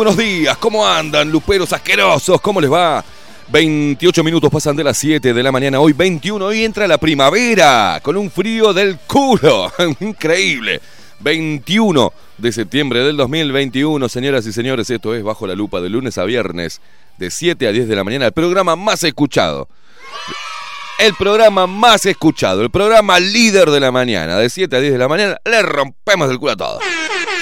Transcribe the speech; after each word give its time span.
Buenos 0.00 0.16
días. 0.16 0.56
¿Cómo 0.56 0.86
andan, 0.86 1.30
luperos 1.30 1.74
asquerosos? 1.74 2.40
¿Cómo 2.40 2.58
les 2.58 2.72
va? 2.72 3.04
28 3.48 4.24
minutos 4.24 4.50
pasan 4.50 4.74
de 4.74 4.82
las 4.82 4.96
7 4.96 5.34
de 5.34 5.42
la 5.42 5.52
mañana. 5.52 5.78
Hoy 5.78 5.92
21. 5.92 6.42
Hoy 6.42 6.64
entra 6.64 6.88
la 6.88 6.96
primavera 6.96 8.00
con 8.02 8.16
un 8.16 8.30
frío 8.30 8.72
del 8.72 8.98
culo. 9.06 9.70
Increíble. 10.00 10.80
21 11.18 12.14
de 12.38 12.50
septiembre 12.50 13.00
del 13.00 13.18
2021. 13.18 14.08
Señoras 14.08 14.46
y 14.46 14.54
señores, 14.54 14.88
esto 14.88 15.14
es 15.14 15.22
Bajo 15.22 15.46
la 15.46 15.54
Lupa 15.54 15.82
de 15.82 15.90
lunes 15.90 16.16
a 16.16 16.24
viernes 16.24 16.80
de 17.18 17.30
7 17.30 17.68
a 17.68 17.70
10 17.70 17.86
de 17.86 17.96
la 17.96 18.02
mañana. 18.02 18.24
El 18.24 18.32
programa 18.32 18.76
más 18.76 19.04
escuchado. 19.04 19.68
El 20.98 21.12
programa 21.12 21.66
más 21.66 22.06
escuchado. 22.06 22.62
El 22.62 22.70
programa 22.70 23.20
líder 23.20 23.68
de 23.68 23.80
la 23.80 23.92
mañana. 23.92 24.38
De 24.38 24.48
7 24.48 24.74
a 24.74 24.80
10 24.80 24.94
de 24.94 24.98
la 24.98 25.08
mañana. 25.08 25.36
Le 25.44 25.60
rompemos 25.60 26.30
el 26.30 26.38
culo 26.38 26.52
a 26.52 26.56
todos. 26.56 26.82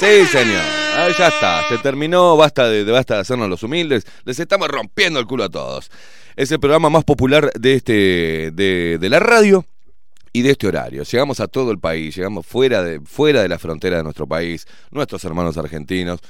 Sí, 0.01 0.27
señor. 0.27 0.78
Ah, 1.01 1.09
ya 1.17 1.29
está, 1.29 1.63
se 1.69 1.79
terminó, 1.79 2.37
basta 2.37 2.69
de, 2.69 2.83
basta 2.85 3.15
de 3.15 3.21
hacernos 3.21 3.49
los 3.49 3.63
humildes, 3.63 4.05
les 4.25 4.39
estamos 4.41 4.67
rompiendo 4.69 5.21
el 5.21 5.27
culo 5.27 5.45
a 5.45 5.49
todos. 5.49 5.91
Es 6.35 6.51
el 6.51 6.59
programa 6.59 6.91
más 6.91 7.05
popular 7.05 7.51
de 7.59 7.75
este 7.75 8.51
de, 8.53 8.99
de 9.01 9.09
la 9.09 9.21
radio 9.21 9.65
y 10.33 10.43
de 10.43 10.51
este 10.51 10.67
horario. 10.67 11.05
Llegamos 11.05 11.39
a 11.41 11.47
todo 11.47 11.71
el 11.71 11.79
país, 11.79 12.17
llegamos 12.17 12.47
fuera 12.47 12.83
de 12.83 13.01
fuera 13.01 13.43
de 13.43 13.49
la 13.49 13.59
frontera 13.59 13.99
de 13.99 14.03
nuestro 14.03 14.27
país, 14.27 14.67
nuestros 14.91 15.25
hermanos 15.25 15.57
argentinos, 15.57 16.21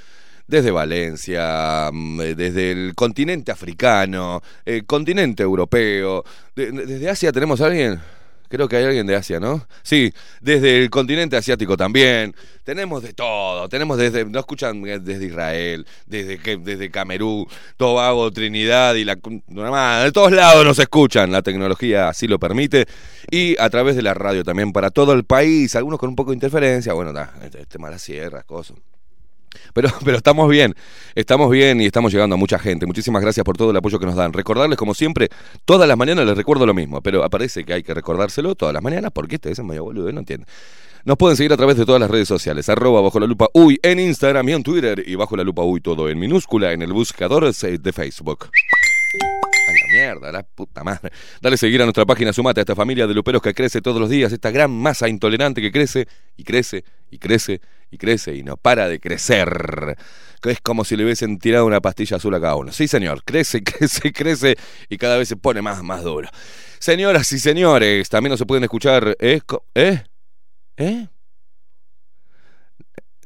desde 0.46 0.70
Valencia, 0.70 1.88
mm, 1.92 2.20
eh, 2.20 2.34
desde 2.34 2.70
el 2.72 2.94
continente 2.94 3.50
africano, 3.52 4.42
el 4.66 4.84
continente 4.86 5.42
europeo, 5.42 6.24
de- 6.54 6.72
de- 6.72 6.86
desde 6.86 7.08
Asia 7.10 7.32
tenemos 7.32 7.60
a 7.62 7.66
alguien. 7.66 8.00
Creo 8.48 8.68
que 8.68 8.76
hay 8.76 8.84
alguien 8.84 9.06
de 9.06 9.14
Asia, 9.14 9.40
¿no? 9.40 9.66
Sí, 9.82 10.12
desde 10.40 10.82
el 10.82 10.90
continente 10.90 11.36
asiático 11.36 11.76
también. 11.76 12.34
Tenemos 12.64 13.02
de 13.02 13.12
todo. 13.12 13.68
Tenemos 13.68 13.98
desde, 13.98 14.24
no 14.24 14.38
escuchan 14.38 14.82
desde 14.82 15.24
Israel, 15.26 15.86
desde, 16.06 16.56
desde 16.58 16.90
Camerún, 16.90 17.46
Tobago, 17.76 18.30
Trinidad 18.30 18.94
y 18.94 19.04
la. 19.04 19.16
De 19.16 20.12
todos 20.12 20.32
lados 20.32 20.64
nos 20.64 20.78
escuchan. 20.78 21.30
La 21.30 21.42
tecnología 21.42 22.08
así 22.08 22.26
lo 22.26 22.38
permite. 22.38 22.86
Y 23.30 23.58
a 23.60 23.68
través 23.70 23.96
de 23.96 24.02
la 24.02 24.14
radio 24.14 24.44
también 24.44 24.72
para 24.72 24.90
todo 24.90 25.12
el 25.12 25.24
país. 25.24 25.76
Algunos 25.76 25.98
con 25.98 26.08
un 26.08 26.16
poco 26.16 26.30
de 26.30 26.36
interferencia. 26.36 26.92
Bueno, 26.94 27.12
da, 27.12 27.34
este 27.42 27.66
tema 27.66 27.88
de 27.88 27.94
las 27.94 28.02
sierras, 28.02 28.44
cosas. 28.44 28.76
Pero, 29.74 29.88
pero 30.04 30.16
estamos 30.16 30.48
bien, 30.48 30.74
estamos 31.14 31.50
bien 31.50 31.80
y 31.80 31.86
estamos 31.86 32.12
llegando 32.12 32.34
a 32.34 32.38
mucha 32.38 32.58
gente. 32.58 32.86
Muchísimas 32.86 33.22
gracias 33.22 33.44
por 33.44 33.56
todo 33.56 33.70
el 33.70 33.76
apoyo 33.76 33.98
que 33.98 34.06
nos 34.06 34.16
dan. 34.16 34.32
Recordarles, 34.32 34.78
como 34.78 34.94
siempre, 34.94 35.28
todas 35.64 35.88
las 35.88 35.96
mañanas 35.96 36.26
les 36.26 36.36
recuerdo 36.36 36.66
lo 36.66 36.74
mismo, 36.74 37.00
pero 37.00 37.24
aparece 37.24 37.64
que 37.64 37.72
hay 37.72 37.82
que 37.82 37.94
recordárselo 37.94 38.54
todas 38.54 38.74
las 38.74 38.82
mañanas 38.82 39.10
porque 39.12 39.36
este 39.36 39.50
es 39.50 39.62
medio 39.62 39.84
boludo, 39.84 40.10
no 40.12 40.20
entiende. 40.20 40.46
Nos 41.04 41.16
pueden 41.16 41.36
seguir 41.36 41.52
a 41.52 41.56
través 41.56 41.76
de 41.76 41.86
todas 41.86 42.00
las 42.00 42.10
redes 42.10 42.28
sociales, 42.28 42.68
arroba 42.68 43.00
bajo 43.00 43.18
la 43.20 43.26
lupa 43.26 43.48
uy 43.54 43.78
en 43.82 43.98
Instagram 44.00 44.48
y 44.48 44.52
en 44.52 44.62
Twitter 44.62 45.02
y 45.06 45.14
bajo 45.14 45.36
la 45.36 45.44
lupa 45.44 45.62
uy 45.62 45.80
todo 45.80 46.08
en 46.08 46.18
minúscula 46.18 46.72
en 46.72 46.82
el 46.82 46.92
buscador 46.92 47.50
de 47.50 47.92
Facebook. 47.92 48.50
A 49.68 49.70
la 49.70 49.86
mierda, 49.92 50.32
la 50.32 50.42
puta 50.42 50.82
madre. 50.82 51.10
Dale 51.42 51.58
seguir 51.58 51.82
a 51.82 51.84
nuestra 51.84 52.06
página, 52.06 52.32
sumate 52.32 52.60
a 52.60 52.62
esta 52.62 52.74
familia 52.74 53.06
de 53.06 53.12
luperos 53.12 53.42
que 53.42 53.52
crece 53.52 53.82
todos 53.82 54.00
los 54.00 54.08
días, 54.08 54.32
esta 54.32 54.50
gran 54.50 54.70
masa 54.70 55.08
intolerante 55.08 55.60
que 55.60 55.70
crece 55.70 56.08
y 56.38 56.44
crece 56.44 56.84
y 57.10 57.18
crece 57.18 57.60
y 57.90 57.98
crece 57.98 58.34
y 58.34 58.42
no 58.42 58.56
para 58.56 58.88
de 58.88 58.98
crecer. 58.98 59.96
Es 60.44 60.60
como 60.62 60.84
si 60.84 60.96
le 60.96 61.04
hubiesen 61.04 61.38
tirado 61.38 61.66
una 61.66 61.80
pastilla 61.80 62.16
azul 62.16 62.34
a 62.34 62.40
cada 62.40 62.56
uno. 62.56 62.72
Sí, 62.72 62.88
señor, 62.88 63.22
crece, 63.24 63.62
crece, 63.64 64.12
crece 64.12 64.56
y 64.88 64.96
cada 64.96 65.18
vez 65.18 65.28
se 65.28 65.36
pone 65.36 65.60
más, 65.60 65.82
más 65.82 66.02
duro. 66.02 66.28
Señoras 66.78 67.30
y 67.32 67.38
señores, 67.38 68.08
también 68.08 68.30
nos 68.30 68.38
se 68.38 68.46
pueden 68.46 68.64
escuchar. 68.64 69.16
¿Eh? 69.20 69.40
¿Eh? 69.74 70.02
¿Eh? 70.78 71.08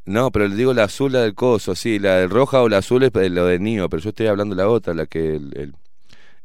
No, 0.04 0.32
pero 0.32 0.48
le 0.48 0.56
digo 0.56 0.74
la 0.74 0.84
azul, 0.84 1.12
la 1.12 1.20
del 1.20 1.34
coso, 1.34 1.76
sí, 1.76 2.00
la 2.00 2.16
del 2.16 2.30
roja 2.30 2.60
o 2.62 2.68
la 2.68 2.78
azul 2.78 3.04
es 3.04 3.12
lo 3.30 3.46
de 3.46 3.58
Nio, 3.60 3.88
pero 3.88 4.02
yo 4.02 4.08
estoy 4.08 4.26
hablando 4.26 4.56
la 4.56 4.68
otra, 4.68 4.94
la 4.94 5.06
que 5.06 5.36
el- 5.36 5.74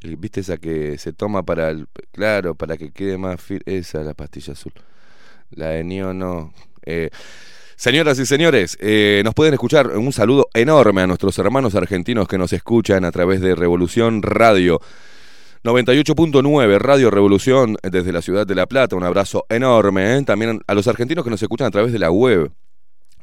viste 0.01 0.41
esa 0.41 0.57
que 0.57 0.97
se 0.97 1.13
toma 1.13 1.43
para 1.43 1.69
el, 1.69 1.87
claro, 2.11 2.55
para 2.55 2.77
que 2.77 2.91
quede 2.91 3.17
más 3.17 3.41
firme, 3.41 3.77
esa 3.77 4.03
la 4.03 4.13
pastilla 4.13 4.53
azul. 4.53 4.73
La 5.51 5.69
de 5.69 5.83
Nio 5.83 6.13
no. 6.13 6.53
Eh, 6.85 7.09
Señoras 7.79 8.17
y 8.17 8.25
señores, 8.25 8.75
eh, 8.81 9.21
nos 9.23 9.35
pueden 9.35 9.53
escuchar 9.53 9.85
un 9.85 10.11
saludo 10.11 10.49
enorme 10.55 11.03
a 11.03 11.07
nuestros 11.07 11.37
hermanos 11.37 11.75
argentinos 11.75 12.27
que 12.27 12.39
nos 12.39 12.51
escuchan 12.51 13.05
a 13.05 13.11
través 13.11 13.39
de 13.39 13.53
Revolución 13.53 14.23
Radio. 14.23 14.81
98.9 15.63 16.79
Radio 16.79 17.11
Revolución 17.11 17.77
desde 17.83 18.11
la 18.11 18.23
ciudad 18.23 18.47
de 18.47 18.55
La 18.55 18.65
Plata, 18.65 18.95
un 18.95 19.03
abrazo 19.03 19.45
enorme. 19.47 20.17
¿eh? 20.17 20.23
También 20.23 20.59
a 20.65 20.73
los 20.73 20.87
argentinos 20.87 21.23
que 21.23 21.29
nos 21.29 21.39
escuchan 21.39 21.67
a 21.67 21.71
través 21.71 21.93
de 21.93 21.99
la 21.99 22.09
web, 22.09 22.51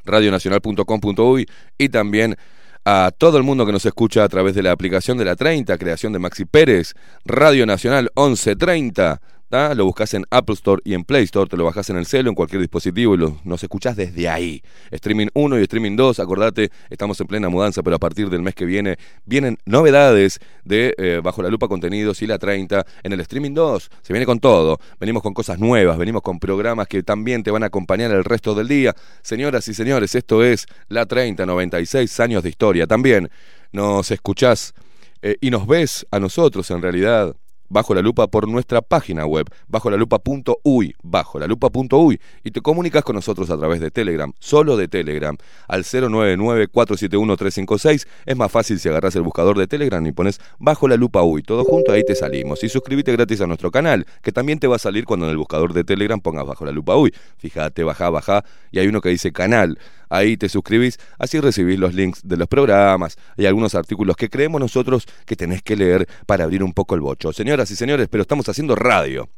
radionacional.com.uy 0.04 1.48
y 1.76 1.88
también 1.88 2.36
a 2.84 3.10
todo 3.16 3.38
el 3.38 3.42
mundo 3.44 3.64
que 3.64 3.72
nos 3.72 3.86
escucha 3.86 4.24
a 4.24 4.28
través 4.28 4.54
de 4.54 4.62
la 4.62 4.72
aplicación 4.72 5.16
de 5.16 5.24
la 5.24 5.36
30, 5.36 5.78
creación 5.78 6.12
de 6.12 6.18
Maxi 6.18 6.44
Pérez, 6.44 6.94
Radio 7.24 7.66
Nacional 7.66 8.10
1130. 8.16 9.20
Lo 9.54 9.84
buscas 9.84 10.12
en 10.14 10.24
Apple 10.30 10.54
Store 10.54 10.82
y 10.84 10.94
en 10.94 11.04
Play 11.04 11.22
Store, 11.22 11.48
te 11.48 11.56
lo 11.56 11.64
bajas 11.64 11.88
en 11.88 11.96
el 11.96 12.06
celo, 12.06 12.28
en 12.28 12.34
cualquier 12.34 12.60
dispositivo 12.60 13.14
y 13.14 13.18
nos 13.44 13.62
escuchás 13.62 13.94
desde 13.94 14.28
ahí. 14.28 14.60
Streaming 14.90 15.28
1 15.32 15.60
y 15.60 15.62
Streaming 15.62 15.94
2, 15.94 16.18
acordate, 16.18 16.72
estamos 16.90 17.20
en 17.20 17.28
plena 17.28 17.48
mudanza, 17.48 17.80
pero 17.84 17.94
a 17.94 18.00
partir 18.00 18.28
del 18.30 18.42
mes 18.42 18.56
que 18.56 18.64
viene 18.64 18.98
vienen 19.24 19.56
novedades 19.64 20.40
de 20.64 20.92
eh, 20.98 21.20
Bajo 21.22 21.40
la 21.40 21.50
Lupa 21.50 21.68
Contenidos 21.68 22.20
y 22.22 22.26
la 22.26 22.36
30 22.36 22.84
en 23.04 23.12
el 23.12 23.20
Streaming 23.20 23.54
2. 23.54 23.90
Se 24.02 24.12
viene 24.12 24.26
con 24.26 24.40
todo, 24.40 24.80
venimos 24.98 25.22
con 25.22 25.32
cosas 25.32 25.60
nuevas, 25.60 25.98
venimos 25.98 26.22
con 26.22 26.40
programas 26.40 26.88
que 26.88 27.04
también 27.04 27.44
te 27.44 27.52
van 27.52 27.62
a 27.62 27.66
acompañar 27.66 28.10
el 28.10 28.24
resto 28.24 28.56
del 28.56 28.66
día. 28.66 28.92
Señoras 29.22 29.68
y 29.68 29.74
señores, 29.74 30.16
esto 30.16 30.42
es 30.42 30.66
la 30.88 31.06
30, 31.06 31.46
96 31.46 32.18
años 32.18 32.42
de 32.42 32.48
historia. 32.48 32.88
También 32.88 33.30
nos 33.70 34.10
escuchás 34.10 34.74
eh, 35.22 35.36
y 35.40 35.50
nos 35.50 35.68
ves 35.68 36.06
a 36.10 36.18
nosotros 36.18 36.68
en 36.72 36.82
realidad 36.82 37.36
bajo 37.68 37.94
la 37.94 38.02
lupa 38.02 38.26
por 38.26 38.48
nuestra 38.48 38.82
página 38.82 39.24
web, 39.26 39.46
bajo 39.68 39.90
la 39.90 39.96
lupa.uy, 39.96 40.94
bajo 41.02 41.38
la 41.38 41.46
lupa.uy, 41.46 42.20
y 42.42 42.50
te 42.50 42.60
comunicas 42.60 43.04
con 43.04 43.14
nosotros 43.16 43.50
a 43.50 43.56
través 43.56 43.80
de 43.80 43.90
Telegram, 43.90 44.32
solo 44.38 44.76
de 44.76 44.88
Telegram, 44.88 45.36
al 45.68 45.84
099-471-356. 45.84 48.06
Es 48.26 48.36
más 48.36 48.50
fácil 48.50 48.78
si 48.78 48.88
agarras 48.88 49.16
el 49.16 49.22
buscador 49.22 49.58
de 49.58 49.66
Telegram 49.66 50.04
y 50.06 50.12
pones 50.12 50.40
bajo 50.58 50.88
la 50.88 50.96
lupa 50.96 51.22
uy, 51.22 51.42
todo 51.42 51.64
junto, 51.64 51.92
ahí 51.92 52.04
te 52.04 52.14
salimos. 52.14 52.62
Y 52.64 52.68
suscríbete 52.68 53.12
gratis 53.12 53.40
a 53.40 53.46
nuestro 53.46 53.70
canal, 53.70 54.06
que 54.22 54.32
también 54.32 54.58
te 54.58 54.66
va 54.66 54.76
a 54.76 54.78
salir 54.78 55.04
cuando 55.04 55.26
en 55.26 55.32
el 55.32 55.38
buscador 55.38 55.72
de 55.72 55.84
Telegram 55.84 56.20
pongas 56.20 56.46
bajo 56.46 56.64
la 56.64 56.72
lupa 56.72 56.96
uy. 56.96 57.14
Fíjate, 57.38 57.84
baja, 57.84 58.10
baja, 58.10 58.44
y 58.70 58.78
hay 58.78 58.88
uno 58.88 59.00
que 59.00 59.08
dice 59.08 59.32
canal. 59.32 59.78
Ahí 60.08 60.36
te 60.36 60.48
suscribís, 60.48 60.98
así 61.18 61.40
recibís 61.40 61.78
los 61.78 61.94
links 61.94 62.20
de 62.22 62.36
los 62.36 62.48
programas 62.48 63.16
y 63.36 63.46
algunos 63.46 63.74
artículos 63.74 64.16
que 64.16 64.28
creemos 64.28 64.60
nosotros 64.60 65.06
que 65.26 65.36
tenés 65.36 65.62
que 65.62 65.76
leer 65.76 66.08
para 66.26 66.44
abrir 66.44 66.62
un 66.62 66.72
poco 66.72 66.94
el 66.94 67.00
bocho. 67.00 67.32
Señoras 67.32 67.70
y 67.70 67.76
señores, 67.76 68.08
pero 68.10 68.22
estamos 68.22 68.48
haciendo 68.48 68.74
radio. 68.74 69.28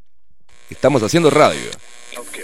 Estamos 0.71 1.03
haciendo 1.03 1.31
radio. 1.31 1.71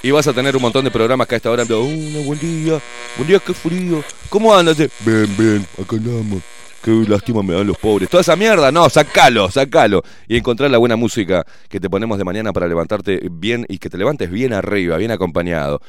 Y 0.02 0.10
vas 0.10 0.26
a 0.26 0.32
tener 0.32 0.54
un 0.56 0.62
montón 0.62 0.84
de 0.84 0.90
programas 0.90 1.26
que 1.26 1.34
a 1.34 1.36
esta 1.36 1.50
hora. 1.50 1.64
Una 1.64 2.20
buen 2.24 2.38
día, 2.38 2.80
buen 3.16 3.28
día, 3.28 3.38
qué 3.40 3.52
frío. 3.52 4.02
¿Cómo 4.28 4.54
andas? 4.54 4.76
Bien, 4.78 5.36
bien, 5.36 5.66
acá 5.80 5.96
andamos. 5.96 6.42
Qué 6.82 6.90
lástima 7.08 7.42
me 7.44 7.54
dan 7.54 7.66
los 7.66 7.78
pobres. 7.78 8.08
Toda 8.08 8.22
esa 8.22 8.34
mierda, 8.34 8.72
no, 8.72 8.90
sacalo, 8.90 9.50
sacalo. 9.50 10.02
Y 10.26 10.36
encontrar 10.36 10.70
la 10.70 10.78
buena 10.78 10.96
música 10.96 11.46
que 11.68 11.78
te 11.78 11.88
ponemos 11.88 12.18
de 12.18 12.24
mañana 12.24 12.52
para 12.52 12.66
levantarte 12.66 13.20
bien 13.30 13.64
y 13.68 13.78
que 13.78 13.88
te 13.88 13.96
levantes 13.96 14.30
bien 14.30 14.52
arriba, 14.52 14.96
bien 14.96 15.12
acompañado. 15.12 15.80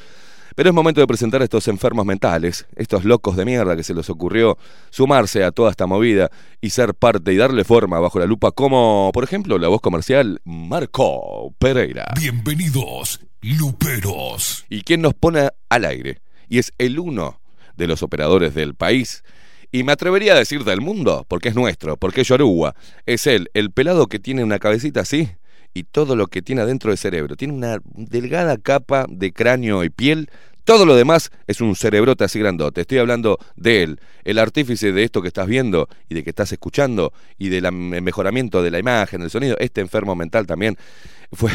Pero 0.54 0.70
es 0.70 0.74
momento 0.74 1.00
de 1.00 1.06
presentar 1.08 1.40
a 1.40 1.44
estos 1.44 1.66
enfermos 1.66 2.06
mentales, 2.06 2.66
estos 2.76 3.04
locos 3.04 3.36
de 3.36 3.44
mierda 3.44 3.76
que 3.76 3.82
se 3.82 3.92
les 3.92 4.08
ocurrió 4.08 4.56
sumarse 4.90 5.42
a 5.42 5.50
toda 5.50 5.70
esta 5.70 5.86
movida 5.86 6.30
y 6.60 6.70
ser 6.70 6.94
parte 6.94 7.32
y 7.32 7.36
darle 7.36 7.64
forma 7.64 7.98
bajo 7.98 8.20
la 8.20 8.26
lupa, 8.26 8.52
como, 8.52 9.10
por 9.12 9.24
ejemplo, 9.24 9.58
la 9.58 9.66
voz 9.66 9.80
comercial 9.80 10.40
Marco 10.44 11.52
Pereira. 11.58 12.06
Bienvenidos, 12.20 13.20
Luperos. 13.42 14.64
y 14.68 14.82
quien 14.82 15.02
nos 15.02 15.14
pone 15.14 15.48
al 15.68 15.84
aire. 15.84 16.20
Y 16.48 16.58
es 16.58 16.72
el 16.78 17.00
uno 17.00 17.40
de 17.76 17.88
los 17.88 18.04
operadores 18.04 18.54
del 18.54 18.76
país. 18.76 19.24
Y 19.72 19.82
me 19.82 19.90
atrevería 19.90 20.34
a 20.34 20.38
decir 20.38 20.62
del 20.62 20.80
mundo, 20.80 21.26
porque 21.26 21.48
es 21.48 21.56
nuestro, 21.56 21.96
porque 21.96 22.20
es 22.20 22.28
Yoruba. 22.28 22.76
Es 23.06 23.26
él, 23.26 23.50
el 23.54 23.72
pelado 23.72 24.06
que 24.06 24.20
tiene 24.20 24.44
una 24.44 24.60
cabecita 24.60 25.00
así 25.00 25.30
y 25.74 25.82
todo 25.82 26.16
lo 26.16 26.28
que 26.28 26.40
tiene 26.40 26.62
adentro 26.62 26.90
del 26.90 26.98
cerebro. 26.98 27.36
Tiene 27.36 27.52
una 27.52 27.78
delgada 27.84 28.56
capa 28.56 29.06
de 29.08 29.32
cráneo 29.32 29.84
y 29.84 29.90
piel. 29.90 30.30
Todo 30.64 30.86
lo 30.86 30.96
demás 30.96 31.30
es 31.46 31.60
un 31.60 31.76
cerebrote 31.76 32.24
así 32.24 32.38
grandote. 32.38 32.80
Estoy 32.80 32.98
hablando 32.98 33.38
de 33.56 33.82
él, 33.82 34.00
el 34.22 34.38
artífice 34.38 34.92
de 34.92 35.02
esto 35.02 35.20
que 35.20 35.28
estás 35.28 35.46
viendo 35.46 35.88
y 36.08 36.14
de 36.14 36.24
que 36.24 36.30
estás 36.30 36.52
escuchando 36.52 37.12
y 37.36 37.48
del 37.50 37.70
mejoramiento 37.72 38.62
de 38.62 38.70
la 38.70 38.78
imagen, 38.78 39.20
del 39.20 39.30
sonido. 39.30 39.56
Este 39.58 39.82
enfermo 39.82 40.14
mental 40.14 40.46
también 40.46 40.78
fue 41.32 41.50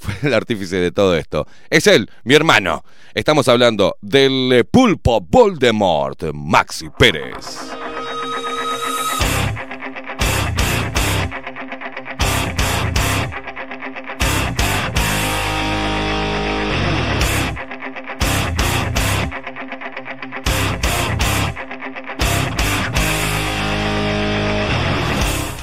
fue 0.00 0.14
el 0.22 0.34
artífice 0.34 0.76
de 0.76 0.92
todo 0.92 1.14
esto. 1.16 1.46
Es 1.68 1.86
él, 1.86 2.10
mi 2.24 2.34
hermano. 2.34 2.84
Estamos 3.12 3.48
hablando 3.48 3.96
del 4.00 4.66
pulpo 4.70 5.20
Voldemort, 5.20 6.32
Maxi 6.32 6.88
Pérez. 6.98 7.70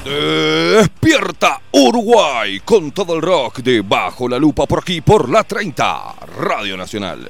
Despierta 0.08 1.60
Uruguay 1.70 2.60
con 2.64 2.92
todo 2.92 3.14
el 3.14 3.20
rock 3.20 3.58
de 3.58 3.82
Bajo 3.82 4.26
la 4.26 4.38
Lupa 4.38 4.64
por 4.64 4.78
aquí 4.78 5.02
por 5.02 5.28
la 5.28 5.44
30, 5.44 6.14
Radio 6.38 6.78
Nacional. 6.78 7.28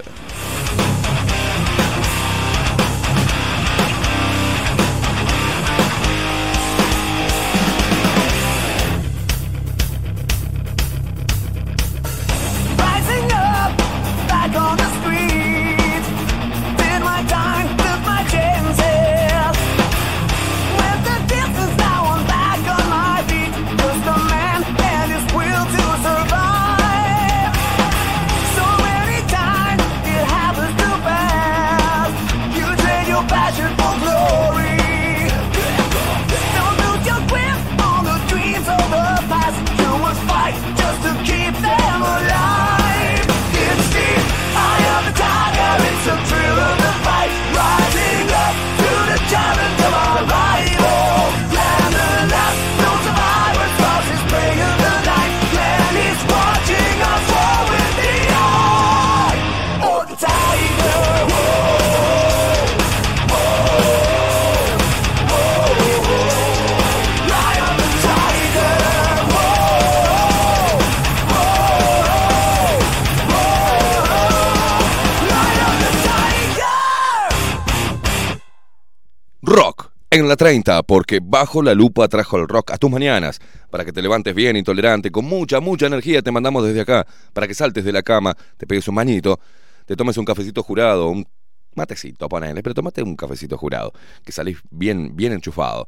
En 80.19 80.29
la 80.29 80.37
30, 80.37 80.83
porque 80.83 81.21
bajo 81.23 81.63
la 81.63 81.75
lupa 81.75 82.09
trajo 82.09 82.37
el 82.37 82.49
rock 82.49 82.73
a 82.73 82.79
tus 82.79 82.91
mañanas. 82.91 83.41
Para 83.71 83.85
que 83.85 83.93
te 83.93 84.03
levantes 84.03 84.35
bien, 84.35 84.57
intolerante, 84.57 85.11
con 85.11 85.25
mucha, 85.25 85.61
mucha 85.61 85.87
energía, 85.87 86.23
te 86.23 86.31
mandamos 86.31 86.65
desde 86.65 86.81
acá. 86.81 87.07
Para 87.33 87.47
que 87.47 87.55
saltes 87.55 87.85
de 87.85 87.93
la 87.93 88.03
cama, 88.03 88.37
te 88.57 88.67
pegues 88.67 88.89
un 88.89 88.95
manito, 88.95 89.39
te 89.87 89.97
tomes 89.97 90.17
un 90.17 90.25
cafecito 90.25 90.63
jurado, 90.63 91.09
un 91.09 91.27
matecito, 91.75 92.29
ponele, 92.29 92.63
pero 92.63 92.75
tomate 92.75 93.03
un 93.03 93.17
cafecito 93.17 93.57
jurado, 93.57 93.93
que 94.25 94.33
salís 94.33 94.59
bien, 94.71 95.17
bien 95.17 95.33
enchufado. 95.33 95.87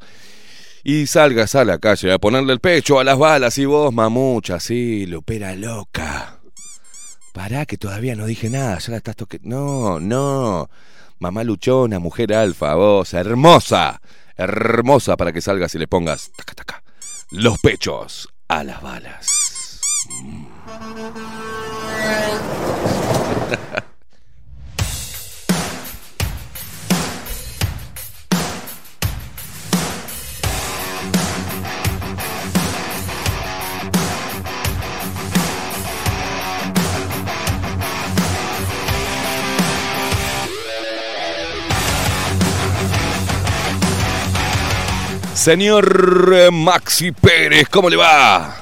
Y 0.82 1.06
salgas 1.06 1.54
a 1.54 1.64
la 1.64 1.78
calle 1.78 2.12
a 2.12 2.18
ponerle 2.18 2.54
el 2.54 2.60
pecho 2.60 2.98
a 2.98 3.04
las 3.04 3.18
balas 3.18 3.58
y 3.58 3.66
vos, 3.66 3.92
mamucha, 3.92 4.58
sí, 4.58 5.04
lupera 5.06 5.54
loca. 5.54 6.40
Pará, 7.32 7.66
que 7.66 7.76
todavía 7.76 8.16
no 8.16 8.26
dije 8.26 8.48
nada, 8.48 8.78
ya 8.78 8.92
la 8.92 8.96
estás 8.96 9.16
toque. 9.16 9.38
No, 9.42 10.00
no. 10.00 10.68
Mamá 11.20 11.44
luchona, 11.44 11.98
mujer 11.98 12.32
alfa, 12.32 12.74
vos, 12.74 13.12
hermosa. 13.12 14.00
Hermosa 14.40 15.18
para 15.18 15.34
que 15.34 15.42
salgas 15.42 15.74
y 15.74 15.78
le 15.78 15.86
pongas 15.86 16.32
taca, 16.34 16.54
taca, 16.54 16.82
los 17.30 17.58
pechos 17.58 18.26
a 18.48 18.64
las 18.64 18.80
balas. 18.80 19.80
Mm. 20.08 20.46
Señor 45.44 46.32
eh, 46.36 46.50
Maxi 46.52 47.12
Pérez, 47.12 47.66
¿cómo 47.70 47.88
le 47.88 47.96
va? 47.96 48.56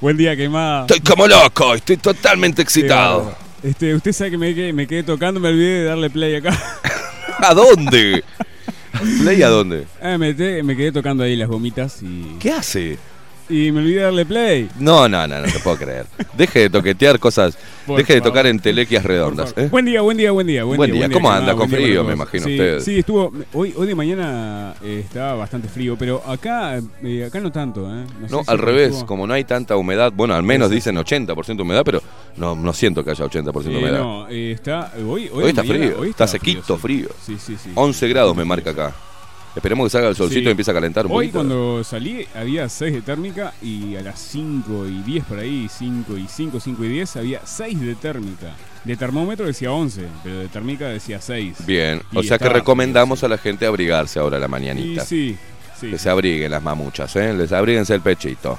Buen 0.00 0.16
día, 0.16 0.34
quemada. 0.34 0.86
Estoy 0.86 1.00
como 1.00 1.26
loco, 1.26 1.74
estoy 1.74 1.98
totalmente 1.98 2.62
excitado. 2.62 3.36
Este, 3.62 3.94
usted 3.94 4.12
sabe 4.14 4.30
que 4.30 4.38
me, 4.38 4.54
quedé- 4.54 4.72
me 4.72 4.86
quedé 4.86 5.02
tocando, 5.02 5.40
me 5.40 5.50
olvidé 5.50 5.80
de 5.80 5.84
darle 5.84 6.08
play 6.08 6.36
acá. 6.36 6.58
¿A 7.38 7.52
dónde? 7.52 8.24
¿Play 9.20 9.42
a 9.42 9.50
dónde? 9.50 9.86
Ah, 10.00 10.16
me, 10.16 10.32
te- 10.32 10.62
me 10.62 10.74
quedé 10.74 10.90
tocando 10.90 11.22
ahí 11.22 11.36
las 11.36 11.48
gomitas 11.50 12.02
y, 12.02 12.38
¿Qué 12.40 12.50
hace? 12.50 12.96
Y 13.48 13.70
me 13.72 13.80
olvidé 13.80 13.96
de 13.98 14.02
darle 14.02 14.26
play. 14.26 14.68
No, 14.78 15.08
no, 15.08 15.26
no, 15.26 15.38
no 15.40 15.44
te 15.52 15.58
puedo 15.60 15.76
creer. 15.76 16.06
Deje 16.36 16.60
de 16.60 16.70
toquetear 16.70 17.18
cosas, 17.18 17.56
Por 17.86 17.98
deje 17.98 18.14
de 18.14 18.18
favor. 18.20 18.32
tocar 18.32 18.46
en 18.46 18.58
telequias 18.58 19.04
redondas. 19.04 19.50
favor. 19.50 19.64
¿eh? 19.66 19.68
Buen 19.70 19.84
día, 19.84 20.00
buen 20.00 20.16
día, 20.16 20.30
buen 20.32 20.46
día. 20.46 20.64
Buen, 20.64 20.76
Buen 20.76 20.92
día. 20.92 21.08
¿Cómo 21.10 21.30
anda? 21.30 21.54
Con 21.54 21.68
frío, 21.70 22.02
me 22.04 22.14
imagino 22.14 22.44
sí, 22.44 22.52
usted. 22.52 22.80
Sí, 22.80 22.98
estuvo. 22.98 23.32
Hoy, 23.52 23.72
hoy 23.76 23.86
de 23.86 23.94
mañana 23.94 24.74
eh, 24.82 25.02
estaba 25.04 25.34
bastante 25.34 25.68
frío, 25.68 25.96
pero 25.98 26.22
acá, 26.26 26.78
eh, 27.02 27.24
acá 27.26 27.40
no 27.40 27.52
tanto, 27.52 27.86
¿eh? 27.88 28.04
sé 28.26 28.32
No, 28.34 28.42
si 28.44 28.50
al 28.50 28.58
revés, 28.58 28.88
estuvo- 28.90 29.06
como 29.06 29.26
no 29.26 29.34
hay 29.34 29.44
tanta 29.44 29.76
humedad, 29.76 30.12
bueno, 30.14 30.34
al 30.34 30.42
menos 30.42 30.70
dicen 30.70 30.96
80% 30.96 31.62
humedad, 31.62 31.82
pero 31.84 32.02
no, 32.36 32.54
no 32.56 32.72
siento 32.72 33.04
que 33.04 33.10
haya 33.10 33.24
80% 33.24 33.70
Eh, 33.72 33.78
humedad. 33.78 33.98
no, 34.00 34.28
está, 34.28 34.92
hoy, 34.98 35.04
hoy, 35.04 35.30
Hoy 35.32 35.42
de 35.44 35.48
está 35.50 35.62
mañana- 35.62 35.86
frío, 35.86 36.00
hoy 36.00 36.10
está 36.10 36.26
sequito, 36.26 36.76
frío. 36.76 37.08
Sí, 37.24 37.36
sí, 37.38 37.56
sí. 37.62 37.70
11 37.74 38.08
grados 38.08 38.36
me 38.36 38.44
marca 38.44 38.70
acá. 38.70 38.92
Esperemos 39.56 39.86
que 39.86 39.90
salga 39.90 40.08
el 40.08 40.14
solcito 40.16 40.40
Sí. 40.42 40.46
y 40.46 40.50
empiece 40.50 40.70
a 40.70 40.74
calentar 40.74 41.06
un 41.06 41.12
Hoy 41.12 41.26
poquito. 41.28 41.38
cuando 41.38 41.82
salí 41.82 42.26
había 42.34 42.68
6 42.68 42.92
de 42.92 43.00
térmica 43.02 43.54
y 43.62 43.96
a 43.96 44.02
las 44.02 44.20
5 44.20 44.86
y 44.86 45.02
10 45.02 45.24
por 45.24 45.38
ahí, 45.38 45.66
5 45.70 46.16
y 46.16 46.26
5, 46.28 46.60
5 46.60 46.84
y 46.84 46.88
10 46.88 47.16
había 47.16 47.40
6 47.44 47.80
de 47.80 47.94
térmica. 47.94 48.54
De 48.84 48.96
termómetro 48.96 49.46
decía 49.46 49.72
11, 49.72 50.06
pero 50.22 50.38
de 50.40 50.48
térmica 50.48 50.86
decía 50.88 51.20
6. 51.20 51.66
Bien, 51.66 52.02
o 52.14 52.20
Y 52.20 52.28
sea 52.28 52.38
que 52.38 52.48
recomendamos 52.50 53.18
frío, 53.20 53.26
a 53.26 53.30
la 53.30 53.38
gente 53.38 53.66
abrigarse 53.66 54.18
ahora 54.18 54.36
a 54.36 54.40
la 54.40 54.46
sí. 54.46 54.48
Y 54.48 54.52
mañanita. 54.52 55.04
sí, 55.04 55.36
sí. 55.80 55.90
Que 55.90 55.98
se 55.98 56.10
abriguen 56.10 56.50
las 56.50 56.62
mamuchas, 56.62 57.16
¿eh? 57.16 57.32
Les 57.32 57.50
abríguense 57.52 57.94
el 57.94 58.02
pechito. 58.02 58.58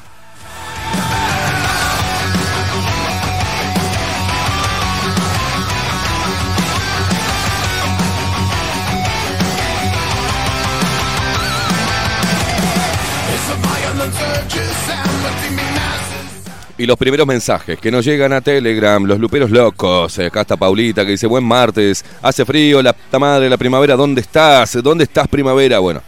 Y 16.80 16.86
los 16.86 16.98
primeros 16.98 17.26
mensajes 17.26 17.80
que 17.80 17.90
nos 17.90 18.06
llegan 18.06 18.34
a 18.34 18.42
Telegram, 18.42 19.04
los 19.04 19.20
luperos 19.20 19.50
locos. 19.50 20.20
Eh, 20.20 20.28
Acá 20.28 20.42
está 20.42 20.58
Paulita 20.58 21.04
que 21.04 21.12
dice, 21.12 21.26
buen 21.26 21.44
martes, 21.44 22.06
hace 22.22 22.46
frío, 22.46 22.84
la 22.84 22.94
puta 22.94 23.18
madre, 23.18 23.50
la 23.50 23.58
primavera, 23.58 23.96
¿dónde 23.96 24.22
estás? 24.22 24.78
¿Dónde 24.84 25.06
estás 25.06 25.28
primavera? 25.28 25.80
Bueno, 25.80 26.04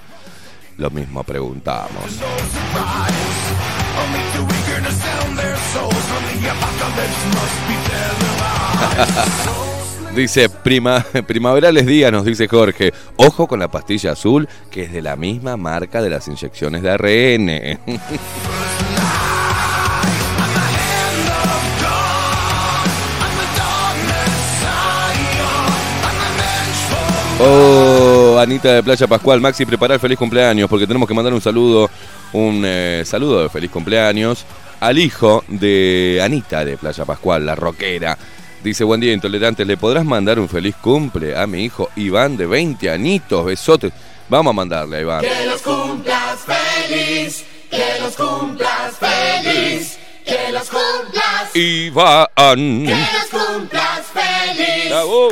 lo 0.77 0.91
mismo 0.91 1.23
preguntamos. 1.23 2.03
Dice, 10.15 10.49
prima, 10.49 11.05
primaverales 11.27 11.85
días, 11.85 12.11
nos 12.11 12.25
dice 12.25 12.47
Jorge. 12.47 12.91
Ojo 13.15 13.47
con 13.47 13.59
la 13.59 13.69
pastilla 13.69 14.13
azul, 14.13 14.49
que 14.69 14.83
es 14.83 14.91
de 14.91 15.01
la 15.01 15.15
misma 15.15 15.55
marca 15.55 16.01
de 16.01 16.09
las 16.09 16.27
inyecciones 16.27 16.81
de 16.81 16.89
ARN. 16.89 17.79
Oh, 27.41 28.38
Anita 28.38 28.74
de 28.74 28.84
Playa 28.84 29.08
Pascual, 29.08 29.39
Maxi, 29.39 29.65
prepara 29.65 29.93
el 29.93 30.00
feliz 30.01 30.17
cumpleaños 30.17 30.69
porque 30.69 30.86
tenemos 30.86 31.08
que 31.08 31.13
mandar 31.13 31.34
un 31.34 31.39
saludo, 31.39 31.89
un 32.34 32.63
eh, 32.65 33.03
saludo 33.05 33.43
de 33.43 33.50
feliz 33.50 33.72
cumpleaños 33.72 34.46
al 34.81 34.98
hijo 34.98 35.46
de 35.48 36.19
Anita 36.22 36.65
de 36.65 36.77
Playa 36.77 37.05
Pascual, 37.05 37.46
la 37.46 37.55
rockera. 37.55 38.17
Dice, 38.62 38.84
buen 38.84 39.00
día, 39.00 39.13
intolerantes, 39.13 39.65
¿le 39.65 39.77
podrás 39.77 40.03
mandar 40.03 40.38
un 40.38 40.50
feliz 40.50 40.75
cumple 40.81 41.38
a 41.38 41.48
mi 41.48 41.63
hijo 41.63 41.89
Iván 41.96 42.36
de 42.36 42.46
20 42.46 42.91
anitos? 42.91 43.46
Besotes. 43.46 43.93
Vamos 44.27 44.51
a 44.51 44.53
mandarle 44.53 44.98
a 44.98 45.01
Iván. 45.01 45.22
Que 45.22 45.46
los 45.46 45.62
cumplas 45.62 46.39
feliz, 46.46 47.46
que 47.72 48.01
los 48.01 48.15
cumplas 48.17 48.98
feliz, 49.00 49.98
que 50.25 50.51
los 50.51 50.69
cumplas, 50.69 51.55
Iván. 51.55 52.86
que 52.86 53.08
los 53.13 53.41
cumplas 53.41 54.05
feliz. 54.13 54.89
Bravo. 54.89 55.29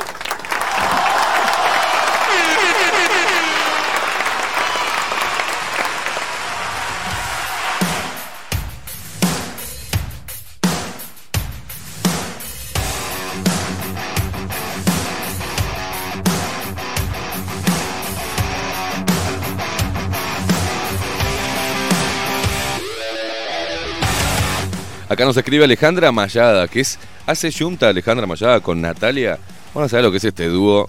Acá 25.09 25.23
nos 25.23 25.37
escribe 25.37 25.63
Alejandra 25.63 26.11
Mayada, 26.11 26.67
que 26.67 26.81
es 26.81 26.99
hace 27.25 27.51
junta 27.51 27.89
Alejandra 27.89 28.27
Mayada 28.27 28.59
con 28.59 28.81
Natalia. 28.81 29.39
Vamos 29.73 29.87
a 29.87 29.89
saber 29.89 30.05
lo 30.05 30.11
que 30.11 30.17
es 30.17 30.23
este 30.25 30.47
dúo. 30.47 30.87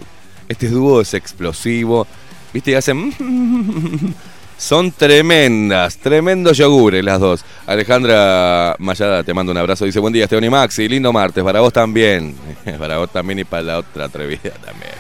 Este 0.49 0.69
dúo 0.69 1.01
es 1.01 1.15
explosivo. 1.15 2.07
¿Viste? 2.53 2.73
Y 2.73 2.75
hacen... 2.75 3.15
Son 4.59 4.91
tremendas, 4.91 5.99
tremendos 5.99 6.59
yogures 6.59 7.05
las 7.05 7.21
dos. 7.21 7.45
Alejandra 7.65 8.75
Mayada 8.81 9.23
te 9.23 9.33
mando 9.33 9.53
un 9.53 9.59
abrazo. 9.59 9.85
Dice, 9.85 10.01
buen 10.01 10.13
día, 10.13 10.25
Esteban 10.25 10.43
y 10.43 10.51
Maxi. 10.51 10.89
Lindo 10.89 11.13
martes. 11.13 11.45
Para 11.45 11.61
vos 11.61 11.73
también. 11.73 12.35
Para 12.79 12.99
vos 12.99 13.09
también 13.13 13.39
y 13.39 13.45
para 13.45 13.63
la 13.63 13.79
otra 13.79 14.07
atrevida 14.07 14.51
también. 14.51 14.91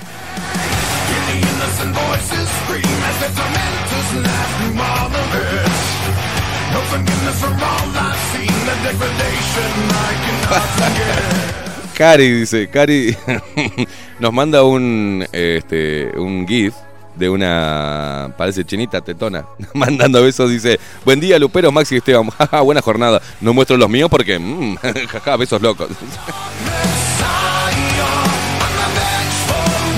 Cari 11.96 12.30
dice, 12.30 12.68
Cari 12.68 13.16
nos 14.20 14.32
manda 14.32 14.62
un 14.62 15.26
este 15.32 16.12
un 16.16 16.46
GIF 16.46 16.74
de 17.16 17.28
una 17.28 18.32
parece 18.38 18.64
chinita 18.64 19.00
tetona 19.00 19.44
mandando 19.74 20.22
besos 20.22 20.48
dice 20.50 20.78
buen 21.04 21.18
día 21.18 21.36
Lupero 21.38 21.72
Maxi 21.72 21.96
y 21.96 21.98
Esteban 21.98 22.30
buena 22.64 22.80
jornada 22.80 23.20
no 23.40 23.52
muestro 23.52 23.76
los 23.76 23.90
míos 23.90 24.08
porque 24.08 24.38
mm, 24.38 24.76
besos 25.38 25.60
locos 25.60 25.88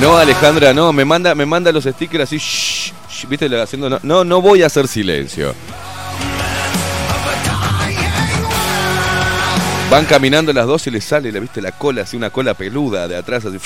no 0.00 0.16
Alejandra 0.16 0.72
no 0.72 0.94
me 0.94 1.04
manda 1.04 1.34
me 1.34 1.44
manda 1.44 1.70
los 1.70 1.84
stickers 1.84 2.24
así 2.24 2.38
shh, 2.38 2.94
shh, 3.10 3.26
viste 3.28 3.60
haciendo 3.60 3.90
no, 3.90 4.00
no 4.02 4.24
no 4.24 4.40
voy 4.40 4.62
a 4.62 4.66
hacer 4.66 4.88
silencio 4.88 5.54
Van 9.90 10.04
caminando 10.04 10.52
las 10.52 10.66
dos 10.66 10.86
y 10.86 10.90
le 10.92 11.00
sale, 11.00 11.32
le 11.32 11.40
viste 11.40 11.60
la 11.60 11.72
cola, 11.72 12.02
así 12.02 12.16
una 12.16 12.30
cola 12.30 12.54
peluda 12.54 13.08
de 13.08 13.16
atrás, 13.16 13.44
así. 13.44 13.58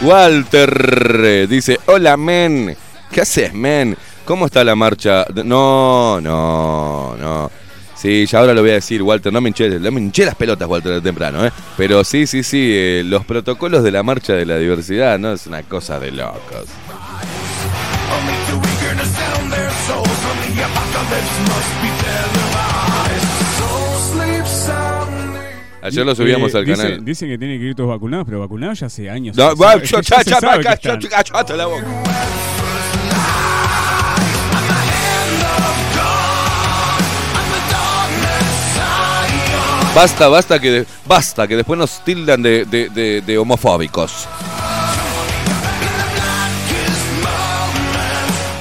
Walter 0.00 1.46
dice, 1.46 1.78
hola 1.86 2.16
men, 2.16 2.74
¿qué 3.12 3.20
haces 3.20 3.52
men? 3.52 3.98
¿Cómo 4.24 4.46
está 4.46 4.64
la 4.64 4.74
marcha? 4.76 5.26
No, 5.44 6.22
no, 6.22 7.16
no. 7.18 7.50
Sí, 8.00 8.26
ya 8.26 8.38
ahora 8.38 8.54
lo 8.54 8.60
voy 8.60 8.70
a 8.70 8.74
decir, 8.74 9.02
Walter, 9.02 9.32
no 9.32 9.40
me 9.40 9.48
hinché, 9.48 9.68
no 9.80 9.90
me 9.90 10.00
hinché 10.00 10.24
las 10.24 10.36
pelotas, 10.36 10.68
Walter, 10.68 10.92
de 10.92 11.00
temprano, 11.00 11.44
¿eh? 11.44 11.50
Pero 11.76 12.04
sí, 12.04 12.26
sí, 12.28 12.42
sí, 12.44 12.70
eh, 12.72 13.02
los 13.04 13.24
protocolos 13.24 13.82
de 13.82 13.90
la 13.90 14.02
marcha 14.04 14.34
de 14.34 14.46
la 14.46 14.56
diversidad, 14.56 15.18
¿no? 15.18 15.32
Es 15.32 15.46
una 15.48 15.62
cosa 15.64 15.98
de 15.98 16.12
locos. 16.12 16.66
Ayer 25.80 26.04
lo 26.04 26.14
subíamos 26.14 26.54
Eh, 26.54 26.58
al 26.58 26.66
canal. 26.66 27.04
Dicen 27.04 27.28
que 27.28 27.38
tienen 27.38 27.60
que 27.60 27.66
ir 27.66 27.74
todos 27.74 27.88
vacunados, 27.90 28.26
pero 28.26 28.40
vacunados 28.40 28.80
ya 28.80 28.86
hace 28.86 29.08
años. 29.08 29.36
No, 29.36 29.50
Se 29.50 29.56
va, 29.56 29.72
sabe- 29.72 29.86
ya, 29.86 30.00
ya 30.00 30.00
ya, 30.00 30.22
se 30.24 30.30
ya, 30.30 30.38
Basta, 39.98 40.28
basta 40.28 40.60
que, 40.60 40.70
de- 40.70 40.86
basta 41.06 41.48
que 41.48 41.56
después 41.56 41.76
nos 41.76 42.04
tildan 42.04 42.40
de, 42.40 42.64
de- 42.66 42.88
de- 42.88 43.20
de 43.20 43.36
homofóbicos. 43.36 44.28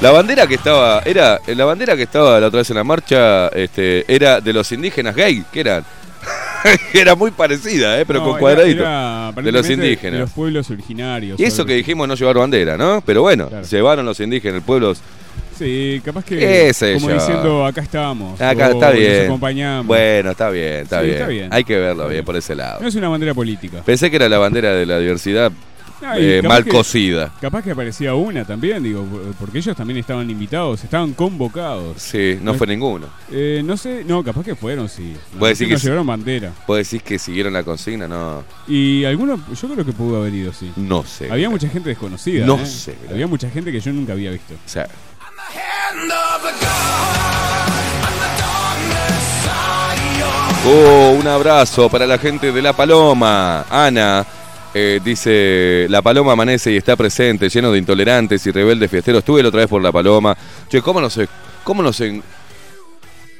La 0.01 0.09
bandera 0.09 0.47
que 0.47 0.55
estaba, 0.55 1.03
era, 1.05 1.39
la 1.45 1.65
bandera 1.65 1.95
que 1.95 2.01
estaba 2.01 2.39
la 2.39 2.47
otra 2.47 2.57
vez 2.61 2.69
en 2.71 2.77
la 2.77 2.83
marcha, 2.83 3.49
este, 3.49 4.03
era 4.11 4.41
de 4.41 4.51
los 4.51 4.71
indígenas 4.71 5.15
gay, 5.15 5.43
que 5.53 5.59
eran. 5.59 5.85
era 6.93 7.13
muy 7.13 7.29
parecida, 7.29 7.99
eh, 8.01 8.05
pero 8.07 8.21
No, 8.21 8.31
con 8.31 8.39
cuadradito. 8.39 8.81
era 8.81 9.31
de 9.31 9.51
los 9.51 9.69
indígenas. 9.69 10.13
De 10.13 10.19
los 10.21 10.31
pueblos 10.31 10.71
originarios. 10.71 11.39
Y 11.39 11.43
eso 11.43 11.63
que 11.67 11.73
dijimos 11.75 12.07
no 12.07 12.15
llevar 12.15 12.35
bandera, 12.39 12.77
¿no? 12.77 13.03
Pero 13.05 13.21
bueno, 13.21 13.47
Claro. 13.47 13.63
llevaron 13.67 14.05
los 14.07 14.19
indígenas, 14.19 14.63
pueblos. 14.65 15.01
Sí, 15.57 16.01
capaz 16.03 16.23
que. 16.25 16.37
¿Qué 16.37 16.73
sé 16.73 16.93
como 16.95 17.09
yo? 17.09 17.15
diciendo, 17.15 17.65
acá 17.65 17.81
estamos. 17.81 18.39
Acá 18.39 18.67
o 18.69 18.71
está 18.73 18.91
bien. 18.91 19.25
acompañamos. 19.25 19.87
Bueno, 19.87 20.31
está 20.31 20.49
bien, 20.49 20.73
está, 20.83 20.99
Sí, 20.99 21.05
bien. 21.05 21.15
está 21.17 21.27
bien. 21.27 21.49
Hay 21.51 21.63
que 21.63 21.77
verlo 21.77 22.07
bien 22.07 22.23
por 22.25 22.35
ese 22.35 22.55
lado. 22.55 22.79
No 22.81 22.87
es 22.87 22.95
una 22.95 23.09
bandera 23.09 23.33
política. 23.33 23.81
Pensé 23.85 24.09
que 24.09 24.15
era 24.17 24.29
la 24.29 24.37
bandera 24.37 24.71
de 24.73 24.85
la 24.85 24.99
diversidad 24.99 25.51
y 25.99 26.05
eh, 26.25 26.39
capaz 26.43 26.53
mal 26.53 26.63
que- 26.63 26.69
cocida. 26.69 27.33
Capaz 27.41 27.63
que 27.63 27.71
aparecía 27.71 28.13
una 28.13 28.45
también, 28.45 28.83
digo, 28.83 29.03
porque 29.39 29.57
ellos 29.57 29.75
también 29.75 29.97
estaban 29.97 30.29
invitados, 30.29 30.83
estaban 30.83 31.13
convocados. 31.13 31.99
Sí, 31.99 32.37
no 32.39 32.53
fue 32.53 32.67
ninguno. 32.67 33.07
Eh, 33.31 33.63
no 33.65 33.75
sé, 33.77 34.03
no, 34.05 34.23
capaz 34.23 34.43
que 34.43 34.55
fueron, 34.55 34.89
sí. 34.89 35.15
Vos 35.39 35.49
decís 35.49 35.65
que 35.65 35.73
nos 35.73 35.81
sí. 35.81 35.87
llevaron 35.87 36.05
bandera. 36.05 36.51
¿Puedo 36.67 36.77
decir 36.77 37.01
que 37.01 37.17
siguieron 37.17 37.51
la 37.53 37.63
consigna? 37.63 38.07
No, 38.07 38.43
Y 38.67 39.05
algunos, 39.05 39.39
yo 39.59 39.67
creo 39.69 39.83
que 39.83 39.91
pudo 39.91 40.17
haber 40.17 40.35
ido, 40.35 40.53
sí. 40.53 40.71
no 40.75 41.03
sé. 41.03 41.31
Había 41.31 41.49
mucha 41.49 41.67
gente 41.67 41.89
desconocida. 41.89 42.45
No 42.45 42.57
¿eh? 42.59 42.65
sé, 42.67 42.95
mirá. 43.01 43.13
Había 43.13 43.25
mucha 43.27 43.49
gente 43.49 43.71
que 43.71 43.79
yo 43.79 43.91
nunca 43.91 44.13
había 44.13 44.29
visto. 44.29 44.53
O 44.53 44.69
sea, 44.69 44.87
Oh, 50.69 51.15
un 51.17 51.25
abrazo 51.27 51.89
para 51.89 52.05
la 52.05 52.17
gente 52.17 52.51
de 52.51 52.61
La 52.61 52.73
Paloma. 52.73 53.65
Ana 53.69 54.25
eh, 54.73 54.99
dice, 55.01 55.87
La 55.89 56.01
Paloma 56.01 56.33
amanece 56.33 56.73
y 56.73 56.77
está 56.77 56.97
presente, 56.97 57.47
lleno 57.47 57.71
de 57.71 57.79
intolerantes 57.79 58.45
y 58.45 58.51
rebeldes 58.51 58.91
fiesteros. 58.91 59.19
Estuve 59.19 59.41
la 59.41 59.47
otra 59.47 59.61
vez 59.61 59.69
por 59.69 59.81
La 59.81 59.93
Paloma. 59.93 60.35
Che, 60.67 60.81
¿cómo 60.81 60.99
nos, 60.99 61.19
cómo 61.63 61.81
nos 61.81 62.01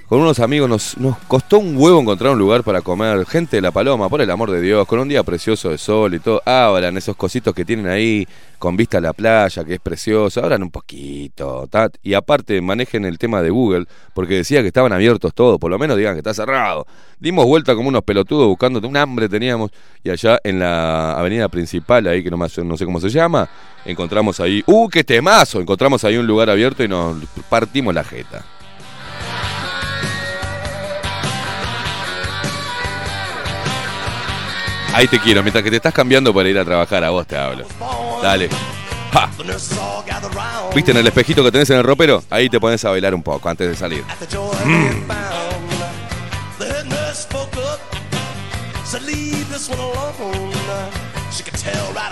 con 0.08 0.22
unos 0.22 0.40
amigos 0.40 0.70
nos, 0.70 0.98
nos 0.98 1.18
costó 1.28 1.60
un 1.60 1.76
huevo 1.76 2.00
encontrar 2.00 2.32
un 2.32 2.40
lugar 2.40 2.64
para 2.64 2.82
comer. 2.82 3.26
Gente 3.26 3.58
de 3.58 3.62
La 3.62 3.72
Paloma, 3.72 4.08
por 4.08 4.22
el 4.22 4.32
amor 4.32 4.52
de 4.52 4.62
Dios, 4.62 4.88
con 4.88 5.00
un 5.00 5.10
día 5.10 5.22
precioso 5.24 5.70
de 5.70 5.78
sol 5.78 6.14
y 6.14 6.20
todo. 6.20 6.42
Abran 6.46 6.96
esos 6.96 7.16
cositos 7.18 7.54
que 7.54 7.66
tienen 7.66 7.88
ahí 7.88 8.26
con 8.58 8.78
vista 8.78 9.00
a 9.00 9.02
la 9.02 9.12
playa, 9.14 9.64
que 9.66 9.74
es 9.74 9.80
precioso. 9.82 10.40
Abran 10.42 10.64
un 10.64 10.72
poquito. 10.72 11.68
Y 12.04 12.14
aparte 12.14 12.62
manejen 12.62 13.04
el 13.04 13.18
tema 13.18 13.42
de 13.42 13.50
Google, 13.50 13.86
porque 14.14 14.36
decía 14.36 14.62
que 14.62 14.68
estaban 14.68 14.94
abiertos 14.94 15.34
todos. 15.34 15.60
Por 15.60 15.72
lo 15.72 15.78
menos 15.78 15.98
digan 15.98 16.14
que 16.14 16.20
está 16.20 16.34
cerrado. 16.34 16.88
Dimos 17.20 17.46
vuelta 17.46 17.76
como 17.76 17.90
unos 17.90 18.04
pelotudos 18.04 18.48
buscando 18.48 18.80
un 18.88 18.96
hambre 18.96 19.28
teníamos. 19.28 19.72
Y 20.06 20.10
allá 20.10 20.40
en 20.44 20.60
la 20.60 21.20
avenida 21.20 21.50
principal, 21.50 22.08
ahí 22.08 22.24
que 22.24 22.32
no, 22.32 22.38
me- 22.38 22.48
no 22.64 22.78
sé 22.78 22.86
cómo 22.86 23.02
se 23.02 23.10
llama, 23.10 23.50
encontramos 23.84 24.40
ahí. 24.40 24.64
¡Uh, 24.68 24.88
qué 24.88 25.04
temazo! 25.04 25.60
Encontramos 25.60 26.04
ahí 26.06 26.16
un 26.16 26.26
lugar 26.28 26.50
abierto 26.50 26.82
y 26.84 26.88
nos 26.88 27.18
partimos 27.50 27.94
la 27.94 28.06
jeta. 28.06 28.46
Ahí 34.98 35.08
te 35.08 35.20
quiero, 35.20 35.44
mientras 35.44 35.64
que 35.64 35.70
te 35.70 35.76
estás 35.76 35.94
cambiando 35.94 36.34
para 36.34 36.50
ir 36.50 36.58
a 36.58 36.66
trabajar, 36.66 37.04
a 37.04 37.12
vos 37.12 37.28
te 37.28 37.38
hablo. 37.38 37.68
Dale. 38.24 38.50
¿Viste 40.74 40.90
en 40.90 40.98
el 40.98 41.06
espejito 41.06 41.44
que 41.44 41.52
tenés 41.52 41.70
en 41.70 41.78
el 41.78 41.84
ropero? 41.84 42.24
Ahí 42.32 42.50
te 42.50 42.60
pones 42.60 42.84
a 42.84 42.90
bailar 42.90 43.14
un 43.14 43.22
poco 43.22 43.48
antes 43.48 43.70
de 43.70 43.76
salir. 43.76 44.04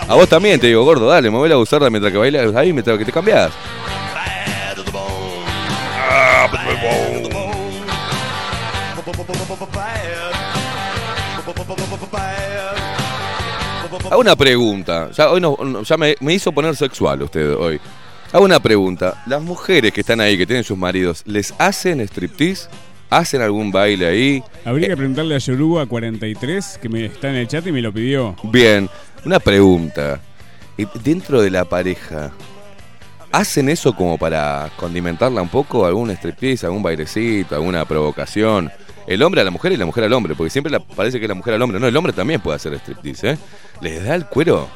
A 0.08 0.14
vos 0.14 0.28
también 0.28 0.60
te 0.60 0.68
digo, 0.68 0.84
gordo, 0.84 1.08
dale, 1.08 1.28
movela 1.28 1.56
a 1.56 1.58
usarla 1.58 1.90
mientras 1.90 2.12
que 2.12 2.18
bailas 2.18 2.54
ahí, 2.54 2.72
mientras 2.72 2.96
que 2.98 3.04
te 3.04 3.10
cambias. 3.10 3.50
Hago 14.10 14.20
una 14.20 14.36
pregunta. 14.36 15.10
Ya, 15.12 15.30
hoy 15.30 15.40
no, 15.40 15.82
ya 15.82 15.96
me, 15.96 16.16
me 16.20 16.34
hizo 16.34 16.52
poner 16.52 16.76
sexual 16.76 17.22
usted 17.22 17.54
hoy. 17.54 17.80
Hago 18.32 18.44
una 18.44 18.60
pregunta. 18.60 19.22
Las 19.26 19.42
mujeres 19.42 19.92
que 19.92 20.00
están 20.00 20.20
ahí, 20.20 20.36
que 20.36 20.46
tienen 20.46 20.64
sus 20.64 20.76
maridos, 20.76 21.22
¿les 21.26 21.54
hacen 21.58 22.00
striptease? 22.00 22.68
¿Hacen 23.08 23.40
algún 23.40 23.70
baile 23.70 24.06
ahí? 24.06 24.42
Habría 24.64 24.88
que 24.88 24.96
preguntarle 24.96 25.36
a 25.36 25.38
Yoruba43, 25.38 26.78
que 26.78 26.88
me 26.88 27.04
está 27.06 27.30
en 27.30 27.36
el 27.36 27.46
chat 27.46 27.66
y 27.66 27.72
me 27.72 27.80
lo 27.80 27.92
pidió. 27.92 28.34
Bien, 28.44 28.90
una 29.24 29.38
pregunta. 29.38 30.20
Eh, 30.76 30.86
Dentro 31.04 31.40
de 31.40 31.50
la 31.50 31.64
pareja, 31.64 32.32
¿hacen 33.30 33.68
eso 33.68 33.94
como 33.94 34.18
para 34.18 34.70
condimentarla 34.76 35.40
un 35.40 35.48
poco? 35.48 35.86
¿Algún 35.86 36.10
striptease, 36.10 36.66
algún 36.66 36.82
bailecito, 36.82 37.54
alguna 37.54 37.84
provocación? 37.84 38.70
El 39.06 39.22
hombre 39.22 39.40
a 39.40 39.44
la 39.44 39.50
mujer 39.50 39.72
y 39.72 39.76
la 39.76 39.86
mujer 39.86 40.04
al 40.04 40.12
hombre, 40.12 40.34
porque 40.34 40.50
siempre 40.50 40.78
parece 40.80 41.20
que 41.20 41.28
la 41.28 41.34
mujer 41.34 41.54
al 41.54 41.62
hombre. 41.62 41.78
No, 41.78 41.86
el 41.86 41.96
hombre 41.96 42.12
también 42.12 42.40
puede 42.40 42.56
hacer 42.56 42.74
striptease, 42.74 43.30
¿eh? 43.30 43.38
¿Les 43.80 44.04
da 44.04 44.14
el 44.14 44.26
cuero? 44.26 44.68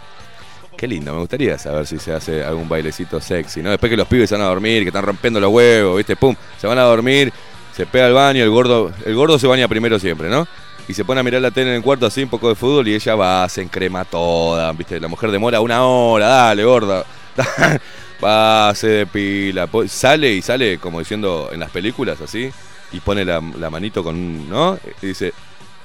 Qué 0.76 0.86
lindo, 0.86 1.12
me 1.12 1.20
gustaría 1.20 1.58
saber 1.58 1.86
si 1.86 1.98
se 1.98 2.12
hace 2.12 2.42
algún 2.42 2.68
bailecito 2.68 3.20
sexy, 3.20 3.60
¿no? 3.60 3.70
Después 3.70 3.90
que 3.90 3.96
los 3.96 4.06
pibes 4.06 4.28
se 4.28 4.36
van 4.36 4.42
a 4.42 4.48
dormir, 4.48 4.82
que 4.82 4.88
están 4.88 5.04
rompiendo 5.04 5.40
los 5.40 5.52
huevos, 5.52 5.96
¿viste? 5.96 6.16
Pum, 6.16 6.34
se 6.58 6.66
van 6.66 6.78
a 6.78 6.82
dormir, 6.82 7.32
se 7.76 7.86
pega 7.86 8.06
al 8.06 8.14
baño, 8.14 8.42
el 8.42 8.50
gordo, 8.50 8.92
el 9.04 9.14
gordo 9.14 9.38
se 9.38 9.46
baña 9.46 9.68
primero 9.68 9.98
siempre, 9.98 10.30
¿no? 10.30 10.46
Y 10.88 10.94
se 10.94 11.04
pone 11.04 11.20
a 11.20 11.22
mirar 11.22 11.42
la 11.42 11.50
tele 11.50 11.70
en 11.70 11.76
el 11.76 11.82
cuarto 11.82 12.06
así, 12.06 12.22
un 12.22 12.30
poco 12.30 12.48
de 12.48 12.54
fútbol, 12.54 12.88
y 12.88 12.94
ella 12.94 13.14
va, 13.14 13.48
se 13.48 13.62
encrema 13.62 14.04
toda, 14.04 14.72
¿viste? 14.72 14.98
La 15.00 15.08
mujer 15.08 15.30
demora 15.30 15.60
una 15.60 15.84
hora, 15.84 16.26
dale, 16.28 16.64
gorda. 16.64 17.04
va, 18.24 18.72
se 18.74 18.88
depila, 18.88 19.68
sale 19.88 20.32
y 20.32 20.42
sale 20.42 20.78
como 20.78 21.00
diciendo 21.00 21.50
en 21.52 21.60
las 21.60 21.70
películas 21.70 22.20
así, 22.20 22.50
y 22.92 23.00
pone 23.00 23.24
la, 23.24 23.40
manito 23.40 24.02
con, 24.02 24.48
¿no? 24.48 24.78
Y 25.02 25.06
dice, 25.06 25.32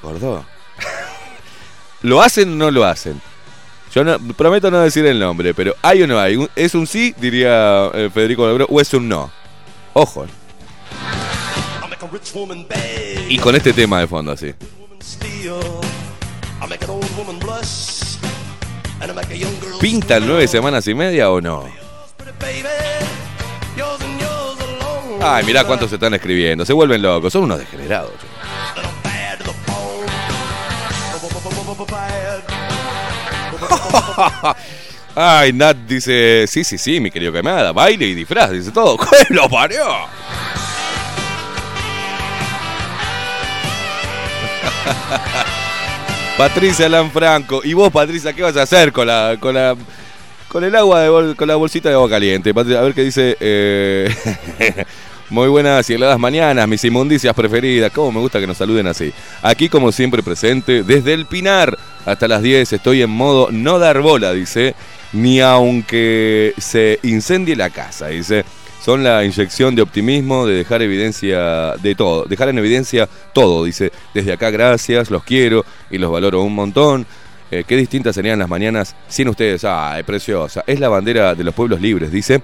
gordo. 0.01 0.45
¿Lo 2.01 2.21
hacen 2.21 2.53
o 2.53 2.55
no 2.55 2.71
lo 2.71 2.85
hacen? 2.85 3.21
Yo 3.93 4.03
no, 4.03 4.19
prometo 4.33 4.69
no 4.69 4.79
decir 4.81 5.05
el 5.05 5.19
nombre, 5.19 5.53
pero 5.53 5.73
¿hay 5.81 6.03
o 6.03 6.07
no 6.07 6.19
hay? 6.19 6.35
Un- 6.35 6.49
¿Es 6.55 6.75
un 6.75 6.85
sí, 6.85 7.15
diría 7.17 7.89
eh, 7.93 8.09
Federico 8.13 8.45
Lebro, 8.47 8.67
o 8.69 8.81
es 8.81 8.93
un 8.93 9.07
no? 9.07 9.31
Ojo. 9.93 10.25
Y 13.29 13.37
con 13.39 13.55
este 13.55 13.71
tema 13.73 13.99
de 14.01 14.07
fondo 14.07 14.33
así. 14.33 14.53
¿Pintan 19.79 20.27
nueve 20.27 20.47
semanas 20.47 20.87
y 20.87 20.93
media 20.93 21.29
o 21.31 21.39
no? 21.39 21.63
Ay, 25.27 25.43
mirá 25.43 25.63
cuántos 25.63 25.89
se 25.89 25.95
están 25.95 26.13
escribiendo. 26.13 26.65
Se 26.65 26.73
vuelven 26.73 27.01
locos. 27.01 27.33
Son 27.33 27.43
unos 27.43 27.57
degenerados. 27.57 28.11
Ay, 35.15 35.53
Nat 35.53 35.77
dice, 35.87 36.45
sí, 36.47 36.63
sí, 36.63 36.77
sí, 36.77 36.99
mi 36.99 37.09
querido 37.09 37.31
Quemada, 37.31 37.71
baile 37.71 38.05
y 38.05 38.13
disfraz, 38.13 38.51
dice 38.51 38.71
todo. 38.71 38.97
¡Que 39.27 39.33
lo 39.33 39.49
parió! 39.49 39.83
Patricia 46.37 46.89
Lanfranco. 46.89 47.61
¿Y 47.63 47.73
vos, 47.73 47.91
Patricia, 47.91 48.33
qué 48.33 48.43
vas 48.43 48.57
a 48.57 48.63
hacer 48.63 48.91
con 48.91 49.07
la, 49.07 49.37
con 49.39 49.55
la, 49.55 49.75
con 50.49 50.63
el 50.65 50.75
agua 50.75 51.01
de 51.01 51.35
con 51.35 51.47
la 51.47 51.55
bolsita 51.55 51.89
de 51.89 51.95
agua 51.95 52.09
caliente? 52.09 52.51
A 52.55 52.63
ver 52.63 52.93
qué 52.93 53.03
dice. 53.03 53.37
eh, 53.39 54.13
Muy 55.31 55.47
buenas 55.47 55.89
y 55.89 55.93
heladas 55.93 56.19
mañanas, 56.19 56.67
mis 56.67 56.83
inmundicias 56.83 57.33
preferidas. 57.33 57.91
Cómo 57.91 58.11
me 58.11 58.19
gusta 58.19 58.39
que 58.39 58.45
nos 58.45 58.57
saluden 58.57 58.85
así. 58.85 59.11
Aquí, 59.41 59.69
como 59.69 59.91
siempre, 59.91 60.21
presente, 60.21 60.83
desde 60.83 61.13
el 61.13 61.25
Pinar 61.25 61.75
hasta 62.05 62.27
las 62.27 62.43
10, 62.43 62.73
estoy 62.73 63.01
en 63.01 63.09
modo 63.09 63.49
no 63.51 63.79
dar 63.79 64.01
bola, 64.01 64.33
dice. 64.33 64.75
Ni 65.13 65.39
aunque 65.39 66.53
se 66.59 66.99
incendie 67.01 67.55
la 67.55 67.71
casa, 67.71 68.09
dice. 68.09 68.45
Son 68.83 69.03
la 69.03 69.25
inyección 69.25 69.73
de 69.73 69.81
optimismo, 69.81 70.45
de 70.45 70.57
dejar 70.57 70.83
evidencia 70.83 71.73
de 71.81 71.95
todo, 71.95 72.25
dejar 72.25 72.49
en 72.49 72.59
evidencia 72.59 73.09
todo, 73.33 73.63
dice. 73.63 73.91
Desde 74.13 74.31
acá, 74.31 74.51
gracias, 74.51 75.09
los 75.09 75.23
quiero 75.23 75.65
y 75.89 75.97
los 75.97 76.11
valoro 76.11 76.43
un 76.43 76.53
montón. 76.53 77.07
Eh, 77.49 77.63
qué 77.67 77.75
distintas 77.77 78.13
serían 78.13 78.37
las 78.37 78.49
mañanas 78.49 78.95
sin 79.07 79.27
ustedes. 79.29 79.63
Ay, 79.65 80.03
preciosa. 80.03 80.63
Es 80.67 80.79
la 80.79 80.89
bandera 80.89 81.33
de 81.33 81.43
los 81.43 81.55
pueblos 81.55 81.81
libres, 81.81 82.11
dice. 82.11 82.43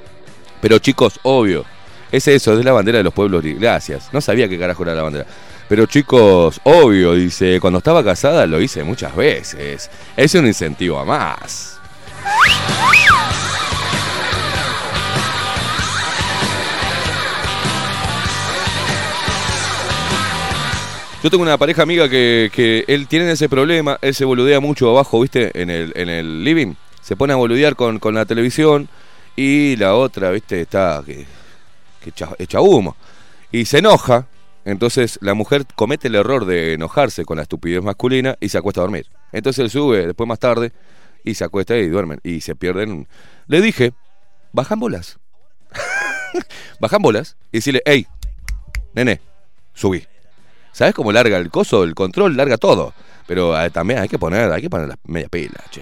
Pero 0.61 0.79
chicos, 0.79 1.19
obvio, 1.21 1.63
es 2.11 2.27
eso, 2.27 2.59
es 2.59 2.65
la 2.65 2.73
bandera 2.73 2.97
de 2.97 3.03
los 3.03 3.13
pueblos 3.13 3.43
libres. 3.43 3.61
Gracias. 3.61 4.09
No 4.11 4.21
sabía 4.21 4.49
qué 4.49 4.59
carajo 4.59 4.83
era 4.83 4.93
la 4.93 5.03
bandera. 5.03 5.25
Pero 5.69 5.85
chicos, 5.85 6.59
obvio, 6.63 7.13
dice, 7.13 7.59
cuando 7.61 7.77
estaba 7.77 8.03
casada 8.03 8.45
lo 8.45 8.59
hice 8.61 8.83
muchas 8.83 9.15
veces. 9.15 9.89
Es 10.17 10.35
un 10.35 10.45
incentivo 10.45 10.99
a 10.99 11.05
más. 11.05 11.79
Yo 21.23 21.29
tengo 21.29 21.43
una 21.43 21.57
pareja 21.57 21.83
amiga 21.83 22.09
que, 22.09 22.83
él 22.87 23.07
tiene 23.07 23.31
ese 23.31 23.47
problema, 23.47 23.97
él 24.01 24.15
se 24.15 24.25
boludea 24.25 24.59
mucho 24.59 24.89
abajo, 24.89 25.21
¿viste? 25.21 25.51
En 25.61 25.69
el, 25.69 25.93
en 25.95 26.09
el 26.09 26.43
living. 26.43 26.73
Se 27.01 27.15
pone 27.15 27.31
a 27.31 27.35
boludear 27.35 27.75
con, 27.75 27.99
con 27.99 28.15
la 28.15 28.25
televisión 28.25 28.89
y 29.35 29.75
la 29.77 29.95
otra, 29.95 30.31
¿viste? 30.31 30.61
Está 30.61 31.03
que, 31.05 31.25
que 32.01 32.11
echa, 32.39 32.61
humo. 32.61 32.95
Y 33.51 33.65
se 33.65 33.79
enoja, 33.79 34.27
entonces 34.65 35.19
la 35.21 35.33
mujer 35.33 35.65
comete 35.75 36.07
el 36.07 36.15
error 36.15 36.45
de 36.45 36.73
enojarse 36.73 37.25
con 37.25 37.37
la 37.37 37.43
estupidez 37.43 37.83
masculina 37.83 38.35
y 38.39 38.49
se 38.49 38.57
acuesta 38.57 38.81
a 38.81 38.83
dormir. 38.83 39.07
Entonces 39.31 39.59
él 39.59 39.69
sube 39.69 40.07
después 40.07 40.27
más 40.27 40.39
tarde 40.39 40.71
y 41.23 41.35
se 41.35 41.43
acuesta 41.43 41.77
y 41.77 41.87
duermen 41.87 42.19
y 42.23 42.41
se 42.41 42.55
pierden. 42.55 43.07
Le 43.47 43.61
dije, 43.61 43.93
bajan 44.51 44.79
bolas. 44.79 45.19
bajan 46.79 47.01
bolas 47.01 47.37
y 47.51 47.57
decirle, 47.57 47.81
hey, 47.85 48.07
nene, 48.93 49.21
subí. 49.73 50.05
¿Sabes 50.73 50.93
cómo 50.93 51.11
larga 51.11 51.37
el 51.37 51.49
coso? 51.49 51.83
El 51.83 51.95
control 51.95 52.37
larga 52.37 52.57
todo. 52.57 52.93
Pero 53.27 53.59
eh, 53.59 53.69
también 53.69 53.99
hay 53.99 54.07
que 54.07 54.17
poner, 54.17 54.51
hay 54.51 54.61
que 54.61 54.69
poner 54.69 54.87
las 54.87 54.97
media 55.03 55.27
pilas, 55.29 55.69
che. 55.69 55.81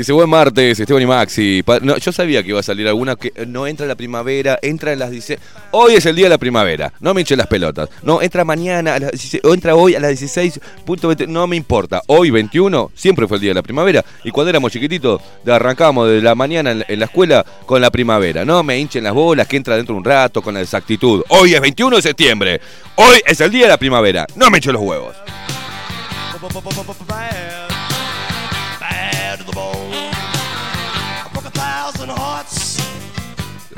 Dice, 0.00 0.14
buen 0.14 0.30
martes, 0.30 0.80
Esteban 0.80 1.02
y 1.02 1.06
Maxi. 1.06 1.62
Yo 2.00 2.10
sabía 2.10 2.42
que 2.42 2.48
iba 2.48 2.60
a 2.60 2.62
salir 2.62 2.88
alguna 2.88 3.16
que 3.16 3.34
eh, 3.34 3.44
no 3.44 3.66
entra 3.66 3.84
la 3.86 3.96
primavera, 3.96 4.58
entra 4.62 4.94
en 4.94 4.98
las 4.98 5.10
16. 5.10 5.38
Hoy 5.72 5.92
es 5.92 6.06
el 6.06 6.16
día 6.16 6.24
de 6.24 6.30
la 6.30 6.38
primavera, 6.38 6.90
no 7.00 7.12
me 7.12 7.20
hinchen 7.20 7.36
las 7.36 7.48
pelotas. 7.48 7.90
No, 8.02 8.22
entra 8.22 8.42
mañana, 8.42 8.94
a 8.94 8.98
las 8.98 9.10
16, 9.10 9.42
o 9.44 9.52
entra 9.52 9.74
hoy 9.74 9.94
a 9.96 10.00
las 10.00 10.12
16.20, 10.12 11.28
no 11.28 11.46
me 11.46 11.56
importa. 11.56 12.00
Hoy, 12.06 12.30
21, 12.30 12.92
siempre 12.94 13.28
fue 13.28 13.36
el 13.36 13.42
día 13.42 13.50
de 13.50 13.56
la 13.56 13.62
primavera. 13.62 14.02
Y 14.24 14.30
cuando 14.30 14.48
éramos 14.48 14.72
chiquititos, 14.72 15.20
arrancábamos 15.46 16.08
de 16.08 16.22
la 16.22 16.34
mañana 16.34 16.70
en 16.70 16.98
la, 16.98 17.04
escuela 17.04 17.44
con 17.66 17.82
la 17.82 17.90
primavera. 17.90 18.42
No 18.46 18.62
me 18.62 18.78
hinchen 18.78 19.04
las 19.04 19.12
bolas, 19.12 19.46
que 19.48 19.58
entra 19.58 19.76
dentro 19.76 19.94
de 19.94 19.98
un 19.98 20.04
rato 20.06 20.40
con 20.40 20.54
la 20.54 20.62
exactitud. 20.62 21.22
Hoy 21.28 21.52
es 21.52 21.60
21 21.60 21.96
de 21.96 22.00
septiembre. 22.00 22.60
Hoy 22.94 23.20
es 23.26 23.38
el 23.42 23.50
día 23.50 23.64
de 23.64 23.68
la 23.68 23.76
primavera. 23.76 24.26
No 24.34 24.48
me 24.48 24.56
hinchen 24.56 24.72
los 24.72 24.80
huevos. 24.80 25.14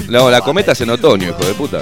No, 0.09 0.31
la 0.31 0.41
cometa 0.41 0.73
es 0.73 0.81
en 0.81 0.91
otoño, 0.91 1.29
hijo 1.29 1.45
de 1.45 1.55
puta. 1.55 1.81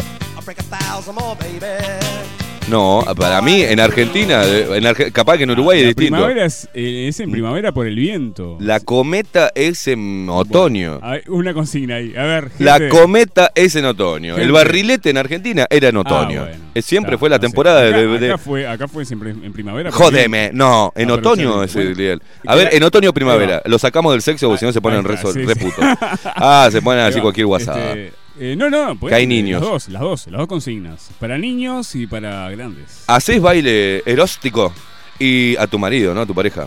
No, 2.70 3.04
para 3.16 3.42
mí 3.42 3.62
en 3.62 3.80
Argentina, 3.80 4.42
en 4.44 4.84
Arge- 4.84 5.10
capaz 5.12 5.36
que 5.36 5.42
en 5.44 5.50
Uruguay 5.50 5.78
es 5.80 5.84
La 5.84 5.88
distinto. 5.88 6.14
primavera 6.16 6.44
es, 6.46 6.68
eh, 6.74 7.06
es 7.08 7.20
en 7.20 7.30
primavera 7.30 7.72
por 7.72 7.86
el 7.86 7.96
viento. 7.96 8.56
La 8.60 8.80
cometa 8.80 9.50
es 9.54 9.86
en 9.88 10.28
otoño. 10.30 11.00
Ver, 11.00 11.24
una 11.28 11.52
consigna 11.52 11.96
ahí. 11.96 12.14
A 12.16 12.22
ver, 12.24 12.50
La 12.58 12.88
cometa 12.88 13.50
es 13.54 13.74
en 13.76 13.84
otoño. 13.86 14.36
El 14.36 14.52
barrilete 14.52 15.10
en 15.10 15.18
Argentina 15.18 15.66
era 15.68 15.88
en 15.88 15.96
Ah, 15.96 16.00
otoño. 16.00 16.42
bueno. 16.42 16.56
Eh, 16.74 16.82
Siempre 16.82 17.18
fue 17.18 17.28
la 17.28 17.36
no 17.36 17.40
temporada 17.40 17.80
acá, 17.86 17.96
de, 17.98 18.06
de- 18.18 18.26
Acá 18.28 18.38
fue, 18.38 18.66
acá 18.66 18.86
fue 18.88 19.04
siempre 19.04 19.30
en 19.30 19.52
primavera. 19.52 19.90
Jódeme, 19.90 20.50
no, 20.52 20.92
en 20.94 21.10
Ah, 21.10 21.14
otoño 21.14 21.62
es 21.64 21.74
el 21.76 21.92
ideal. 21.98 22.22
A 22.46 22.54
ver, 22.54 22.68
en 22.72 22.82
otoño 22.84 23.10
o 23.10 23.12
primavera. 23.12 23.60
Lo 23.66 23.78
sacamos 23.78 24.12
del 24.12 24.22
sexo 24.22 24.46
porque 24.48 24.60
si 24.60 24.66
no 24.66 24.72
se 24.72 24.80
ponen 24.80 25.02
re, 25.04 25.16
re 25.16 25.32
sí. 25.32 25.54
putos. 25.60 25.84
Ah, 26.24 26.68
se 26.70 26.80
ponen 26.80 27.04
así 27.04 27.20
cualquier. 27.20 27.46
Este, 27.58 28.12
eh, 28.42 28.56
no, 28.56 28.70
no, 28.70 28.96
pues, 28.96 29.10
Que 29.10 29.16
hay 29.16 29.26
niños. 29.26 29.60
Las 29.60 29.70
dos, 29.70 29.88
las 29.90 30.00
dos, 30.00 30.26
las 30.28 30.38
dos 30.38 30.48
consignas. 30.48 31.10
Para 31.20 31.36
niños 31.36 31.94
y 31.94 32.06
para 32.06 32.48
grandes. 32.48 33.04
Haces 33.06 33.38
baile 33.38 34.02
eróstico 34.06 34.72
y 35.18 35.54
a 35.58 35.66
tu 35.66 35.78
marido, 35.78 36.14
¿no? 36.14 36.22
A 36.22 36.26
tu 36.26 36.34
pareja. 36.34 36.66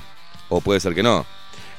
O 0.49 0.61
puede 0.61 0.79
ser 0.79 0.93
que 0.93 1.01
no. 1.01 1.25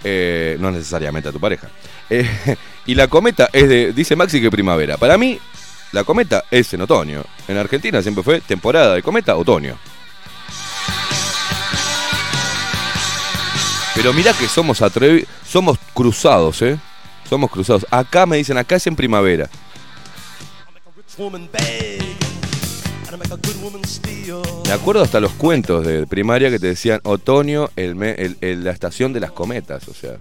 Eh, 0.03 0.57
no 0.59 0.73
necesariamente 0.73 1.29
a 1.29 1.33
tu 1.33 1.39
pareja. 1.39 1.69
Eh, 2.11 2.29
y 2.87 2.97
la 2.97 3.07
cometa 3.07 3.49
es 3.53 3.69
de. 3.69 3.93
Dice 3.93 4.17
Maxi 4.17 4.41
que 4.41 4.51
primavera. 4.51 4.97
Para 4.97 5.17
mí, 5.17 5.39
la 5.93 6.03
cometa 6.03 6.43
es 6.51 6.75
en 6.75 6.81
otoño. 6.81 7.23
En 7.47 7.57
Argentina 7.57 8.03
siempre 8.03 8.25
fue 8.25 8.41
temporada 8.41 8.97
de 8.97 9.03
cometa, 9.05 9.37
otoño. 9.37 9.79
Pero 13.95 14.13
mira 14.13 14.33
que 14.33 14.49
somos 14.49 14.83
atrevidos. 14.83 15.29
Somos 15.47 15.79
cruzados, 15.95 16.63
¿eh? 16.63 16.77
Somos 17.31 17.49
cruzados. 17.49 17.87
Acá 17.93 18.27
me 18.27 18.39
dicen, 18.39 18.59
acá 18.59 18.75
es 18.75 18.89
en 18.89 18.97
primavera. 18.97 19.49
Me 24.67 24.73
acuerdo 24.73 25.03
hasta 25.03 25.21
los 25.21 25.33
cuentos 25.33 25.87
de 25.87 26.07
primaria 26.07 26.51
que 26.51 26.59
te 26.59 26.67
decían 26.69 27.01
otoño, 27.05 27.71
el 27.77 27.95
me- 27.95 28.13
el- 28.13 28.37
el- 28.41 28.65
la 28.65 28.73
estación 28.73 29.13
de 29.13 29.21
las 29.21 29.31
cometas, 29.31 29.87
o 29.89 29.95
sea. 29.95 30.17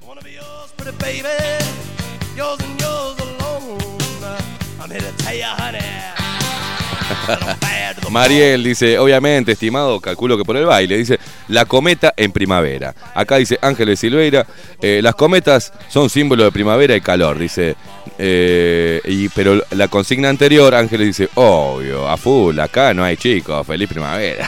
Mariel 8.12 8.64
dice, 8.64 9.00
obviamente, 9.00 9.54
estimado, 9.54 10.00
calculo 10.00 10.38
que 10.38 10.46
por 10.46 10.56
el 10.56 10.66
baile, 10.66 10.98
dice, 10.98 11.20
la 11.48 11.66
cometa 11.66 12.14
en 12.16 12.32
primavera. 12.32 12.94
Acá 13.16 13.38
dice 13.38 13.58
Ángeles 13.62 14.00
Silveira, 14.00 14.46
eh, 14.82 15.00
las 15.02 15.16
cometas 15.16 15.74
son 15.90 16.10
símbolo 16.10 16.44
de 16.44 16.52
primavera 16.52 16.96
y 16.96 17.02
calor, 17.02 17.40
dice. 17.40 17.76
eh, 18.20 19.02
y, 19.06 19.30
pero 19.30 19.64
la 19.72 19.88
consigna 19.88 20.30
anterior, 20.30 20.76
Ángeles 20.76 21.08
dice, 21.08 21.30
obvio, 21.36 22.08
a 22.08 22.18
full, 22.18 22.60
acá 22.60 22.94
no 22.94 23.04
hay 23.04 23.18
chicos, 23.18 23.66
feliz 23.66 23.90
primavera. 23.90 24.48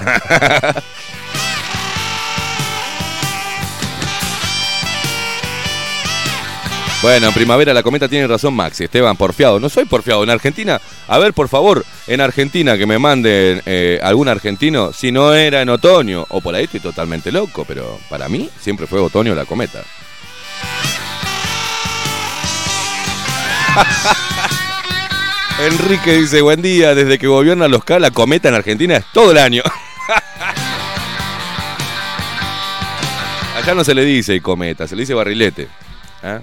Bueno, 7.06 7.28
en 7.28 7.34
primavera 7.36 7.72
la 7.72 7.84
cometa 7.84 8.08
tiene 8.08 8.26
razón 8.26 8.56
Maxi, 8.56 8.86
Esteban, 8.86 9.16
porfiado. 9.16 9.60
No 9.60 9.70
soy 9.70 9.86
porfiado. 9.86 10.24
En 10.24 10.32
Argentina, 10.32 10.82
a 11.08 11.20
ver, 11.20 11.36
por 11.36 11.48
favor, 11.48 11.86
en 12.08 12.20
Argentina 12.20 12.80
que 12.80 12.88
me 12.88 12.98
manden 12.98 13.62
eh, 13.68 14.00
algún 14.02 14.28
argentino, 14.28 14.92
si 14.92 15.12
no 15.12 15.32
era 15.32 15.62
en 15.62 15.70
otoño, 15.70 16.26
o 16.30 16.42
por 16.42 16.56
ahí 16.56 16.64
estoy 16.64 16.80
totalmente 16.80 17.32
loco, 17.32 17.64
pero 17.64 18.00
para 18.10 18.28
mí 18.28 18.50
siempre 18.60 18.88
fue 18.88 19.00
otoño 19.00 19.36
la 19.36 19.46
cometa. 19.46 19.84
Enrique 25.60 26.14
dice, 26.14 26.42
buen 26.42 26.64
día, 26.64 26.96
desde 26.96 27.20
que 27.20 27.28
gobierna 27.28 27.68
los 27.68 27.84
K, 27.84 28.00
la 28.00 28.10
cometa 28.10 28.50
en 28.50 28.56
Argentina 28.56 28.98
es 28.98 29.06
todo 29.14 29.30
el 29.30 29.38
año. 29.38 29.62
Allá 33.58 33.76
no 33.76 33.84
se 33.84 33.94
le 33.94 34.04
dice 34.04 34.42
cometa, 34.42 34.88
se 34.88 34.96
le 34.96 35.04
dice 35.04 35.14
barrilete. 35.14 35.68
¿ah? 36.24 36.40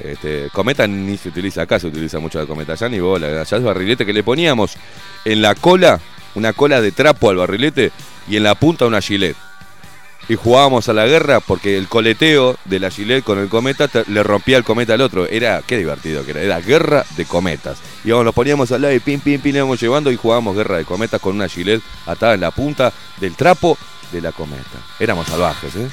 Este, 0.00 0.50
cometa 0.52 0.86
ni 0.86 1.16
se 1.16 1.30
utiliza, 1.30 1.62
acá 1.62 1.78
se 1.78 1.86
utiliza 1.86 2.18
mucho 2.18 2.38
la 2.38 2.46
cometa, 2.46 2.72
allá 2.72 2.88
ni 2.88 3.00
bola, 3.00 3.28
allá 3.28 3.56
es 3.56 3.62
barrilete 3.62 4.04
que 4.04 4.12
le 4.12 4.22
poníamos 4.22 4.76
en 5.24 5.42
la 5.42 5.54
cola, 5.54 6.00
una 6.34 6.52
cola 6.52 6.80
de 6.80 6.92
trapo 6.92 7.30
al 7.30 7.36
barrilete 7.36 7.92
y 8.28 8.36
en 8.36 8.42
la 8.42 8.54
punta 8.54 8.86
una 8.86 9.00
gilet. 9.00 9.36
Y 10.28 10.34
jugábamos 10.34 10.88
a 10.88 10.92
la 10.92 11.06
guerra 11.06 11.38
porque 11.38 11.78
el 11.78 11.86
coleteo 11.86 12.56
de 12.64 12.80
la 12.80 12.90
gilet 12.90 13.22
con 13.22 13.38
el 13.38 13.48
cometa 13.48 13.88
le 14.08 14.22
rompía 14.24 14.56
el 14.56 14.64
cometa 14.64 14.94
al 14.94 15.00
otro. 15.00 15.26
Era, 15.28 15.62
qué 15.64 15.78
divertido 15.78 16.24
que 16.24 16.32
era, 16.32 16.42
era 16.42 16.60
guerra 16.60 17.04
de 17.16 17.26
cometas. 17.26 17.78
Íbamos, 18.04 18.24
nos 18.24 18.34
poníamos 18.34 18.72
al 18.72 18.82
lado 18.82 18.94
y 18.94 18.98
pim, 18.98 19.20
pim, 19.20 19.40
pim, 19.40 19.52
le 19.52 19.58
íbamos 19.58 19.80
llevando 19.80 20.10
y 20.10 20.16
jugábamos 20.16 20.56
guerra 20.56 20.78
de 20.78 20.84
cometas 20.84 21.20
con 21.20 21.36
una 21.36 21.48
gilet 21.48 21.80
atada 22.06 22.34
en 22.34 22.40
la 22.40 22.50
punta 22.50 22.92
del 23.20 23.36
trapo 23.36 23.78
de 24.10 24.20
la 24.20 24.32
cometa. 24.32 24.78
Éramos 24.98 25.28
salvajes, 25.28 25.76
¿eh? 25.76 25.88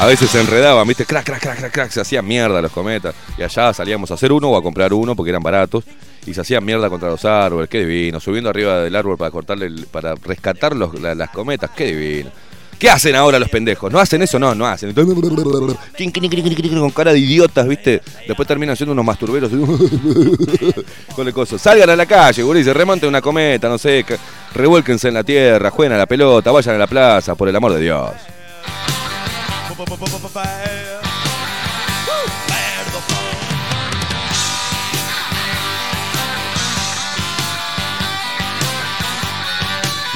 A 0.00 0.06
veces 0.06 0.30
se 0.30 0.40
enredaban, 0.40 0.86
viste, 0.86 1.04
crack, 1.04 1.24
crack, 1.26 1.40
crack, 1.40 1.58
crack, 1.58 1.72
crack, 1.72 1.90
se 1.90 2.00
hacían 2.00 2.24
mierda 2.24 2.62
los 2.62 2.70
cometas. 2.70 3.14
Y 3.36 3.42
allá 3.42 3.72
salíamos 3.74 4.10
a 4.12 4.14
hacer 4.14 4.30
uno 4.32 4.48
o 4.50 4.56
a 4.56 4.62
comprar 4.62 4.92
uno 4.92 5.16
porque 5.16 5.30
eran 5.30 5.42
baratos. 5.42 5.82
Y 6.24 6.34
se 6.34 6.40
hacían 6.40 6.64
mierda 6.64 6.88
contra 6.88 7.08
los 7.08 7.24
árboles, 7.24 7.68
qué 7.68 7.84
divino. 7.84 8.20
Subiendo 8.20 8.48
arriba 8.50 8.80
del 8.80 8.94
árbol 8.94 9.16
para 9.18 9.30
cortarle, 9.32 9.70
para 9.90 10.14
rescatar 10.14 10.76
los- 10.76 11.00
la- 11.00 11.14
las 11.16 11.30
cometas, 11.30 11.70
qué 11.76 11.86
divino. 11.86 12.30
¿Qué 12.78 12.88
hacen 12.88 13.16
ahora 13.16 13.40
los 13.40 13.48
pendejos? 13.48 13.90
¿No 13.92 13.98
hacen 13.98 14.22
eso? 14.22 14.38
No, 14.38 14.54
no 14.54 14.64
hacen. 14.64 14.92
Con 16.80 16.90
cara 16.92 17.12
de 17.12 17.18
idiotas, 17.18 17.66
¿viste? 17.66 18.00
Después 18.28 18.46
terminan 18.46 18.76
siendo 18.76 18.92
unos 18.92 19.04
masturberos. 19.04 19.50
Con 21.16 21.26
el 21.26 21.34
coso. 21.34 21.58
Salgan 21.58 21.90
a 21.90 21.96
la 21.96 22.06
calle, 22.06 22.40
gurises, 22.44 22.76
remonten 22.76 23.08
una 23.08 23.20
cometa, 23.20 23.68
no 23.68 23.78
sé. 23.78 24.04
que- 24.04 24.16
Revuélquense 24.54 25.08
en 25.08 25.14
la 25.14 25.24
tierra, 25.24 25.70
jueguen 25.70 25.94
a 25.94 25.98
la 25.98 26.06
pelota, 26.06 26.52
vayan 26.52 26.76
a 26.76 26.78
la 26.78 26.86
plaza, 26.86 27.34
por 27.34 27.48
el 27.48 27.56
amor 27.56 27.72
de 27.72 27.80
Dios. 27.80 28.10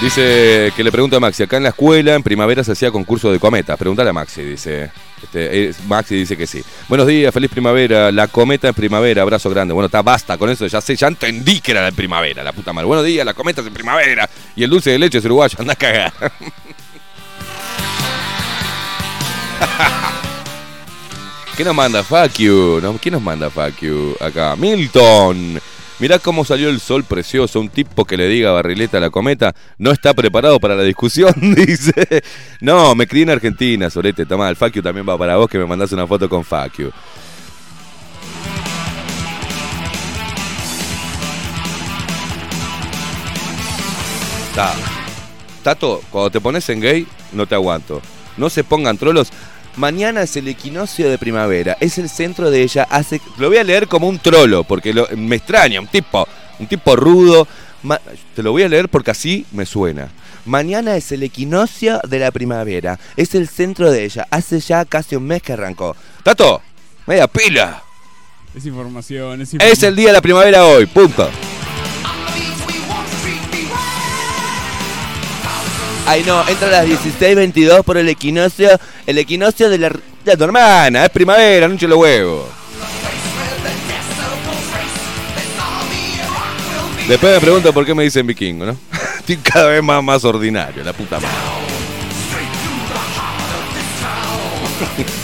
Dice 0.01 0.73
que 0.75 0.83
le 0.83 0.91
pregunta 0.91 1.19
a 1.19 1.21
Maxi, 1.21 1.45
acá 1.45 1.59
en 1.59 1.63
la 1.63 1.69
escuela 1.69 2.15
en 2.17 2.25
primavera 2.25 2.65
se 2.65 2.73
hacía 2.73 2.91
concurso 2.91 3.31
de 3.31 3.39
cometas. 3.39 3.79
Pregúntale 3.79 4.11
a 4.11 4.13
Maxi, 4.13 4.43
dice. 4.43 4.91
Este, 5.23 5.69
es- 5.69 5.81
Maxi 5.85 6.17
dice 6.17 6.37
que 6.37 6.45
sí. 6.49 6.61
Buenos 6.89 7.07
días, 7.07 7.33
feliz 7.33 7.49
primavera. 7.49 8.11
La 8.11 8.27
cometa 8.27 8.67
en 8.67 8.75
primavera, 8.75 9.23
abrazo 9.23 9.49
grande. 9.49 9.73
Bueno, 9.73 9.87
está, 9.87 10.03
basta 10.03 10.37
con 10.39 10.51
eso, 10.51 10.67
ya 10.67 10.81
sé, 10.81 10.97
ya 10.97 11.07
entendí 11.07 11.61
que 11.61 11.71
era 11.71 11.85
de 11.85 11.93
primavera, 11.93 12.43
la 12.43 12.53
puta 12.53 12.73
madre. 12.73 12.87
Buenos 12.89 13.07
días, 13.07 13.25
la 13.25 13.33
cometa 13.35 13.61
es 13.61 13.67
en 13.69 13.75
primavera. 13.75 14.29
Y 14.57 14.65
el 14.65 14.71
dulce 14.71 14.91
de 14.91 14.99
leche 14.99 15.19
es 15.19 15.25
uruguayo, 15.25 15.55
anda 15.61 15.75
a 15.75 15.77
cagar. 15.77 16.13
¿Qué 21.57 21.65
nos 21.65 21.75
manda? 21.75 22.03
Fuck 22.03 22.35
you. 22.39 22.81
¿Quién 23.01 23.13
nos 23.15 23.23
manda 23.23 23.51
fuck? 23.51 23.75
Acá. 24.21 24.57
Milton. 24.57 25.61
Mirá 25.99 26.19
cómo 26.19 26.45
salió 26.45 26.69
el 26.69 26.81
sol 26.81 27.05
precioso. 27.05 27.61
Un 27.61 27.69
tipo 27.69 28.05
que 28.05 28.17
le 28.17 28.27
diga 28.27 28.51
Barrileta 28.53 28.97
a 28.97 29.01
la 29.01 29.11
cometa 29.11 29.55
no 29.79 29.91
está 29.93 30.15
preparado 30.15 30.59
para 30.59 30.75
la 30.75 30.83
discusión, 30.83 31.33
dice. 31.55 32.23
No, 32.61 32.95
me 32.95 33.07
crié 33.07 33.23
en 33.25 33.31
Argentina, 33.31 33.91
Solete. 33.91 34.27
Toma, 34.27 34.49
el 34.49 34.57
fuck 34.57 34.83
también 34.83 35.07
va 35.09 35.17
para 35.19 35.37
vos 35.37 35.49
que 35.49 35.59
me 35.59 35.67
mandás 35.67 35.93
una 35.93 36.07
foto 36.07 36.29
con 36.29 36.43
fuck 36.45 36.77
you. 36.79 36.91
Ta- 44.55 44.75
Tato, 45.63 46.03
cuando 46.11 46.31
te 46.31 46.41
pones 46.41 46.69
en 46.71 46.81
gay, 46.81 47.07
no 47.33 47.47
te 47.47 47.55
aguanto. 47.55 48.03
No 48.37 48.51
se 48.51 48.65
pongan 48.65 48.99
trolos. 48.99 49.29
Mañana 49.77 50.23
es 50.23 50.37
el 50.37 50.49
equinoccio 50.49 51.09
de 51.09 51.19
primavera. 51.19 51.77
Es 51.81 51.99
el 51.99 52.09
centro 52.11 52.51
de 52.51 52.63
ella. 52.63 52.87
Hace. 52.91 53.21
Lo 53.39 53.49
voy 53.49 53.57
a 53.59 53.65
leer 53.65 53.89
como 53.89 54.09
un 54.09 54.19
trolo, 54.19 54.65
porque 54.65 54.93
lo- 54.93 55.09
me 55.17 55.37
extraña. 55.37 55.81
Un 55.81 55.87
tipo. 55.87 56.27
Un 56.59 56.67
tipo 56.67 56.95
rudo. 56.97 57.47
Ma- 57.83 58.01
te 58.37 58.43
lo 58.43 58.53
voy 58.53 58.63
a 58.63 58.69
leer 58.69 58.89
porque 58.89 59.11
así 59.11 59.45
me 59.53 59.65
suena. 59.67 60.09
Mañana 60.45 60.97
es 60.97 61.11
el 61.13 61.23
equinoccio 61.23 62.01
de 62.07 62.19
la 62.19 62.31
primavera. 62.31 62.99
Es 63.17 63.35
el 63.35 63.49
centro 63.49 63.91
de 63.91 64.05
ella. 64.05 64.27
Hace 64.31 64.61
ya 64.61 64.85
casi 64.85 65.17
un 65.17 65.25
mes 65.25 65.43
que 65.43 65.53
arrancó. 65.55 65.97
Tato, 66.23 66.61
media 67.07 67.27
pila. 67.27 67.83
Es 68.55 68.67
información, 68.67 69.41
es 69.41 69.49
Es 69.49 69.55
información. 69.55 69.89
el 69.89 69.97
día 69.97 70.07
de 70.09 70.13
la 70.13 70.21
primavera 70.21 70.65
hoy. 70.67 70.87
Punto. 70.87 71.31
Ay 76.07 76.25
no, 76.27 76.47
entra 76.49 76.69
a 76.69 76.71
las 76.71 76.87
16.22 76.87 77.85
por 77.85 77.97
el 77.97 78.09
equinoccio. 78.09 78.69
El 79.07 79.19
equinoccio 79.19 79.71
de 79.71 79.79
la, 79.79 79.93
de 80.25 80.37
tu 80.37 80.45
hermana. 80.45 81.05
Es 81.05 81.11
primavera, 81.11 81.69
no 81.69 81.77
los 81.81 81.99
huevos. 81.99 82.47
Después 87.09 87.35
me 87.35 87.41
pregunto 87.41 87.73
por 87.73 87.85
qué 87.85 87.95
me 87.95 88.05
dicen 88.05 88.27
vikingo, 88.27 88.67
¿no? 88.67 88.77
Estoy 89.19 89.37
cada 89.37 89.69
vez 89.69 89.83
más, 89.83 90.03
más 90.03 90.25
ordinario, 90.25 90.85
la 90.85 90.93
puta 90.93 91.19
madre. 91.21 91.37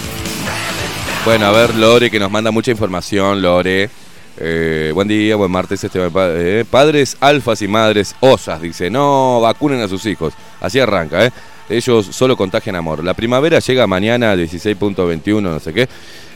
Bueno, 1.25 1.47
a 1.47 1.51
ver, 1.51 1.75
Lore, 1.75 2.11
que 2.11 2.19
nos 2.19 2.31
manda 2.31 2.51
mucha 2.51 2.71
información, 2.71 3.43
Lore. 3.43 3.91
Eh, 4.41 4.93
buen 4.95 5.09
día, 5.09 5.37
buen 5.37 5.51
martes, 5.51 5.83
este 5.83 5.99
eh, 6.01 6.65
Padres 6.71 7.17
alfas 7.21 7.61
y 7.63 7.69
madres 7.69 8.15
osas, 8.21 8.61
dice. 8.63 8.91
No 8.91 9.41
vacunen 9.41 9.81
a 9.81 9.89
sus 9.89 10.07
hijos. 10.07 10.35
Así 10.61 10.79
arranca, 10.79 11.25
¿eh? 11.25 11.33
Ellos 11.69 12.07
solo 12.07 12.37
contagian 12.37 12.77
amor. 12.77 13.05
La 13.05 13.15
primavera 13.15 13.59
llega 13.59 13.87
mañana, 13.87 14.35
16.21, 14.35 15.41
no 15.41 15.59
sé 15.59 15.73
qué. 15.75 15.89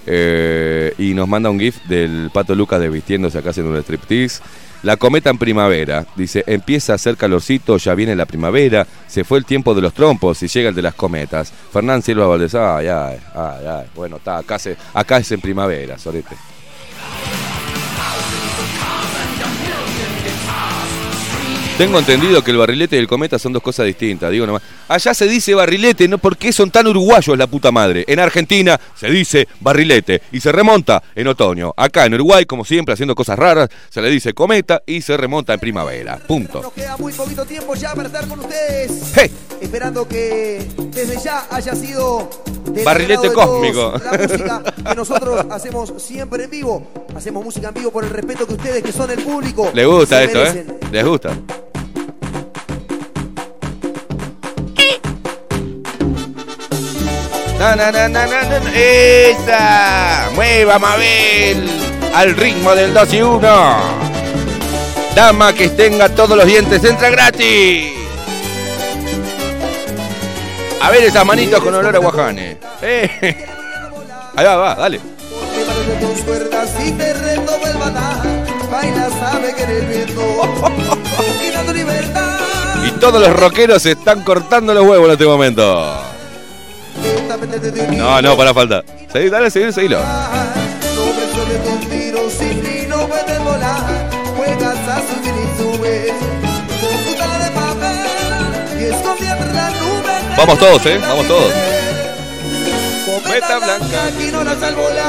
Eh, 0.04 0.92
y 0.98 1.14
nos 1.14 1.28
manda 1.28 1.48
un 1.48 1.60
GIF 1.60 1.84
del 1.84 2.30
Pato 2.32 2.54
Lucas 2.54 2.80
desvistiéndose 2.80 3.38
acá 3.38 3.50
haciendo 3.50 3.72
un 3.72 3.78
striptease. 3.78 4.42
La 4.82 4.96
cometa 4.96 5.30
en 5.30 5.38
primavera. 5.38 6.04
Dice, 6.16 6.42
empieza 6.46 6.92
a 6.92 6.96
hacer 6.96 7.16
calorcito, 7.16 7.76
ya 7.76 7.94
viene 7.94 8.16
la 8.16 8.26
primavera. 8.26 8.86
Se 9.06 9.22
fue 9.22 9.38
el 9.38 9.44
tiempo 9.44 9.74
de 9.74 9.80
los 9.80 9.94
trompos 9.94 10.42
y 10.42 10.48
llega 10.48 10.70
el 10.70 10.74
de 10.74 10.82
las 10.82 10.94
cometas. 10.94 11.52
Fernán 11.72 12.02
Silva 12.02 12.26
Valdés, 12.26 12.54
ay, 12.56 12.88
ay, 12.88 13.18
ay, 13.34 13.66
ay. 13.66 13.86
Bueno, 13.94 14.16
está, 14.16 14.38
acá, 14.38 14.58
acá 14.92 15.18
es 15.18 15.30
en 15.30 15.40
primavera, 15.40 15.96
sorete. 15.98 16.34
Tengo 21.78 21.98
entendido 21.98 22.44
que 22.44 22.50
el 22.50 22.58
barrilete 22.58 22.96
y 22.96 22.98
el 22.98 23.08
cometa 23.08 23.38
son 23.38 23.54
dos 23.54 23.62
cosas 23.62 23.86
distintas, 23.86 24.30
digo 24.30 24.46
nomás. 24.46 24.62
Allá 24.88 25.14
se 25.14 25.26
dice 25.26 25.54
barrilete, 25.54 26.06
¿no? 26.06 26.18
¿Por 26.18 26.36
qué 26.36 26.52
son 26.52 26.70
tan 26.70 26.86
uruguayos 26.86 27.36
la 27.36 27.46
puta 27.46 27.72
madre? 27.72 28.04
En 28.06 28.20
Argentina 28.20 28.78
se 28.94 29.10
dice 29.10 29.48
barrilete 29.58 30.22
y 30.32 30.40
se 30.40 30.52
remonta 30.52 31.02
en 31.14 31.26
otoño. 31.26 31.72
Acá 31.76 32.04
en 32.04 32.14
Uruguay, 32.14 32.44
como 32.44 32.64
siempre, 32.64 32.92
haciendo 32.92 33.14
cosas 33.14 33.38
raras, 33.38 33.70
se 33.88 34.02
le 34.02 34.10
dice 34.10 34.34
cometa 34.34 34.82
y 34.86 35.00
se 35.00 35.16
remonta 35.16 35.54
en 35.54 35.60
primavera. 35.60 36.18
Punto. 36.18 36.60
Nos 36.62 36.72
queda 36.74 36.96
muy 36.98 37.12
poquito 37.14 37.44
tiempo 37.46 37.74
ya 37.74 37.94
para 37.94 38.06
estar 38.06 38.28
con 38.28 38.40
ustedes. 38.40 39.12
¡Hey! 39.16 39.30
Esperando 39.60 40.06
que 40.06 40.66
desde 40.90 41.20
ya 41.24 41.46
haya 41.50 41.74
sido 41.74 42.28
Barrilete 42.84 43.28
todos 43.28 43.34
cósmico. 43.34 43.92
La 44.04 44.18
música 44.18 44.62
que 44.88 44.94
nosotros 44.94 45.46
hacemos 45.50 45.92
siempre 45.98 46.44
en 46.44 46.50
vivo. 46.50 46.86
Hacemos 47.14 47.44
música 47.44 47.68
en 47.68 47.74
vivo 47.74 47.90
por 47.90 48.04
el 48.04 48.10
respeto 48.10 48.46
que 48.46 48.54
ustedes, 48.54 48.82
que 48.82 48.92
son 48.92 49.10
el 49.10 49.22
público, 49.22 49.70
Les 49.74 49.86
gusta 49.86 50.22
esto, 50.22 50.38
¿eh? 50.38 50.52
merecen. 50.52 50.78
Les 50.90 51.04
gusta. 51.04 51.30
Na, 57.58 57.76
na, 57.76 57.92
na, 57.92 58.08
na, 58.08 58.26
na. 58.26 58.42
¡Esa! 58.74 60.30
¡Mueva, 60.34 60.78
Mabel! 60.78 61.70
Al 62.14 62.34
ritmo 62.34 62.74
del 62.74 62.92
2 62.92 63.14
y 63.14 63.22
1. 63.22 64.02
Dama 65.14 65.52
que 65.52 65.68
tenga 65.68 66.08
todos 66.08 66.36
los 66.36 66.46
dientes, 66.46 66.82
entra 66.82 67.10
gratis. 67.10 68.01
A 70.82 70.90
ver 70.90 71.04
esas 71.04 71.24
manitos 71.24 71.60
con 71.60 71.72
olor 71.72 71.94
a 71.94 71.98
guajane. 72.00 72.58
Eh. 72.82 73.46
Ahí 74.34 74.44
va, 74.44 74.56
va, 74.56 74.74
dale. 74.74 75.00
Y 82.84 82.90
todos 82.98 83.20
los 83.20 83.36
rockeros 83.36 83.86
están 83.86 84.24
cortando 84.24 84.74
los 84.74 84.84
huevos 84.84 85.06
en 85.06 85.12
este 85.12 85.24
momento. 85.24 86.02
No, 87.96 88.20
no, 88.20 88.36
para 88.36 88.52
falta. 88.52 88.82
Seguí, 89.12 89.28
dale, 89.30 89.50
seguí, 89.50 89.72
seguilo. 89.72 90.00
Vamos 100.42 100.58
todos, 100.58 100.84
eh, 100.86 100.98
vamos 100.98 101.28
todos. 101.28 101.52
Cometa 103.22 103.58
blanca, 103.58 103.86
blanca, 103.86 104.10
ignoras 104.20 104.60
al 104.62 104.74
volar. 104.74 105.02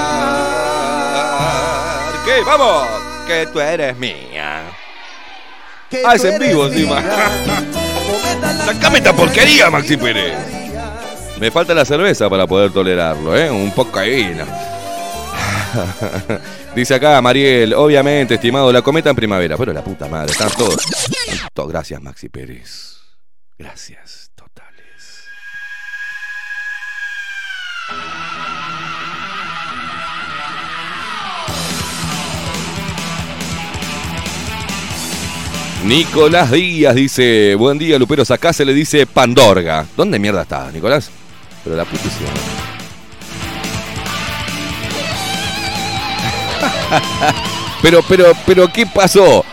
¿Qué? 2.24 2.42
¡Vamos! 2.46 2.88
Que 3.26 3.48
tú 3.52 3.60
eres 3.60 3.98
mía. 3.98 4.62
Que 5.90 6.04
Ah, 6.06 6.14
es 6.16 6.24
en 6.24 6.38
vivo 6.38 6.68
encima. 6.68 7.02
Sácame 8.66 8.98
esta 9.00 9.14
porquería, 9.14 9.72
Maxi 9.72 9.98
Pérez. 9.98 10.36
Me 11.40 11.50
falta 11.50 11.74
la 11.74 11.84
cerveza 11.86 12.30
para 12.30 12.46
poder 12.46 12.72
tolerarlo, 12.72 13.36
¿eh? 13.36 13.50
Un 13.50 13.72
poco 13.72 14.00
de 14.02 14.10
vino. 14.10 14.46
Dice 16.76 16.94
acá 16.94 17.20
Mariel, 17.22 17.74
obviamente, 17.74 18.36
estimado, 18.36 18.72
la 18.72 18.84
cometa 18.84 19.10
en 19.10 19.16
primavera. 19.16 19.58
Pero 19.58 19.74
la 19.74 19.84
puta 19.84 20.08
madre, 20.08 20.32
están 20.32 20.52
todos. 20.52 20.78
To- 21.56 21.66
Gracias, 21.68 22.00
Maxi 22.02 22.30
Pérez. 22.30 22.98
Gracias, 23.58 24.23
Nicolás 35.86 36.50
Díaz 36.50 36.96
dice, 36.96 37.56
buen 37.56 37.78
día 37.78 38.00
Luperos, 38.00 38.32
acá 38.32 38.54
se 38.54 38.64
le 38.64 38.74
dice 38.74 39.06
Pandorga. 39.06 39.86
¿Dónde 39.98 40.18
mierda 40.18 40.44
está, 40.44 40.72
Nicolás? 40.72 41.12
Pero 41.62 41.76
la 41.76 41.84
putísima. 41.84 42.30
pero, 47.82 48.02
pero, 48.08 48.32
pero, 48.46 48.72
¿qué 48.72 48.86
pasó? 48.86 49.44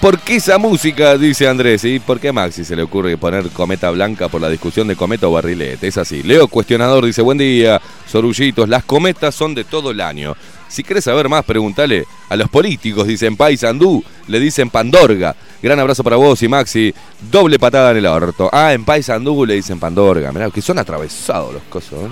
¿Por 0.00 0.20
qué 0.20 0.36
esa 0.36 0.58
música? 0.58 1.18
Dice 1.18 1.48
Andrés. 1.48 1.82
¿Y 1.82 1.98
por 1.98 2.20
qué 2.20 2.30
Maxi 2.30 2.64
se 2.64 2.76
le 2.76 2.82
ocurre 2.82 3.16
poner 3.16 3.48
cometa 3.50 3.90
blanca 3.90 4.28
por 4.28 4.40
la 4.40 4.48
discusión 4.48 4.86
de 4.86 4.94
cometa 4.94 5.26
o 5.26 5.32
barrilete? 5.32 5.88
Es 5.88 5.98
así. 5.98 6.22
Leo 6.22 6.46
Cuestionador 6.46 7.04
dice, 7.04 7.20
buen 7.20 7.38
día, 7.38 7.80
Sorullitos, 8.06 8.68
las 8.68 8.84
cometas 8.84 9.34
son 9.34 9.56
de 9.56 9.64
todo 9.64 9.90
el 9.90 10.00
año. 10.00 10.36
Si 10.68 10.84
querés 10.84 11.04
saber 11.04 11.28
más, 11.28 11.44
pregúntale 11.44 12.04
a 12.28 12.36
los 12.36 12.48
políticos. 12.48 13.06
Dicen 13.06 13.36
Paisandú, 13.36 14.04
le 14.26 14.40
dicen 14.40 14.70
Pandorga. 14.70 15.34
Gran 15.62 15.80
abrazo 15.80 16.04
para 16.04 16.16
vos 16.16 16.42
y 16.42 16.48
Maxi. 16.48 16.94
Doble 17.30 17.58
patada 17.58 17.90
en 17.92 17.96
el 17.98 18.06
orto. 18.06 18.50
Ah, 18.52 18.72
en 18.72 18.84
Paisandú 18.84 19.44
le 19.46 19.54
dicen 19.54 19.80
Pandorga. 19.80 20.30
Mirá, 20.30 20.50
que 20.50 20.62
son 20.62 20.78
atravesados 20.78 21.54
los 21.54 21.62
cosos. 21.64 22.04
¿eh? 22.04 22.10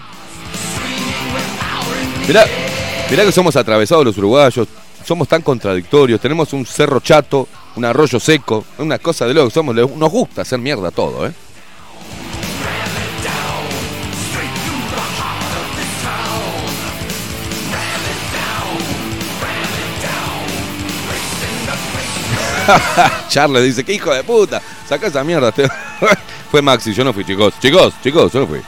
Mirá, 2.26 3.24
que 3.24 3.32
somos 3.32 3.54
atravesados 3.56 4.04
los 4.04 4.18
uruguayos. 4.18 4.66
Somos 5.04 5.28
tan 5.28 5.42
contradictorios. 5.42 6.20
Tenemos 6.20 6.52
un 6.52 6.66
cerro 6.66 7.00
chato, 7.00 7.46
un 7.76 7.84
arroyo 7.84 8.18
seco, 8.18 8.64
una 8.78 8.98
cosa 8.98 9.26
de 9.26 9.34
loco. 9.34 9.50
Somos, 9.50 9.76
nos 9.76 10.10
gusta 10.10 10.42
hacer 10.42 10.58
mierda 10.58 10.90
todo, 10.90 11.26
¿eh? 11.26 11.32
Charles 23.28 23.64
dice, 23.64 23.84
qué 23.84 23.94
hijo 23.94 24.12
de 24.12 24.24
puta, 24.24 24.60
saca 24.88 25.06
esa 25.06 25.22
mierda. 25.24 25.52
Fue 26.50 26.62
Maxi, 26.62 26.92
yo 26.92 27.04
no 27.04 27.12
fui, 27.12 27.24
chicos. 27.24 27.54
Chicos, 27.60 27.94
chicos, 28.02 28.32
yo 28.32 28.40
no 28.40 28.46
fui. 28.46 28.60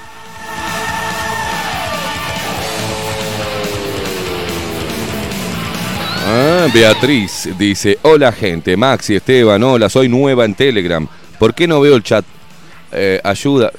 Ah, 6.31 6.67
Beatriz 6.75 7.49
dice, 7.57 7.99
hola 8.03 8.33
gente, 8.33 8.77
Maxi, 8.77 9.17
Esteban, 9.17 9.63
hola, 9.63 9.89
soy 9.89 10.09
nueva 10.09 10.45
en 10.45 10.55
Telegram. 10.55 11.09
¿Por 11.39 11.55
qué 11.55 11.67
no 11.67 11.81
veo 11.81 11.97
el 11.97 12.03
chat? 12.03 12.25
Eh, 12.93 13.21
ayuda. 13.25 13.73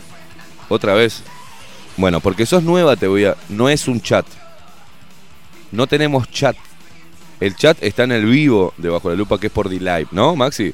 Otra 0.67 0.93
vez. 0.93 1.21
Bueno, 1.97 2.21
porque 2.21 2.45
sos 2.45 2.63
nueva 2.63 2.95
te 2.95 3.07
voy 3.07 3.25
a... 3.25 3.35
No 3.49 3.69
es 3.69 3.87
un 3.87 4.01
chat. 4.01 4.25
No 5.71 5.85
tenemos 5.85 6.29
chat. 6.31 6.55
El 7.39 7.55
chat 7.55 7.81
está 7.81 8.03
en 8.03 8.11
el 8.11 8.25
vivo 8.25 8.73
de 8.77 8.89
Bajo 8.89 9.09
la 9.09 9.15
Lupa, 9.15 9.39
que 9.39 9.47
es 9.47 9.53
por 9.53 9.69
D-Live, 9.69 10.07
¿no, 10.11 10.35
Maxi? 10.35 10.73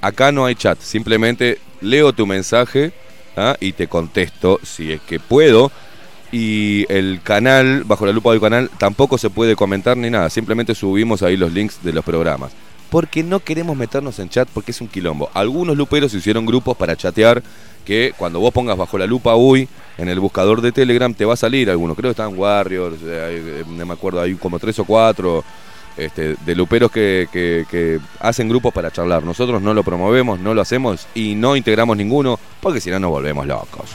Acá 0.00 0.32
no 0.32 0.46
hay 0.46 0.54
chat. 0.54 0.80
Simplemente 0.80 1.58
leo 1.80 2.12
tu 2.12 2.26
mensaje 2.26 2.92
¿ah? 3.36 3.56
y 3.60 3.72
te 3.72 3.86
contesto 3.86 4.58
si 4.62 4.92
es 4.92 5.00
que 5.00 5.20
puedo. 5.20 5.70
Y 6.32 6.86
el 6.88 7.20
canal, 7.22 7.82
bajo 7.84 8.06
la 8.06 8.12
lupa 8.12 8.30
del 8.30 8.40
canal, 8.40 8.70
tampoco 8.78 9.18
se 9.18 9.30
puede 9.30 9.56
comentar 9.56 9.96
ni 9.96 10.10
nada. 10.10 10.30
Simplemente 10.30 10.74
subimos 10.76 11.22
ahí 11.22 11.36
los 11.36 11.52
links 11.52 11.82
de 11.82 11.92
los 11.92 12.04
programas. 12.04 12.52
Porque 12.88 13.22
no 13.22 13.40
queremos 13.40 13.76
meternos 13.76 14.18
en 14.18 14.28
chat 14.28 14.48
porque 14.52 14.70
es 14.70 14.80
un 14.80 14.88
quilombo. 14.88 15.28
Algunos 15.34 15.76
luperos 15.76 16.14
hicieron 16.14 16.46
grupos 16.46 16.76
para 16.76 16.96
chatear 16.96 17.42
que 17.84 18.12
cuando 18.16 18.40
vos 18.40 18.52
pongas 18.52 18.76
bajo 18.76 18.98
la 18.98 19.06
lupa 19.06 19.34
uy 19.36 19.68
en 19.96 20.08
el 20.08 20.20
buscador 20.20 20.60
de 20.60 20.70
Telegram 20.70 21.12
te 21.14 21.24
va 21.24 21.34
a 21.34 21.36
salir 21.36 21.70
algunos. 21.70 21.96
Creo 21.96 22.08
que 22.08 22.20
están 22.20 22.38
Warriors, 22.38 22.98
eh, 23.04 23.64
no 23.66 23.86
me 23.86 23.94
acuerdo, 23.94 24.20
hay 24.20 24.34
como 24.34 24.58
tres 24.58 24.78
o 24.78 24.84
cuatro 24.84 25.44
este, 26.04 26.36
de 26.44 26.54
luperos 26.54 26.90
que, 26.90 27.28
que- 27.32 28.00
hacen 28.20 28.48
grupos 28.48 28.72
para 28.72 28.90
charlar. 28.90 29.22
Nosotros 29.22 29.60
no 29.62 29.74
lo 29.74 29.82
promovemos, 29.82 30.38
no 30.40 30.54
lo 30.54 30.60
hacemos 30.60 31.06
y 31.14 31.34
no 31.34 31.56
integramos 31.56 31.96
ninguno 31.96 32.38
porque 32.60 32.80
si 32.80 32.90
no 32.90 32.98
nos 32.98 33.10
volvemos 33.10 33.46
locos. 33.46 33.90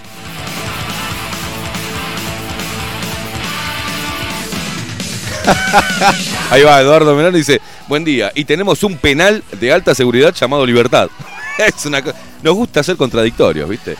Ahí 6.50 6.64
va, 6.64 6.82
Eduardo 6.82 7.16
Melano 7.16 7.38
dice, 7.38 7.62
buen 7.88 8.04
día, 8.04 8.32
y 8.36 8.46
tenemos 8.46 8.84
un 8.84 8.98
penal 8.98 9.44
de 9.60 9.72
alta 9.72 9.94
seguridad 9.94 10.34
llamado 10.34 10.66
Libertad. 10.66 11.10
es 11.58 11.86
una 11.86 12.02
Nos 12.42 12.56
gusta 12.56 12.84
ser 12.84 12.98
contradictorios, 12.98 13.70
¿viste? 13.70 13.96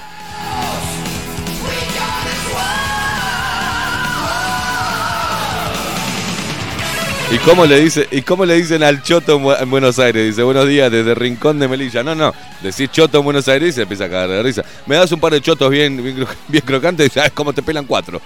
¿Y 7.32 7.38
cómo 7.40 7.66
le 7.66 7.80
dice, 7.80 8.08
y 8.12 8.22
cómo 8.22 8.46
le 8.46 8.54
dicen 8.56 8.84
al 8.84 9.02
Choto 9.02 9.36
en 9.38 9.44
Bu- 9.44 9.60
en 9.60 9.70
Buenos 9.70 9.98
Aires? 9.98 10.28
Dice, 10.28 10.44
buenos 10.44 10.68
días, 10.68 10.92
desde 10.92 11.16
Rincón 11.16 11.60
de 11.60 11.68
Melilla. 11.68 12.04
No, 12.04 12.14
no, 12.14 12.34
decís 12.62 12.90
Choto 12.92 13.18
en 13.18 13.24
Buenos 13.24 13.48
Aires 13.48 13.70
y 13.70 13.74
se 13.74 13.82
empieza 13.82 14.06
a 14.06 14.10
cagar 14.10 14.30
de 14.30 14.44
risa. 14.44 14.64
Me 14.86 14.96
das 14.96 15.12
un 15.12 15.20
par 15.20 15.34
de 15.34 15.42
chotos 15.42 15.70
bien, 15.72 16.02
bien, 16.02 16.18
cro- 16.20 16.28
bien 16.48 16.64
crocantes 16.66 17.08
y 17.08 17.10
sabes 17.10 17.32
cómo 17.32 17.52
te 17.52 17.64
pelan 17.64 17.86
cuatro. 17.86 18.22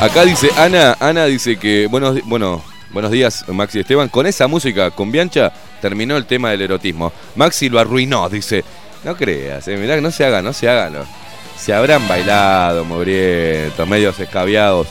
Acá 0.00 0.24
dice 0.24 0.48
Ana, 0.56 0.96
Ana 0.98 1.26
dice 1.26 1.56
que 1.58 1.86
buenos, 1.86 2.18
bueno, 2.24 2.62
buenos 2.90 3.10
días 3.10 3.44
Maxi 3.48 3.80
Esteban. 3.80 4.08
Con 4.08 4.26
esa 4.26 4.46
música, 4.46 4.90
con 4.90 5.12
Biancha, 5.12 5.52
terminó 5.82 6.16
el 6.16 6.24
tema 6.24 6.50
del 6.50 6.62
erotismo. 6.62 7.12
Maxi 7.36 7.68
lo 7.68 7.78
arruinó, 7.78 8.28
dice. 8.28 8.64
No 9.04 9.16
creas, 9.16 9.66
eh, 9.68 9.76
mirá 9.76 9.98
no 10.00 10.10
se 10.10 10.24
hagan, 10.24 10.44
no 10.44 10.52
se 10.52 10.68
hagan. 10.68 10.92
no. 10.94 11.19
Se 11.60 11.74
habrán 11.74 12.08
bailado, 12.08 12.84
mugrientos, 12.84 13.86
medios 13.86 14.18
escabiados. 14.18 14.88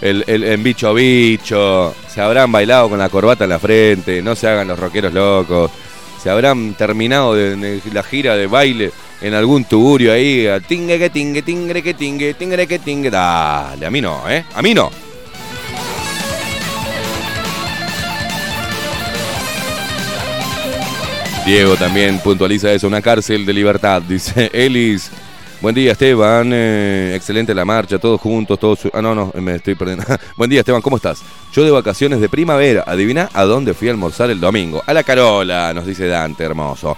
El, 0.00 0.24
el- 0.26 0.44
en 0.44 0.62
bicho 0.62 0.92
bicho. 0.92 1.94
Se 2.08 2.20
habrán 2.20 2.50
bailado 2.50 2.88
con 2.88 2.98
la 2.98 3.08
corbata 3.08 3.44
en 3.44 3.50
la 3.50 3.58
frente. 3.58 4.20
No 4.22 4.34
se 4.34 4.48
hagan 4.48 4.68
los 4.68 4.78
rockeros 4.78 5.12
locos. 5.12 5.70
Se 6.22 6.28
habrán 6.28 6.74
terminado 6.74 7.34
la 7.36 8.02
gira 8.02 8.36
de 8.36 8.46
baile 8.46 8.92
en 9.22 9.34
algún 9.34 9.64
tugurio 9.64 10.12
ahí. 10.12 10.46
Tingue 10.66 10.98
que 10.98 11.10
tingue, 11.10 11.42
tingre 11.42 11.82
que 11.82 11.94
tingue, 11.94 12.34
tingre 12.34 12.66
que 12.66 12.78
tingue. 12.78 13.08
Dale, 13.10 13.86
a 13.86 13.90
mí 13.90 14.00
no, 14.00 14.28
¿eh? 14.28 14.44
A 14.54 14.60
mí 14.60 14.74
no. 14.74 14.90
Diego 21.46 21.74
también 21.76 22.18
puntualiza 22.20 22.70
eso, 22.72 22.86
una 22.86 23.00
cárcel 23.02 23.44
de 23.46 23.52
libertad, 23.52 24.02
dice 24.02 24.50
Elis. 24.52 25.10
Buen 25.60 25.74
día 25.74 25.92
Esteban, 25.92 26.50
eh, 26.54 27.12
excelente 27.14 27.54
la 27.54 27.66
marcha, 27.66 27.98
todos 27.98 28.18
juntos, 28.18 28.58
todos... 28.58 28.80
Ah, 28.94 29.02
no, 29.02 29.14
no, 29.14 29.30
me 29.34 29.56
estoy 29.56 29.74
perdiendo. 29.74 30.04
Buen 30.36 30.48
día 30.48 30.60
Esteban, 30.60 30.80
¿cómo 30.80 30.96
estás? 30.96 31.22
Yo 31.52 31.62
de 31.62 31.70
vacaciones 31.70 32.18
de 32.18 32.30
primavera, 32.30 32.82
adivina 32.86 33.28
a 33.34 33.44
dónde 33.44 33.74
fui 33.74 33.88
a 33.88 33.90
almorzar 33.90 34.30
el 34.30 34.40
domingo. 34.40 34.82
A 34.86 34.94
la 34.94 35.02
Carola, 35.02 35.74
nos 35.74 35.84
dice 35.84 36.06
Dante, 36.06 36.44
hermoso. 36.44 36.96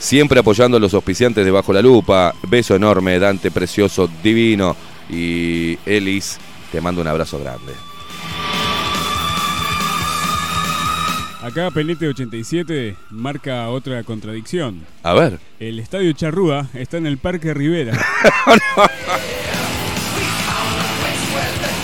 Siempre 0.00 0.40
apoyando 0.40 0.76
a 0.76 0.80
los 0.80 0.92
auspiciantes 0.92 1.44
de 1.44 1.52
Bajo 1.52 1.72
la 1.72 1.82
Lupa. 1.82 2.34
Beso 2.48 2.74
enorme, 2.74 3.16
Dante, 3.20 3.52
precioso, 3.52 4.08
divino. 4.24 4.74
Y 5.08 5.78
Elis, 5.86 6.38
te 6.72 6.80
mando 6.80 7.02
un 7.02 7.06
abrazo 7.06 7.38
grande. 7.38 7.89
Acá 11.42 11.70
Pelete 11.70 12.06
87 12.06 12.96
marca 13.10 13.68
otra 13.70 14.02
contradicción. 14.04 14.86
A 15.02 15.14
ver. 15.14 15.38
El 15.58 15.78
estadio 15.78 16.12
Charrúa 16.12 16.68
está 16.74 16.98
en 16.98 17.06
el 17.06 17.18
Parque 17.18 17.54
Rivera. 17.54 17.92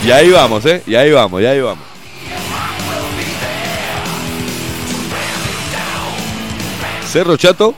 Y 0.05 0.11
ahí 0.11 0.29
vamos, 0.29 0.65
¿eh? 0.65 0.81
Y 0.87 0.95
ahí 0.95 1.11
vamos, 1.11 1.41
y 1.41 1.45
ahí 1.45 1.59
vamos. 1.59 1.83
Cerro 7.07 7.35
Chato, 7.35 7.73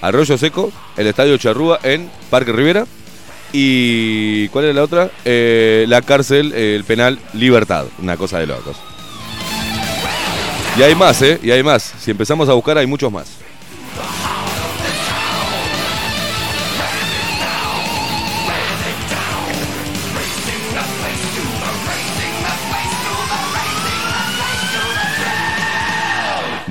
Arroyo 0.00 0.36
Seco, 0.36 0.72
el 0.96 1.06
Estadio 1.06 1.38
Charrúa 1.38 1.80
en 1.82 2.10
Parque 2.28 2.52
Rivera. 2.52 2.86
¿Y 3.52 4.48
cuál 4.48 4.66
es 4.66 4.74
la 4.74 4.82
otra? 4.82 5.10
Eh, 5.24 5.86
la 5.88 6.02
cárcel, 6.02 6.52
el 6.52 6.84
penal 6.84 7.18
Libertad. 7.32 7.86
Una 7.98 8.16
cosa 8.16 8.40
de 8.40 8.46
locos. 8.46 8.76
Y 10.78 10.82
hay 10.82 10.94
más, 10.94 11.20
¿eh? 11.22 11.40
Y 11.42 11.50
hay 11.50 11.64
más. 11.64 11.92
Si 11.98 12.12
empezamos 12.12 12.48
a 12.48 12.52
buscar, 12.52 12.78
hay 12.78 12.86
muchos 12.86 13.10
más. 13.10 13.26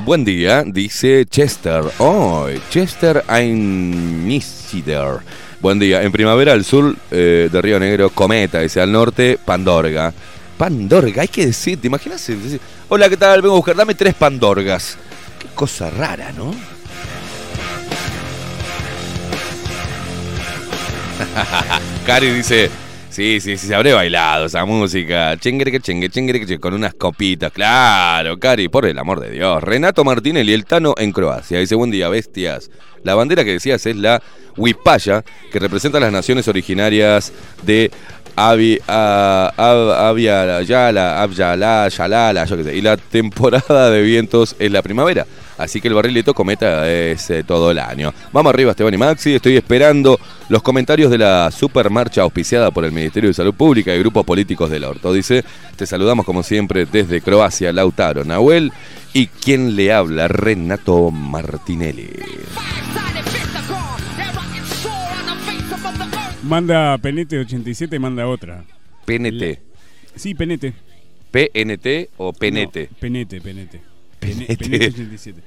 Buen 0.05 0.24
día, 0.24 0.64
dice 0.66 1.26
Chester. 1.26 1.84
Oh, 1.97 2.47
Chester 2.70 3.26
Einisider. 3.28 5.18
Buen 5.60 5.80
día. 5.80 6.01
En 6.03 6.14
primavera 6.14 6.53
al 6.53 6.64
sur 6.64 6.95
eh, 7.12 7.49
de 7.51 7.62
Río 7.62 7.78
Negro, 7.78 8.12
Cometa. 8.12 8.62
Dice 8.62 8.80
al 8.80 8.89
norte, 8.89 9.38
Pandorga. 9.43 10.14
Pandorga, 10.58 11.22
hay 11.22 11.28
que 11.28 11.45
decir, 11.45 11.80
¿te 11.80 11.88
imaginas? 11.88 12.30
Hola, 12.89 13.10
¿qué 13.10 13.18
tal? 13.18 13.41
Vengo 13.41 13.53
a 13.55 13.58
buscar, 13.58 13.76
dame 13.76 13.93
tres 13.93 14.16
Pandorgas. 14.16 14.97
Qué 15.39 15.47
cosa 15.53 15.89
rara, 15.91 16.32
¿no? 16.32 16.55
Cari 22.05 22.32
dice, 22.32 22.72
Sí, 23.18 23.39
sí, 23.41 23.58
sí, 23.58 23.66
se 23.66 23.74
habré 23.74 23.93
bailado 23.93 24.45
esa 24.45 24.64
música. 24.64 25.36
Chenguereque, 25.38 25.80
chengue, 25.80 26.08
chenguereque, 26.08 26.60
con 26.60 26.76
unas 26.76 26.93
copitas. 26.93 27.51
Claro, 27.51 28.38
Cari, 28.38 28.68
por 28.70 28.86
el 28.86 28.99
amor 28.99 29.20
de 29.20 29.32
Dios. 29.32 29.64
Renato 29.64 30.03
Martínez 30.03 30.47
y 30.47 30.53
el 30.53 30.66
Tano 30.66 30.93
en 30.95 31.12
Croacia. 31.12 31.58
Dice, 31.58 31.74
buen 31.74 31.89
día, 31.89 32.10
bestias. 32.10 32.70
La 33.01 33.16
bandera 33.16 33.43
que 33.43 33.53
decías 33.53 33.84
es 33.88 33.95
la 33.95 34.22
Huipaya, 34.55 35.24
que 35.51 35.58
representa 35.58 35.97
a 35.97 36.01
las 36.01 36.12
naciones 36.12 36.47
originarias 36.47 37.34
de 37.64 37.89
Avi, 38.40 38.80
a- 38.88 39.52
Yala, 40.66 41.22
Abyala, 41.24 41.90
Yalala, 41.90 42.46
yo 42.46 42.56
qué 42.58 42.64
sé. 42.64 42.76
Y 42.78 42.82
la 42.82 42.96
temporada 42.98 43.90
de 43.90 44.02
vientos 44.04 44.56
es 44.60 44.72
la 44.72 44.82
primavera. 44.84 45.26
Así 45.58 45.82
que 45.82 45.88
el 45.88 45.96
barrilito 45.96 46.36
cometa 46.36 46.88
es 46.88 47.32
eh, 47.32 47.44
todo 47.44 47.72
el 47.72 47.80
año. 47.80 48.14
Vamos 48.32 48.52
arriba, 48.54 48.72
Esteban 48.72 48.94
y 48.94 48.98
Maxi. 48.98 49.34
Estoy 49.34 49.58
esperando 49.58 50.20
los 50.50 50.62
comentarios 50.62 51.10
de 51.10 51.18
la 51.18 51.50
supermarcha 51.50 52.22
auspiciada 52.22 52.70
por 52.70 52.86
el 52.86 52.92
Ministerio 52.92 53.30
de 53.30 53.34
Salud 53.34 53.56
Pública 53.56 53.96
y 53.96 53.98
grupos 54.00 54.24
políticos 54.24 54.70
del 54.70 54.84
Orto. 54.84 55.12
Dice, 55.12 55.44
te 55.76 55.88
saludamos 55.88 56.24
como 56.28 56.44
siempre 56.44 56.86
desde 56.86 57.22
Croacia, 57.22 57.74
Lautaro, 57.74 58.24
Nahuel. 58.24 58.72
Y 59.14 59.28
quien 59.28 59.76
le 59.76 59.92
habla, 59.92 60.28
Renato 60.28 61.10
Martinelli. 61.10 62.08
Manda 66.48 66.98
Penete 66.98 67.38
87, 67.39 68.00
manda 68.00 68.28
otra. 68.28 68.64
PNT. 69.06 69.60
Sí, 70.16 70.34
Penete. 70.34 70.74
¿PNT 71.32 72.10
o 72.18 72.32
PNT? 72.34 72.89
No, 72.89 72.98
penete, 73.00 73.41
Penete. 73.41 73.82
Pene- 74.20 74.45
Penete. 74.45 74.58
Penete 74.58 74.88
87. 74.88 75.41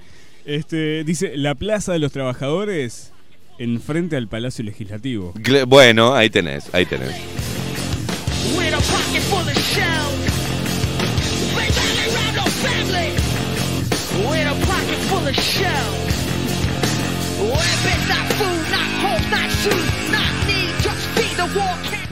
Este, 0.44 1.04
dice, 1.04 1.36
la 1.36 1.54
Plaza 1.54 1.92
de 1.92 1.98
los 2.00 2.12
Trabajadores 2.12 3.12
enfrente 3.58 4.16
al 4.16 4.28
Palacio 4.28 4.64
Legislativo. 4.64 5.32
Gle- 5.34 5.66
Bueno, 5.66 6.14
ahí 6.14 6.28
tenés, 6.30 6.72
ahí 6.74 6.84
tenés. 6.86 7.14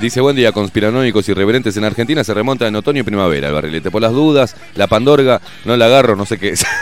Dice, 0.00 0.20
buen 0.20 0.36
día, 0.36 0.52
conspiranoicos 0.52 1.28
irreverentes 1.28 1.76
en 1.76 1.84
Argentina 1.84 2.22
se 2.22 2.32
remonta 2.32 2.68
en 2.68 2.76
otoño 2.76 3.00
y 3.00 3.02
primavera. 3.02 3.48
El 3.48 3.54
barrilete 3.54 3.90
por 3.90 4.00
las 4.00 4.12
dudas, 4.12 4.54
la 4.76 4.86
pandorga, 4.86 5.40
no 5.64 5.76
la 5.76 5.86
agarro, 5.86 6.14
no 6.14 6.24
sé 6.24 6.38
qué 6.38 6.50
es. 6.50 6.64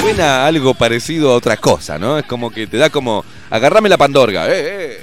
Suena 0.00 0.46
algo 0.46 0.74
parecido 0.74 1.32
a 1.32 1.34
otra 1.34 1.56
cosa, 1.56 1.98
¿no? 1.98 2.16
Es 2.16 2.24
como 2.26 2.50
que 2.50 2.68
te 2.68 2.76
da 2.76 2.90
como, 2.90 3.24
agarrame 3.50 3.88
la 3.88 3.98
pandorga, 3.98 4.46
eh, 4.48 4.52
eh. 4.54 5.00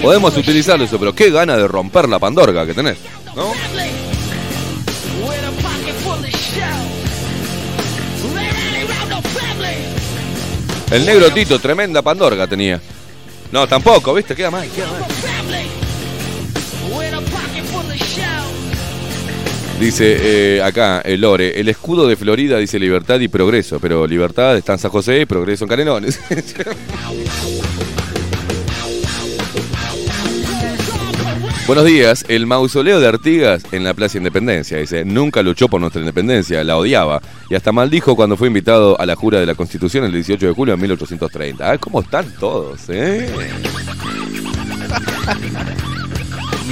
Podemos 0.00 0.36
utilizarlo 0.36 0.84
eso, 0.84 1.00
pero 1.00 1.12
qué 1.12 1.30
gana 1.30 1.56
de 1.56 1.66
romper 1.66 2.08
la 2.08 2.20
pandorga 2.20 2.64
que 2.64 2.74
tenés, 2.74 2.98
¿no? 3.34 3.52
El 10.90 11.04
negro 11.04 11.30
Tito, 11.30 11.58
tremenda 11.58 12.00
pandorga 12.02 12.46
tenía. 12.46 12.80
No, 13.50 13.66
tampoco, 13.66 14.14
¿viste? 14.14 14.34
Queda 14.34 14.50
mal, 14.50 14.68
queda 14.70 14.86
mal. 14.90 15.04
Dice 19.80 20.16
eh, 20.56 20.62
acá, 20.62 21.02
el 21.04 21.20
Lore, 21.20 21.60
el 21.60 21.68
escudo 21.68 22.08
de 22.08 22.16
Florida 22.16 22.56
dice 22.56 22.78
libertad 22.78 23.20
y 23.20 23.28
progreso, 23.28 23.78
pero 23.78 24.06
libertad 24.06 24.56
está 24.56 24.72
en 24.72 24.78
San 24.78 24.90
José 24.90 25.20
y 25.20 25.26
progreso 25.26 25.64
en 25.64 25.68
Canelones. 25.68 26.18
Buenos 31.66 31.84
días, 31.84 32.24
el 32.28 32.46
mausoleo 32.46 33.00
de 33.00 33.08
Artigas 33.08 33.64
en 33.72 33.82
la 33.82 33.92
Plaza 33.92 34.18
Independencia. 34.18 34.78
Dice, 34.78 35.04
nunca 35.04 35.42
luchó 35.42 35.66
por 35.66 35.80
nuestra 35.80 36.00
independencia, 36.00 36.62
la 36.62 36.76
odiaba. 36.76 37.20
Y 37.50 37.56
hasta 37.56 37.72
maldijo 37.72 38.14
cuando 38.14 38.36
fue 38.36 38.46
invitado 38.46 39.00
a 39.00 39.04
la 39.04 39.16
jura 39.16 39.40
de 39.40 39.46
la 39.46 39.56
Constitución 39.56 40.04
el 40.04 40.12
18 40.12 40.46
de 40.46 40.52
julio 40.52 40.76
de 40.76 40.82
1830. 40.82 41.72
Ah, 41.72 41.76
¿cómo 41.76 42.02
están 42.02 42.32
todos, 42.38 42.88
eh? 42.88 43.28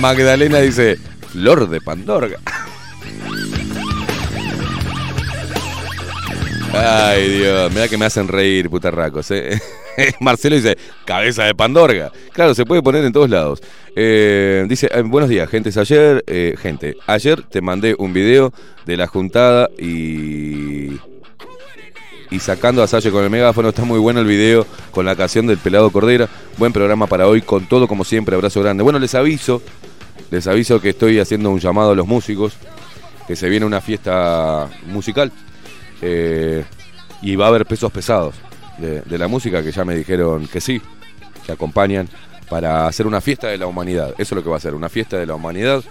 Magdalena 0.01 0.61
dice, 0.61 0.97
Flor 1.33 1.69
de 1.69 1.81
Pandorga. 1.81 2.39
Ay, 6.73 7.31
Dios, 7.31 7.73
mira 7.73 7.89
que 7.89 7.99
me 7.99 8.05
hacen 8.05 8.29
reír, 8.29 8.71
putarracos. 8.71 9.29
¿eh? 9.33 9.61
Marcelo 10.21 10.57
dice, 10.57 10.77
cabeza 11.05 11.45
de 11.45 11.55
Pandorga. 11.55 12.13
Claro, 12.33 12.55
se 12.55 12.65
puede 12.65 12.83
poner 12.83 13.05
en 13.05 13.13
todos 13.13 13.31
lados. 13.31 13.63
Eh, 13.97 14.65
dice, 14.69 14.89
buenos 15.05 15.31
días, 15.31 15.49
gente. 15.49 15.71
Ayer, 15.79 16.25
eh, 16.27 16.55
gente, 16.61 16.97
ayer 17.07 17.43
te 17.43 17.61
mandé 17.61 17.95
un 17.99 18.13
video 18.13 18.53
de 18.87 18.97
la 18.97 19.07
juntada 19.07 19.69
y... 19.79 20.99
Y 22.31 22.41
sacando 22.41 22.83
a 22.83 22.89
Salle 22.89 23.13
con 23.13 23.23
el 23.23 23.31
megáfono, 23.31 23.69
está 23.69 23.85
muy 23.85 23.99
bueno 24.01 24.19
el 24.19 24.27
video 24.27 24.67
con 24.91 25.07
la 25.07 25.15
canción 25.15 25.47
del 25.47 25.59
pelado 25.59 25.91
Cordera. 25.91 26.29
Buen 26.57 26.73
programa 26.73 27.07
para 27.07 27.29
hoy, 27.29 27.43
con 27.43 27.67
todo 27.67 27.87
como 27.87 28.03
siempre, 28.03 28.35
abrazo 28.35 28.61
grande. 28.61 28.83
Bueno, 28.83 28.99
les 28.99 29.15
aviso, 29.15 29.63
les 30.33 30.49
aviso 30.49 30.81
que 30.81 30.89
estoy 30.89 31.21
haciendo 31.21 31.51
un 31.51 31.61
llamado 31.61 31.93
a 31.93 31.95
los 31.95 32.09
músicos, 32.09 32.55
que 33.29 33.37
se 33.37 33.49
viene 33.49 33.67
una 33.67 33.81
fiesta 33.81 34.69
musical. 34.87 35.31
Eh, 36.03 36.65
y 37.23 37.37
va 37.37 37.45
a 37.45 37.49
haber 37.49 37.67
pesos 37.67 37.93
pesados 37.93 38.35
de, 38.79 39.19
la 39.19 39.29
música 39.29 39.63
que 39.63 39.73
ya 39.73 39.85
me 39.85 39.95
dijeron 39.95 40.47
que 40.47 40.61
sí, 40.61 40.81
que 41.47 41.53
acompañan 41.53 42.09
para 42.49 42.87
hacer 42.87 43.07
una 43.07 43.21
fiesta 43.21 43.49
de 43.49 43.59
la 43.59 43.67
humanidad. 43.67 44.11
Eso 44.19 44.21
es 44.23 44.33
lo 44.33 44.43
que 44.43 44.51
va 44.51 44.57
a 44.57 44.61
ser, 44.61 44.75
una 44.75 44.89
fiesta 44.89 45.17
de 45.19 45.27
la 45.27 45.35
humanidad 45.35 45.83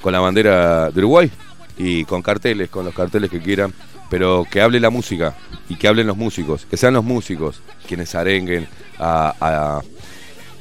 con 0.00 0.12
la 0.12 0.20
bandera 0.20 0.90
de 0.90 0.98
Uruguay 1.00 1.30
y 1.76 2.04
con 2.04 2.22
carteles, 2.22 2.70
con 2.70 2.84
los 2.84 2.94
carteles 2.94 3.30
que 3.30 3.40
quieran, 3.40 3.72
pero 4.08 4.46
que 4.50 4.60
hable 4.60 4.80
la 4.80 4.90
música 4.90 5.34
y 5.68 5.76
que 5.76 5.88
hablen 5.88 6.06
los 6.06 6.16
músicos, 6.16 6.66
que 6.66 6.76
sean 6.76 6.94
los 6.94 7.04
músicos 7.04 7.60
quienes 7.86 8.14
arenguen 8.14 8.66
a, 8.98 9.82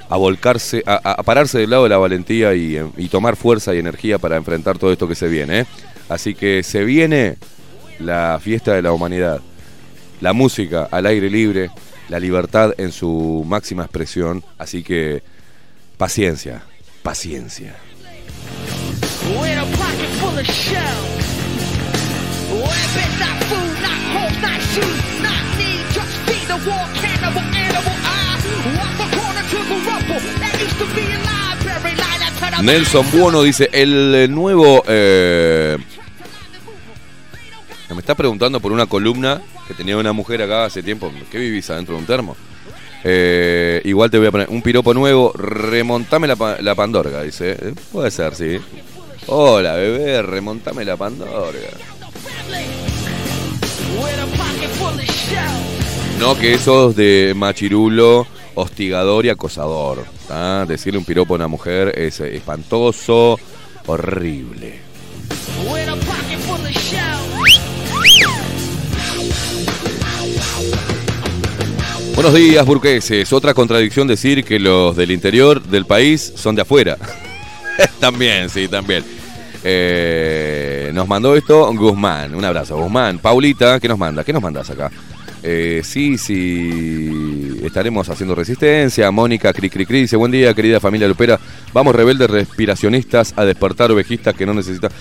a- 0.09 0.17
volcarse, 0.17 0.83
a, 0.85 1.21
pararse 1.23 1.59
del 1.59 1.69
lado 1.69 1.83
de 1.83 1.89
la 1.89 1.97
valentía 1.97 2.53
y, 2.55 2.77
y 2.97 3.07
tomar 3.09 3.35
fuerza 3.35 3.75
y 3.75 3.79
energía 3.79 4.17
para 4.17 4.37
enfrentar 4.37 4.77
todo 4.77 4.91
esto 4.91 5.07
que 5.07 5.15
se 5.15 5.27
viene. 5.27 5.59
¿eh? 5.61 5.65
Así 6.09 6.33
que 6.33 6.63
se 6.63 6.83
viene 6.83 7.37
la 7.99 8.39
fiesta 8.41 8.73
de 8.73 8.81
la 8.81 8.91
humanidad, 8.91 9.39
la 10.21 10.33
música 10.33 10.87
al 10.91 11.05
aire 11.05 11.29
libre, 11.29 11.71
la 12.09 12.19
libertad 12.19 12.73
en 12.77 12.91
su 12.91 13.43
máxima 13.47 13.83
expresión. 13.83 14.43
Así 14.57 14.83
que 14.83 15.21
paciencia, 15.97 16.63
paciencia. 17.03 17.75
Nelson 32.61 33.05
Buono 33.11 33.43
dice, 33.43 33.69
el 33.71 34.27
nuevo... 34.31 34.83
eh, 34.87 35.77
me 37.99 38.01
está 38.01 38.15
preguntando 38.15 38.61
por 38.61 38.71
una 38.71 38.85
columna 38.85 39.41
que 39.67 39.73
tenía 39.73 39.97
una 39.97 40.13
mujer 40.13 40.41
acá 40.41 40.63
hace 40.63 40.81
tiempo. 40.81 41.11
¿Qué 41.29 41.37
vivís 41.37 41.69
adentro 41.69 41.95
de 41.95 41.99
un 41.99 42.07
termo? 42.07 42.37
Eh, 43.03 43.81
igual 43.83 44.09
te 44.09 44.17
voy 44.17 44.27
a 44.27 44.31
poner 44.31 44.47
un 44.49 44.61
piropo 44.61 44.93
nuevo. 44.93 45.33
Remontame 45.33 46.25
la, 46.25 46.57
la 46.61 46.75
pandorga, 46.75 47.23
dice. 47.23 47.57
Eh, 47.59 47.73
Puede 47.91 48.09
ser, 48.09 48.35
sí. 48.35 48.57
Hola, 49.27 49.73
bebé, 49.73 50.21
remontame 50.21 50.85
la 50.85 50.95
pandorga. 50.95 51.59
No 56.21 56.37
que 56.37 56.53
esos 56.53 56.95
de 56.95 57.33
machirulo, 57.35 58.25
hostigador 58.55 59.25
y 59.25 59.29
acosador. 59.29 60.05
Decirle 60.69 60.99
un 60.99 61.05
piropo 61.05 61.33
a 61.33 61.35
una 61.35 61.49
mujer 61.49 61.99
es 61.99 62.21
espantoso, 62.21 63.37
horrible. 63.87 64.79
Buenos 72.21 72.33
días, 72.33 72.65
burgueses. 72.65 73.31
Otra 73.31 73.53
contradicción 73.53 74.05
decir 74.05 74.43
que 74.43 74.59
los 74.59 74.93
del 74.97 75.11
interior 75.11 75.63
del 75.63 75.85
país 75.85 76.33
son 76.35 76.53
de 76.53 76.63
afuera. 76.63 76.97
también, 78.01 78.49
sí, 78.49 78.67
también. 78.67 79.05
Eh, 79.63 80.91
nos 80.93 81.07
mandó 81.07 81.33
esto 81.37 81.73
Guzmán. 81.73 82.35
Un 82.35 82.43
abrazo, 82.43 82.75
Guzmán. 82.75 83.19
Paulita, 83.19 83.79
¿qué 83.79 83.87
nos 83.87 83.97
manda? 83.97 84.25
¿Qué 84.25 84.33
nos 84.33 84.43
mandas 84.43 84.69
acá? 84.69 84.91
Eh, 85.41 85.79
sí, 85.85 86.17
sí. 86.17 87.61
estaremos 87.63 88.09
haciendo 88.09 88.35
resistencia. 88.35 89.09
Mónica 89.11 89.53
Cri 89.53 89.69
Cri 89.69 89.85
Cri 89.85 90.01
dice, 90.01 90.17
buen 90.17 90.33
día 90.33 90.53
querida 90.53 90.81
familia 90.81 91.07
Lupera. 91.07 91.39
Vamos 91.71 91.95
rebeldes 91.95 92.29
respiracionistas 92.29 93.33
a 93.37 93.45
despertar 93.45 93.93
ovejistas 93.93 94.35
que 94.35 94.45
no 94.45 94.53
necesitan. 94.53 94.91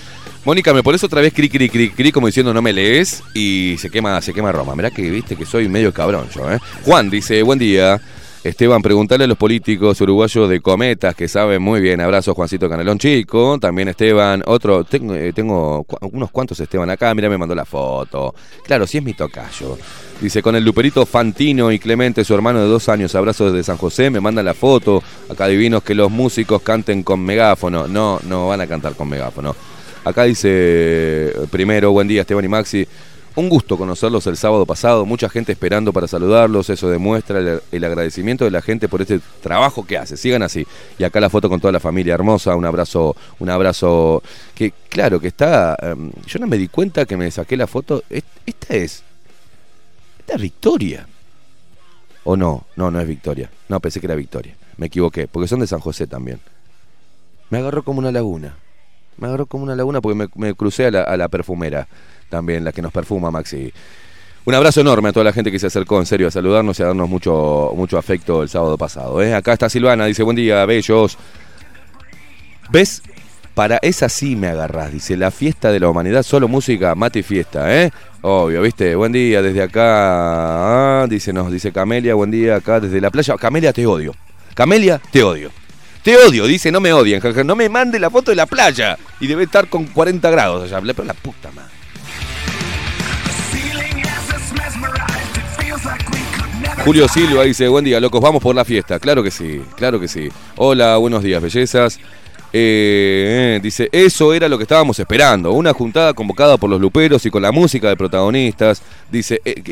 Mónica, 0.45 0.73
me 0.73 0.83
pones 0.83 1.03
otra 1.05 1.21
vez 1.21 1.33
cri 1.35 1.49
cri 1.49 1.69
cri 1.69 1.91
cri 1.91 2.13
como 2.13 2.27
diciendo 2.27 2.55
no 2.55 2.63
me 2.63 2.73
lees 2.73 3.23
y 3.35 3.77
se 3.79 3.91
quema, 3.91 4.21
se 4.23 4.33
quema 4.33 4.53
Roma. 4.53 4.75
Mirá 4.75 4.91
que 4.91 5.11
viste 5.11 5.37
que 5.37 5.45
soy 5.45 5.69
medio 5.69 5.93
cabrón 5.93 6.29
yo, 6.35 6.51
¿eh? 6.51 6.59
Juan 6.85 7.11
dice, 7.11 7.43
buen 7.43 7.59
día. 7.59 8.01
Esteban, 8.45 8.81
preguntarle 8.81 9.25
a 9.25 9.29
los 9.29 9.37
políticos 9.37 10.01
uruguayos 10.01 10.49
de 10.49 10.61
cometas 10.61 11.15
que 11.17 11.27
saben 11.27 11.61
muy 11.61 11.81
bien. 11.81 12.01
Abrazo, 12.01 12.35
Juancito 12.35 12.69
Canelón 12.69 12.99
Chico. 12.99 13.59
También 13.59 13.89
Esteban, 13.89 14.43
otro, 14.47 14.85
tengo, 14.85 15.15
eh, 15.15 15.33
unos 15.43 16.31
cuantos 16.31 16.59
Esteban 16.61 16.89
acá. 16.89 17.13
Mira, 17.15 17.29
me 17.29 17.37
mandó 17.37 17.55
la 17.55 17.65
foto. 17.65 18.35
Claro, 18.65 18.87
sí 18.87 18.99
es 18.99 19.05
mi 19.05 19.13
tocayo. 19.13 19.77
Dice, 20.21 20.41
con 20.41 20.55
el 20.55 20.65
luperito 20.65 21.05
Fantino 21.05 21.73
y 21.73 21.81
Clemente, 21.81 22.25
su 22.25 22.33
hermano 22.33 22.61
de 22.61 22.67
dos 22.69 22.89
años, 22.89 23.15
abrazos 23.17 23.53
desde 23.53 23.65
San 23.65 23.77
José, 23.77 24.09
me 24.09 24.21
mandan 24.21 24.45
la 24.45 24.55
foto. 24.55 25.03
Acá 25.29 25.49
divinos 25.49 25.83
que 25.83 25.95
los 25.95 26.11
músicos 26.11 26.63
canten 26.63 27.03
con 27.03 27.21
megáfono. 27.21 27.89
No, 27.89 28.21
no 28.23 28.47
van 28.47 28.61
a 28.61 28.67
cantar 28.69 28.95
con 28.95 29.09
megáfono. 29.09 29.55
Acá 30.05 30.25
dice, 30.25 31.33
primero, 31.51 31.93
buen 31.93 32.09
día 32.09 32.23
Esteban 32.23 32.45
y 32.45 32.49
Maxi. 32.49 32.87
Un 33.37 33.49
gusto 33.49 33.79
conocerlos 33.79 34.27
el 34.27 34.37
sábado 34.37 34.67
pasado, 34.67 35.07
mucha 35.07 35.29
gente 35.29 35.53
esperando 35.53 35.93
para 35.93 36.09
saludarlos, 36.09 36.71
eso 36.71 36.91
demuestra 36.91 37.61
el, 37.71 37.85
agradecimiento 37.85 38.45
de 38.45 38.51
la 38.51 38.61
gente 38.63 38.89
por 38.89 39.01
este 39.01 39.21
trabajo 39.41 39.87
que 39.87 39.97
hace. 39.97 40.17
Sigan 40.17 40.43
así. 40.43 40.67
Y 40.99 41.05
acá 41.05 41.21
la 41.21 41.31
foto 41.31 41.49
con 41.49 41.61
toda 41.61 41.71
la 41.71 41.79
familia 41.79 42.15
hermosa, 42.15 42.57
un 42.57 42.65
abrazo, 42.65 43.15
un 43.39 43.49
abrazo 43.49 44.25
que 44.57 44.73
claro 44.89 45.21
que 45.21 45.29
está 45.29 45.77
em, 45.81 46.11
yo 46.27 46.41
no 46.41 46.49
me 46.49 46.59
di 46.59 46.67
cuenta 46.67 47.05
que 47.07 47.17
me 47.17 47.31
saqué 47.31 47.57
la 47.57 47.69
foto. 47.69 48.03
Es- 48.11 48.25
Esta 48.45 48.75
es 48.75 49.05
esta 50.19 50.35
es 50.35 50.41
Victoria. 50.43 51.07
¿O 52.25 52.37
no? 52.37 52.67
No, 52.77 52.91
no 52.91 53.01
es 53.01 53.07
Victoria. 53.07 53.49
No, 53.69 53.79
pensé 53.81 54.01
que 54.01 54.07
era 54.07 54.15
Victoria. 54.17 54.55
Me 54.79 54.87
equivoqué, 54.87 55.29
porque 55.29 55.49
son 55.49 55.61
de 55.61 55.67
San 55.67 55.81
José 55.81 56.07
también. 56.07 56.41
Me 57.51 57.59
agarró 57.59 57.83
como 57.85 58.01
una 58.01 58.11
laguna. 58.13 58.57
Me 59.19 59.27
agarró 59.27 59.47
como 59.47 59.65
una 59.65 59.77
laguna 59.77 60.01
porque 60.01 60.29
me, 60.35 60.55
crucé 60.55 60.87
a 60.87 60.91
la, 60.91 61.03
a 61.03 61.17
la 61.17 61.29
perfumera 61.29 61.87
también, 62.29 62.65
la 62.65 62.73
que 62.73 62.83
nos 62.83 62.93
perfuma, 62.93 63.31
Maxi. 63.31 63.73
Un 64.45 64.55
abrazo 64.55 64.81
enorme 64.81 65.11
a 65.11 65.13
toda 65.13 65.25
la 65.25 65.33
gente 65.33 65.53
que 65.53 65.59
se 65.59 65.67
acercó 65.67 65.99
en 65.99 66.07
serio 66.07 66.29
a 66.29 66.31
saludarnos 66.31 66.79
y 66.79 66.83
a 66.83 66.87
darnos 66.87 67.09
mucho, 67.09 67.73
mucho 67.77 67.99
afecto 67.99 68.43
el 68.43 68.49
sábado 68.49 68.79
pasado. 68.79 69.23
¿eh? 69.23 69.35
Acá 69.35 69.53
está 69.53 69.69
Silvana, 69.69 70.07
dice, 70.07 70.23
buen 70.23 70.37
día, 70.37 70.65
bellos. 70.65 71.19
¿Ves? 72.71 73.03
Para 73.55 73.79
esa 73.83 74.09
sí 74.09 74.37
me 74.37 74.47
agarrás, 74.47 74.93
dice, 74.93 75.17
la 75.17 75.31
fiesta 75.31 75.73
de 75.73 75.81
la 75.81 75.91
humanidad, 75.91 76.23
solo 76.23 76.49
música, 76.49 76.95
mate 76.95 77.19
y 77.19 77.23
fiesta, 77.25 77.75
¿eh? 77.75 77.91
Obvio, 78.23 78.63
¿viste? 78.63 78.95
Buen 78.95 79.13
día 79.13 79.43
desde 79.43 79.63
acá, 79.63 81.03
ah, 81.03 81.07
dice, 81.09 81.33
nos 81.33 81.51
dice 81.53 81.73
Camelia, 81.73 82.15
buen 82.15 82.31
día 82.31 82.57
acá 82.57 82.81
desde 82.81 83.01
la 83.01 83.11
playa. 83.11 83.37
Camelia, 83.37 83.73
te 83.73 83.85
odio. 83.85 84.15
Camelia, 84.55 85.01
te 85.11 85.23
odio. 85.25 85.51
Te 86.03 86.17
odio, 86.17 86.47
dice, 86.47 86.71
no 86.73 86.81
me 86.81 86.93
odien, 86.93 87.21
jaja, 87.21 87.45
no 87.45 87.57
me 87.57 87.69
mande 87.69 87.99
la 87.99 88.11
foto 88.11 88.31
de 88.31 88.37
la 88.37 88.47
playa. 88.47 88.97
Y 89.21 89.27
debe 89.27 89.45
estar 89.45 89.69
con 89.69 89.87
40 89.87 90.31
grados 90.31 90.65
allá, 90.65 90.81
pero 90.81 91.05
la 91.05 91.15
puta 91.15 91.51
madre. 91.53 91.79
Julio 96.85 97.09
Silva 97.09 97.43
dice, 97.43 97.69
buen 97.69 97.85
día, 97.85 98.01
locos, 98.01 98.21
vamos 98.21 98.43
por 98.43 98.55
la 98.55 98.65
fiesta. 98.65 98.99
Claro 98.99 99.23
que 99.23 99.31
sí, 99.31 99.61
claro 99.77 100.01
que 100.01 100.09
sí. 100.09 100.29
Hola, 100.57 100.97
buenos 100.97 101.23
días, 101.23 101.43
bellezas. 101.43 101.99
Eh, 102.51 103.57
eh, 103.57 103.61
dice, 103.63 103.91
eso 103.93 104.33
era 104.33 104.49
lo 104.49 104.57
que 104.57 104.63
estábamos 104.63 104.99
esperando. 104.99 105.53
Una 105.53 105.73
juntada 105.75 106.15
convocada 106.15 106.57
por 106.57 106.71
los 106.71 106.81
luperos 106.81 107.27
y 107.27 107.31
con 107.31 107.43
la 107.43 107.53
música 107.53 107.89
de 107.89 107.97
protagonistas. 107.97 108.81
Dice, 109.11 109.41
eh, 109.45 109.63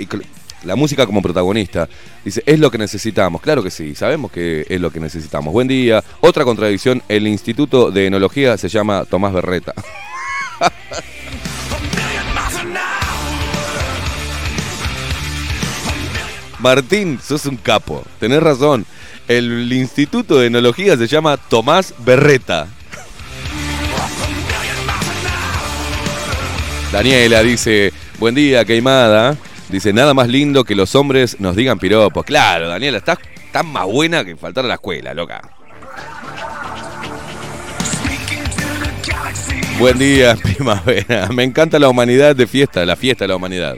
la 0.64 0.76
música 0.76 1.06
como 1.06 1.22
protagonista. 1.22 1.88
Dice, 2.24 2.42
es 2.46 2.58
lo 2.58 2.70
que 2.70 2.78
necesitamos. 2.78 3.40
Claro 3.40 3.62
que 3.62 3.70
sí, 3.70 3.94
sabemos 3.94 4.30
que 4.30 4.66
es 4.68 4.80
lo 4.80 4.90
que 4.90 5.00
necesitamos. 5.00 5.52
Buen 5.52 5.68
día. 5.68 6.02
Otra 6.20 6.44
contradicción, 6.44 7.02
el 7.08 7.26
Instituto 7.26 7.90
de 7.90 8.06
Enología 8.06 8.56
se 8.56 8.68
llama 8.68 9.04
Tomás 9.04 9.32
Berreta. 9.32 9.74
Martín, 16.58 17.20
sos 17.22 17.46
un 17.46 17.56
capo. 17.56 18.02
Tenés 18.18 18.42
razón. 18.42 18.86
El 19.28 19.72
Instituto 19.72 20.38
de 20.38 20.46
Enología 20.46 20.96
se 20.96 21.06
llama 21.06 21.36
Tomás 21.36 21.94
Berreta. 21.98 22.68
Daniela 26.92 27.42
dice, 27.42 27.92
buen 28.18 28.34
día, 28.34 28.64
queimada. 28.64 29.36
Dice, 29.68 29.92
nada 29.92 30.14
más 30.14 30.28
lindo 30.28 30.64
que 30.64 30.76
los 30.76 30.94
hombres 30.94 31.40
nos 31.40 31.56
digan 31.56 31.78
piropos. 31.78 32.24
Claro, 32.24 32.68
Daniela, 32.68 32.98
estás 32.98 33.18
tan 33.52 33.66
más 33.66 33.86
buena 33.86 34.24
que 34.24 34.36
faltar 34.36 34.64
a 34.64 34.68
la 34.68 34.74
escuela, 34.74 35.12
loca. 35.12 35.42
Buen 39.78 39.98
día, 39.98 40.36
primavera. 40.42 41.28
Me 41.28 41.42
encanta 41.42 41.78
la 41.78 41.88
humanidad 41.88 42.36
de 42.36 42.46
fiesta, 42.46 42.86
la 42.86 42.96
fiesta 42.96 43.24
de 43.24 43.28
la 43.28 43.36
humanidad. 43.36 43.76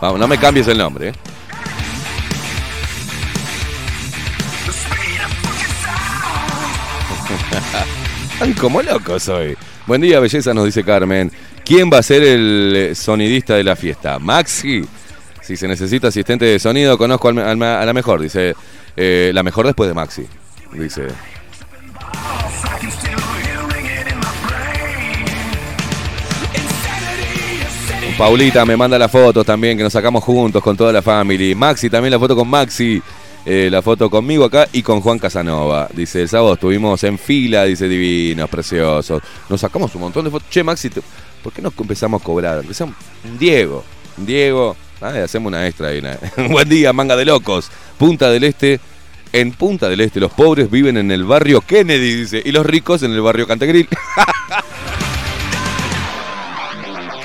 Vamos, 0.00 0.18
no 0.18 0.26
me 0.26 0.38
cambies 0.38 0.66
el 0.68 0.78
nombre, 0.78 1.08
¿eh? 1.08 1.12
Ay, 8.40 8.52
como 8.54 8.82
loco 8.82 9.20
soy. 9.20 9.56
Buen 9.86 10.00
día, 10.00 10.18
belleza, 10.18 10.54
nos 10.54 10.64
dice 10.64 10.82
Carmen. 10.82 11.30
¿Quién 11.64 11.90
va 11.92 11.98
a 11.98 12.02
ser 12.02 12.22
el 12.22 12.72
eh, 12.76 12.94
sonidista 12.94 13.54
de 13.56 13.64
la 13.64 13.74
fiesta? 13.76 14.18
¿Maxi? 14.18 14.84
Si 15.40 15.56
se 15.56 15.66
necesita 15.68 16.08
asistente 16.08 16.44
de 16.44 16.58
sonido, 16.58 16.96
conozco 16.98 17.28
a 17.28 17.32
la 17.32 17.92
mejor. 17.92 18.20
Dice, 18.20 18.54
eh, 18.96 19.30
la 19.34 19.42
mejor 19.42 19.66
después 19.66 19.88
de 19.88 19.94
Maxi. 19.94 20.26
Dice. 20.72 21.08
Paulita 28.16 28.64
me 28.64 28.76
manda 28.76 28.96
la 28.98 29.08
foto 29.08 29.42
también, 29.42 29.76
que 29.76 29.82
nos 29.82 29.92
sacamos 29.92 30.22
juntos 30.22 30.62
con 30.62 30.76
toda 30.76 30.92
la 30.92 31.02
familia. 31.02 31.54
Maxi 31.56 31.90
también 31.90 32.12
la 32.12 32.18
foto 32.18 32.36
con 32.36 32.48
Maxi. 32.48 33.02
eh, 33.46 33.68
la 33.70 33.82
foto 33.82 34.08
conmigo 34.08 34.44
acá 34.46 34.66
y 34.72 34.82
con 34.82 35.00
Juan 35.02 35.18
Casanova. 35.18 35.88
Dice, 35.92 36.22
el 36.22 36.28
sábado 36.30 36.54
estuvimos 36.54 37.02
en 37.04 37.18
fila, 37.18 37.64
dice, 37.64 37.86
divinos, 37.88 38.48
preciosos. 38.48 39.20
Nos 39.50 39.60
sacamos 39.60 39.94
un 39.96 40.00
montón 40.02 40.24
de 40.24 40.30
fotos. 40.30 40.48
Che, 40.48 40.62
Maxi, 40.62 40.88
te- 40.90 41.02
¿por 41.44 41.52
qué 41.52 41.62
no 41.62 41.72
empezamos 41.78 42.20
a 42.20 42.24
cobrar? 42.24 42.62
Un 42.64 43.38
Diego, 43.38 43.84
un 44.18 44.26
Diego. 44.26 44.76
Ay, 45.00 45.18
hacemos 45.20 45.48
una 45.50 45.66
extra 45.68 45.88
ahí. 45.88 45.98
una- 45.98 46.18
Buen 46.48 46.68
día, 46.68 46.92
manga 46.92 47.14
de 47.16 47.26
locos. 47.26 47.70
Punta 47.98 48.30
del 48.30 48.42
Este. 48.44 48.80
En 49.32 49.52
Punta 49.52 49.88
del 49.88 50.00
Este, 50.00 50.20
los 50.20 50.32
pobres 50.32 50.70
viven 50.70 50.96
en 50.96 51.10
el 51.10 51.24
barrio 51.24 51.60
Kennedy, 51.60 52.14
dice, 52.14 52.40
y 52.44 52.52
los 52.52 52.64
ricos 52.64 53.02
en 53.02 53.10
el 53.12 53.20
barrio 53.20 53.46
Cantegril. 53.48 53.88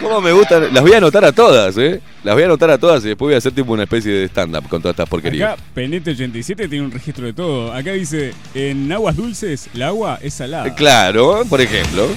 ¿Cómo 0.01 0.22
me 0.22 0.32
gustan? 0.32 0.74
Las 0.74 0.82
voy 0.82 0.93
a 0.93 0.97
anotar 0.97 1.24
a 1.26 1.32
todas, 1.32 1.78
¿eh? 1.78 2.01
Las 2.24 2.34
voy 2.34 2.43
a 2.43 2.45
anotar 2.47 2.70
a 2.72 2.78
todas 2.78 3.03
y 3.05 3.09
después 3.09 3.28
voy 3.28 3.36
a 3.36 3.38
hacer 3.38 3.51
tipo 3.51 3.74
una 3.74 3.84
especie 3.84 4.11
de 4.11 4.26
stand-up 4.28 4.67
con 4.70 4.82
todas 4.82 4.93
estas 4.93 5.07
porquerías. 5.09 5.53
Acá 5.53 5.61
Penete87 5.76 6.55
tiene 6.70 6.82
un 6.86 6.91
registro 6.91 7.26
de 7.26 7.34
todo. 7.34 7.72
Acá 7.74 7.91
dice, 7.91 8.34
en 8.53 8.91
aguas 8.91 9.15
dulces, 9.17 9.70
el 9.74 9.84
agua 9.84 10.17
es 10.22 10.34
salada. 10.34 10.74
Claro, 10.74 11.43
por 11.49 11.61
ejemplo. 11.61 12.07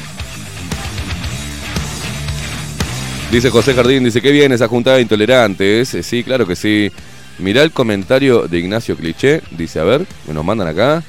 Dice 3.33 3.49
José 3.49 3.72
Jardín, 3.72 4.05
dice, 4.05 4.20
qué 4.20 4.30
bien 4.30 4.53
esa 4.53 4.68
juntada 4.68 4.97
de 4.97 5.03
intolerantes. 5.05 5.95
Eh, 5.95 6.03
Sí, 6.03 6.22
claro 6.22 6.47
que 6.47 6.55
sí. 6.55 6.93
Mirá 7.39 7.62
el 7.62 7.72
comentario 7.72 8.47
de 8.47 8.59
Ignacio 8.59 8.95
Cliché. 8.95 9.41
Dice, 9.53 9.80
a 9.80 9.85
ver, 9.85 10.07
me 10.28 10.35
nos 10.35 10.45
mandan 10.45 10.68
acá. 10.68 11.03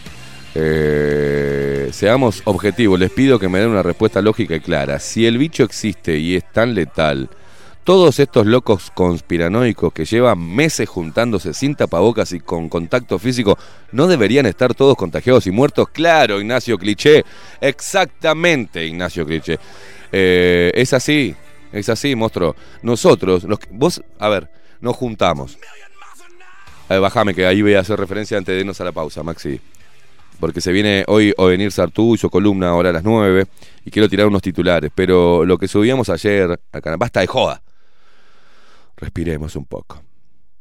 Eh, 0.55 1.89
seamos 1.91 2.41
objetivos, 2.45 2.97
les 2.97 3.11
pido 3.11 3.39
que 3.39 3.49
me 3.49 3.59
den 3.59 3.71
una 3.71 3.83
respuesta 3.83 4.21
lógica 4.21 4.55
y 4.55 4.61
clara. 4.61 4.99
Si 4.99 5.25
el 5.25 5.37
bicho 5.37 5.65
existe 5.65 6.17
y 6.17 6.37
es 6.37 6.49
tan 6.49 6.73
letal, 6.73 7.29
todos 7.83 8.17
estos 8.19 8.45
locos 8.45 8.89
conspiranoicos 8.95 9.91
que 9.91 10.05
llevan 10.05 10.39
meses 10.39 10.87
juntándose 10.87 11.53
sin 11.53 11.75
tapabocas 11.75 12.31
y 12.31 12.39
con 12.39 12.69
contacto 12.69 13.19
físico, 13.19 13.57
¿no 13.91 14.07
deberían 14.07 14.45
estar 14.45 14.73
todos 14.73 14.95
contagiados 14.95 15.45
y 15.45 15.51
muertos? 15.51 15.89
Claro, 15.89 16.39
Ignacio 16.39 16.77
Cliché. 16.77 17.25
Exactamente, 17.59 18.85
Ignacio 18.85 19.25
Cliché. 19.25 19.59
Eh, 20.09 20.71
es 20.73 20.93
así, 20.93 21.35
es 21.73 21.89
así, 21.89 22.15
monstruo. 22.15 22.55
Nosotros, 22.81 23.45
vos, 23.71 24.01
a 24.19 24.29
ver, 24.29 24.49
nos 24.79 24.95
juntamos. 24.95 25.57
A 26.87 26.93
ver, 26.93 27.01
bájame 27.01 27.33
que 27.33 27.45
ahí 27.45 27.61
voy 27.61 27.73
a 27.73 27.79
hacer 27.79 27.99
referencia 27.99 28.37
antes 28.37 28.53
de 28.53 28.61
irnos 28.61 28.79
a 28.79 28.83
la 28.83 28.91
pausa, 28.91 29.23
Maxi. 29.23 29.59
Porque 30.39 30.61
se 30.61 30.71
viene 30.71 31.03
hoy 31.07 31.33
o 31.37 31.47
venir 31.47 31.71
su 31.71 32.29
columna 32.29 32.69
ahora 32.69 32.89
a 32.89 32.93
las 32.93 33.03
9 33.03 33.45
y 33.85 33.91
quiero 33.91 34.07
tirar 34.09 34.27
unos 34.27 34.41
titulares. 34.41 34.91
Pero 34.93 35.45
lo 35.45 35.57
que 35.57 35.67
subíamos 35.67 36.09
ayer, 36.09 36.59
acá, 36.71 36.95
basta 36.97 37.21
de 37.21 37.27
joda. 37.27 37.61
Respiremos 38.97 39.55
un 39.55 39.65
poco. 39.65 40.03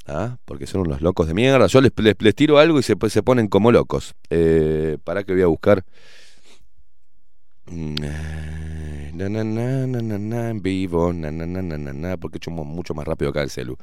¿Ah? 0.06 0.36
Porque 0.44 0.66
son 0.66 0.82
unos 0.82 1.00
locos 1.00 1.26
de 1.26 1.34
mierda. 1.34 1.66
Yo 1.66 1.80
les, 1.80 1.92
tiro 2.34 2.58
algo 2.58 2.78
y 2.78 2.82
se, 2.82 2.96
se 3.08 3.22
ponen 3.22 3.48
como 3.48 3.70
locos. 3.70 4.14
Eh, 4.30 4.98
para 5.04 5.24
que 5.24 5.32
voy 5.32 5.42
a 5.42 5.46
buscar. 5.46 5.84
Mm, 7.66 7.94
eh, 8.02 9.01
En 9.14 10.62
vivo. 10.62 11.12
Na, 11.12 12.16
porque 12.16 12.38
mu- 12.50 12.64
mucho 12.64 12.94
más 12.94 13.06
rápido 13.06 13.30
acá 13.30 13.42
el 13.42 13.50
celu. 13.50 13.76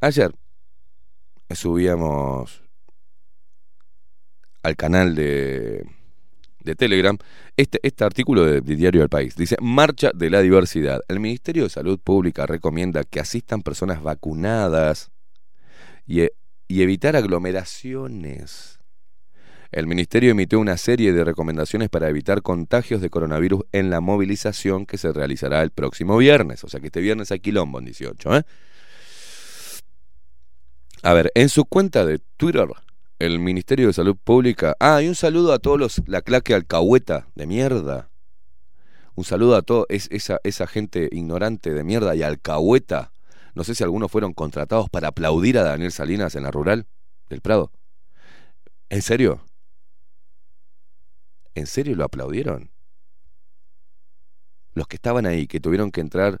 Ayer 0.00 0.32
subíamos 1.50 2.62
al 4.62 4.76
canal 4.76 5.14
de, 5.14 5.84
de 6.64 6.74
Telegram 6.74 7.16
este, 7.56 7.80
este 7.82 8.04
artículo 8.04 8.44
de, 8.44 8.60
Diario 8.60 9.00
del 9.00 9.08
País. 9.10 9.36
Dice, 9.36 9.56
Marcha 9.60 10.10
de 10.14 10.30
la 10.30 10.40
Diversidad. 10.40 11.00
El 11.08 11.20
Ministerio 11.20 11.64
de 11.64 11.70
Salud 11.70 11.98
Pública 11.98 12.46
recomienda 12.46 13.04
que 13.04 13.20
asistan 13.20 13.62
personas 13.62 14.02
vacunadas 14.02 15.10
y, 16.06 16.22
e- 16.22 16.32
y 16.68 16.82
evitar 16.82 17.14
aglomeraciones. 17.16 18.79
El 19.72 19.86
Ministerio 19.86 20.32
emitió 20.32 20.58
una 20.58 20.76
serie 20.76 21.12
de 21.12 21.22
recomendaciones 21.22 21.88
para 21.90 22.08
evitar 22.08 22.42
contagios 22.42 23.00
de 23.00 23.08
coronavirus 23.08 23.62
en 23.70 23.88
la 23.88 24.00
movilización 24.00 24.84
que 24.84 24.98
se 24.98 25.12
realizará 25.12 25.62
el 25.62 25.70
próximo 25.70 26.16
viernes. 26.16 26.64
O 26.64 26.68
sea 26.68 26.80
que 26.80 26.86
este 26.86 27.00
viernes 27.00 27.30
hay 27.30 27.38
quilombo 27.38 27.78
en 27.78 27.84
18. 27.84 28.36
¿eh? 28.36 28.42
A 31.02 31.14
ver, 31.14 31.30
en 31.36 31.48
su 31.48 31.64
cuenta 31.66 32.04
de 32.04 32.18
Twitter, 32.36 32.66
el 33.20 33.38
Ministerio 33.38 33.86
de 33.86 33.92
Salud 33.92 34.16
Pública. 34.16 34.74
Ah, 34.80 35.02
y 35.02 35.08
un 35.08 35.14
saludo 35.14 35.52
a 35.52 35.60
todos 35.60 35.78
los. 35.78 36.02
La 36.06 36.22
claque 36.22 36.52
alcahueta 36.52 37.28
de 37.36 37.46
mierda. 37.46 38.10
Un 39.14 39.24
saludo 39.24 39.54
a 39.54 39.62
toda 39.62 39.84
esa, 39.88 40.40
esa 40.42 40.66
gente 40.66 41.08
ignorante 41.12 41.72
de 41.72 41.84
mierda 41.84 42.16
y 42.16 42.24
alcahueta. 42.24 43.12
No 43.54 43.62
sé 43.62 43.76
si 43.76 43.84
algunos 43.84 44.10
fueron 44.10 44.32
contratados 44.32 44.90
para 44.90 45.08
aplaudir 45.08 45.58
a 45.58 45.62
Daniel 45.62 45.92
Salinas 45.92 46.34
en 46.34 46.42
la 46.42 46.50
rural 46.50 46.86
del 47.28 47.40
Prado. 47.40 47.70
¿En 48.88 49.02
serio? 49.02 49.44
¿En 51.60 51.66
serio 51.66 51.94
lo 51.94 52.04
aplaudieron? 52.04 52.70
Los 54.72 54.86
que 54.86 54.96
estaban 54.96 55.26
ahí, 55.26 55.46
que 55.46 55.60
tuvieron 55.60 55.90
que 55.90 56.00
entrar 56.00 56.40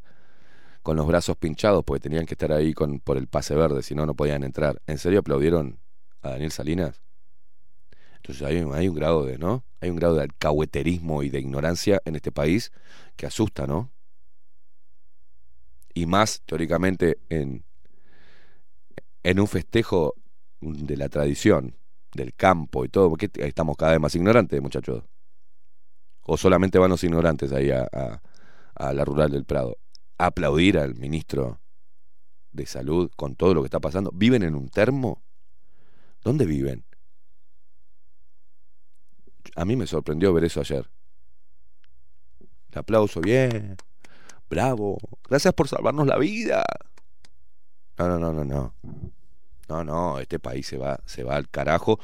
con 0.82 0.96
los 0.96 1.06
brazos 1.06 1.36
pinchados 1.36 1.84
porque 1.84 2.00
tenían 2.00 2.24
que 2.24 2.32
estar 2.32 2.50
ahí 2.52 2.72
con, 2.72 3.00
por 3.00 3.18
el 3.18 3.26
pase 3.26 3.54
verde, 3.54 3.82
si 3.82 3.94
no, 3.94 4.06
no 4.06 4.14
podían 4.14 4.44
entrar. 4.44 4.80
¿En 4.86 4.96
serio 4.96 5.18
aplaudieron 5.18 5.78
a 6.22 6.30
Daniel 6.30 6.52
Salinas? 6.52 7.02
Entonces 8.16 8.42
hay, 8.46 8.64
hay 8.72 8.88
un 8.88 8.94
grado 8.94 9.26
de, 9.26 9.36
¿no? 9.36 9.62
Hay 9.82 9.90
un 9.90 9.96
grado 9.96 10.14
de 10.14 10.22
alcahueterismo 10.22 11.22
y 11.22 11.28
de 11.28 11.40
ignorancia 11.40 12.00
en 12.06 12.16
este 12.16 12.32
país 12.32 12.72
que 13.16 13.26
asusta, 13.26 13.66
¿no? 13.66 13.92
Y 15.92 16.06
más, 16.06 16.40
teóricamente, 16.46 17.18
en, 17.28 17.62
en 19.22 19.38
un 19.38 19.48
festejo 19.48 20.14
de 20.62 20.96
la 20.96 21.10
tradición, 21.10 21.76
del 22.14 22.34
campo 22.34 22.84
y 22.84 22.88
todo, 22.88 23.08
porque 23.10 23.30
estamos 23.34 23.76
cada 23.76 23.92
vez 23.92 24.00
más 24.00 24.14
ignorantes, 24.14 24.60
muchachos. 24.60 25.04
O 26.22 26.36
solamente 26.36 26.78
van 26.78 26.90
los 26.90 27.02
ignorantes 27.04 27.52
ahí 27.52 27.70
a, 27.70 27.88
a- 27.92 28.22
a 28.74 28.92
la 28.94 29.04
rural 29.04 29.30
del 29.30 29.44
Prado. 29.44 29.76
Aplaudir 30.18 30.78
al 30.78 30.94
ministro 30.94 31.60
de 32.52 32.66
salud 32.66 33.10
con 33.16 33.36
todo 33.36 33.54
lo 33.54 33.62
que 33.62 33.66
está 33.66 33.80
pasando. 33.80 34.10
¿Viven 34.14 34.42
en 34.42 34.54
un 34.54 34.68
termo? 34.68 35.22
¿Dónde 36.22 36.46
viven? 36.46 36.84
A 39.56 39.64
mí 39.64 39.76
me 39.76 39.86
sorprendió 39.86 40.32
ver 40.32 40.44
eso 40.44 40.60
ayer. 40.60 40.88
El 42.72 42.78
aplauso, 42.78 43.20
bien. 43.20 43.76
Bravo. 44.48 44.98
Gracias 45.28 45.54
por 45.54 45.68
salvarnos 45.68 46.06
la 46.06 46.18
vida. 46.18 46.64
No, 47.98 48.08
no, 48.08 48.18
no, 48.18 48.32
no, 48.32 48.44
no. 48.44 48.74
No, 49.70 49.84
no, 49.84 50.18
este 50.18 50.40
país 50.40 50.66
se 50.66 50.76
va, 50.76 50.98
se 51.06 51.22
va 51.22 51.36
al 51.36 51.48
carajo. 51.48 52.00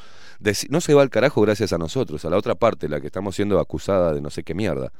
No 0.71 0.81
se 0.81 0.95
va 0.95 1.03
al 1.03 1.11
carajo 1.11 1.41
gracias 1.41 1.73
a 1.73 1.79
nosotros, 1.79 2.25
a 2.25 2.31
la 2.31 2.37
otra 2.37 2.55
parte, 2.55 2.89
la 2.89 3.01
que 3.01 3.09
estamos 3.09 3.35
siendo 3.35 3.59
acusada 3.59 4.15
de 4.15 4.21
no 4.21 4.31
sé 4.31 4.45
qué 4.45 4.55
mierda. 4.55 4.93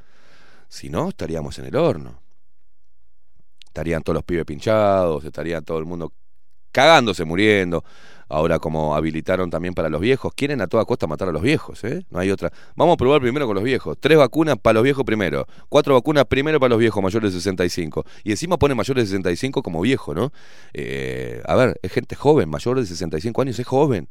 Si 0.67 0.89
no, 0.89 1.07
estaríamos 1.07 1.57
en 1.59 1.65
el 1.65 1.77
horno. 1.77 2.19
Estarían 3.65 4.03
todos 4.03 4.15
los 4.15 4.23
pibes 4.25 4.43
pinchados, 4.43 5.23
estaría 5.23 5.61
todo 5.61 5.77
el 5.79 5.85
mundo 5.85 6.11
cagándose, 6.71 7.25
muriendo. 7.25 7.83
Ahora, 8.29 8.59
como 8.59 8.93
habilitaron 8.93 9.49
también 9.49 9.73
para 9.73 9.89
los 9.89 10.01
viejos, 10.01 10.33
quieren 10.35 10.59
a 10.59 10.67
toda 10.67 10.83
costa 10.83 11.07
matar 11.07 11.29
a 11.29 11.31
los 11.31 11.41
viejos, 11.41 11.81
¿eh? 11.85 12.05
No 12.09 12.19
hay 12.19 12.29
otra. 12.29 12.51
Vamos 12.75 12.95
a 12.95 12.97
probar 12.97 13.21
primero 13.21 13.47
con 13.47 13.55
los 13.55 13.63
viejos. 13.63 13.97
Tres 13.99 14.17
vacunas 14.17 14.57
para 14.57 14.73
los 14.75 14.83
viejos 14.83 15.05
primero. 15.05 15.47
Cuatro 15.69 15.93
vacunas 15.93 16.25
primero 16.25 16.59
para 16.59 16.71
los 16.71 16.79
viejos 16.79 17.01
mayores 17.01 17.33
de 17.33 17.39
65. 17.39 18.05
Y 18.25 18.31
encima 18.31 18.57
pone 18.57 18.75
mayores 18.75 19.05
de 19.05 19.07
65 19.07 19.63
como 19.63 19.79
viejo, 19.79 20.13
¿no? 20.13 20.33
Eh, 20.73 21.41
a 21.45 21.55
ver, 21.55 21.79
es 21.81 21.91
gente 21.91 22.15
joven, 22.15 22.49
mayor 22.49 22.77
de 22.77 22.85
65 22.85 23.41
años, 23.41 23.59
es 23.59 23.65
joven. 23.65 24.09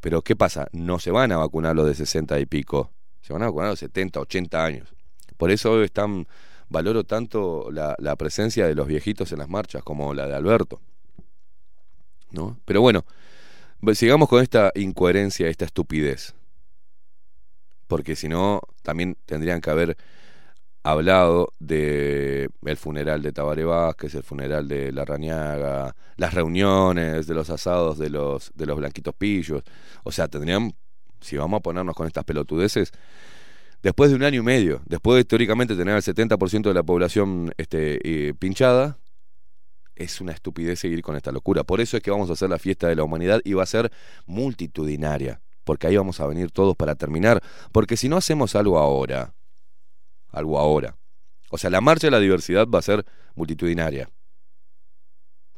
Pero 0.00 0.22
¿qué 0.22 0.34
pasa? 0.34 0.66
No 0.72 0.98
se 0.98 1.12
van 1.12 1.30
a 1.30 1.36
vacunar 1.36 1.76
los 1.76 1.86
de 1.86 1.94
60 1.94 2.40
y 2.40 2.46
pico. 2.46 2.90
Se 3.20 3.32
van 3.32 3.42
a 3.42 3.46
vacunar 3.46 3.70
los 3.70 3.78
70, 3.78 4.18
80 4.18 4.64
años. 4.64 4.88
Por 5.36 5.52
eso 5.52 5.80
es 5.84 5.92
tan, 5.92 6.26
valoro 6.68 7.04
tanto 7.04 7.70
la 7.70 8.16
presencia 8.16 8.66
de 8.66 8.74
los 8.74 8.88
viejitos 8.88 9.30
en 9.30 9.38
las 9.38 9.48
marchas 9.48 9.84
como 9.84 10.14
la 10.14 10.26
de 10.26 10.34
Alberto. 10.34 10.80
¿No? 12.32 12.58
Pero 12.64 12.80
bueno, 12.80 13.04
sigamos 13.94 14.28
con 14.28 14.42
esta 14.42 14.72
incoherencia, 14.74 15.48
esta 15.48 15.64
estupidez. 15.64 16.34
Porque 17.86 18.14
si 18.14 18.28
no, 18.28 18.60
también 18.82 19.16
tendrían 19.26 19.60
que 19.60 19.70
haber 19.70 19.96
hablado 20.82 21.52
de 21.58 22.48
el 22.64 22.76
funeral 22.76 23.22
de 23.22 23.32
Tabaré 23.32 23.64
Vázquez, 23.64 24.14
el 24.14 24.22
funeral 24.22 24.68
de 24.68 24.92
Larrañaga, 24.92 25.94
las 26.16 26.34
reuniones, 26.34 27.26
de 27.26 27.34
los 27.34 27.50
asados 27.50 27.98
de 27.98 28.10
los, 28.10 28.50
de 28.54 28.66
los 28.66 28.76
blanquitos 28.76 29.14
pillos. 29.14 29.62
O 30.04 30.12
sea, 30.12 30.28
tendrían, 30.28 30.72
si 31.20 31.36
vamos 31.36 31.58
a 31.58 31.62
ponernos 31.62 31.94
con 31.94 32.06
estas 32.06 32.24
pelotudeces, 32.24 32.92
después 33.82 34.10
de 34.10 34.16
un 34.16 34.22
año 34.22 34.40
y 34.40 34.44
medio, 34.44 34.82
después 34.86 35.16
de 35.16 35.24
teóricamente 35.24 35.76
tener 35.76 35.96
el 35.96 36.02
70% 36.02 36.62
de 36.62 36.74
la 36.74 36.82
población 36.82 37.52
este, 37.58 38.28
eh, 38.28 38.34
pinchada, 38.34 38.98
es 40.00 40.20
una 40.20 40.32
estupidez 40.32 40.80
seguir 40.80 41.02
con 41.02 41.14
esta 41.14 41.30
locura. 41.30 41.62
Por 41.62 41.80
eso 41.80 41.96
es 41.96 42.02
que 42.02 42.10
vamos 42.10 42.30
a 42.30 42.32
hacer 42.32 42.48
la 42.48 42.58
fiesta 42.58 42.88
de 42.88 42.96
la 42.96 43.04
humanidad 43.04 43.40
y 43.44 43.52
va 43.52 43.62
a 43.62 43.66
ser 43.66 43.92
multitudinaria, 44.26 45.40
porque 45.64 45.86
ahí 45.86 45.96
vamos 45.96 46.20
a 46.20 46.26
venir 46.26 46.50
todos 46.50 46.74
para 46.74 46.94
terminar, 46.94 47.42
porque 47.70 47.96
si 47.96 48.08
no 48.08 48.16
hacemos 48.16 48.56
algo 48.56 48.78
ahora, 48.78 49.34
algo 50.30 50.58
ahora, 50.58 50.96
o 51.50 51.58
sea, 51.58 51.68
la 51.68 51.80
marcha 51.80 52.06
de 52.06 52.12
la 52.12 52.20
diversidad 52.20 52.66
va 52.66 52.78
a 52.78 52.82
ser 52.82 53.04
multitudinaria. 53.34 54.08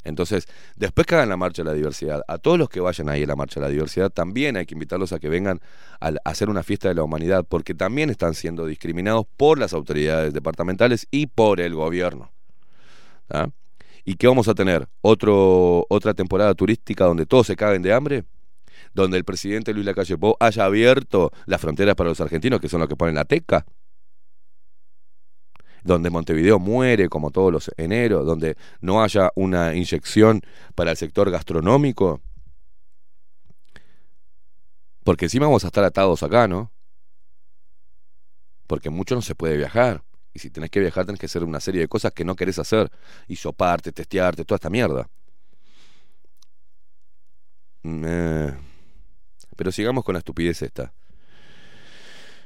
Entonces, 0.04 0.48
después 0.74 1.06
que 1.06 1.14
hagan 1.14 1.28
la 1.28 1.36
marcha 1.36 1.62
de 1.62 1.68
la 1.68 1.74
diversidad, 1.74 2.22
a 2.26 2.38
todos 2.38 2.58
los 2.58 2.68
que 2.68 2.80
vayan 2.80 3.08
ahí 3.08 3.22
a 3.22 3.26
la 3.26 3.36
marcha 3.36 3.60
de 3.60 3.66
la 3.66 3.72
diversidad, 3.72 4.10
también 4.10 4.56
hay 4.56 4.66
que 4.66 4.74
invitarlos 4.74 5.12
a 5.12 5.20
que 5.20 5.28
vengan 5.28 5.60
a 6.00 6.14
hacer 6.24 6.50
una 6.50 6.64
fiesta 6.64 6.88
de 6.88 6.96
la 6.96 7.04
humanidad, 7.04 7.46
porque 7.48 7.74
también 7.74 8.10
están 8.10 8.34
siendo 8.34 8.66
discriminados 8.66 9.26
por 9.36 9.60
las 9.60 9.72
autoridades 9.72 10.32
departamentales 10.32 11.06
y 11.12 11.26
por 11.26 11.60
el 11.60 11.74
gobierno. 11.76 12.32
¿Y 14.04 14.16
qué 14.16 14.26
vamos 14.26 14.48
a 14.48 14.54
tener? 14.54 14.88
¿Otro, 15.00 15.86
¿Otra 15.88 16.14
temporada 16.14 16.54
turística 16.54 17.04
donde 17.04 17.26
todos 17.26 17.46
se 17.46 17.56
caguen 17.56 17.82
de 17.82 17.92
hambre? 17.92 18.24
¿Donde 18.94 19.16
el 19.16 19.24
presidente 19.24 19.72
Luis 19.72 19.86
Lacalle 19.86 20.18
Pou 20.18 20.36
haya 20.40 20.64
abierto 20.64 21.30
las 21.46 21.60
fronteras 21.60 21.94
para 21.94 22.10
los 22.10 22.20
argentinos, 22.20 22.60
que 22.60 22.68
son 22.68 22.80
los 22.80 22.88
que 22.88 22.96
ponen 22.96 23.14
la 23.14 23.24
teca? 23.24 23.64
donde 25.84 26.10
Montevideo 26.10 26.58
muere 26.58 27.08
como 27.08 27.30
todos 27.30 27.52
los 27.52 27.70
enero, 27.76 28.24
donde 28.24 28.56
no 28.80 29.02
haya 29.02 29.30
una 29.34 29.74
inyección 29.74 30.42
para 30.74 30.92
el 30.92 30.96
sector 30.96 31.30
gastronómico. 31.30 32.20
Porque 35.04 35.26
encima 35.26 35.46
vamos 35.46 35.64
a 35.64 35.68
estar 35.68 35.84
atados 35.84 36.22
acá, 36.22 36.46
¿no? 36.46 36.70
Porque 38.66 38.90
mucho 38.90 39.14
no 39.14 39.22
se 39.22 39.34
puede 39.34 39.56
viajar. 39.56 40.02
Y 40.34 40.38
si 40.38 40.50
tenés 40.50 40.70
que 40.70 40.80
viajar, 40.80 41.04
tenés 41.04 41.20
que 41.20 41.26
hacer 41.26 41.44
una 41.44 41.60
serie 41.60 41.82
de 41.82 41.88
cosas 41.88 42.12
que 42.12 42.24
no 42.24 42.34
querés 42.34 42.58
hacer. 42.58 42.90
Y 43.28 43.36
soparte, 43.36 43.92
testearte, 43.92 44.44
toda 44.44 44.56
esta 44.56 44.70
mierda. 44.70 45.08
Eh. 47.84 48.52
Pero 49.56 49.72
sigamos 49.72 50.04
con 50.04 50.14
la 50.14 50.20
estupidez 50.20 50.62
esta. 50.62 50.92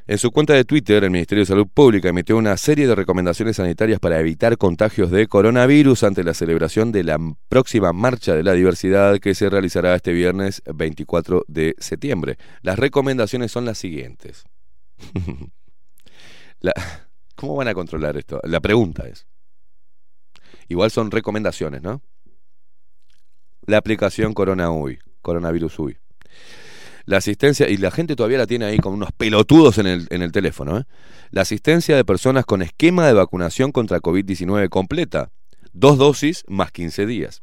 En 0.08 0.18
su 0.18 0.30
cuenta 0.30 0.52
de 0.52 0.64
Twitter, 0.64 1.02
el 1.02 1.10
Ministerio 1.10 1.42
de 1.42 1.46
Salud 1.46 1.66
Pública 1.72 2.08
emitió 2.08 2.36
una 2.36 2.56
serie 2.56 2.86
de 2.86 2.94
recomendaciones 2.94 3.56
sanitarias 3.56 3.98
para 3.98 4.20
evitar 4.20 4.56
contagios 4.56 5.10
de 5.10 5.26
coronavirus 5.26 6.04
ante 6.04 6.22
la 6.22 6.32
celebración 6.32 6.92
de 6.92 7.02
la 7.02 7.18
próxima 7.48 7.92
Marcha 7.92 8.34
de 8.34 8.44
la 8.44 8.52
Diversidad 8.52 9.18
que 9.18 9.34
se 9.34 9.50
realizará 9.50 9.96
este 9.96 10.12
viernes 10.12 10.62
24 10.72 11.44
de 11.48 11.74
septiembre. 11.78 12.38
Las 12.62 12.78
recomendaciones 12.78 13.50
son 13.50 13.64
las 13.64 13.78
siguientes. 13.78 14.44
La- 16.60 16.72
¿Cómo 17.36 17.54
van 17.54 17.68
a 17.68 17.74
controlar 17.74 18.16
esto? 18.16 18.40
La 18.44 18.60
pregunta 18.60 19.06
es. 19.06 19.26
Igual 20.68 20.90
son 20.90 21.10
recomendaciones, 21.10 21.82
¿no? 21.82 22.02
La 23.66 23.76
aplicación 23.78 24.32
Corona 24.32 24.70
UI, 24.70 24.98
Coronavirus 25.22 25.78
UI. 25.78 25.98
La 27.04 27.18
asistencia, 27.18 27.68
y 27.68 27.76
la 27.76 27.92
gente 27.92 28.16
todavía 28.16 28.38
la 28.38 28.46
tiene 28.46 28.64
ahí 28.64 28.78
con 28.78 28.94
unos 28.94 29.12
pelotudos 29.12 29.78
en 29.78 29.86
el, 29.86 30.06
en 30.10 30.22
el 30.22 30.32
teléfono, 30.32 30.78
¿eh? 30.78 30.84
La 31.30 31.42
asistencia 31.42 31.94
de 31.94 32.04
personas 32.04 32.44
con 32.44 32.62
esquema 32.62 33.06
de 33.06 33.12
vacunación 33.12 33.70
contra 33.70 34.00
COVID-19 34.00 34.68
completa. 34.68 35.30
Dos 35.72 35.98
dosis 35.98 36.42
más 36.48 36.72
15 36.72 37.06
días. 37.06 37.42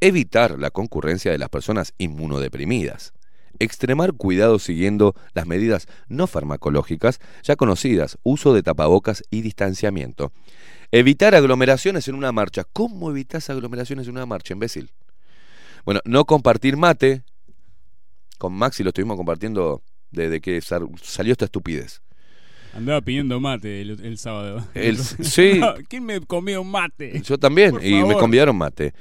Evitar 0.00 0.58
la 0.58 0.70
concurrencia 0.70 1.30
de 1.30 1.38
las 1.38 1.48
personas 1.48 1.92
inmunodeprimidas. 1.98 3.12
Extremar 3.58 4.12
cuidado 4.14 4.58
siguiendo 4.58 5.14
las 5.32 5.46
medidas 5.46 5.86
no 6.08 6.26
farmacológicas 6.26 7.20
ya 7.42 7.56
conocidas, 7.56 8.18
uso 8.22 8.52
de 8.54 8.62
tapabocas 8.62 9.22
y 9.30 9.42
distanciamiento. 9.42 10.32
Evitar 10.90 11.34
aglomeraciones 11.34 12.08
en 12.08 12.14
una 12.14 12.32
marcha. 12.32 12.64
¿Cómo 12.72 13.10
evitas 13.10 13.50
aglomeraciones 13.50 14.06
en 14.06 14.12
una 14.12 14.26
marcha, 14.26 14.54
imbécil? 14.54 14.90
Bueno, 15.84 16.00
no 16.04 16.24
compartir 16.24 16.76
mate. 16.76 17.22
Con 18.38 18.52
Maxi 18.52 18.82
lo 18.82 18.90
estuvimos 18.90 19.16
compartiendo 19.16 19.82
desde 20.10 20.40
que 20.40 20.60
sal- 20.60 20.88
salió 21.02 21.32
esta 21.32 21.44
estupidez. 21.46 22.00
Andaba 22.74 23.00
pidiendo 23.00 23.38
mate 23.40 23.80
el, 23.82 23.90
el 24.04 24.18
sábado. 24.18 24.66
El- 24.74 24.98
sí. 24.98 25.60
¿Quién 25.88 26.04
me 26.04 26.20
comió 26.20 26.60
un 26.60 26.70
mate? 26.70 27.20
Yo 27.22 27.38
también, 27.38 27.70
Por 27.72 27.84
y 27.84 28.02
me 28.02 28.14
convidaron 28.14 28.56
mate. 28.56 28.92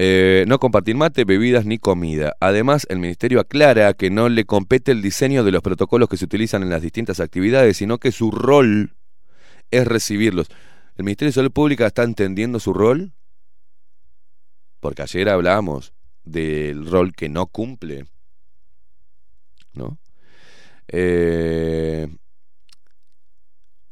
Eh, 0.00 0.44
no 0.46 0.60
compartir 0.60 0.94
mate, 0.94 1.24
bebidas 1.24 1.66
ni 1.66 1.78
comida. 1.78 2.36
Además, 2.38 2.86
el 2.88 3.00
Ministerio 3.00 3.40
aclara 3.40 3.92
que 3.94 4.10
no 4.10 4.28
le 4.28 4.44
compete 4.44 4.92
el 4.92 5.02
diseño 5.02 5.42
de 5.42 5.50
los 5.50 5.60
protocolos 5.60 6.08
que 6.08 6.16
se 6.16 6.24
utilizan 6.24 6.62
en 6.62 6.70
las 6.70 6.82
distintas 6.82 7.18
actividades, 7.18 7.78
sino 7.78 7.98
que 7.98 8.12
su 8.12 8.30
rol 8.30 8.94
es 9.72 9.88
recibirlos. 9.88 10.50
¿El 10.96 11.04
Ministerio 11.04 11.30
de 11.30 11.34
Salud 11.34 11.50
Pública 11.50 11.88
está 11.88 12.04
entendiendo 12.04 12.60
su 12.60 12.74
rol? 12.74 13.10
Porque 14.78 15.02
ayer 15.02 15.28
hablábamos 15.28 15.92
del 16.22 16.88
rol 16.88 17.12
que 17.12 17.28
no 17.28 17.46
cumple. 17.46 18.06
¿No? 19.72 19.98
Eh, 20.86 22.06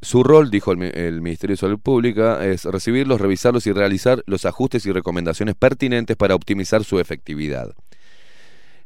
su 0.07 0.23
rol, 0.23 0.51
dijo 0.51 0.71
el, 0.71 0.79
mi- 0.79 0.91
el 0.93 1.21
Ministerio 1.21 1.55
de 1.55 1.61
Salud 1.61 1.81
Pública, 1.81 2.47
es 2.47 2.65
recibirlos, 2.65 3.21
revisarlos 3.21 3.67
y 3.67 3.73
realizar 3.73 4.23
los 4.27 4.45
ajustes 4.45 4.87
y 4.87 4.93
recomendaciones 4.93 5.57
pertinentes 5.57 6.17
para 6.17 6.37
optimizar 6.37 6.85
su 6.85 7.01
efectividad. 7.01 7.73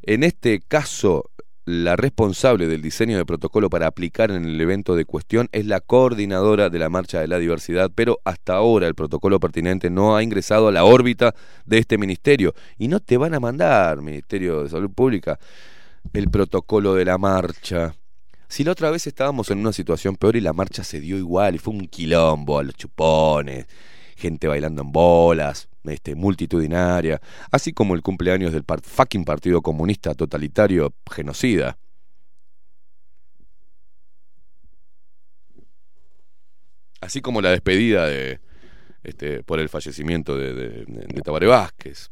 En 0.03 0.25
este 0.25 0.61
caso, 0.67 1.31
la 1.67 1.95
responsable 1.95 2.67
del 2.69 2.81
diseño 2.81 3.19
de 3.19 3.27
protocolo 3.27 3.69
para 3.69 3.87
aplicar 3.87 4.31
en 4.31 4.47
el 4.47 4.59
evento 4.59 4.97
de 4.97 5.05
cuestión 5.05 5.51
es 5.53 5.67
la 5.67 5.81
coordinadora 5.81 6.71
de 6.71 6.79
la 6.79 6.89
Marcha 6.89 7.21
de 7.21 7.29
la 7.29 7.39
Diversidad, 7.39 7.91
pero 7.95 8.19
hasta 8.25 8.55
ahora 8.55 8.87
el 8.87 8.95
protocolo 8.95 9.39
pertinente 9.39 9.91
no 9.91 10.17
ha 10.17 10.23
ingresado 10.23 10.69
a 10.69 10.73
la 10.73 10.85
órbita 10.85 11.35
de 11.67 11.79
este 11.79 11.99
ministerio. 11.99 12.55
Y 12.79 12.89
no 12.89 12.99
te 12.99 13.19
van 13.19 13.35
a 13.35 13.41
mandar, 13.41 14.01
Ministerio 14.01 14.63
de 14.63 14.71
Salud 14.71 14.91
Pública, 14.91 15.39
el 16.15 16.31
protocolo 16.31 16.95
de 16.95 17.05
la 17.05 17.19
marcha. 17.19 17.95
Si 18.51 18.65
la 18.65 18.73
otra 18.73 18.91
vez 18.91 19.07
estábamos 19.07 19.51
en 19.51 19.59
una 19.61 19.73
situación 19.73 20.17
peor 20.17 20.35
y 20.37 20.41
la 20.41 20.53
marcha 20.53 20.83
se 20.85 21.01
dio 21.01 21.17
igual 21.17 21.55
y 21.55 21.59
fue 21.59 21.73
un 21.73 21.87
quilombo 21.87 22.59
a 22.59 22.65
los 22.65 22.75
chupones, 22.75 23.67
gente 24.17 24.49
bailando 24.49 24.83
en 24.83 24.91
bolas, 24.93 25.69
este, 25.85 26.17
multitudinaria, 26.17 27.21
así 27.53 27.73
como 27.73 27.95
el 27.95 28.03
cumpleaños 28.03 28.53
del 28.53 28.65
fucking 28.83 29.25
Partido 29.25 29.63
Comunista 29.63 30.15
Totalitario 30.15 30.93
Genocida. 31.11 31.79
Así 37.01 37.21
como 37.23 37.41
la 37.41 37.51
despedida 37.51 38.07
de 38.07 38.41
este, 39.03 39.43
por 39.43 39.59
el 39.61 39.69
fallecimiento 39.69 40.37
de, 40.37 40.53
de, 40.53 40.69
de- 40.85 41.07
de 41.07 41.23
Tabaré 41.23 41.47
Vázquez, 41.47 42.11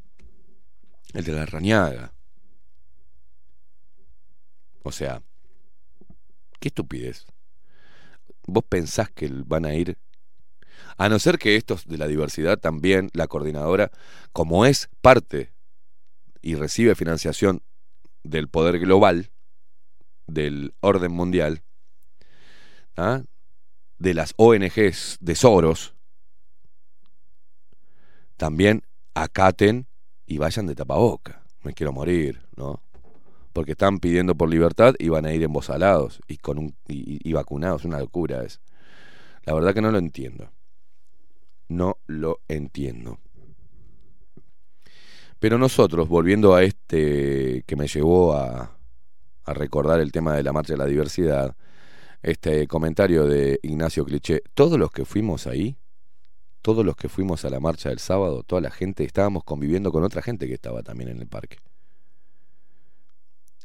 el 1.12 1.24
de 1.24 1.32
la 1.32 1.44
Rañaga. 1.46 2.14
O 4.82 4.92
sea, 4.92 5.22
qué 6.58 6.68
estupidez. 6.68 7.26
¿Vos 8.46 8.64
pensás 8.68 9.10
que 9.10 9.28
van 9.30 9.64
a 9.64 9.74
ir? 9.74 9.98
A 10.96 11.08
no 11.08 11.18
ser 11.18 11.38
que 11.38 11.56
estos 11.56 11.86
de 11.86 11.98
la 11.98 12.06
diversidad 12.06 12.58
también, 12.58 13.10
la 13.12 13.26
coordinadora, 13.26 13.90
como 14.32 14.64
es 14.64 14.88
parte 15.00 15.52
y 16.40 16.54
recibe 16.54 16.94
financiación 16.94 17.62
del 18.22 18.48
poder 18.48 18.78
global, 18.78 19.30
del 20.26 20.74
orden 20.80 21.12
mundial, 21.12 21.62
¿ah? 22.96 23.22
de 23.98 24.14
las 24.14 24.34
ONGs 24.36 25.18
de 25.20 25.34
Soros, 25.34 25.94
también 28.36 28.82
acaten 29.14 29.88
y 30.26 30.38
vayan 30.38 30.66
de 30.66 30.74
tapaboca. 30.74 31.42
Me 31.62 31.74
quiero 31.74 31.92
morir, 31.92 32.40
¿no? 32.56 32.82
Porque 33.52 33.72
están 33.72 33.98
pidiendo 33.98 34.34
por 34.34 34.48
libertad 34.48 34.94
y 34.98 35.08
van 35.08 35.26
a 35.26 35.32
ir 35.32 35.42
embosalados 35.42 36.20
y, 36.28 36.36
con 36.38 36.58
un, 36.58 36.76
y, 36.86 37.28
y 37.28 37.32
vacunados. 37.32 37.84
Una 37.84 37.98
locura 37.98 38.44
es. 38.44 38.60
La 39.44 39.54
verdad 39.54 39.74
que 39.74 39.80
no 39.80 39.90
lo 39.90 39.98
entiendo. 39.98 40.50
No 41.68 41.98
lo 42.06 42.40
entiendo. 42.48 43.18
Pero 45.38 45.56
nosotros, 45.56 46.08
volviendo 46.08 46.54
a 46.54 46.64
este 46.64 47.62
que 47.66 47.76
me 47.76 47.86
llevó 47.86 48.34
a, 48.34 48.76
a 49.44 49.54
recordar 49.54 50.00
el 50.00 50.12
tema 50.12 50.34
de 50.34 50.42
la 50.42 50.52
marcha 50.52 50.74
de 50.74 50.78
la 50.78 50.86
diversidad, 50.86 51.56
este 52.22 52.66
comentario 52.66 53.26
de 53.26 53.60
Ignacio 53.62 54.04
Cliché, 54.04 54.42
todos 54.54 54.78
los 54.78 54.90
que 54.90 55.04
fuimos 55.04 55.46
ahí, 55.46 55.76
todos 56.60 56.84
los 56.84 56.96
que 56.96 57.08
fuimos 57.08 57.44
a 57.44 57.50
la 57.50 57.60
marcha 57.60 57.88
del 57.88 58.00
sábado, 58.00 58.42
toda 58.42 58.60
la 58.60 58.70
gente, 58.70 59.04
estábamos 59.04 59.44
conviviendo 59.44 59.92
con 59.92 60.02
otra 60.02 60.22
gente 60.22 60.48
que 60.48 60.54
estaba 60.54 60.82
también 60.82 61.10
en 61.10 61.18
el 61.20 61.28
parque. 61.28 61.58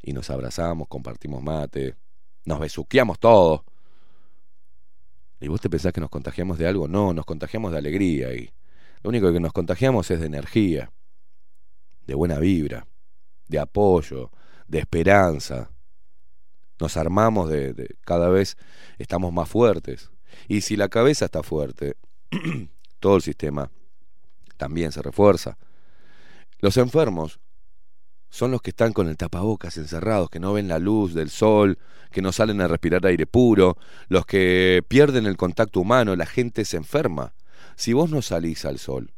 Y 0.04 0.14
nos 0.14 0.30
abrazamos, 0.30 0.88
compartimos 0.90 1.42
mate, 1.42 1.96
nos 2.46 2.60
besuqueamos 2.60 3.20
todos. 3.20 3.62
¿Y 5.40 5.48
vos 5.48 5.62
te 5.62 5.70
pensás 5.70 5.94
que 5.94 6.02
nos 6.02 6.10
contagiamos 6.10 6.58
de 6.58 6.68
algo? 6.68 6.88
No, 6.88 7.14
nos 7.14 7.26
contagiamos 7.26 7.72
de 7.72 7.78
alegría 7.78 8.34
y 8.34 8.52
lo 9.02 9.10
único 9.10 9.32
que 9.32 9.40
nos 9.40 9.54
contagiamos 9.54 10.12
es 10.12 10.20
de 10.20 10.28
energía, 10.28 10.92
de 12.06 12.16
buena 12.16 12.40
vibra, 12.40 12.86
de 13.48 13.60
apoyo, 13.60 14.30
de 14.68 14.80
esperanza. 14.80 15.72
Nos 16.80 16.98
armamos 16.98 17.50
de, 17.50 17.74
de 17.74 17.96
cada 18.02 18.30
vez 18.30 18.58
estamos 18.98 19.32
más 19.34 19.50
fuertes. 19.50 20.12
Y 20.48 20.62
si 20.62 20.76
la 20.76 20.90
cabeza 20.90 21.26
está 21.26 21.44
fuerte, 21.44 21.96
todo 23.00 23.16
el 23.16 23.22
sistema 23.22 23.72
también 24.58 24.92
se 24.92 25.02
refuerza. 25.02 25.58
Los 26.60 26.78
enfermos 26.78 27.40
son 28.34 28.50
los 28.50 28.64
que 28.64 28.72
están 28.72 28.94
con 28.94 29.10
el 29.10 29.16
tapabocas 29.16 29.78
encerrados, 29.78 30.28
que 30.32 30.40
no 30.40 30.54
ven 30.54 30.68
la 30.68 30.80
luz 30.80 31.14
del 31.14 31.30
sol, 31.30 31.78
que 32.10 32.24
no 32.24 32.32
salen 32.32 32.62
a 32.62 32.68
respirar 32.68 33.06
aire 33.06 33.28
puro, 33.28 33.78
los 34.08 34.26
que 34.26 34.82
pierden 34.88 35.28
el 35.28 35.38
contacto 35.38 35.80
humano, 35.80 36.16
la 36.16 36.26
gente 36.26 36.66
se 36.66 36.78
enferma. 36.78 37.36
Si 37.76 37.94
vos 37.94 38.10
no 38.10 38.24
salís 38.24 38.66
al 38.66 38.80
sol 38.80 39.14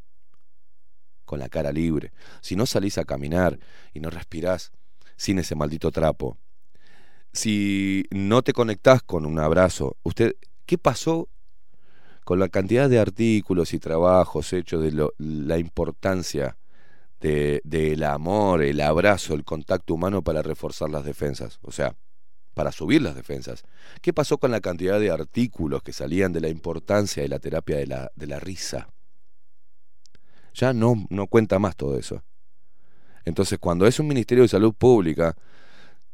con 1.24 1.38
la 1.38 1.48
cara 1.48 1.72
libre, 1.72 2.12
si 2.42 2.56
no 2.56 2.66
salís 2.66 2.98
a 2.98 3.06
caminar 3.06 3.58
y 3.94 4.00
no 4.00 4.10
respirás 4.10 4.70
sin 5.16 5.38
ese 5.38 5.54
maldito 5.54 5.90
trapo, 5.90 6.36
si 7.32 8.04
no 8.10 8.42
te 8.42 8.52
conectás 8.52 9.02
con 9.02 9.24
un 9.24 9.38
abrazo, 9.38 9.96
usted, 10.02 10.36
¿qué 10.66 10.76
pasó 10.76 11.30
con 12.24 12.38
la 12.38 12.50
cantidad 12.50 12.90
de 12.90 12.98
artículos 12.98 13.72
y 13.72 13.78
trabajos 13.78 14.52
hechos 14.52 14.82
de 14.82 15.08
la 15.16 15.56
importancia 15.56 16.58
de- 17.20 17.60
del 17.64 18.02
amor, 18.04 18.62
el 18.62 18.80
abrazo, 18.80 19.34
el 19.34 19.44
contacto 19.44 19.94
humano 19.94 20.22
para 20.22 20.42
reforzar 20.42 20.90
las 20.90 21.04
defensas, 21.04 21.58
o 21.62 21.72
sea, 21.72 21.96
para 22.54 22.72
subir 22.72 23.02
las 23.02 23.14
defensas. 23.14 23.64
¿Qué 24.00 24.12
pasó 24.12 24.38
con 24.38 24.50
la 24.50 24.60
cantidad 24.60 24.98
de 24.98 25.10
artículos 25.10 25.82
que 25.82 25.92
salían 25.92 26.32
de 26.32 26.40
la 26.40 26.48
importancia 26.48 27.22
de 27.22 27.28
la 27.28 27.38
terapia 27.38 27.76
de 27.76 27.86
la, 27.86 28.10
de 28.14 28.26
la 28.26 28.40
risa? 28.40 28.88
Ya 30.54 30.72
no, 30.72 31.06
no 31.10 31.26
cuenta 31.26 31.58
más 31.58 31.76
todo 31.76 31.98
eso. 31.98 32.22
Entonces, 33.26 33.58
cuando 33.58 33.86
es 33.86 34.00
un 34.00 34.06
Ministerio 34.08 34.42
de 34.42 34.48
Salud 34.48 34.72
Pública, 34.72 35.36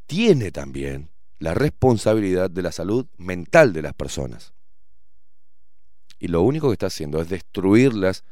tiene 0.07 0.51
también 0.51 1.11
la 1.39 1.55
responsabilidad 1.55 2.51
de 2.51 2.63
la 2.63 2.73
salud 2.73 3.07
mental 3.19 3.73
de 3.73 3.83
las 3.83 3.95
personas. 3.95 4.53
Y 6.19 6.29
lo 6.29 6.43
único 6.43 6.69
que 6.69 6.75
está 6.75 6.87
haciendo 6.87 7.21
es 7.21 7.29
destruirlas, 7.29 8.25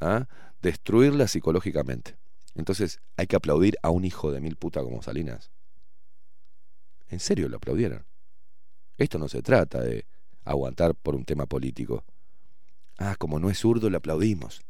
¿ah? 0.00 0.26
Destruirlas 0.62 1.32
psicológicamente. 1.32 2.16
Entonces 2.54 3.00
hay 3.16 3.26
que 3.26 3.36
aplaudir 3.36 3.76
a 3.82 3.90
un 3.90 4.04
hijo 4.04 4.30
de 4.30 4.40
mil 4.40 4.56
puta 4.56 4.82
como 4.82 5.02
Salinas. 5.02 5.50
En 7.08 7.20
serio 7.20 7.48
lo 7.48 7.56
aplaudieron. 7.56 8.06
Esto 8.96 9.18
no 9.18 9.28
se 9.28 9.42
trata 9.42 9.80
de 9.80 10.06
aguantar 10.44 10.94
por 10.94 11.14
un 11.14 11.24
tema 11.24 11.46
político. 11.46 12.04
Ah, 12.98 13.16
como 13.18 13.38
no 13.38 13.50
es 13.50 13.58
zurdo, 13.58 13.90
le 13.90 13.96
aplaudimos. 13.96 14.62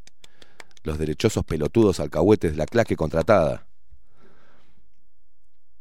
Los 0.82 0.98
derechosos 0.98 1.44
pelotudos 1.44 2.00
alcahuetes 2.00 2.52
de 2.52 2.56
la 2.56 2.66
claque 2.66 2.96
contratada. 2.96 3.66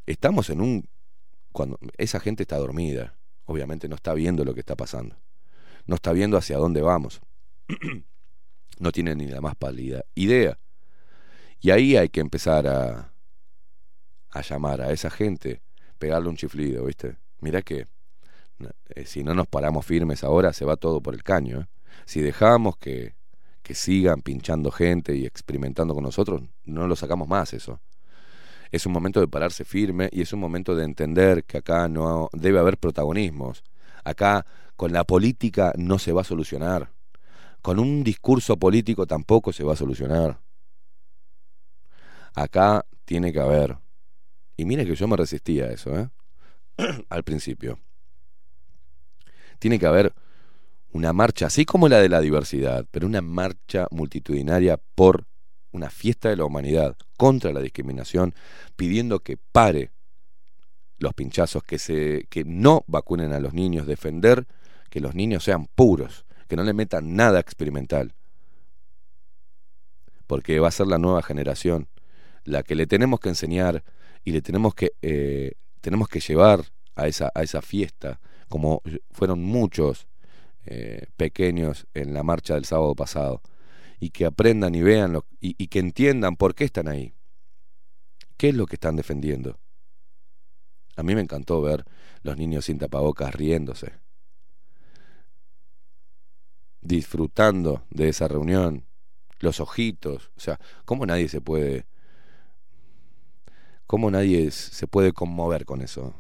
Estamos 0.06 0.50
en 0.50 0.62
un... 0.62 0.90
Cuando 1.52 1.78
esa 1.98 2.20
gente 2.20 2.44
está 2.44 2.58
dormida, 2.58 3.16
obviamente 3.46 3.90
no 3.90 3.96
está 3.96 4.14
viendo 4.14 4.46
lo 4.46 4.54
que 4.54 4.62
está 4.62 4.76
pasando. 4.76 5.18
No 5.86 5.96
está 5.96 6.14
viendo 6.14 6.38
hacia 6.38 6.58
dónde 6.58 6.82
vamos. 6.82 7.22
no 8.82 8.92
tiene 8.92 9.16
ni 9.16 9.28
la 9.28 9.42
más 9.42 9.56
pálida 9.56 10.04
idea. 10.16 10.58
Y 11.60 11.70
ahí 11.70 11.96
hay 11.96 12.10
que 12.10 12.20
empezar 12.20 12.68
a, 12.68 13.14
a 14.32 14.42
llamar 14.42 14.82
a 14.82 14.92
esa 14.92 15.10
gente, 15.10 15.62
pegarle 16.00 16.30
un 16.30 16.36
chiflido, 16.36 16.86
¿viste? 16.86 17.18
Mirá 17.40 17.62
que 17.62 17.86
eh, 18.90 19.06
si 19.06 19.24
no 19.24 19.34
nos 19.34 19.48
paramos 19.48 19.86
firmes 19.86 20.24
ahora, 20.24 20.52
se 20.54 20.66
va 20.66 20.76
todo 20.78 21.02
por 21.02 21.14
el 21.14 21.24
caño. 21.24 21.62
¿eh? 21.62 21.68
Si 22.06 22.22
dejamos 22.22 22.78
que, 22.78 23.16
que 23.62 23.76
sigan 23.76 24.22
pinchando 24.22 24.72
gente 24.72 25.16
y 25.16 25.26
experimentando 25.26 25.94
con 25.94 26.04
nosotros, 26.04 26.42
no 26.66 26.88
lo 26.88 26.96
sacamos 26.96 27.28
más 27.28 27.54
eso. 27.54 27.80
Es 28.72 28.86
un 28.86 28.94
momento 28.94 29.20
de 29.20 29.28
pararse 29.28 29.64
firme 29.64 30.10
y 30.12 30.22
es 30.22 30.34
un 30.34 30.40
momento 30.40 30.76
de 30.76 30.86
entender 30.86 31.44
que 31.44 31.58
acá 31.58 31.88
no 31.88 32.30
debe 32.34 32.58
haber 32.58 32.78
protagonismos. 32.78 33.64
Acá 34.04 34.46
con 34.76 34.92
la 34.94 35.04
política 35.04 35.74
no 35.78 36.00
se 36.00 36.14
va 36.14 36.22
a 36.22 36.24
solucionar. 36.24 36.90
Con 37.62 37.80
un 37.80 38.04
discurso 38.04 38.58
político 38.58 39.06
tampoco 39.06 39.54
se 39.54 39.64
va 39.64 39.74
a 39.74 39.78
solucionar. 39.78 40.40
Acá 42.34 42.86
tiene 43.06 43.32
que 43.32 43.40
haber. 43.40 43.78
Y 44.58 44.66
mire 44.66 44.86
que 44.86 44.96
yo 44.96 45.08
me 45.08 45.18
resistía 45.18 45.66
a 45.66 45.72
eso, 45.72 45.98
¿eh? 45.98 46.10
Al 47.10 47.24
principio. 47.24 47.80
Tiene 49.60 49.78
que 49.78 49.86
haber 49.86 50.14
una 50.92 51.14
marcha, 51.14 51.46
así 51.46 51.66
como 51.66 51.88
la 51.88 52.00
de 52.00 52.10
la 52.10 52.20
diversidad, 52.20 52.86
pero 52.92 53.08
una 53.08 53.22
marcha 53.22 53.88
multitudinaria 53.92 54.78
por 54.96 55.26
una 55.72 55.90
fiesta 55.90 56.30
de 56.30 56.36
la 56.36 56.46
humanidad 56.46 56.98
contra 57.18 57.54
la 57.54 57.62
discriminación, 57.62 58.34
pidiendo 58.76 59.20
que 59.20 59.38
pare 59.38 59.92
los 60.98 61.14
pinchazos, 61.14 61.64
que, 61.64 61.80
se, 61.80 62.28
que 62.30 62.44
no 62.44 62.84
vacunen 62.88 63.34
a 63.34 63.40
los 63.40 63.54
niños, 63.54 63.88
defender 63.88 64.48
que 64.90 65.00
los 65.00 65.16
niños 65.16 65.44
sean 65.44 65.68
puros, 65.68 66.26
que 66.52 66.58
no 66.58 66.66
le 66.66 66.74
metan 66.74 67.16
nada 67.16 67.40
experimental, 67.40 68.14
porque 70.28 70.60
va 70.60 70.68
a 70.68 70.72
ser 70.72 70.86
la 70.88 70.98
nueva 70.98 71.24
generación 71.24 71.88
la 72.44 72.62
que 72.62 72.76
le 72.76 72.88
tenemos 72.88 73.22
que 73.22 73.30
enseñar 73.30 73.86
y 74.26 74.34
le 74.34 74.42
tenemos 74.42 74.76
que, 74.76 74.92
eh, 75.02 75.54
tenemos 75.80 76.10
que 76.10 76.20
llevar 76.20 76.66
a 76.96 77.08
esa, 77.08 77.32
a 77.34 77.44
esa 77.44 77.62
fiesta, 77.62 78.20
como 78.50 78.82
fueron 79.12 79.42
muchos 79.42 80.10
eh, 80.66 81.06
pequeños 81.16 81.88
en 81.94 82.14
la 82.14 82.22
marcha 82.22 82.56
del 82.56 82.66
sábado 82.66 82.96
pasado, 82.96 83.42
y 84.02 84.10
que 84.10 84.26
aprendan 84.26 84.76
y 84.76 84.82
vean 84.82 85.14
lo, 85.14 85.26
y, 85.40 85.56
y 85.58 85.68
que 85.68 85.80
entiendan 85.80 86.36
por 86.36 86.54
qué 86.54 86.66
están 86.66 86.90
ahí, 86.90 87.14
qué 88.36 88.50
es 88.50 88.56
lo 88.56 88.66
que 88.66 88.76
están 88.76 88.98
defendiendo. 88.98 89.58
A 90.98 91.04
mí 91.04 91.16
me 91.16 91.22
encantó 91.22 91.62
ver 91.62 91.86
los 92.24 92.36
niños 92.36 92.66
sin 92.66 92.78
tapabocas 92.78 93.34
riéndose, 93.34 93.94
disfrutando 96.82 97.84
de 97.90 98.10
esa 98.10 98.28
reunión, 98.28 98.86
los 99.40 99.60
ojitos, 99.60 100.32
o 100.36 100.40
sea, 100.40 100.60
¿cómo 100.86 101.06
nadie 101.06 101.28
se 101.28 101.42
puede 101.42 101.86
cómo 103.88 104.10
nadie 104.10 104.52
se 104.52 104.88
puede 104.88 105.12
conmover 105.12 105.66
con 105.66 105.82
eso? 105.82 106.14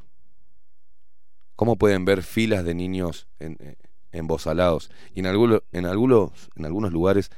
¿Cómo 1.55 1.77
pueden 1.77 2.03
ver 2.03 2.21
filas 2.21 2.65
de 2.65 2.73
niños 2.73 3.27
en, 3.39 3.55
eh, 3.61 3.77
embosalados? 4.11 4.91
Y 5.13 5.21
en 5.21 5.27
algunos, 5.27 5.61
en 5.71 5.85
algunos, 5.85 6.31
en 6.55 6.65
algunos 6.65 6.91
lugares 6.91 7.29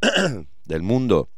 del 0.64 0.82
mundo 0.82 1.30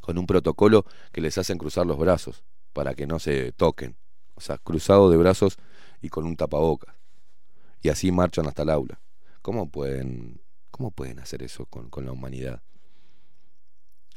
con 0.00 0.16
un 0.16 0.26
protocolo 0.26 0.86
que 1.12 1.20
les 1.20 1.36
hacen 1.36 1.58
cruzar 1.58 1.84
los 1.84 1.98
brazos 1.98 2.44
para 2.72 2.94
que 2.94 3.06
no 3.06 3.18
se 3.18 3.52
toquen. 3.52 3.96
O 4.36 4.40
sea, 4.40 4.56
cruzado 4.58 5.10
de 5.10 5.16
brazos 5.16 5.58
y 6.00 6.08
con 6.08 6.24
un 6.24 6.36
tapabocas. 6.36 6.94
Y 7.82 7.88
así 7.88 8.12
marchan 8.12 8.46
hasta 8.46 8.62
el 8.62 8.70
aula. 8.70 9.00
¿Cómo 9.42 9.68
pueden, 9.68 10.40
cómo 10.76 10.90
pueden 10.90 11.20
hacer 11.20 11.42
eso 11.42 11.64
con, 11.64 11.88
con 11.88 12.04
la 12.04 12.12
humanidad? 12.12 12.60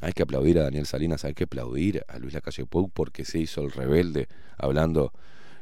Hay 0.01 0.11
que 0.11 0.23
aplaudir 0.23 0.59
a 0.59 0.63
Daniel 0.63 0.85
Salinas, 0.85 1.23
hay 1.23 1.33
que 1.33 1.45
aplaudir 1.45 2.03
a 2.09 2.19
Luis 2.19 2.33
Lacalle 2.33 2.65
Pou 2.65 2.89
porque 2.89 3.23
se 3.23 3.39
hizo 3.39 3.61
el 3.61 3.71
rebelde 3.71 4.27
hablando 4.57 5.13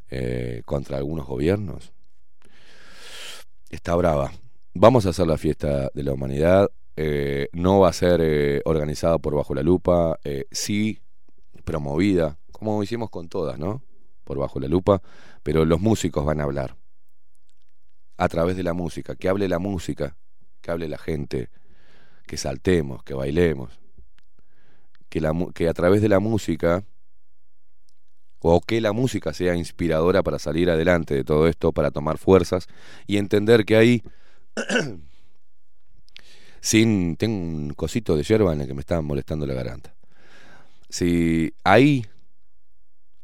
eh, 0.10 0.64
contra 0.66 0.98
algunos 0.98 1.28
gobiernos. 1.28 1.94
Está 3.70 3.96
brava. 3.96 4.32
Vamos 4.74 5.06
a 5.06 5.10
hacer 5.10 5.28
la 5.28 5.38
fiesta 5.38 5.92
de 5.94 6.04
la 6.04 6.14
humanidad. 6.14 6.72
eh, 6.96 7.50
no 7.52 7.80
va 7.80 7.90
a 7.90 7.94
ser 7.94 8.22
eh, 8.24 8.62
organizada 8.66 9.20
por 9.20 9.36
Bajo 9.36 9.54
la 9.54 9.62
Lupa, 9.62 10.20
sí 10.50 11.00
promovida, 11.64 12.40
como 12.52 12.82
hicimos 12.82 13.12
con 13.12 13.30
todas, 13.30 13.60
¿no? 13.60 13.84
Por 14.24 14.40
Bajo 14.40 14.60
la 14.60 14.68
Lupa, 14.68 15.04
pero 15.44 15.64
los 15.64 15.80
músicos 15.80 16.26
van 16.26 16.42
a 16.42 16.46
hablar. 16.46 16.76
A 18.18 18.28
través 18.30 18.58
de 18.58 18.64
la 18.64 18.74
música, 18.74 19.16
que 19.16 19.30
hable 19.30 19.48
la 19.48 19.60
música, 19.60 20.18
que 20.62 20.72
hable 20.72 20.88
la 20.88 20.98
gente, 20.98 21.50
que 22.26 22.38
saltemos, 22.38 23.04
que 23.04 23.14
bailemos 23.14 23.78
que, 25.54 25.68
a 25.68 25.74
través 25.74 26.02
de 26.02 26.10
la 26.10 26.20
música, 26.20 26.84
o 28.40 28.62
que 28.62 28.82
la 28.82 28.92
música 28.92 29.34
sea 29.34 29.56
inspiradora 29.56 30.24
para 30.24 30.40
salir 30.40 30.70
adelante 30.70 31.16
de 31.16 31.24
todo 31.24 31.48
esto, 31.48 31.72
para 31.72 31.92
tomar 31.92 32.18
fuerzas 32.18 32.68
y 33.08 33.18
entender 33.18 33.66
que 33.66 33.76
ahí, 33.76 34.04
sin, 36.62 37.18
tengo 37.18 37.36
un 37.36 37.74
cosito 37.74 38.16
de 38.16 38.24
hierba 38.24 38.54
en 38.54 38.62
el 38.62 38.68
que 38.68 38.74
me 38.74 38.82
estaba 38.82 39.02
molestando 39.02 39.46
la 39.46 39.54
garganta. 39.54 39.94
Si 40.90 41.54
ahí, 41.64 42.06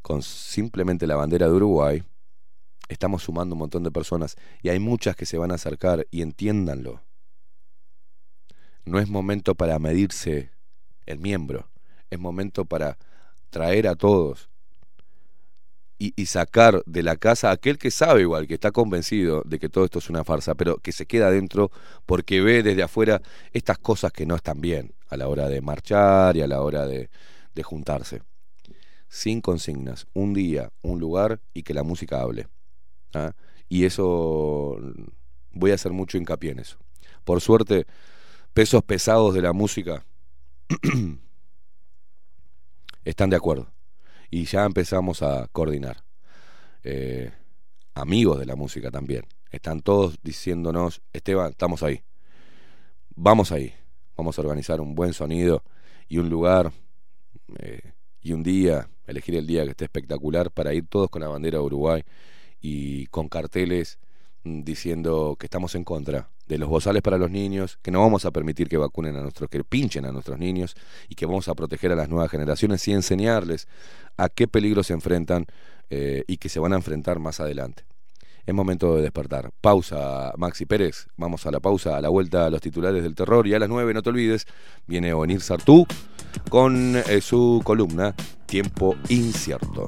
con 0.01 0.21
simplemente 0.21 1.07
la 1.07 1.15
bandera 1.15 1.47
de 1.47 1.53
Uruguay, 1.53 2.03
estamos 2.89 3.23
sumando 3.23 3.55
un 3.55 3.59
montón 3.59 3.84
de 3.84 3.91
personas 3.91 4.36
y 4.61 4.69
hay 4.69 4.79
muchas 4.79 5.15
que 5.15 5.25
se 5.25 5.38
van 5.38 5.51
a 5.51 5.55
acercar 5.55 6.07
y 6.11 6.21
entiéndanlo. 6.21 7.01
No 8.86 8.99
es 8.99 9.09
momento 9.09 9.55
para 9.55 9.79
medirse 9.79 10.51
el 11.05 11.19
miembro, 11.19 11.69
es 12.09 12.19
momento 12.19 12.65
para 12.65 12.97
traer 13.49 13.88
a 13.88 13.95
todos 13.95 14.49
y, 15.97 16.25
sacar 16.25 16.84
de 16.86 17.03
la 17.03 17.15
casa 17.15 17.49
a 17.49 17.53
aquel 17.53 17.77
que 17.77 17.91
sabe 17.91 18.21
igual, 18.21 18.47
que 18.47 18.55
está 18.55 18.71
convencido 18.71 19.41
de 19.45 19.57
que 19.57 19.69
todo 19.69 19.86
esto 19.86 19.99
es 19.99 20.09
una 20.09 20.23
farsa, 20.25 20.55
pero 20.55 20.77
que 20.77 20.91
se 20.91 21.05
queda 21.05 21.27
adentro 21.27 21.71
porque 22.05 22.41
ve 22.41 22.61
desde 22.61 22.84
afuera 22.84 23.21
estas 23.53 23.77
cosas 23.77 24.11
que 24.11 24.25
no 24.25 24.36
están 24.36 24.59
bien 24.59 24.93
a 25.07 25.15
la 25.15 25.27
hora 25.27 25.47
de 25.47 25.61
marchar 25.61 26.36
y 26.36 26.41
a 26.41 26.47
la 26.47 26.61
hora 26.61 26.86
de, 26.88 27.09
de 27.55 27.63
juntarse. 27.63 28.21
Sin 29.07 29.41
consignas, 29.41 30.07
un 30.13 30.34
día, 30.34 30.71
un 30.81 30.99
lugar 30.99 31.39
y 31.53 31.63
que 31.63 31.73
la 31.73 31.84
música 31.84 32.19
hable. 32.19 32.47
¿ah? 33.13 33.34
Y 33.69 33.86
eso 33.86 34.77
voy 35.51 35.71
a 35.71 35.75
hacer 35.75 35.93
mucho 35.93 36.17
hincapié 36.17 36.51
en 36.51 36.59
eso. 36.59 36.77
Por 37.23 37.39
suerte, 37.39 37.86
pesos 38.54 38.84
pesados 38.84 39.34
de 39.34 39.41
la 39.41 39.51
música 39.51 40.06
están 43.04 43.30
de 43.30 43.36
acuerdo. 43.36 43.72
Y 44.30 44.45
ya 44.45 44.66
empezamos 44.66 45.22
a 45.22 45.47
coordinar. 45.51 46.04
Eh, 46.84 47.32
amigos 47.93 48.39
de 48.39 48.45
la 48.45 48.56
música 48.56 48.91
también. 48.91 49.26
Están 49.51 49.82
todos 49.82 50.18
diciéndonos, 50.24 51.01
Esteban, 51.14 51.51
estamos 51.51 51.84
ahí. 51.84 52.04
Vamos 53.16 53.51
ahí. 53.51 53.74
Vamos 54.16 54.38
a 54.38 54.41
organizar 54.41 54.82
un 54.82 54.95
buen 54.95 55.14
sonido 55.14 55.64
y 56.08 56.18
un 56.18 56.30
lugar 56.30 56.72
eh, 57.60 57.93
y 58.22 58.34
un 58.34 58.43
día, 58.43 58.89
elegir 59.06 59.36
el 59.36 59.45
día 59.45 59.64
que 59.64 59.72
esté 59.72 59.86
espectacular 59.86 60.51
para 60.51 60.74
ir 60.74 60.88
todos 60.88 61.10
con 61.10 61.22
la 61.22 61.28
bandera 61.28 61.58
de 61.58 61.64
Uruguay 61.64 62.04
y 62.62 63.08
con 63.08 63.28
carteles 63.28 63.99
diciendo 64.44 65.36
que 65.39 65.46
estamos 65.46 65.76
en 65.76 65.84
contra 65.84 66.30
de 66.48 66.58
los 66.58 66.70
bozales 66.70 67.02
para 67.02 67.18
los 67.18 67.32
niños, 67.32 67.80
que 67.82 67.91
no 67.91 68.02
vamos 68.02 68.26
a 68.26 68.32
permitir 68.32 68.68
que 68.68 68.78
vacunen 68.78 69.16
a 69.16 69.22
nuestros, 69.22 69.50
que 69.50 69.64
pinchen 69.64 70.06
a 70.06 70.12
nuestros 70.12 70.38
niños 70.38 70.76
y 71.08 71.16
que 71.16 71.26
vamos 71.26 71.48
a 71.48 71.56
proteger 71.56 71.91
a 71.91 71.96
las 71.96 72.10
nuevas 72.10 72.30
generaciones 72.30 72.88
y 72.88 72.94
enseñarles 72.94 73.68
a 74.18 74.30
qué 74.30 74.48
peligros 74.48 74.88
se 74.88 74.94
enfrentan 74.94 75.46
eh, 75.89 76.24
y 76.28 76.38
que 76.38 76.50
se 76.50 76.60
van 76.60 76.74
a 76.74 76.76
enfrentar 76.76 77.20
más 77.20 77.39
adelante. 77.39 77.86
Es 78.46 78.54
momento 78.54 78.96
de 78.96 79.04
despertar. 79.04 79.52
Pausa, 79.62 80.34
Maxi 80.38 80.66
Pérez. 80.66 81.08
Vamos 81.16 81.46
a 81.46 81.52
la 81.52 81.62
pausa, 81.62 81.96
a 81.96 82.02
la 82.02 82.10
vuelta 82.10 82.46
a 82.46 82.50
los 82.50 82.60
titulares 82.60 83.02
del 83.02 83.16
terror. 83.16 83.48
Y 83.48 83.54
a 83.54 83.60
las 83.60 83.70
9, 83.70 83.94
no 83.94 84.02
te 84.02 84.10
olvides, 84.10 84.48
viene 84.86 85.14
Onir 85.14 85.39
Sartú 85.39 85.88
con 86.50 86.98
eh, 86.98 87.22
su 87.22 87.62
columna 87.64 88.14
Tiempo 88.46 88.96
Incierto. 89.08 89.88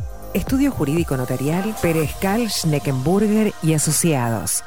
Estudio 0.33 0.71
Jurídico 0.71 1.17
Notarial, 1.17 1.75
Perezcal, 1.81 2.49
Schneckenburger 2.49 3.53
y 3.61 3.73
Asociados. 3.73 4.63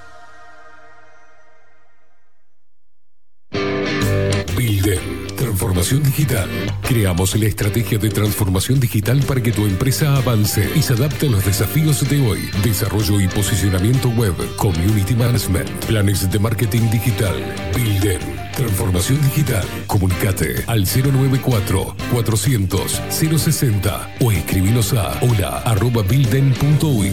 Bilden, 4.57 5.27
transformación 5.37 6.03
digital. 6.03 6.49
Creamos 6.83 7.35
la 7.37 7.47
estrategia 7.47 7.99
de 7.99 8.11
transformación 8.11 8.79
digital 8.79 9.23
para 9.27 9.43
que 9.43 9.53
tu 9.53 9.65
empresa 9.65 10.17
avance 10.17 10.69
y 10.75 10.83
se 10.83 10.93
adapte 10.93 11.29
a 11.29 11.31
los 11.31 11.45
desafíos 11.47 12.07
de 12.09 12.29
hoy. 12.29 12.51
Desarrollo 12.63 13.21
y 13.21 13.29
posicionamiento 13.29 14.11
web, 14.11 14.35
community 14.57 15.15
management, 15.15 15.71
planes 15.87 16.31
de 16.31 16.39
marketing 16.39 16.91
digital. 16.91 17.35
Bilden, 17.75 18.21
transformación 18.55 19.21
digital. 19.23 19.65
Comunicate 19.87 20.65
al 20.67 20.85
094 20.85 21.97
400 22.13 23.03
060 23.11 24.17
o 24.21 24.33
escribinos 24.33 24.93
a 24.93 25.19
hola 25.23 25.59
arroba 25.59 26.03
bilden.uy. 26.03 27.13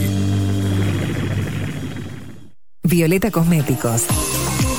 Violeta 2.84 3.32
Cosméticos. 3.32 4.08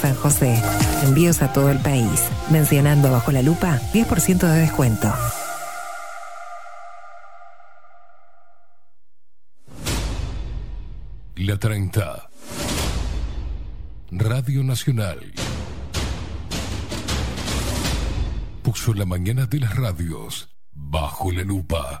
San 0.00 0.14
José. 0.14 0.60
Envíos 1.04 1.42
a 1.42 1.52
todo 1.52 1.70
el 1.70 1.78
país. 1.78 2.22
Mencionando 2.50 3.10
bajo 3.10 3.32
la 3.32 3.42
lupa, 3.42 3.80
10% 3.92 4.38
de 4.38 4.60
descuento. 4.60 5.12
La 11.36 11.58
30. 11.58 12.28
Radio 14.12 14.62
Nacional. 14.62 15.18
Puso 18.62 18.94
la 18.94 19.06
mañana 19.06 19.46
de 19.46 19.58
las 19.58 19.74
radios 19.74 20.50
bajo 20.72 21.32
la 21.32 21.42
lupa. 21.42 22.00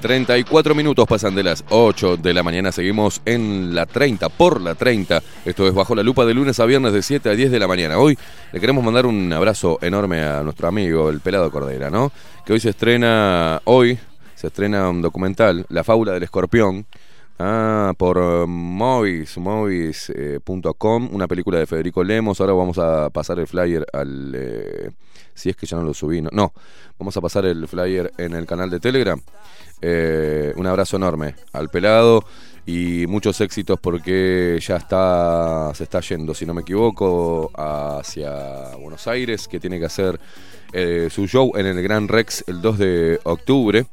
34 0.00 0.74
minutos 0.74 1.06
pasan 1.06 1.34
de 1.34 1.42
las 1.42 1.64
8 1.70 2.16
de 2.16 2.32
la 2.32 2.42
mañana. 2.42 2.72
Seguimos 2.72 3.20
en 3.24 3.74
la 3.74 3.86
30, 3.86 4.28
por 4.28 4.60
la 4.60 4.74
30. 4.74 5.22
Esto 5.44 5.66
es 5.66 5.74
Bajo 5.74 5.94
la 5.94 6.02
Lupa 6.02 6.24
de 6.24 6.34
lunes 6.34 6.60
a 6.60 6.66
viernes 6.66 6.92
de 6.92 7.02
7 7.02 7.28
a 7.28 7.32
10 7.34 7.50
de 7.50 7.58
la 7.58 7.66
mañana. 7.66 7.98
Hoy 7.98 8.16
le 8.52 8.60
queremos 8.60 8.84
mandar 8.84 9.06
un 9.06 9.32
abrazo 9.32 9.78
enorme 9.82 10.22
a 10.22 10.42
nuestro 10.42 10.68
amigo, 10.68 11.10
el 11.10 11.20
Pelado 11.20 11.50
Cordera, 11.50 11.90
¿no? 11.90 12.12
Que 12.46 12.52
hoy 12.52 12.60
se 12.60 12.70
estrena, 12.70 13.60
hoy 13.64 13.98
se 14.34 14.46
estrena 14.46 14.88
un 14.88 15.02
documental, 15.02 15.66
La 15.68 15.84
Fábula 15.84 16.12
del 16.12 16.22
Escorpión. 16.22 16.86
Ah, 17.40 17.92
por 17.96 18.18
eh, 18.18 18.46
Movis, 18.46 19.38
movis.com, 19.38 21.08
una 21.12 21.28
película 21.28 21.58
de 21.58 21.66
Federico 21.66 22.02
Lemos. 22.02 22.40
Ahora 22.40 22.52
vamos 22.52 22.78
a 22.78 23.10
pasar 23.10 23.38
el 23.38 23.46
flyer 23.46 23.86
al... 23.92 24.32
eh, 24.34 24.90
si 25.38 25.50
es 25.50 25.56
que 25.56 25.66
ya 25.66 25.76
no 25.76 25.84
lo 25.84 25.94
subí, 25.94 26.20
no, 26.20 26.28
no, 26.32 26.52
vamos 26.98 27.16
a 27.16 27.20
pasar 27.20 27.46
el 27.46 27.66
flyer 27.66 28.12
en 28.18 28.34
el 28.34 28.46
canal 28.46 28.68
de 28.68 28.80
Telegram. 28.80 29.20
Eh, 29.80 30.52
un 30.56 30.66
abrazo 30.66 30.96
enorme 30.96 31.36
al 31.52 31.68
pelado 31.68 32.24
y 32.66 33.06
muchos 33.06 33.40
éxitos 33.40 33.78
porque 33.80 34.58
ya 34.60 34.76
está, 34.76 35.72
se 35.74 35.84
está 35.84 36.00
yendo, 36.00 36.34
si 36.34 36.44
no 36.44 36.52
me 36.52 36.62
equivoco, 36.62 37.50
hacia 37.54 38.76
Buenos 38.76 39.06
Aires, 39.06 39.48
que 39.48 39.60
tiene 39.60 39.78
que 39.78 39.86
hacer 39.86 40.20
eh, 40.72 41.08
su 41.10 41.26
show 41.26 41.52
en 41.56 41.66
el 41.66 41.82
Gran 41.82 42.08
Rex 42.08 42.44
el 42.46 42.60
2 42.60 42.78
de 42.78 43.20
octubre. 43.24 43.86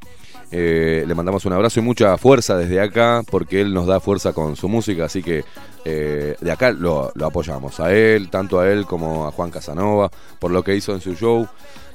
Eh, 0.57 1.03
le 1.05 1.15
mandamos 1.15 1.43
un 1.43 1.51
abrazo 1.51 1.81
y 1.81 1.83
mucha 1.83 2.17
fuerza 2.17 2.55
desde 2.55 2.79
acá, 2.79 3.23
porque 3.29 3.59
él 3.59 3.73
nos 3.73 3.87
da 3.87 3.99
fuerza 3.99 4.31
con 4.31 4.55
su 4.55 4.69
música, 4.69 5.03
así 5.03 5.21
que 5.21 5.43
eh, 5.83 6.37
de 6.39 6.51
acá 6.51 6.71
lo, 6.71 7.11
apoyamos. 7.25 7.81
A 7.81 7.93
él, 7.93 8.29
tanto 8.29 8.61
a 8.61 8.71
él 8.71 8.85
como 8.85 9.27
a 9.27 9.31
Juan 9.31 9.51
Casanova, 9.51 10.09
por 10.39 10.51
lo 10.51 10.63
que 10.63 10.73
hizo 10.73 10.93
en 10.93 11.01
su 11.01 11.13
show, 11.13 11.45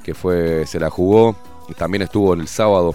que 0.03 0.13
fue, 0.13 0.67
se 0.67 0.79
la 0.79 0.91
jugó. 0.91 1.35
También 1.75 2.03
estuvo 2.03 2.35
el 2.35 2.47
sábado 2.47 2.93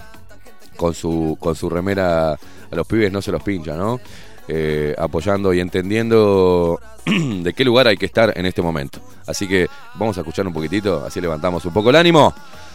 con 0.77 0.93
su, 0.93 1.37
con 1.37 1.53
su 1.53 1.69
remera 1.69 2.31
a 2.31 2.75
los 2.75 2.87
pibes 2.87 3.11
no 3.11 3.21
se 3.21 3.33
los 3.33 3.43
pincha, 3.43 3.75
¿no? 3.75 3.99
Eh, 4.47 4.95
apoyando 4.97 5.53
y 5.53 5.59
entendiendo 5.59 6.79
de 7.05 7.53
qué 7.53 7.65
lugar 7.65 7.89
hay 7.89 7.97
que 7.97 8.05
estar 8.05 8.31
en 8.37 8.45
este 8.45 8.61
momento. 8.61 9.01
Así 9.25 9.49
que 9.49 9.67
vamos 9.95 10.17
a 10.17 10.21
escuchar 10.21 10.47
un 10.47 10.53
poquitito, 10.53 11.03
así 11.05 11.19
levantamos 11.19 11.65
un 11.65 11.73
poco 11.73 11.89
el 11.89 11.97
ánimo. 11.97 12.33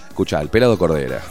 Escucha, 0.08 0.42
el 0.42 0.50
pelado 0.50 0.76
Cordera. 0.76 1.22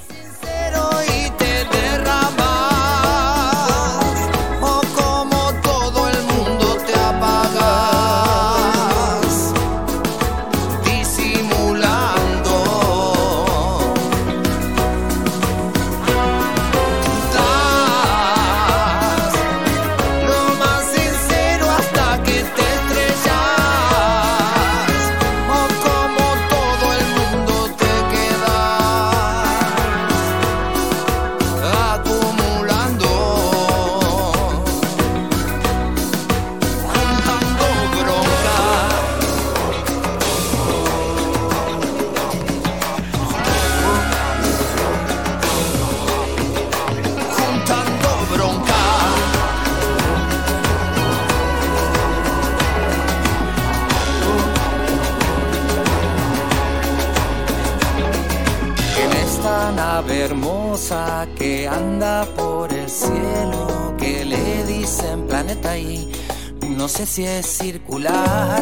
Sé 66.91 67.05
si 67.05 67.25
es 67.25 67.45
circular, 67.45 68.61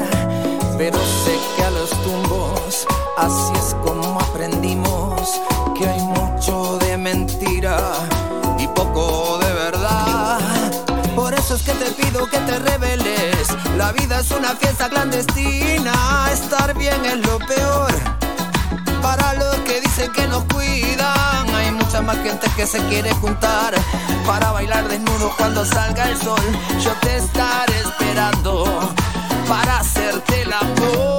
pero 0.78 1.00
sé 1.00 1.36
que 1.56 1.64
a 1.64 1.72
los 1.72 1.90
tumbos 2.04 2.86
así 3.18 3.54
es 3.56 3.76
como 3.84 4.20
aprendimos 4.20 5.42
que 5.76 5.90
hay 5.90 6.00
mucho 6.00 6.78
de 6.78 6.96
mentira 6.96 7.80
y 8.60 8.68
poco 8.68 9.40
de 9.40 9.52
verdad. 9.52 10.38
Por 11.16 11.34
eso 11.34 11.56
es 11.56 11.64
que 11.64 11.72
te 11.72 11.90
pido 11.92 12.30
que 12.30 12.38
te 12.38 12.60
reveles. 12.60 13.48
La 13.78 13.92
vida 13.94 14.20
es 14.20 14.30
una 14.30 14.56
fiesta 14.56 14.90
clandestina. 14.90 16.30
Estar 16.32 16.78
bien 16.78 17.04
es 17.06 17.18
lo 17.28 17.40
peor. 17.40 17.92
Para 19.02 19.34
los 19.34 19.56
que 19.66 19.82
dicen 19.82 20.12
que 20.12 20.28
nos 20.28 20.44
cuidan, 20.54 21.49
mucha 21.90 22.02
más 22.04 22.18
gente 22.18 22.48
que 22.56 22.68
se 22.68 22.78
quiere 22.84 23.12
juntar 23.16 23.74
para 24.28 24.52
bailar 24.52 24.88
desnudo 24.88 25.34
cuando 25.36 25.66
salga 25.66 26.08
el 26.08 26.18
sol. 26.18 26.40
Yo 26.84 26.92
te 27.02 27.18
estaré 27.18 27.80
esperando 27.80 28.94
para 29.48 29.80
hacerte 29.80 30.44
el 30.44 30.54
amor. 30.54 31.19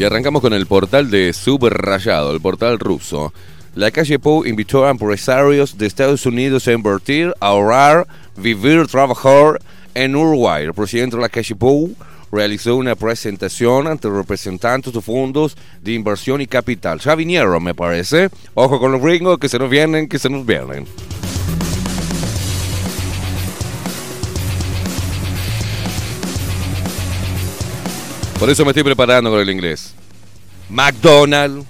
Y 0.00 0.04
arrancamos 0.04 0.40
con 0.40 0.54
el 0.54 0.64
portal 0.64 1.10
de 1.10 1.30
Subrayado, 1.34 2.32
el 2.32 2.40
portal 2.40 2.78
ruso. 2.78 3.34
La 3.74 3.90
calle 3.90 4.18
Pou 4.18 4.46
invitó 4.46 4.86
a 4.86 4.90
empresarios 4.90 5.76
de 5.76 5.84
Estados 5.86 6.24
Unidos 6.24 6.66
a 6.66 6.72
invertir, 6.72 7.34
ahorrar, 7.38 8.06
vivir, 8.34 8.86
trabajar 8.86 9.60
en 9.92 10.16
Uruguay. 10.16 10.64
El 10.64 10.72
presidente 10.72 11.16
de 11.16 11.22
la 11.22 11.28
calle 11.28 11.54
Pou 11.54 11.94
realizó 12.32 12.76
una 12.76 12.96
presentación 12.96 13.88
ante 13.88 14.08
representantes 14.08 14.90
de 14.90 15.02
fondos 15.02 15.54
de 15.82 15.92
inversión 15.92 16.40
y 16.40 16.46
capital. 16.46 16.98
Ya 17.00 17.14
me 17.14 17.74
parece. 17.74 18.30
Ojo 18.54 18.80
con 18.80 18.92
los 18.92 19.02
gringos 19.02 19.38
que 19.38 19.50
se 19.50 19.58
nos 19.58 19.68
vienen, 19.68 20.08
que 20.08 20.18
se 20.18 20.30
nos 20.30 20.46
vienen. 20.46 20.86
Por 28.40 28.48
eso 28.48 28.64
me 28.64 28.70
estoy 28.70 28.84
preparando 28.84 29.30
con 29.30 29.38
el 29.38 29.50
inglés. 29.50 29.92
McDonald, 30.70 31.66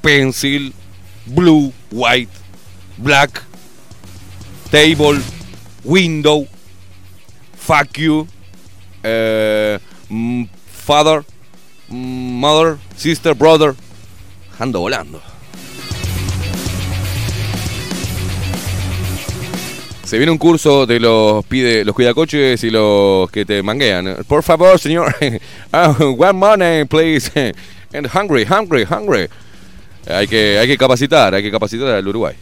pencil, 0.00 0.72
blue, 1.26 1.70
white, 1.90 2.32
black, 2.96 3.42
table, 4.70 5.20
window, 5.84 6.46
fuck 7.58 7.92
you, 7.98 8.26
eh, 9.02 9.78
mm, 10.08 10.44
father, 10.72 11.26
mm, 11.90 12.40
mother, 12.40 12.78
sister, 12.96 13.34
brother. 13.34 13.74
Ando 14.58 14.80
volando. 14.80 15.20
Se 20.08 20.16
viene 20.16 20.32
un 20.32 20.38
curso 20.38 20.86
de 20.86 21.00
los 21.00 21.44
pide 21.44 21.84
los 21.84 21.94
cuidacoches 21.94 22.64
y 22.64 22.70
los 22.70 23.30
que 23.30 23.44
te 23.44 23.62
manguean. 23.62 24.16
Por 24.26 24.42
favor, 24.42 24.78
señor. 24.78 25.14
Ah, 25.70 25.94
one 26.00 26.32
money, 26.32 26.84
please. 26.86 27.30
And 27.92 28.06
hungry, 28.06 28.46
hungry, 28.46 28.86
hungry. 28.86 29.28
Hay 30.06 30.26
que, 30.26 30.58
hay 30.58 30.66
que 30.66 30.78
capacitar, 30.78 31.34
hay 31.34 31.42
que 31.42 31.50
capacitar 31.50 31.88
al 31.88 32.08
Uruguay. 32.08 32.34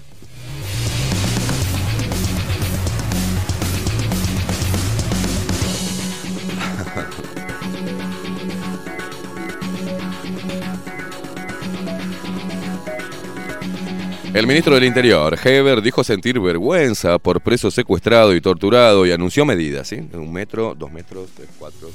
El 14.37 14.47
ministro 14.47 14.75
del 14.75 14.85
Interior, 14.85 15.35
Heber, 15.43 15.81
dijo 15.81 16.05
sentir 16.05 16.39
vergüenza 16.39 17.19
por 17.19 17.41
preso 17.41 17.71
secuestrado 17.71 18.35
y 18.35 18.43
torturado 18.43 19.07
y 19.07 19.11
anunció 19.11 19.47
medidas, 19.47 19.89
¿sí? 19.89 19.97
Un 20.13 20.31
metro, 20.31 20.75
dos 20.79 20.93
metros, 20.93 21.31
tres, 21.35 21.49
cuatro. 21.59 21.89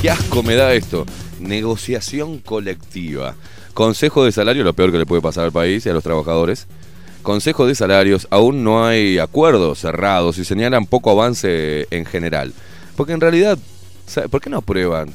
Qué 0.00 0.08
asco 0.08 0.42
me 0.42 0.54
da 0.54 0.72
esto. 0.72 1.04
Negociación 1.38 2.38
colectiva. 2.38 3.34
Consejo 3.74 4.24
de 4.24 4.32
salario, 4.32 4.64
lo 4.64 4.72
peor 4.72 4.90
que 4.90 4.96
le 4.96 5.04
puede 5.04 5.20
pasar 5.20 5.44
al 5.44 5.52
país 5.52 5.84
y 5.84 5.90
a 5.90 5.92
los 5.92 6.02
trabajadores. 6.02 6.66
Consejo 7.22 7.66
de 7.66 7.76
salarios, 7.76 8.26
aún 8.30 8.64
no 8.64 8.84
hay 8.84 9.18
acuerdos 9.18 9.78
cerrados 9.78 10.38
y 10.38 10.44
señalan 10.44 10.86
poco 10.86 11.10
avance 11.10 11.86
en 11.90 12.04
general. 12.04 12.52
Porque 12.96 13.12
en 13.12 13.20
realidad. 13.20 13.58
¿por 14.30 14.40
qué 14.40 14.50
no 14.50 14.58
aprueban 14.58 15.10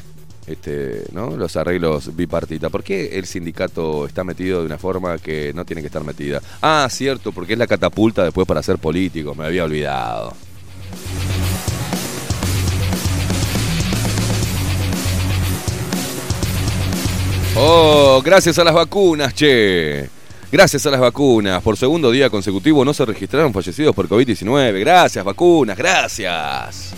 este, 0.47 1.03
¿no? 1.11 1.35
los 1.35 1.57
arreglos 1.57 2.15
bipartita? 2.15 2.69
¿Por 2.69 2.83
qué 2.83 3.19
el 3.19 3.25
sindicato 3.25 4.07
está 4.07 4.23
metido 4.23 4.61
de 4.61 4.67
una 4.67 4.77
forma 4.77 5.17
que 5.17 5.51
no 5.53 5.65
tiene 5.65 5.81
que 5.81 5.87
estar 5.87 6.03
metida? 6.03 6.41
Ah, 6.61 6.87
cierto, 6.89 7.33
porque 7.33 7.53
es 7.53 7.59
la 7.59 7.67
catapulta 7.67 8.23
después 8.23 8.47
para 8.47 8.63
ser 8.63 8.77
políticos, 8.77 9.35
me 9.35 9.45
había 9.45 9.65
olvidado. 9.65 10.33
Oh, 17.59 18.21
gracias 18.23 18.57
a 18.59 18.63
las 18.63 18.73
vacunas, 18.73 19.33
che. 19.33 20.16
Gracias 20.49 20.85
a 20.85 20.91
las 20.91 21.01
vacunas. 21.01 21.61
Por 21.61 21.75
segundo 21.75 22.09
día 22.09 22.29
consecutivo 22.29 22.85
no 22.85 22.93
se 22.93 23.03
registraron 23.05 23.51
fallecidos 23.51 23.93
por 23.93 24.07
COVID-19. 24.07 24.79
Gracias, 24.79 25.25
vacunas, 25.25 25.77
gracias. 25.77 26.93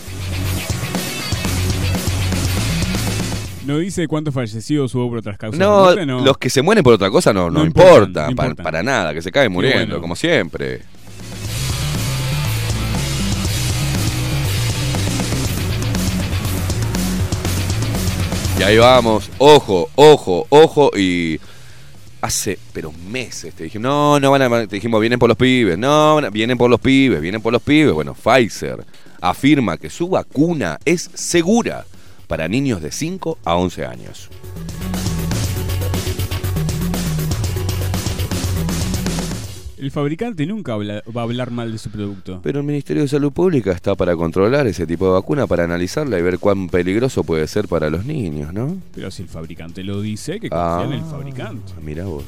No 3.65 3.79
dice 3.79 4.07
cuántos 4.07 4.33
fallecidos 4.35 4.93
hubo 4.93 5.09
por 5.09 5.17
otras 5.19 5.37
causas. 5.37 5.59
No, 5.59 5.95
los 5.95 6.37
que 6.37 6.49
se 6.49 6.61
mueren 6.61 6.83
por 6.83 6.93
otra 6.93 7.09
cosa 7.09 7.33
no, 7.33 7.49
no, 7.49 7.59
No 7.59 7.65
importa, 7.65 8.29
no 8.29 8.55
para 8.55 8.83
nada, 8.83 9.13
que 9.13 9.21
se 9.21 9.31
caen 9.31 9.51
muriendo, 9.51 9.95
bueno. 9.95 10.01
como 10.01 10.15
siempre. 10.15 10.81
Y 18.59 18.63
ahí 18.63 18.77
vamos, 18.77 19.29
ojo, 19.37 19.89
ojo, 19.95 20.45
ojo, 20.49 20.91
y 20.97 21.39
hace, 22.21 22.59
pero 22.73 22.91
meses 22.91 23.53
te 23.53 23.63
dijimos, 23.65 23.83
no, 23.83 24.19
no 24.19 24.31
van 24.31 24.41
a, 24.41 24.67
te 24.67 24.75
dijimos, 24.75 24.99
vienen 25.01 25.19
por 25.19 25.29
los 25.29 25.37
pibes, 25.37 25.77
no, 25.77 26.19
vienen 26.31 26.57
por 26.57 26.69
los 26.69 26.79
pibes, 26.79 27.21
vienen 27.21 27.41
por 27.41 27.53
los 27.53 27.61
pibes. 27.61 27.93
Bueno, 27.93 28.13
Pfizer 28.13 28.85
afirma 29.21 29.77
que 29.77 29.89
su 29.89 30.09
vacuna 30.09 30.79
es 30.85 31.09
segura 31.13 31.85
para 32.27 32.47
niños 32.47 32.81
de 32.81 32.91
5 32.91 33.39
a 33.43 33.55
11 33.55 33.85
años. 33.85 34.29
El 39.79 39.91
fabricante 39.91 40.45
nunca 40.45 40.73
habla- 40.73 41.01
va 41.15 41.21
a 41.21 41.23
hablar 41.23 41.51
mal 41.51 41.71
de 41.71 41.77
su 41.77 41.89
producto. 41.89 42.41
Pero 42.43 42.59
el 42.59 42.65
Ministerio 42.65 43.01
de 43.03 43.07
Salud 43.07 43.31
Pública 43.31 43.71
está 43.71 43.95
para 43.95 44.15
controlar 44.15 44.67
ese 44.67 44.85
tipo 44.85 45.05
de 45.05 45.11
vacuna, 45.13 45.47
para 45.47 45.63
analizarla 45.63 46.19
y 46.19 46.21
ver 46.21 46.37
cuán 46.37 46.67
peligroso 46.67 47.23
puede 47.23 47.47
ser 47.47 47.67
para 47.69 47.89
los 47.89 48.05
niños, 48.05 48.53
¿no? 48.53 48.77
Pero 48.93 49.09
si 49.09 49.21
el 49.23 49.29
fabricante 49.29 49.83
lo 49.83 50.01
dice, 50.01 50.39
que 50.39 50.49
Ah. 50.51 50.79
confía 50.81 50.97
en 50.97 51.03
el 51.03 51.09
fabricante. 51.09 51.71
Mira 51.81 52.03
vos. 52.05 52.25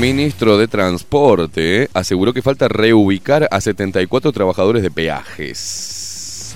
Ministro 0.00 0.58
de 0.58 0.68
Transporte 0.68 1.88
aseguró 1.94 2.32
que 2.32 2.42
falta 2.42 2.68
reubicar 2.68 3.48
a 3.50 3.60
74 3.60 4.32
trabajadores 4.32 4.82
de 4.82 4.90
peajes. 4.90 6.54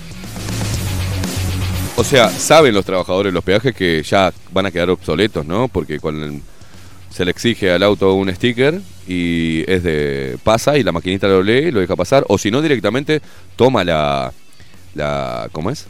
O 1.95 2.03
sea, 2.03 2.29
saben 2.29 2.73
los 2.73 2.85
trabajadores 2.85 3.33
los 3.33 3.43
peajes 3.43 3.73
que 3.75 4.03
ya 4.03 4.33
van 4.51 4.65
a 4.65 4.71
quedar 4.71 4.89
obsoletos, 4.89 5.45
¿no? 5.45 5.67
Porque 5.67 5.99
se 7.09 7.25
le 7.25 7.31
exige 7.31 7.71
al 7.71 7.83
auto 7.83 8.13
un 8.13 8.33
sticker 8.33 8.81
y 9.07 9.63
es 9.69 9.83
de 9.83 10.37
pasa 10.43 10.77
y 10.77 10.83
la 10.83 10.91
maquinita 10.91 11.27
lo 11.27 11.41
lee 11.41 11.67
y 11.67 11.71
lo 11.71 11.79
deja 11.79 11.95
pasar. 11.95 12.25
O 12.27 12.37
si 12.37 12.51
no, 12.51 12.61
directamente 12.61 13.21
toma 13.55 13.83
la, 13.83 14.31
la 14.95 15.49
¿cómo 15.51 15.71
es? 15.71 15.87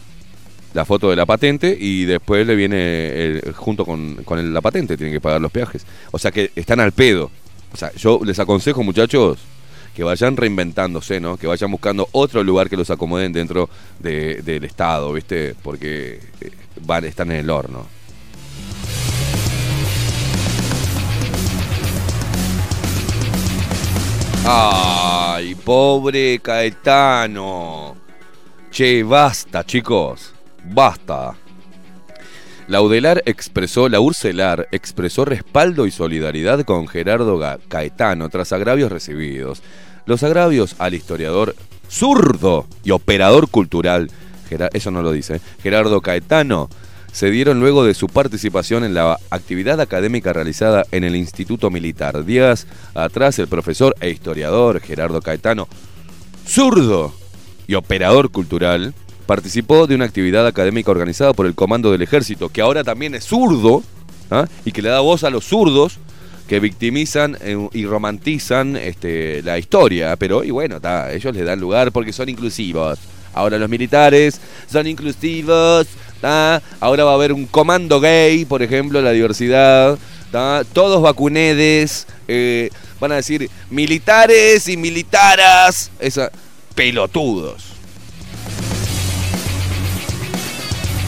La 0.73 0.85
foto 0.85 1.09
de 1.09 1.15
la 1.15 1.25
patente 1.25 1.75
y 1.79 2.05
después 2.05 2.45
le 2.45 2.55
viene 2.55 2.77
el- 3.25 3.53
junto 3.55 3.85
con, 3.85 4.15
con 4.23 4.53
la 4.53 4.61
patente, 4.61 4.97
tienen 4.97 5.13
que 5.13 5.21
pagar 5.21 5.41
los 5.41 5.51
peajes. 5.51 5.85
O 6.11 6.19
sea 6.19 6.31
que 6.31 6.51
están 6.55 6.79
al 6.79 6.91
pedo. 6.91 7.31
O 7.73 7.77
sea, 7.77 7.91
yo 7.95 8.19
les 8.23 8.37
aconsejo, 8.39 8.83
muchachos, 8.83 9.39
que 9.95 10.03
vayan 10.03 10.37
reinventándose, 10.37 11.19
¿no? 11.19 11.37
Que 11.37 11.47
vayan 11.47 11.71
buscando 11.71 12.07
otro 12.11 12.43
lugar 12.43 12.69
que 12.69 12.77
los 12.77 12.89
acomoden 12.91 13.33
dentro 13.33 13.69
de- 13.99 14.41
del 14.43 14.63
Estado, 14.63 15.11
¿viste? 15.13 15.55
Porque 15.61 16.19
eh, 16.41 16.51
van, 16.85 17.03
están 17.05 17.31
en 17.31 17.37
el 17.39 17.49
horno. 17.49 17.85
Ay, 24.45 25.55
pobre 25.55 26.39
Caetano. 26.39 27.95
Che, 28.71 29.03
basta, 29.03 29.63
chicos. 29.63 30.33
Basta. 30.65 31.36
La 32.68 32.81
Udelar 32.81 33.23
expresó, 33.26 33.90
la 33.90 33.99
Urcelar 33.99 34.68
expresó 34.72 35.26
respaldo 35.26 35.88
y 35.88 35.91
solidaridad 35.91 36.64
con 36.65 36.88
Gerardo 36.88 37.40
Caetano 37.68 38.30
tras 38.30 38.52
agravios 38.52 38.91
recibidos. 38.91 39.64
Los 40.06 40.22
agravios 40.23 40.76
al 40.77 40.94
historiador 40.94 41.56
zurdo 41.90 42.68
y 42.84 42.91
operador 42.91 43.49
cultural, 43.49 44.11
eso 44.73 44.91
no 44.91 45.02
lo 45.02 45.11
dice. 45.11 45.41
Gerardo 45.64 46.02
Caetano, 46.02 46.69
se 47.11 47.31
dieron 47.31 47.60
luego 47.60 47.84
de 47.84 47.95
su 47.95 48.07
participación 48.07 48.84
en 48.84 48.94
la 48.94 49.18
actividad 49.31 49.81
académica 49.81 50.31
realizada 50.31 50.86
en 50.91 51.03
el 51.03 51.15
Instituto 51.15 51.72
Militar. 51.72 52.23
Días 52.23 52.68
atrás, 52.94 53.40
el 53.40 53.48
profesor 53.48 53.95
e 53.99 54.10
historiador 54.10 54.80
Gerardo 54.80 55.22
Caetano, 55.22 55.68
zurdo 56.48 57.14
y 57.68 57.73
operador 57.73 58.30
cultural, 58.30 58.94
participó 59.30 59.85
de 59.85 59.93
una 59.93 60.06
actividad 60.06 60.47
académica 60.47 60.89
organizada 60.89 61.34
por 61.34 61.45
el 61.45 61.53
Comando 61.53 61.91
del 61.91 62.01
Ejército, 62.01 62.49
que 62.49 62.61
ahora 62.61 62.84
también 62.84 63.14
es 63.14 63.26
zurdo, 63.26 63.84
¿ah? 64.31 64.47
y 64.65 64.72
que 64.72 64.81
le 64.81 64.89
da 64.89 65.01
voz 65.01 65.23
a 65.23 65.30
los 65.30 65.45
zurdos 65.45 65.99
que 66.47 66.60
victimizan 66.60 67.38
eh, 67.41 67.56
y 67.73 67.85
romantizan 67.85 68.76
este, 68.76 69.43
la 69.43 69.60
historia, 69.60 70.15
pero 70.15 70.43
y 70.43 70.49
bueno, 70.49 70.81
ta, 70.81 71.14
ellos 71.14 71.31
les 71.35 71.45
dan 71.45 71.60
lugar 71.60 71.91
porque 71.91 72.11
son 72.11 72.27
inclusivos. 72.27 72.97
Ahora 73.31 73.60
los 73.60 73.69
militares 73.69 74.41
son 74.68 74.88
inclusivos, 74.88 75.85
ahora 76.23 77.03
va 77.03 77.11
a 77.11 77.14
haber 77.14 77.31
un 77.31 77.45
comando 77.45 77.99
gay, 77.99 78.45
por 78.45 78.64
ejemplo, 78.64 78.99
la 78.99 79.11
diversidad, 79.11 79.99
todos 80.73 81.03
vacunedes, 81.03 82.07
eh, 82.27 82.72
van 82.99 83.11
a 83.11 83.18
decir 83.18 83.47
militares 83.69 84.68
y 84.68 84.76
militaras, 84.76 85.91
esa, 85.99 86.31
pelotudos. 86.73 87.68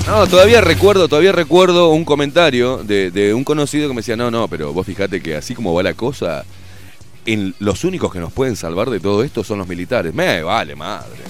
No, 0.08 0.28
todavía 0.28 0.62
recuerdo, 0.62 1.08
todavía 1.08 1.32
recuerdo 1.32 1.90
un 1.90 2.04
comentario 2.04 2.84
de, 2.84 3.34
un 3.34 3.44
conocido 3.44 3.88
que 3.88 3.94
me 3.94 4.02
decía, 4.02 4.18
no, 4.18 4.30
no, 4.30 4.48
pero 4.48 4.74
vos 4.74 4.86
fijate 4.86 5.22
que 5.22 5.36
así 5.36 5.56
como 5.56 5.74
va 5.74 5.84
la 5.84 5.94
cosa, 5.94 6.44
en, 7.26 7.56
los 7.60 7.84
únicos 7.84 8.12
que 8.12 8.20
nos 8.20 8.34
pueden 8.34 8.56
salvar 8.56 8.90
de 8.90 9.00
todo 9.00 9.24
esto 9.24 9.44
son 9.44 9.60
los 9.60 9.68
militares. 9.68 10.14
Me 10.14 10.44
vale, 10.44 10.76
madre. 10.76 11.22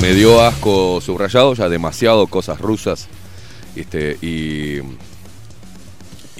Me 0.00 0.14
dio 0.14 0.40
asco 0.40 1.00
subrayado, 1.00 1.54
ya 1.54 1.68
demasiado 1.68 2.28
cosas 2.28 2.60
rusas. 2.60 3.08
Este, 3.74 4.16
y 4.22 4.80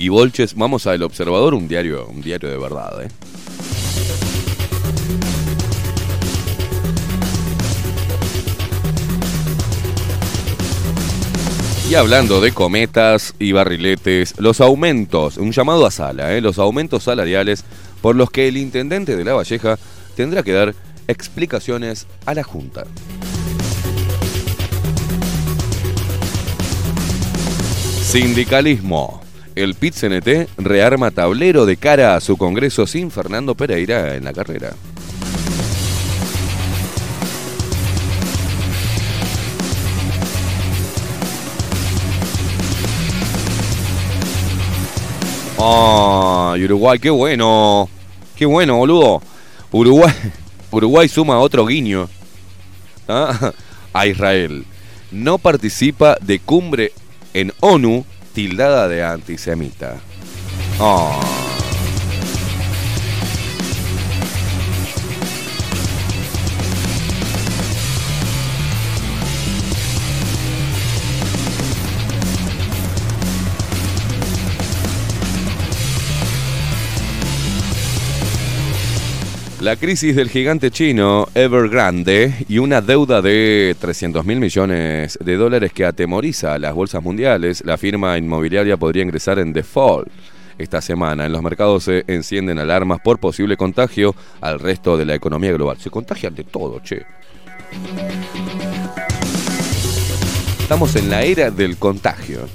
y 0.01 0.11
Bolches, 0.11 0.55
vamos 0.55 0.87
a 0.87 0.95
El 0.95 1.03
Observador, 1.03 1.55
un 1.55 1.67
diario, 1.67 2.07
un 2.07 2.23
diario 2.23 2.49
de 2.49 2.57
verdad, 2.57 3.03
¿eh? 3.03 3.09
Y 11.91 11.97
hablando 11.97 12.41
de 12.41 12.53
cometas 12.53 13.35
y 13.41 13.51
barriletes, 13.51 14.35
los 14.39 14.61
aumentos, 14.61 15.37
un 15.37 15.51
llamado 15.51 15.85
a 15.85 15.91
sala, 15.91 16.37
¿eh? 16.37 16.41
los 16.41 16.59
aumentos 16.59 17.03
salariales 17.03 17.65
por 18.01 18.15
los 18.15 18.31
que 18.31 18.47
el 18.47 18.57
intendente 18.57 19.17
de 19.17 19.25
La 19.25 19.33
Valleja 19.33 19.79
tendrá 20.15 20.45
que 20.45 20.53
dar 20.53 20.75
explicaciones 21.09 22.07
a 22.25 22.35
la 22.35 22.45
Junta. 22.45 22.85
Sindicalismo. 28.03 29.28
El 29.59 29.75
PIT-CNT 29.75 30.51
rearma 30.59 31.11
tablero 31.11 31.67
de 31.67 31.77
cara 31.77 32.15
a 32.15 32.21
su 32.21 32.37
congreso 32.37 32.87
sin 32.87 33.11
Fernando 33.11 33.57
Pereira 33.57 34.15
en 34.15 34.23
la 34.23 34.33
carrera. 34.33 34.73
¡Ay, 45.59 46.63
Uruguay, 46.63 47.01
qué 47.01 47.11
bueno! 47.11 47.89
¡Qué 48.37 48.47
bueno, 48.47 48.77
boludo! 48.77 49.21
Uruguay, 49.73 50.15
Uruguay 50.71 51.09
suma 51.09 51.41
otro 51.41 51.67
guiño 51.67 52.09
¿ah? 53.09 53.53
a 53.93 54.07
Israel. 54.07 54.65
No 55.11 55.39
participa 55.39 56.17
de 56.21 56.39
cumbre 56.39 56.93
en 57.35 57.53
ONU 57.59 58.05
tildada 58.33 58.89
de 58.89 59.03
antisemita. 59.03 59.97
Ah. 60.81 61.58
La 79.69 79.77
crisis 79.77 80.17
del 80.17 80.31
gigante 80.31 80.71
chino 80.71 81.29
Evergrande 81.35 82.47
y 82.49 82.57
una 82.57 82.81
deuda 82.81 83.21
de 83.21 83.77
300 83.79 84.25
mil 84.25 84.41
millones 84.41 85.19
de 85.23 85.37
dólares 85.37 85.75
que 85.75 85.85
atemoriza 85.85 86.55
a 86.55 86.59
las 86.59 86.73
bolsas 86.73 87.03
mundiales, 87.03 87.63
la 87.67 87.77
firma 87.77 88.17
inmobiliaria 88.17 88.79
podría 88.79 89.03
ingresar 89.03 89.39
en 89.39 89.53
default 89.53 90.09
esta 90.57 90.81
semana. 90.81 91.27
En 91.27 91.33
los 91.33 91.43
mercados 91.43 91.85
se 91.85 92.03
encienden 92.07 92.59
alarmas 92.59 93.01
por 93.01 93.19
posible 93.19 93.59
contagio 93.59 94.15
al 94.41 94.59
resto 94.59 94.97
de 94.97 95.05
la 95.05 95.15
economía 95.15 95.53
global. 95.53 95.77
Se 95.79 95.91
contagian 95.91 96.35
de 96.35 96.45
todo, 96.45 96.81
che. 96.83 97.05
Estamos 100.61 100.97
en 100.97 101.11
la 101.11 101.25
era 101.25 101.51
del 101.51 101.77
contagio. 101.77 102.49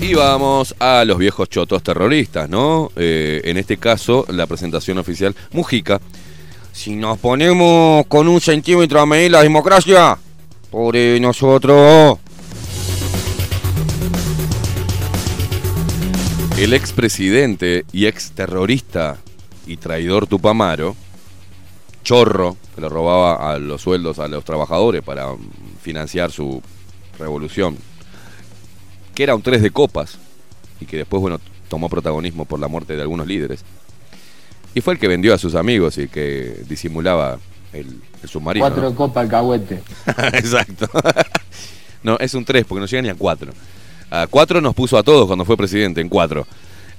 Y 0.00 0.14
vamos 0.14 0.74
a 0.78 1.04
los 1.04 1.18
viejos 1.18 1.50
chotos 1.50 1.82
terroristas, 1.82 2.48
¿no? 2.48 2.90
Eh, 2.96 3.42
en 3.44 3.58
este 3.58 3.76
caso, 3.76 4.24
la 4.28 4.46
presentación 4.46 4.96
oficial, 4.96 5.36
Mujica. 5.52 6.00
Si 6.72 6.96
nos 6.96 7.18
ponemos 7.18 8.06
con 8.06 8.26
un 8.26 8.40
centímetro 8.40 9.00
a 9.00 9.06
medir 9.06 9.32
la 9.32 9.42
democracia, 9.42 10.16
por 10.70 10.94
nosotros. 11.20 12.18
El 16.56 16.72
expresidente 16.74 17.84
y 17.92 18.06
exterrorista 18.06 19.18
y 19.66 19.76
traidor 19.76 20.26
Tupamaro, 20.26 20.94
chorro, 22.04 22.56
que 22.74 22.80
le 22.80 22.88
robaba 22.88 23.52
a 23.52 23.58
los 23.58 23.82
sueldos 23.82 24.18
a 24.18 24.28
los 24.28 24.44
trabajadores 24.44 25.02
para 25.02 25.34
financiar 25.82 26.30
su 26.30 26.62
revolución 27.18 27.76
que 29.20 29.24
era 29.24 29.34
un 29.34 29.42
tres 29.42 29.60
de 29.60 29.70
copas 29.70 30.16
y 30.80 30.86
que 30.86 30.96
después, 30.96 31.20
bueno, 31.20 31.38
tomó 31.68 31.90
protagonismo 31.90 32.46
por 32.46 32.58
la 32.58 32.68
muerte 32.68 32.96
de 32.96 33.02
algunos 33.02 33.26
líderes. 33.26 33.62
Y 34.74 34.80
fue 34.80 34.94
el 34.94 34.98
que 34.98 35.08
vendió 35.08 35.34
a 35.34 35.38
sus 35.38 35.54
amigos 35.56 35.98
y 35.98 36.08
que 36.08 36.62
disimulaba 36.66 37.38
el, 37.74 38.00
el 38.22 38.28
submarino. 38.30 38.64
Cuatro 38.64 38.94
copas 38.94 39.24
alcahuete. 39.24 39.82
Exacto. 40.32 40.88
no, 42.02 42.16
es 42.18 42.32
un 42.32 42.46
tres 42.46 42.64
porque 42.64 42.80
no 42.80 42.86
llega 42.86 43.02
ni 43.02 43.08
a 43.10 43.14
cuatro. 43.14 43.52
A 44.10 44.26
cuatro 44.26 44.62
nos 44.62 44.74
puso 44.74 44.96
a 44.96 45.02
todos 45.02 45.26
cuando 45.26 45.44
fue 45.44 45.58
presidente, 45.58 46.00
en 46.00 46.08
cuatro. 46.08 46.46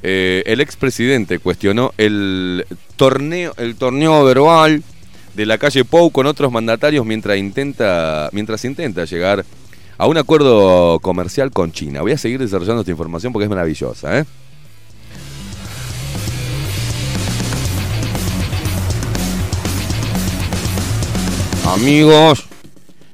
Eh, 0.04 0.44
el 0.46 0.62
expresidente 0.62 1.40
cuestionó 1.40 1.92
el 1.98 2.68
torneo, 2.98 3.56
el 3.58 3.78
torneo 3.78 4.24
verbal 4.26 4.84
de 5.34 5.46
la 5.48 5.58
calle 5.58 5.86
Pou 5.86 6.12
con 6.12 6.28
otros 6.28 6.52
mandatarios 6.52 7.04
mientras 7.04 7.40
intenta, 7.40 8.30
mientras 8.32 8.64
intenta 8.64 9.06
llegar 9.06 9.44
a 10.02 10.08
un 10.08 10.18
acuerdo 10.18 10.98
comercial 11.00 11.52
con 11.52 11.72
China. 11.72 12.02
Voy 12.02 12.14
a 12.14 12.18
seguir 12.18 12.40
desarrollando 12.40 12.82
esta 12.82 12.90
información 12.90 13.32
porque 13.32 13.44
es 13.44 13.50
maravillosa. 13.52 14.18
¿eh? 14.18 14.26
Amigos, 21.68 22.46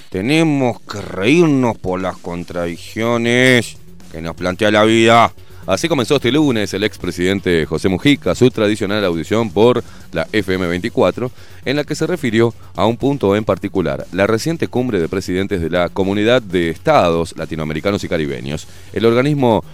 tenemos 0.10 0.80
que 0.80 1.02
reírnos 1.02 1.78
por 1.78 2.00
las 2.00 2.16
contradicciones 2.16 3.76
que 4.10 4.22
nos 4.22 4.38
plantea 4.38 4.72
la 4.72 4.86
vida. 4.86 5.34
Así 5.68 5.90
comenzó 5.90 6.16
este 6.16 6.32
lunes 6.32 6.74
el 6.74 6.86
expresidente 6.86 7.66
José 7.66 7.90
Mujica 7.90 8.34
su 8.36 8.50
tradicional 8.50 9.04
audición 9.04 9.52
por 9.52 9.84
la 10.14 10.26
FM24, 10.28 11.30
en 11.66 11.76
la 11.76 11.84
que 11.84 11.94
se 11.94 12.08
refirió 12.08 12.54
a 12.74 12.86
un 12.86 12.96
punto 12.96 13.36
en 13.36 13.44
particular, 13.44 14.08
la 14.14 14.28
reciente 14.28 14.70
cumbre 14.70 15.02
de 15.02 15.10
presidentes 15.10 15.60
de 15.60 15.70
la 15.70 15.90
Comunidad 15.90 16.42
de 16.42 16.70
Estados 16.70 17.36
Latinoamericanos 17.36 18.02
y 18.06 18.08
Caribeños. 18.08 18.66
El 18.94 19.06
organismo 19.06 19.66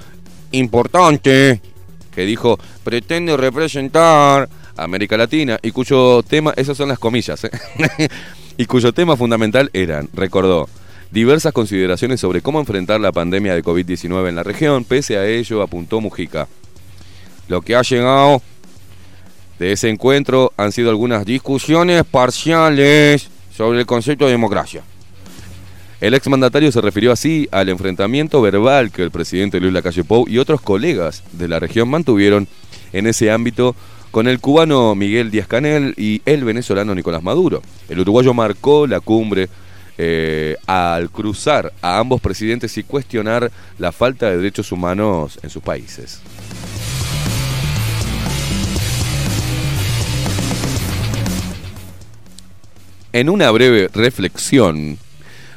importante 0.51 1.61
que 2.11 2.25
dijo 2.25 2.57
pretende 2.83 3.37
representar 3.37 4.49
a 4.75 4.83
América 4.83 5.15
Latina 5.15 5.59
y 5.61 5.69
cuyo 5.69 6.23
tema, 6.23 6.55
esas 6.57 6.75
son 6.75 6.89
las 6.89 6.97
comillas, 6.97 7.43
¿eh? 7.43 7.51
y 8.57 8.65
cuyo 8.65 8.93
tema 8.93 9.15
fundamental 9.15 9.69
eran, 9.73 10.09
recordó, 10.15 10.67
diversas 11.13 11.53
consideraciones 11.53 12.19
sobre 12.19 12.41
cómo 12.41 12.59
enfrentar 12.59 12.99
la 12.99 13.11
pandemia 13.11 13.53
de 13.53 13.63
COVID-19 13.63 14.29
en 14.29 14.35
la 14.35 14.41
región. 14.41 14.83
Pese 14.83 15.15
a 15.15 15.27
ello, 15.27 15.61
apuntó 15.61 16.01
Mujica. 16.01 16.47
Lo 17.47 17.61
que 17.61 17.75
ha 17.75 17.83
llegado 17.83 18.41
de 19.59 19.73
ese 19.73 19.89
encuentro 19.89 20.51
han 20.57 20.71
sido 20.71 20.89
algunas 20.89 21.23
discusiones 21.23 22.03
parciales 22.03 23.29
sobre 23.55 23.79
el 23.79 23.85
concepto 23.85 24.25
de 24.25 24.31
democracia. 24.31 24.81
El 26.01 26.15
exmandatario 26.15 26.71
se 26.71 26.81
refirió 26.81 27.11
así 27.11 27.47
al 27.51 27.69
enfrentamiento 27.69 28.41
verbal 28.41 28.91
que 28.91 29.03
el 29.03 29.11
presidente 29.11 29.59
Luis 29.59 29.71
Lacalle 29.71 30.03
Pou 30.03 30.27
y 30.27 30.39
otros 30.39 30.61
colegas 30.61 31.23
de 31.31 31.47
la 31.47 31.59
región 31.59 31.89
mantuvieron 31.89 32.47
en 32.91 33.05
ese 33.05 33.29
ámbito 33.29 33.75
con 34.09 34.27
el 34.27 34.39
cubano 34.39 34.95
Miguel 34.95 35.29
Díaz 35.29 35.47
Canel 35.47 35.93
y 35.95 36.23
el 36.25 36.43
venezolano 36.43 36.95
Nicolás 36.95 37.21
Maduro. 37.21 37.61
El 37.87 37.99
uruguayo 37.99 38.33
marcó 38.33 38.87
la 38.87 38.99
cumbre 38.99 39.47
eh, 39.97 40.55
al 40.65 41.09
cruzar 41.09 41.73
a 41.81 41.99
ambos 41.99 42.21
presidentes 42.21 42.77
y 42.77 42.83
cuestionar 42.83 43.51
la 43.77 43.91
falta 43.91 44.29
de 44.29 44.37
derechos 44.37 44.71
humanos 44.71 45.39
en 45.43 45.49
sus 45.49 45.61
países. 45.61 46.21
En 53.11 53.29
una 53.29 53.51
breve 53.51 53.89
reflexión, 53.93 54.97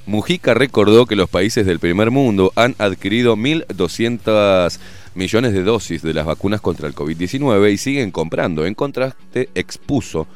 Mujica 0.04 0.52
recordó 0.52 1.06
que 1.06 1.16
los 1.16 1.30
países 1.30 1.64
del 1.64 1.80
primer 1.80 2.10
mundo 2.10 2.52
han 2.54 2.74
adquirido 2.78 3.34
1.200 3.34 4.78
millones 5.14 5.54
de 5.54 5.62
dosis 5.62 6.02
de 6.02 6.12
las 6.12 6.26
vacunas 6.26 6.60
contra 6.60 6.86
el 6.86 6.94
COVID-19 6.94 7.72
y 7.72 7.78
siguen 7.78 8.10
comprando. 8.10 8.66
En 8.66 8.74
contraste, 8.74 9.48
expuso 9.54 10.26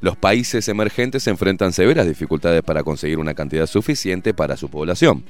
los 0.00 0.16
países 0.16 0.68
emergentes 0.68 1.26
enfrentan 1.26 1.72
severas 1.72 2.06
dificultades 2.06 2.62
para 2.62 2.82
conseguir 2.82 3.18
una 3.18 3.34
cantidad 3.34 3.66
suficiente 3.66 4.34
para 4.34 4.56
su 4.56 4.68
población. 4.68 5.24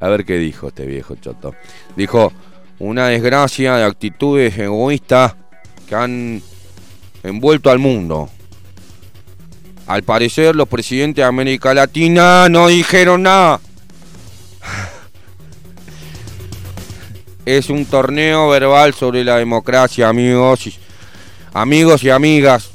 A 0.00 0.08
ver 0.08 0.24
qué 0.24 0.38
dijo 0.38 0.68
este 0.68 0.86
viejo 0.86 1.16
choto. 1.16 1.54
Dijo, 1.96 2.32
una 2.78 3.08
desgracia 3.08 3.76
de 3.76 3.84
actitudes 3.84 4.58
egoístas 4.58 5.34
que 5.88 5.94
han 5.94 6.42
envuelto 7.22 7.70
al 7.70 7.78
mundo. 7.78 8.28
Al 9.86 10.02
parecer 10.02 10.56
los 10.56 10.68
presidentes 10.68 11.22
de 11.22 11.28
América 11.28 11.74
Latina 11.74 12.48
no 12.48 12.68
dijeron 12.68 13.22
nada. 13.22 13.60
es 17.46 17.68
un 17.68 17.84
torneo 17.84 18.48
verbal 18.48 18.94
sobre 18.94 19.24
la 19.24 19.36
democracia, 19.36 20.08
amigos. 20.08 20.78
Amigos 21.52 22.02
y 22.02 22.10
amigas, 22.10 22.70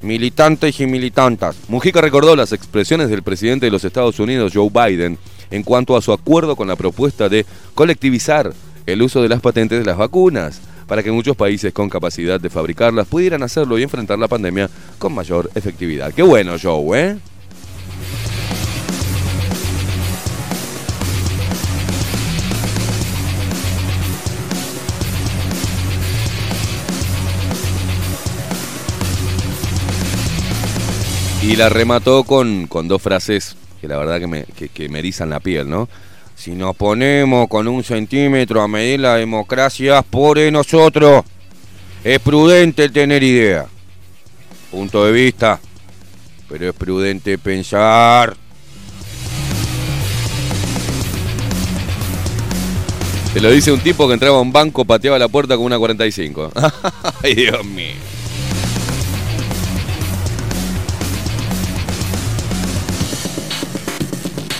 militantes 0.00 0.80
y 0.80 0.86
militantas. 0.86 1.56
Mujica 1.68 2.00
recordó 2.00 2.36
las 2.36 2.52
expresiones 2.52 3.08
del 3.08 3.22
presidente 3.22 3.66
de 3.66 3.72
los 3.72 3.84
Estados 3.84 4.18
Unidos, 4.18 4.52
Joe 4.54 4.70
Biden, 4.70 5.18
en 5.50 5.62
cuanto 5.62 5.96
a 5.96 6.02
su 6.02 6.12
acuerdo 6.12 6.56
con 6.56 6.68
la 6.68 6.76
propuesta 6.76 7.28
de 7.28 7.46
colectivizar 7.74 8.52
el 8.86 9.02
uso 9.02 9.22
de 9.22 9.28
las 9.28 9.40
patentes 9.40 9.78
de 9.78 9.84
las 9.84 9.98
vacunas, 9.98 10.60
para 10.86 11.02
que 11.02 11.12
muchos 11.12 11.36
países 11.36 11.72
con 11.72 11.90
capacidad 11.90 12.40
de 12.40 12.48
fabricarlas 12.48 13.06
pudieran 13.06 13.42
hacerlo 13.42 13.78
y 13.78 13.82
enfrentar 13.82 14.18
la 14.18 14.26
pandemia 14.26 14.70
con 14.98 15.14
mayor 15.14 15.50
efectividad. 15.54 16.12
Qué 16.14 16.22
bueno, 16.22 16.56
Joe, 16.60 16.98
¿eh? 16.98 17.18
Y 31.42 31.56
la 31.56 31.68
remató 31.68 32.24
con, 32.24 32.66
con 32.66 32.88
dos 32.88 33.00
frases 33.00 33.56
que 33.80 33.88
la 33.88 33.96
verdad 33.96 34.18
que 34.18 34.26
me, 34.26 34.44
que, 34.44 34.68
que 34.68 34.86
erizan 34.86 35.30
la 35.30 35.40
piel, 35.40 35.68
¿no? 35.68 35.88
Si 36.34 36.52
nos 36.52 36.76
ponemos 36.76 37.48
con 37.48 37.66
un 37.68 37.82
centímetro 37.82 38.62
a 38.62 38.68
medir 38.68 39.00
la 39.00 39.16
democracia, 39.16 40.02
por 40.02 40.38
nosotros, 40.52 41.24
es 42.04 42.18
prudente 42.20 42.88
tener 42.88 43.22
idea. 43.22 43.66
Punto 44.70 45.04
de 45.04 45.12
vista. 45.12 45.60
Pero 46.48 46.68
es 46.68 46.74
prudente 46.74 47.38
pensar. 47.38 48.36
Te 53.34 53.40
lo 53.40 53.50
dice 53.50 53.72
un 53.72 53.80
tipo 53.80 54.06
que 54.06 54.14
entraba 54.14 54.38
a 54.38 54.40
un 54.40 54.52
banco, 54.52 54.84
pateaba 54.84 55.18
la 55.18 55.28
puerta 55.28 55.56
con 55.56 55.66
una 55.66 55.78
45. 55.78 56.52
Ay, 57.22 57.34
Dios 57.34 57.64
mío. 57.64 58.17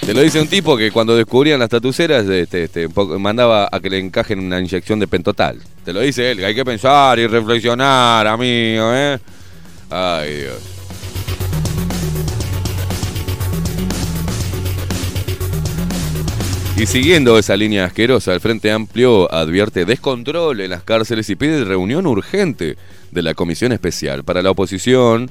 Te 0.09 0.15
lo 0.15 0.23
dice 0.23 0.41
un 0.41 0.49
tipo 0.49 0.75
que 0.75 0.91
cuando 0.91 1.15
descubrían 1.15 1.61
las 1.61 1.69
tatuceras 1.69 2.27
este, 2.27 2.65
este, 2.65 2.89
mandaba 3.19 3.69
a 3.71 3.79
que 3.79 3.91
le 3.91 3.99
encajen 3.99 4.39
una 4.39 4.59
inyección 4.59 4.99
de 4.99 5.07
pentotal. 5.07 5.61
Te 5.85 5.93
lo 5.93 6.01
dice 6.01 6.31
él, 6.31 6.39
que 6.39 6.47
hay 6.47 6.55
que 6.55 6.65
pensar 6.65 7.19
y 7.19 7.27
reflexionar, 7.27 8.27
amigo, 8.27 8.91
¿eh? 8.95 9.19
Ay, 9.91 10.35
Dios. 10.35 10.63
Y 16.79 16.87
siguiendo 16.87 17.39
esa 17.39 17.55
línea 17.55 17.85
asquerosa, 17.85 18.33
el 18.33 18.41
Frente 18.41 18.73
Amplio 18.73 19.31
advierte 19.31 19.85
descontrol 19.85 20.63
en 20.63 20.71
las 20.71 20.85
cárceles 20.85 21.29
y 21.29 21.37
pide 21.37 21.65
reunión 21.65 22.07
urgente 22.07 22.79
de 23.11 23.23
la 23.23 23.35
Comisión 23.35 23.73
Especial. 23.73 24.25
Para 24.25 24.41
la 24.41 24.53
oposición, 24.53 25.29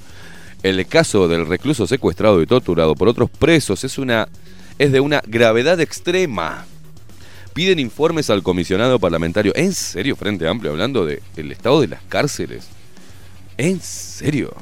el 0.62 0.86
caso 0.86 1.28
del 1.28 1.48
recluso 1.48 1.88
secuestrado 1.88 2.44
y 2.44 2.46
torturado 2.46 2.94
por 2.94 3.08
otros 3.08 3.32
presos 3.32 3.84
es, 3.84 3.98
una, 3.98 4.28
es 4.80 4.92
de 4.92 5.00
una 5.00 5.22
gravedad 5.26 5.80
extrema. 5.80 6.66
Piden 7.54 7.80
informes 7.80 8.30
al 8.30 8.44
comisionado 8.44 9.00
parlamentario. 9.00 9.52
¿En 9.56 9.74
serio, 9.74 10.16
Frente 10.16 10.48
Amplio, 10.48 10.72
hablando 10.72 11.06
del 11.06 11.52
estado 11.52 11.82
de 11.82 11.88
las 11.88 12.02
cárceles? 12.04 12.68
¿En 13.58 13.82
serio? 13.82 14.54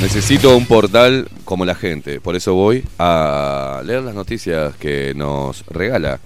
Necesito 0.00 0.54
un 0.54 0.66
portal 0.66 1.28
como 1.46 1.64
la 1.64 1.74
gente, 1.74 2.20
por 2.20 2.36
eso 2.36 2.52
voy 2.52 2.84
a 2.98 3.80
leer 3.84 4.02
las 4.02 4.14
noticias 4.14 4.76
que 4.76 5.14
nos 5.14 5.64
regala 5.66 6.20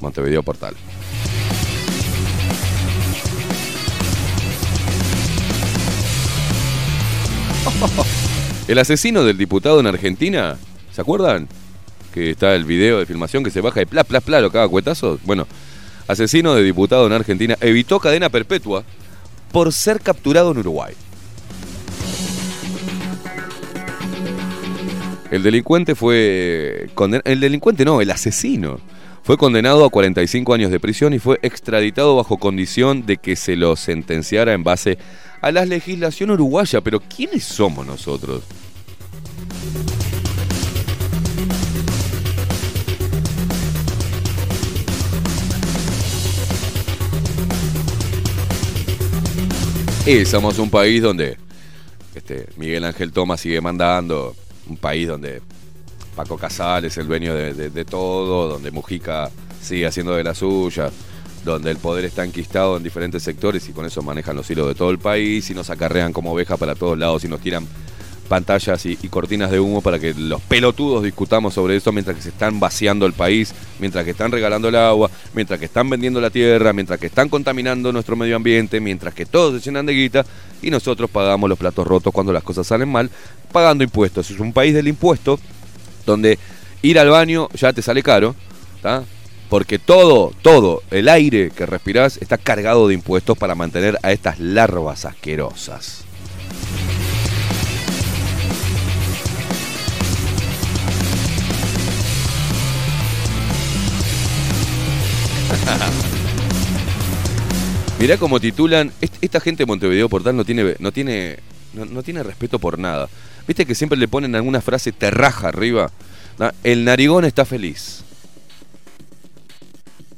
Montevideo 0.00 0.42
Portal. 0.42 0.74
El 8.66 8.78
asesino 8.78 9.24
del 9.24 9.38
diputado 9.38 9.80
en 9.80 9.86
Argentina, 9.86 10.56
¿se 10.92 11.00
acuerdan? 11.00 11.48
Que 12.12 12.30
está 12.30 12.54
el 12.54 12.64
video 12.64 12.98
de 12.98 13.06
filmación 13.06 13.42
que 13.44 13.50
se 13.50 13.60
baja 13.60 13.80
y 13.82 13.86
pla, 13.86 14.04
pla, 14.04 14.20
pla, 14.20 14.40
lo 14.40 14.50
caga 14.50 14.68
cuetazos. 14.68 15.20
Bueno, 15.24 15.46
asesino 16.06 16.54
de 16.54 16.62
diputado 16.62 17.06
en 17.06 17.12
Argentina 17.12 17.56
evitó 17.60 17.98
cadena 17.98 18.28
perpetua 18.28 18.84
por 19.52 19.72
ser 19.72 20.00
capturado 20.00 20.52
en 20.52 20.58
Uruguay. 20.58 20.94
El 25.30 25.42
delincuente 25.42 25.94
fue. 25.94 26.88
conden- 26.94 27.22
El 27.24 27.40
delincuente 27.40 27.84
no, 27.84 28.00
el 28.00 28.10
asesino. 28.10 28.80
Fue 29.28 29.36
condenado 29.36 29.84
a 29.84 29.90
45 29.90 30.54
años 30.54 30.70
de 30.70 30.80
prisión 30.80 31.12
y 31.12 31.18
fue 31.18 31.38
extraditado 31.42 32.16
bajo 32.16 32.38
condición 32.38 33.04
de 33.04 33.18
que 33.18 33.36
se 33.36 33.56
lo 33.56 33.76
sentenciara 33.76 34.54
en 34.54 34.64
base 34.64 34.96
a 35.42 35.52
la 35.52 35.66
legislación 35.66 36.30
uruguaya. 36.30 36.80
Pero 36.80 36.98
¿quiénes 37.00 37.44
somos 37.44 37.86
nosotros? 37.86 38.44
Y 50.06 50.24
somos 50.24 50.58
un 50.58 50.70
país 50.70 51.02
donde 51.02 51.36
este, 52.14 52.46
Miguel 52.56 52.84
Ángel 52.84 53.12
Tomás 53.12 53.42
sigue 53.42 53.60
mandando, 53.60 54.34
un 54.66 54.78
país 54.78 55.06
donde 55.06 55.42
Paco 56.18 56.36
Casal 56.36 56.84
es 56.84 56.96
el 56.96 57.06
dueño 57.06 57.32
de, 57.32 57.84
todo, 57.84 58.48
donde 58.48 58.72
Mujica 58.72 59.30
sigue 59.62 59.86
haciendo 59.86 60.16
de 60.16 60.24
la 60.24 60.34
suya, 60.34 60.90
donde 61.44 61.70
el 61.70 61.76
poder 61.76 62.06
está 62.06 62.24
enquistado 62.24 62.76
en 62.76 62.82
diferentes 62.82 63.22
sectores 63.22 63.68
y 63.68 63.72
con 63.72 63.86
eso 63.86 64.02
manejan 64.02 64.34
los 64.34 64.50
hilos 64.50 64.66
de 64.66 64.74
todo 64.74 64.90
el 64.90 64.98
país 64.98 65.48
y 65.48 65.54
nos 65.54 65.70
acarrean 65.70 66.12
como 66.12 66.32
oveja 66.32 66.56
para 66.56 66.74
todos 66.74 66.98
lados 66.98 67.22
y 67.22 67.28
nos 67.28 67.40
tiran 67.40 67.68
pantallas 68.28 68.84
y, 68.84 68.98
y 69.00 69.08
cortinas 69.08 69.52
de 69.52 69.60
humo 69.60 69.80
para 69.80 70.00
que 70.00 70.12
los 70.12 70.42
pelotudos 70.42 71.04
discutamos 71.04 71.54
sobre 71.54 71.76
eso 71.76 71.92
mientras 71.92 72.16
que 72.16 72.22
se 72.24 72.30
están 72.30 72.58
vaciando 72.58 73.06
el 73.06 73.12
país, 73.12 73.54
mientras 73.78 74.04
que 74.04 74.10
están 74.10 74.32
regalando 74.32 74.70
el 74.70 74.74
agua, 74.74 75.08
mientras 75.34 75.60
que 75.60 75.66
están 75.66 75.88
vendiendo 75.88 76.20
la 76.20 76.30
tierra, 76.30 76.72
mientras 76.72 76.98
que 76.98 77.06
están 77.06 77.28
contaminando 77.28 77.92
nuestro 77.92 78.16
medio 78.16 78.34
ambiente, 78.34 78.80
mientras 78.80 79.14
que 79.14 79.24
todos 79.24 79.62
se 79.62 79.70
llenan 79.70 79.86
de 79.86 79.92
guita 79.92 80.26
y 80.62 80.70
nosotros 80.72 81.08
pagamos 81.08 81.48
los 81.48 81.60
platos 81.60 81.86
rotos 81.86 82.12
cuando 82.12 82.32
las 82.32 82.42
cosas 82.42 82.66
salen 82.66 82.88
mal, 82.88 83.08
pagando 83.52 83.84
impuestos. 83.84 84.32
Es 84.32 84.40
un 84.40 84.52
país 84.52 84.74
del 84.74 84.88
impuesto 84.88 85.38
donde 86.08 86.38
ir 86.82 86.98
al 86.98 87.10
baño 87.10 87.48
ya 87.54 87.72
te 87.72 87.82
sale 87.82 88.02
caro. 88.02 88.34
Porque 89.48 89.78
todo, 89.78 90.32
todo, 90.42 90.82
el 90.90 91.08
aire 91.08 91.50
que 91.50 91.66
respirás 91.66 92.18
está 92.18 92.36
cargado 92.36 92.88
de 92.88 92.94
impuestos 92.94 93.38
para 93.38 93.54
mantener 93.54 93.98
a 94.02 94.12
estas 94.12 94.38
larvas 94.40 95.04
asquerosas. 95.04 96.04
Mirá 107.98 108.16
cómo 108.16 108.40
titulan, 108.40 108.92
est- 109.00 109.16
esta 109.20 109.40
gente 109.40 109.64
de 109.64 109.66
Montevideo 109.66 110.08
Portal 110.08 110.36
no 110.36 110.44
tiene, 110.44 110.76
no 110.78 110.92
tiene, 110.92 111.38
no 111.74 112.02
tiene 112.02 112.22
respeto 112.22 112.58
por 112.58 112.78
nada. 112.78 113.08
Viste 113.48 113.66
que 113.66 113.74
siempre 113.74 113.98
le 113.98 114.06
ponen 114.08 114.34
alguna 114.36 114.60
frase 114.60 114.92
terraja 114.92 115.48
arriba. 115.48 115.90
El 116.62 116.84
narigón 116.84 117.24
está 117.24 117.44
feliz. 117.44 118.04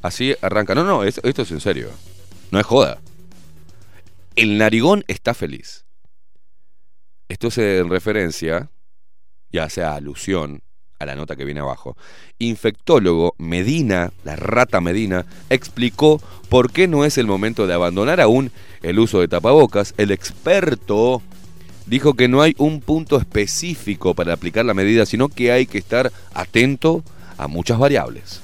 Así 0.02 0.34
arranca. 0.42 0.74
No, 0.74 0.84
no, 0.84 1.04
es- 1.04 1.20
esto 1.22 1.42
es 1.42 1.50
en 1.52 1.60
serio. 1.60 1.90
No 2.50 2.58
es 2.58 2.66
joda. 2.66 2.98
El 4.36 4.58
narigón 4.58 5.04
está 5.06 5.32
feliz. 5.34 5.84
Esto 7.28 7.48
es 7.48 7.58
en 7.58 7.88
referencia, 7.88 8.70
ya 9.52 9.68
sea 9.70 9.94
alusión 9.94 10.60
a 10.98 11.06
la 11.06 11.14
nota 11.14 11.36
que 11.36 11.44
viene 11.44 11.60
abajo. 11.60 11.96
Infectólogo 12.38 13.34
Medina, 13.38 14.12
la 14.24 14.34
rata 14.36 14.80
Medina, 14.80 15.24
explicó 15.48 16.20
por 16.48 16.72
qué 16.72 16.88
no 16.88 17.04
es 17.04 17.16
el 17.16 17.26
momento 17.26 17.66
de 17.68 17.74
abandonar 17.74 18.20
aún 18.20 18.50
el 18.82 18.98
uso 18.98 19.20
de 19.20 19.28
tapabocas. 19.28 19.94
El 19.98 20.10
experto 20.10 21.22
dijo 21.90 22.14
que 22.14 22.28
no 22.28 22.40
hay 22.40 22.54
un 22.56 22.80
punto 22.80 23.18
específico 23.18 24.14
para 24.14 24.32
aplicar 24.32 24.64
la 24.64 24.74
medida, 24.74 25.04
sino 25.04 25.28
que 25.28 25.50
hay 25.50 25.66
que 25.66 25.78
estar 25.78 26.12
atento 26.32 27.02
a 27.36 27.48
muchas 27.48 27.78
variables. 27.78 28.40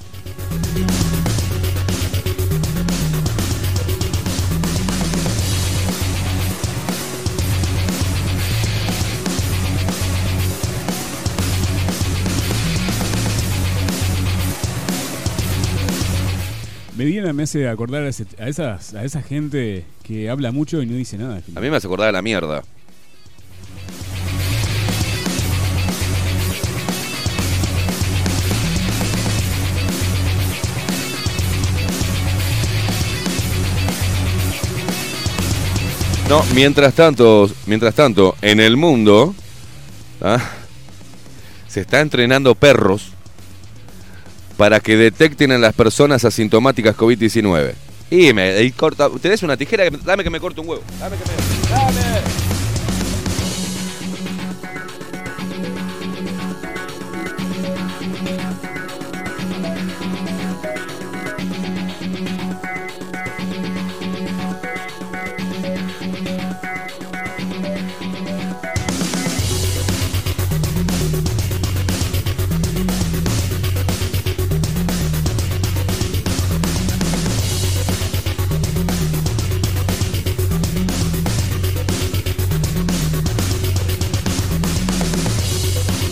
Medina 16.97 17.31
me 17.31 17.43
hace 17.43 17.67
acordar 17.69 18.03
a, 18.03 18.09
ese- 18.09 18.25
a 18.39 18.47
esas, 18.49 18.95
a 18.95 19.03
esa 19.03 19.21
gente 19.21 19.85
que 20.03 20.29
habla 20.29 20.51
mucho 20.51 20.81
y 20.81 20.87
no 20.87 20.95
dice 20.95 21.17
nada. 21.17 21.41
A 21.55 21.59
mí 21.59 21.69
me 21.69 21.75
hace 21.77 21.85
acordar 21.87 22.07
de 22.07 22.13
la 22.13 22.21
mierda. 22.23 22.63
No, 36.29 36.43
mientras 36.53 36.93
tanto, 36.93 37.49
mientras 37.67 37.95
tanto, 37.95 38.35
en 38.41 38.59
el 38.59 38.75
mundo 38.75 39.33
¿ah? 40.21 40.39
se 41.69 41.79
está 41.79 42.01
entrenando 42.01 42.53
perros 42.53 43.13
para 44.57 44.81
que 44.81 44.97
detecten 44.97 45.53
a 45.53 45.57
las 45.57 45.73
personas 45.73 46.25
asintomáticas 46.25 46.97
COVID-19. 46.97 47.73
Y 48.09 48.33
me 48.33 48.69
corta, 48.73 49.09
¿tenés 49.21 49.41
una 49.43 49.55
tijera? 49.55 49.85
Dame 50.03 50.23
que 50.23 50.29
me 50.29 50.41
corte 50.41 50.59
un 50.59 50.67
huevo. 50.67 50.83
Dame 50.99 51.15
que 51.15 51.23
me. 51.23 52.56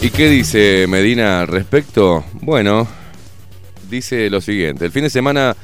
¿Y 0.06 0.12
qué 0.12 0.30
dice 0.30 0.86
Medina 0.88 1.42
al 1.42 1.48
respecto? 1.48 2.24
Bueno, 2.34 2.88
dice 3.90 4.30
lo 4.30 4.40
siguiente. 4.40 4.86
El 4.86 4.92
fin 4.92 5.02
de 5.02 5.10
semana, 5.10 5.56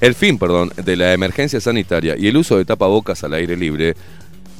el 0.00 0.14
fin, 0.14 0.38
perdón, 0.38 0.70
de 0.76 0.94
la 0.94 1.12
emergencia 1.12 1.60
sanitaria 1.60 2.14
y 2.16 2.28
el 2.28 2.36
uso 2.36 2.56
de 2.56 2.64
tapabocas 2.64 3.24
al 3.24 3.34
aire 3.34 3.56
libre 3.56 3.96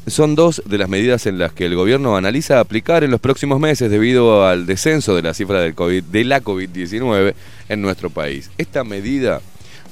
son 0.09 0.35
dos 0.35 0.65
de 0.67 0.79
las 0.79 0.89
medidas 0.89 1.27
en 1.27 1.39
las 1.39 1.53
que 1.53 1.67
el 1.67 1.77
gobierno 1.77 2.17
analiza 2.17 2.59
aplicar 2.59 3.05
en 3.05 3.13
los 3.13 3.21
próximos 3.21 3.61
meses 3.61 3.89
debido 3.89 4.49
al 4.49 4.67
descenso 4.67 5.15
de 5.15 5.23
la 5.23 5.33
cifra 5.33 5.61
del 5.61 5.77
de 6.11 6.25
la 6.25 6.43
COVID-19 6.43 7.35
en 7.69 7.83
nuestro 7.83 8.11
país. 8.11 8.51
Esta 8.59 8.83
medida 8.83 9.41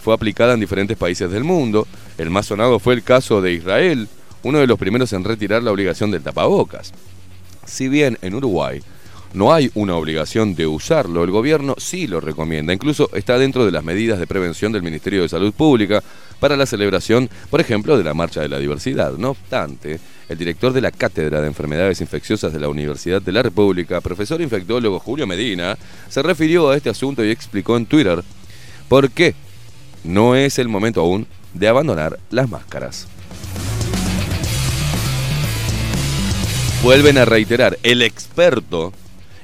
fue 0.02 0.14
aplicada 0.14 0.54
en 0.54 0.60
diferentes 0.60 0.96
países 0.96 1.30
del 1.30 1.44
mundo. 1.44 1.86
El 2.18 2.30
más 2.30 2.46
sonado 2.46 2.80
fue 2.80 2.94
el 2.94 3.04
caso 3.04 3.40
de 3.40 3.52
Israel, 3.52 4.08
uno 4.42 4.58
de 4.58 4.66
los 4.66 4.80
primeros 4.80 5.12
en 5.12 5.22
retirar 5.22 5.62
la 5.62 5.70
obligación 5.70 6.10
del 6.10 6.24
tapabocas. 6.24 6.92
Si 7.64 7.86
bien 7.86 8.18
en 8.20 8.34
Uruguay 8.34 8.82
no 9.34 9.52
hay 9.52 9.70
una 9.74 9.96
obligación 9.96 10.54
de 10.54 10.66
usarlo, 10.66 11.24
el 11.24 11.30
gobierno 11.30 11.74
sí 11.78 12.06
lo 12.06 12.20
recomienda. 12.20 12.72
Incluso 12.72 13.10
está 13.14 13.38
dentro 13.38 13.64
de 13.64 13.72
las 13.72 13.84
medidas 13.84 14.18
de 14.18 14.26
prevención 14.26 14.72
del 14.72 14.82
Ministerio 14.82 15.22
de 15.22 15.28
Salud 15.28 15.52
Pública 15.52 16.02
para 16.38 16.56
la 16.56 16.66
celebración, 16.66 17.30
por 17.50 17.60
ejemplo, 17.60 17.96
de 17.96 18.04
la 18.04 18.14
Marcha 18.14 18.40
de 18.40 18.48
la 18.48 18.58
Diversidad. 18.58 19.12
No 19.16 19.30
obstante, 19.30 19.98
el 20.28 20.38
director 20.38 20.72
de 20.72 20.80
la 20.80 20.90
Cátedra 20.90 21.40
de 21.40 21.46
Enfermedades 21.46 22.00
Infecciosas 22.00 22.52
de 22.52 22.60
la 22.60 22.68
Universidad 22.68 23.22
de 23.22 23.32
la 23.32 23.42
República, 23.42 24.00
profesor 24.00 24.40
infectólogo 24.40 24.98
Julio 24.98 25.26
Medina, 25.26 25.78
se 26.08 26.22
refirió 26.22 26.70
a 26.70 26.76
este 26.76 26.90
asunto 26.90 27.24
y 27.24 27.30
explicó 27.30 27.76
en 27.76 27.86
Twitter 27.86 28.22
por 28.88 29.10
qué 29.10 29.34
no 30.04 30.34
es 30.34 30.58
el 30.58 30.68
momento 30.68 31.00
aún 31.00 31.26
de 31.54 31.68
abandonar 31.68 32.18
las 32.30 32.50
máscaras. 32.50 33.06
Vuelven 36.82 37.16
a 37.16 37.24
reiterar, 37.24 37.78
el 37.84 38.02
experto, 38.02 38.92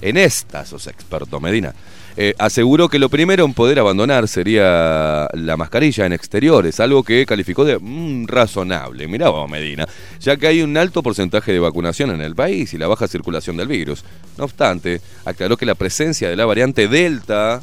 en 0.00 0.16
esta 0.16 0.64
sos 0.64 0.86
experto, 0.86 1.40
Medina, 1.40 1.74
eh, 2.20 2.34
aseguró 2.38 2.88
que 2.88 2.98
lo 2.98 3.08
primero 3.08 3.44
en 3.44 3.54
poder 3.54 3.78
abandonar 3.78 4.26
sería 4.26 5.28
la 5.34 5.56
mascarilla 5.56 6.04
en 6.04 6.12
exteriores, 6.12 6.80
algo 6.80 7.04
que 7.04 7.24
calificó 7.24 7.64
de 7.64 7.78
mm, 7.78 8.26
razonable. 8.26 9.06
Mirá 9.06 9.28
vos, 9.28 9.48
Medina, 9.48 9.86
ya 10.18 10.36
que 10.36 10.48
hay 10.48 10.62
un 10.62 10.76
alto 10.76 11.00
porcentaje 11.02 11.52
de 11.52 11.60
vacunación 11.60 12.10
en 12.10 12.20
el 12.20 12.34
país 12.34 12.74
y 12.74 12.78
la 12.78 12.88
baja 12.88 13.06
circulación 13.06 13.56
del 13.56 13.68
virus. 13.68 14.04
No 14.36 14.44
obstante, 14.44 15.00
aclaró 15.24 15.56
que 15.56 15.64
la 15.64 15.76
presencia 15.76 16.28
de 16.28 16.34
la 16.34 16.44
variante 16.44 16.88
Delta 16.88 17.62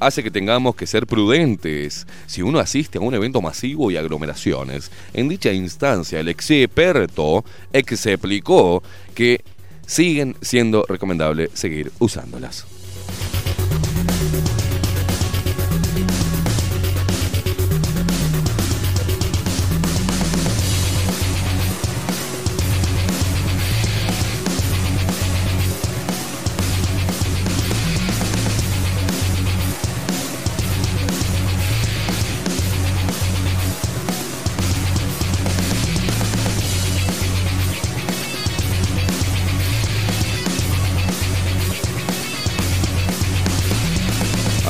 hace 0.00 0.22
que 0.22 0.30
tengamos 0.30 0.74
que 0.74 0.86
ser 0.86 1.06
prudentes 1.06 2.06
si 2.26 2.42
uno 2.42 2.58
asiste 2.58 2.98
a 2.98 3.00
un 3.00 3.14
evento 3.14 3.40
masivo 3.40 3.90
y 3.90 3.96
aglomeraciones. 3.96 4.90
En 5.14 5.28
dicha 5.28 5.52
instancia, 5.52 6.20
el 6.20 6.28
experto 6.28 7.44
explicó 7.72 8.82
que 9.14 9.40
siguen 9.88 10.36
siendo 10.42 10.84
recomendable 10.86 11.50
seguir 11.54 11.90
usándolas. 11.98 12.66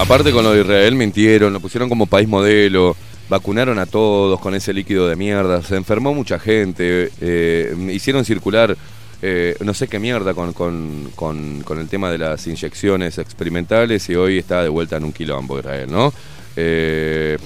Aparte 0.08 0.32
con 0.32 0.42
lo 0.42 0.52
de 0.52 0.62
Israel 0.62 0.94
mintieron, 0.94 1.52
lo 1.52 1.60
pusieron 1.60 1.90
como 1.90 2.06
país 2.06 2.26
modelo, 2.26 2.96
vacunaron 3.28 3.78
a 3.78 3.84
todos 3.84 4.40
con 4.40 4.54
ese 4.54 4.72
líquido 4.72 5.06
de 5.06 5.16
mierda, 5.16 5.62
se 5.62 5.76
enfermó 5.76 6.14
mucha 6.14 6.38
gente, 6.38 7.10
eh, 7.20 7.76
hicieron 7.92 8.24
circular 8.24 8.74
eh, 9.20 9.54
no 9.60 9.74
sé 9.74 9.86
qué 9.86 9.98
mierda 9.98 10.32
con, 10.32 10.52
con- 10.54 11.10
con- 11.14 11.78
el 11.78 11.88
tema 11.88 12.10
de 12.10 12.16
las 12.18 12.46
inyecciones 12.46 13.18
experimentales 13.18 14.08
y 14.08 14.14
hoy 14.14 14.38
está 14.38 14.62
de 14.62 14.68
vuelta 14.70 14.96
en 14.96 15.04
un 15.04 15.12
quilombo 15.12 15.58
Israel, 15.58 15.90
¿no? 15.90 16.12
Eh, 16.56 17.36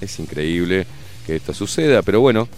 es 0.00 0.18
increíble 0.20 0.86
que 1.26 1.36
esto 1.36 1.52
suceda, 1.52 2.02
pero 2.02 2.20
bueno, 2.20 2.48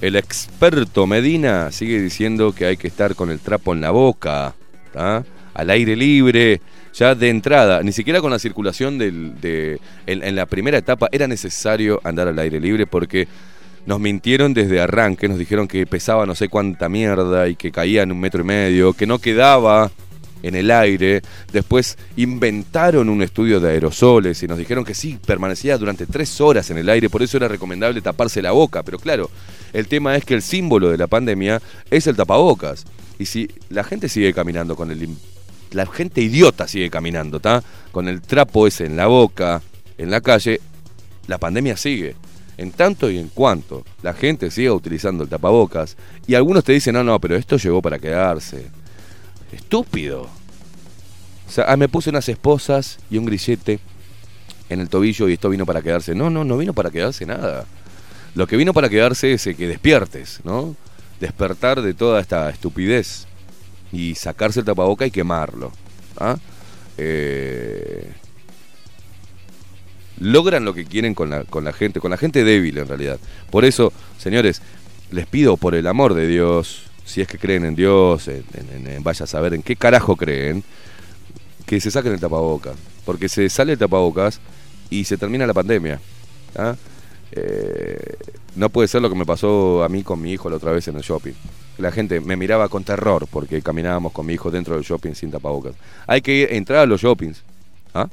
el 0.00 0.14
experto 0.14 1.06
Medina 1.08 1.72
sigue 1.72 2.00
diciendo 2.00 2.54
que 2.54 2.66
hay 2.66 2.76
que 2.76 2.86
estar 2.86 3.16
con 3.16 3.30
el 3.30 3.40
trapo 3.40 3.72
en 3.72 3.80
la 3.80 3.90
boca, 3.90 4.54
al 4.94 5.70
aire 5.70 5.96
libre, 5.96 6.60
ya 6.98 7.14
de 7.14 7.28
entrada, 7.28 7.82
ni 7.82 7.92
siquiera 7.92 8.20
con 8.20 8.32
la 8.32 8.40
circulación 8.40 8.98
del, 8.98 9.40
de, 9.40 9.80
en, 10.06 10.24
en 10.24 10.34
la 10.34 10.46
primera 10.46 10.78
etapa 10.78 11.08
era 11.12 11.28
necesario 11.28 12.00
andar 12.02 12.26
al 12.26 12.38
aire 12.40 12.58
libre 12.60 12.86
porque 12.86 13.28
nos 13.86 14.00
mintieron 14.00 14.52
desde 14.52 14.80
arranque, 14.80 15.28
nos 15.28 15.38
dijeron 15.38 15.68
que 15.68 15.86
pesaba 15.86 16.26
no 16.26 16.34
sé 16.34 16.48
cuánta 16.48 16.88
mierda 16.88 17.48
y 17.48 17.54
que 17.54 17.70
caía 17.70 18.02
en 18.02 18.10
un 18.10 18.18
metro 18.18 18.42
y 18.42 18.44
medio, 18.44 18.92
que 18.92 19.06
no 19.06 19.20
quedaba 19.20 19.90
en 20.42 20.54
el 20.54 20.70
aire. 20.70 21.22
Después 21.52 21.96
inventaron 22.16 23.08
un 23.08 23.22
estudio 23.22 23.60
de 23.60 23.70
aerosoles 23.70 24.42
y 24.42 24.48
nos 24.48 24.58
dijeron 24.58 24.84
que 24.84 24.94
sí, 24.94 25.18
permanecía 25.24 25.78
durante 25.78 26.04
tres 26.04 26.40
horas 26.40 26.70
en 26.70 26.78
el 26.78 26.88
aire, 26.88 27.08
por 27.08 27.22
eso 27.22 27.36
era 27.36 27.48
recomendable 27.48 28.00
taparse 28.00 28.42
la 28.42 28.50
boca. 28.50 28.82
Pero 28.82 28.98
claro, 28.98 29.30
el 29.72 29.86
tema 29.86 30.16
es 30.16 30.24
que 30.24 30.34
el 30.34 30.42
símbolo 30.42 30.90
de 30.90 30.98
la 30.98 31.06
pandemia 31.06 31.62
es 31.90 32.06
el 32.06 32.16
tapabocas. 32.16 32.84
Y 33.18 33.26
si 33.26 33.48
la 33.70 33.84
gente 33.84 34.08
sigue 34.08 34.32
caminando 34.32 34.76
con 34.76 34.90
el... 34.90 35.08
La 35.72 35.86
gente 35.86 36.20
idiota 36.20 36.66
sigue 36.66 36.90
caminando, 36.90 37.38
¿está? 37.38 37.62
Con 37.92 38.08
el 38.08 38.20
trapo 38.20 38.66
ese 38.66 38.86
en 38.86 38.96
la 38.96 39.06
boca, 39.06 39.62
en 39.98 40.10
la 40.10 40.20
calle, 40.20 40.60
la 41.26 41.38
pandemia 41.38 41.76
sigue. 41.76 42.16
En 42.56 42.72
tanto 42.72 43.10
y 43.10 43.18
en 43.18 43.28
cuanto 43.28 43.84
la 44.02 44.14
gente 44.14 44.50
siga 44.50 44.72
utilizando 44.72 45.22
el 45.22 45.30
tapabocas, 45.30 45.96
y 46.26 46.34
algunos 46.34 46.64
te 46.64 46.72
dicen, 46.72 46.94
no, 46.94 47.04
no, 47.04 47.20
pero 47.20 47.36
esto 47.36 47.56
llegó 47.56 47.80
para 47.80 47.98
quedarse. 47.98 48.66
Estúpido. 49.52 50.22
O 51.46 51.50
sea, 51.50 51.66
ah, 51.68 51.76
me 51.76 51.88
puse 51.88 52.10
unas 52.10 52.28
esposas 52.28 52.98
y 53.10 53.16
un 53.16 53.26
grillete 53.26 53.78
en 54.68 54.80
el 54.80 54.88
tobillo 54.88 55.28
y 55.28 55.34
esto 55.34 55.48
vino 55.48 55.64
para 55.66 55.82
quedarse. 55.82 56.14
No, 56.14 56.30
no, 56.30 56.44
no 56.44 56.58
vino 56.58 56.74
para 56.74 56.90
quedarse 56.90 57.24
nada. 57.24 57.64
Lo 58.34 58.46
que 58.46 58.56
vino 58.56 58.74
para 58.74 58.88
quedarse 58.88 59.32
es 59.32 59.46
eh, 59.46 59.54
que 59.54 59.66
despiertes, 59.66 60.40
¿no? 60.44 60.74
Despertar 61.20 61.80
de 61.80 61.94
toda 61.94 62.20
esta 62.20 62.50
estupidez 62.50 63.27
y 63.92 64.14
sacarse 64.14 64.60
el 64.60 64.66
tapaboca 64.66 65.06
y 65.06 65.10
quemarlo. 65.10 65.72
¿ah? 66.18 66.36
Eh, 66.96 68.12
logran 70.20 70.64
lo 70.64 70.74
que 70.74 70.84
quieren 70.84 71.14
con 71.14 71.30
la, 71.30 71.44
con 71.44 71.64
la 71.64 71.72
gente, 71.72 72.00
con 72.00 72.10
la 72.10 72.16
gente 72.16 72.44
débil 72.44 72.78
en 72.78 72.88
realidad. 72.88 73.18
Por 73.50 73.64
eso, 73.64 73.92
señores, 74.18 74.62
les 75.10 75.26
pido 75.26 75.56
por 75.56 75.74
el 75.74 75.86
amor 75.86 76.14
de 76.14 76.26
Dios, 76.26 76.84
si 77.04 77.20
es 77.20 77.28
que 77.28 77.38
creen 77.38 77.64
en 77.64 77.74
Dios, 77.74 78.28
en, 78.28 78.42
vaya 79.02 79.24
a 79.24 79.26
saber 79.26 79.54
en 79.54 79.62
qué 79.62 79.76
carajo 79.76 80.16
creen, 80.16 80.62
que 81.66 81.80
se 81.80 81.90
saquen 81.90 82.12
el 82.12 82.20
tapabocas. 82.20 82.76
Porque 83.04 83.28
se 83.28 83.48
sale 83.48 83.72
el 83.72 83.78
tapabocas 83.78 84.40
y 84.90 85.04
se 85.04 85.16
termina 85.16 85.46
la 85.46 85.54
pandemia. 85.54 86.00
¿ah? 86.56 86.76
Eh, 87.32 88.16
no 88.56 88.68
puede 88.70 88.88
ser 88.88 89.02
lo 89.02 89.08
que 89.08 89.16
me 89.16 89.26
pasó 89.26 89.84
a 89.84 89.88
mí 89.88 90.02
con 90.02 90.20
mi 90.20 90.32
hijo 90.32 90.50
la 90.50 90.56
otra 90.56 90.72
vez 90.72 90.88
en 90.88 90.96
el 90.96 91.02
shopping. 91.02 91.34
La 91.78 91.92
gente 91.92 92.20
me 92.20 92.36
miraba 92.36 92.68
con 92.68 92.82
terror 92.82 93.28
porque 93.30 93.62
caminábamos 93.62 94.12
con 94.12 94.26
mi 94.26 94.34
hijo 94.34 94.50
dentro 94.50 94.74
del 94.74 94.82
shopping 94.82 95.14
sin 95.14 95.30
tapabocas. 95.30 95.74
Hay 96.08 96.20
que 96.20 96.56
entrar 96.56 96.80
a 96.80 96.86
los 96.86 97.00
shoppings. 97.00 97.44
¿ah? 97.94 98.08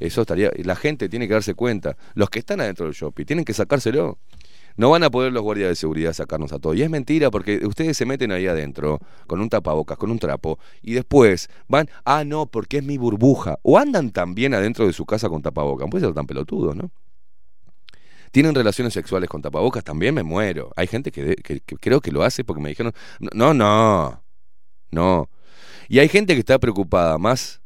Eso 0.00 0.22
estaría. 0.22 0.50
La 0.64 0.76
gente 0.76 1.08
tiene 1.08 1.28
que 1.28 1.34
darse 1.34 1.54
cuenta. 1.54 1.96
Los 2.14 2.30
que 2.30 2.38
están 2.38 2.60
adentro 2.60 2.86
del 2.86 2.94
shopping 2.94 3.26
tienen 3.26 3.44
que 3.44 3.52
sacárselo. 3.52 4.18
No 4.78 4.90
van 4.90 5.02
a 5.04 5.10
poder 5.10 5.32
los 5.32 5.42
guardias 5.42 5.70
de 5.70 5.74
seguridad 5.74 6.12
sacarnos 6.14 6.52
a 6.52 6.58
todos. 6.58 6.76
Y 6.76 6.82
es 6.82 6.90
mentira 6.90 7.30
porque 7.30 7.66
ustedes 7.66 7.96
se 7.96 8.06
meten 8.06 8.32
ahí 8.32 8.46
adentro 8.46 9.00
con 9.26 9.40
un 9.40 9.48
tapabocas, 9.48 9.96
con 9.96 10.10
un 10.10 10.18
trapo, 10.18 10.58
y 10.82 10.92
después 10.92 11.48
van, 11.66 11.88
ah, 12.04 12.24
no, 12.24 12.46
porque 12.46 12.78
es 12.78 12.84
mi 12.84 12.98
burbuja. 12.98 13.58
O 13.62 13.78
andan 13.78 14.10
también 14.10 14.52
adentro 14.52 14.86
de 14.86 14.92
su 14.92 15.06
casa 15.06 15.28
con 15.28 15.42
tapabocas. 15.42 15.88
Puede 15.90 16.04
ser 16.04 16.14
tan 16.14 16.26
pelotudos, 16.26 16.76
¿no? 16.76 16.90
¿Tienen 18.36 18.54
relaciones 18.54 18.92
sexuales 18.92 19.30
con 19.30 19.40
tapabocas? 19.40 19.82
También 19.82 20.14
me 20.14 20.22
muero. 20.22 20.70
Hay 20.76 20.86
gente 20.88 21.10
que, 21.10 21.36
creo 21.80 22.02
que 22.02 22.12
lo 22.12 22.22
hace 22.22 22.44
porque 22.44 22.60
me 22.60 22.68
dijeron, 22.68 22.92
no, 23.32 23.54
no, 23.54 24.22
no. 24.90 25.30
Y 25.88 26.00
hay 26.00 26.10
gente 26.10 26.34
que 26.34 26.40
está 26.40 26.58
preocupada 26.58 27.16
más 27.16 27.62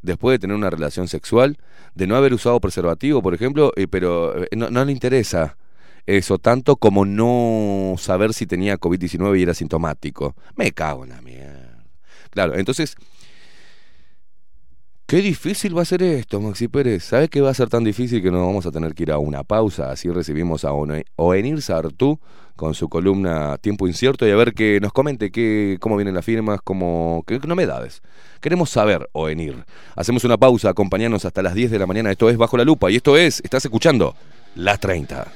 después 0.00 0.32
de 0.32 0.38
tener 0.38 0.56
una 0.56 0.70
relación 0.70 1.06
sexual, 1.06 1.58
de 1.94 2.06
no 2.06 2.16
haber 2.16 2.32
usado 2.32 2.58
preservativo, 2.62 3.20
por 3.20 3.34
ejemplo, 3.34 3.74
eh, 3.76 3.88
pero 3.88 4.44
eh, 4.44 4.48
no, 4.56 4.70
no 4.70 4.86
le 4.86 4.92
interesa 4.92 5.58
eso 6.06 6.38
tanto 6.38 6.76
como 6.76 7.04
no 7.04 7.96
saber 7.98 8.32
si 8.32 8.46
tenía 8.46 8.78
COVID-19 8.78 9.38
y 9.38 9.42
era 9.42 9.52
sintomático. 9.52 10.34
Me 10.54 10.72
cago 10.72 11.04
en 11.04 11.10
la 11.10 11.20
mierda. 11.20 11.84
Claro, 12.30 12.54
entonces, 12.54 12.96
qué 15.06 15.18
difícil 15.18 15.76
va 15.76 15.82
a 15.82 15.84
ser 15.84 16.02
esto, 16.02 16.40
Maxi 16.40 16.68
Pérez. 16.68 17.04
¿Sabes 17.04 17.30
qué 17.30 17.40
va 17.40 17.50
a 17.50 17.54
ser 17.54 17.68
tan 17.68 17.84
difícil 17.84 18.22
que 18.22 18.30
nos 18.30 18.44
vamos 18.44 18.66
a 18.66 18.72
tener 18.72 18.94
que 18.94 19.04
ir 19.04 19.12
a 19.12 19.18
una 19.18 19.44
pausa? 19.44 19.90
Así 19.90 20.10
recibimos 20.10 20.64
a 20.64 20.72
Oenir 21.16 21.62
Sartú 21.62 22.18
con 22.56 22.74
su 22.74 22.88
columna 22.88 23.58
Tiempo 23.58 23.86
Incierto 23.86 24.26
y 24.26 24.30
a 24.30 24.36
ver 24.36 24.54
que 24.54 24.80
nos 24.80 24.92
comente 24.92 25.30
qué, 25.30 25.76
cómo 25.80 25.96
vienen 25.96 26.14
las 26.14 26.24
firmas, 26.24 26.60
cómo, 26.62 27.22
qué 27.26 27.38
novedades. 27.38 28.02
Queremos 28.40 28.70
saber, 28.70 29.08
Oenir. 29.12 29.64
Hacemos 29.94 30.24
una 30.24 30.36
pausa, 30.36 30.70
acompañanos 30.70 31.24
hasta 31.24 31.42
las 31.42 31.54
10 31.54 31.70
de 31.70 31.78
la 31.78 31.86
mañana. 31.86 32.10
Esto 32.10 32.28
es 32.28 32.36
Bajo 32.36 32.56
la 32.56 32.64
Lupa 32.64 32.90
y 32.90 32.96
esto 32.96 33.16
es, 33.16 33.40
estás 33.44 33.64
escuchando, 33.64 34.16
La 34.54 34.76
30. 34.76 35.26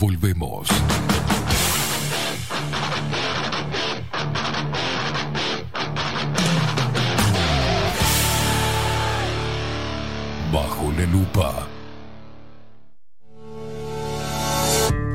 Volvemos. 0.00 0.49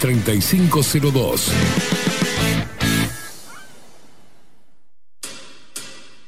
3502. 0.00 1.52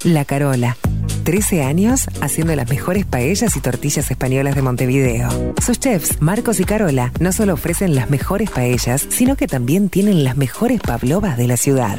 La 0.05 0.25
Carola. 0.25 0.77
13 1.25 1.63
años 1.63 2.09
haciendo 2.21 2.57
las 2.57 2.69
mejores 2.69 3.07
paellas 3.07 3.57
y 3.57 3.61
tortillas 3.61 4.11
españolas 4.11 4.57
de 4.57 4.63
Montevideo. 4.63 5.55
Sus 5.65 5.79
chefs, 5.79 6.21
Marcos 6.21 6.59
y 6.59 6.65
Carola, 6.65 7.13
no 7.21 7.33
solo 7.33 7.55
ofrecen 7.55 7.95
las 7.95 8.11
mejores 8.11 8.51
paellas, 8.51 9.07
sino 9.09 9.37
que 9.37 9.47
también 9.47 9.89
tienen 9.89 10.25
las 10.25 10.37
mejores 10.37 10.81
pavlovas 10.81 11.37
de 11.37 11.47
la 11.47 11.57
ciudad. 11.57 11.99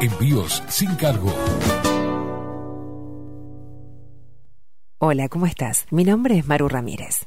Envíos 0.00 0.62
sin 0.68 0.94
cargo. 0.96 1.32
Hola, 4.98 5.28
¿cómo 5.28 5.46
estás? 5.46 5.86
Mi 5.90 6.04
nombre 6.04 6.38
es 6.38 6.46
Maru 6.46 6.68
Ramírez. 6.68 7.26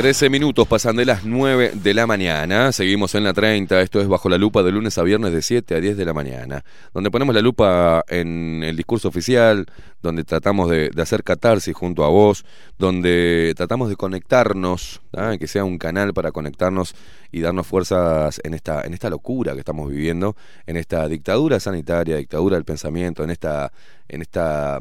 13 0.00 0.30
minutos 0.30 0.66
pasan 0.66 0.96
de 0.96 1.04
las 1.04 1.26
9 1.26 1.72
de 1.74 1.92
la 1.92 2.06
mañana. 2.06 2.72
Seguimos 2.72 3.14
en 3.14 3.22
la 3.22 3.34
30. 3.34 3.82
Esto 3.82 4.00
es 4.00 4.08
Bajo 4.08 4.30
la 4.30 4.38
Lupa 4.38 4.62
de 4.62 4.72
lunes 4.72 4.96
a 4.96 5.02
viernes 5.02 5.30
de 5.30 5.42
7 5.42 5.74
a 5.74 5.78
10 5.78 5.94
de 5.98 6.04
la 6.06 6.14
mañana. 6.14 6.64
Donde 6.94 7.10
ponemos 7.10 7.34
la 7.34 7.42
lupa 7.42 8.02
en 8.08 8.62
el 8.64 8.78
discurso 8.78 9.08
oficial, 9.08 9.66
donde 10.00 10.24
tratamos 10.24 10.70
de, 10.70 10.90
hacer 10.96 11.22
catarsis 11.22 11.76
junto 11.76 12.02
a 12.06 12.08
vos, 12.08 12.46
donde 12.78 13.52
tratamos 13.54 13.90
de 13.90 13.96
conectarnos, 13.96 15.02
¿ah? 15.14 15.36
que 15.38 15.46
sea 15.46 15.64
un 15.64 15.76
canal 15.76 16.14
para 16.14 16.32
conectarnos 16.32 16.94
y 17.30 17.42
darnos 17.42 17.66
fuerzas 17.66 18.40
en 18.42 18.54
esta, 18.54 18.80
en 18.80 18.94
esta 18.94 19.10
locura 19.10 19.52
que 19.52 19.58
estamos 19.58 19.90
viviendo, 19.90 20.34
en 20.64 20.78
esta 20.78 21.06
dictadura 21.08 21.60
sanitaria, 21.60 22.16
dictadura 22.16 22.56
del 22.56 22.64
pensamiento, 22.64 23.22
en 23.22 23.28
esta. 23.28 23.70
en, 24.08 24.22
esta, 24.22 24.80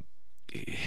eh, 0.53 0.77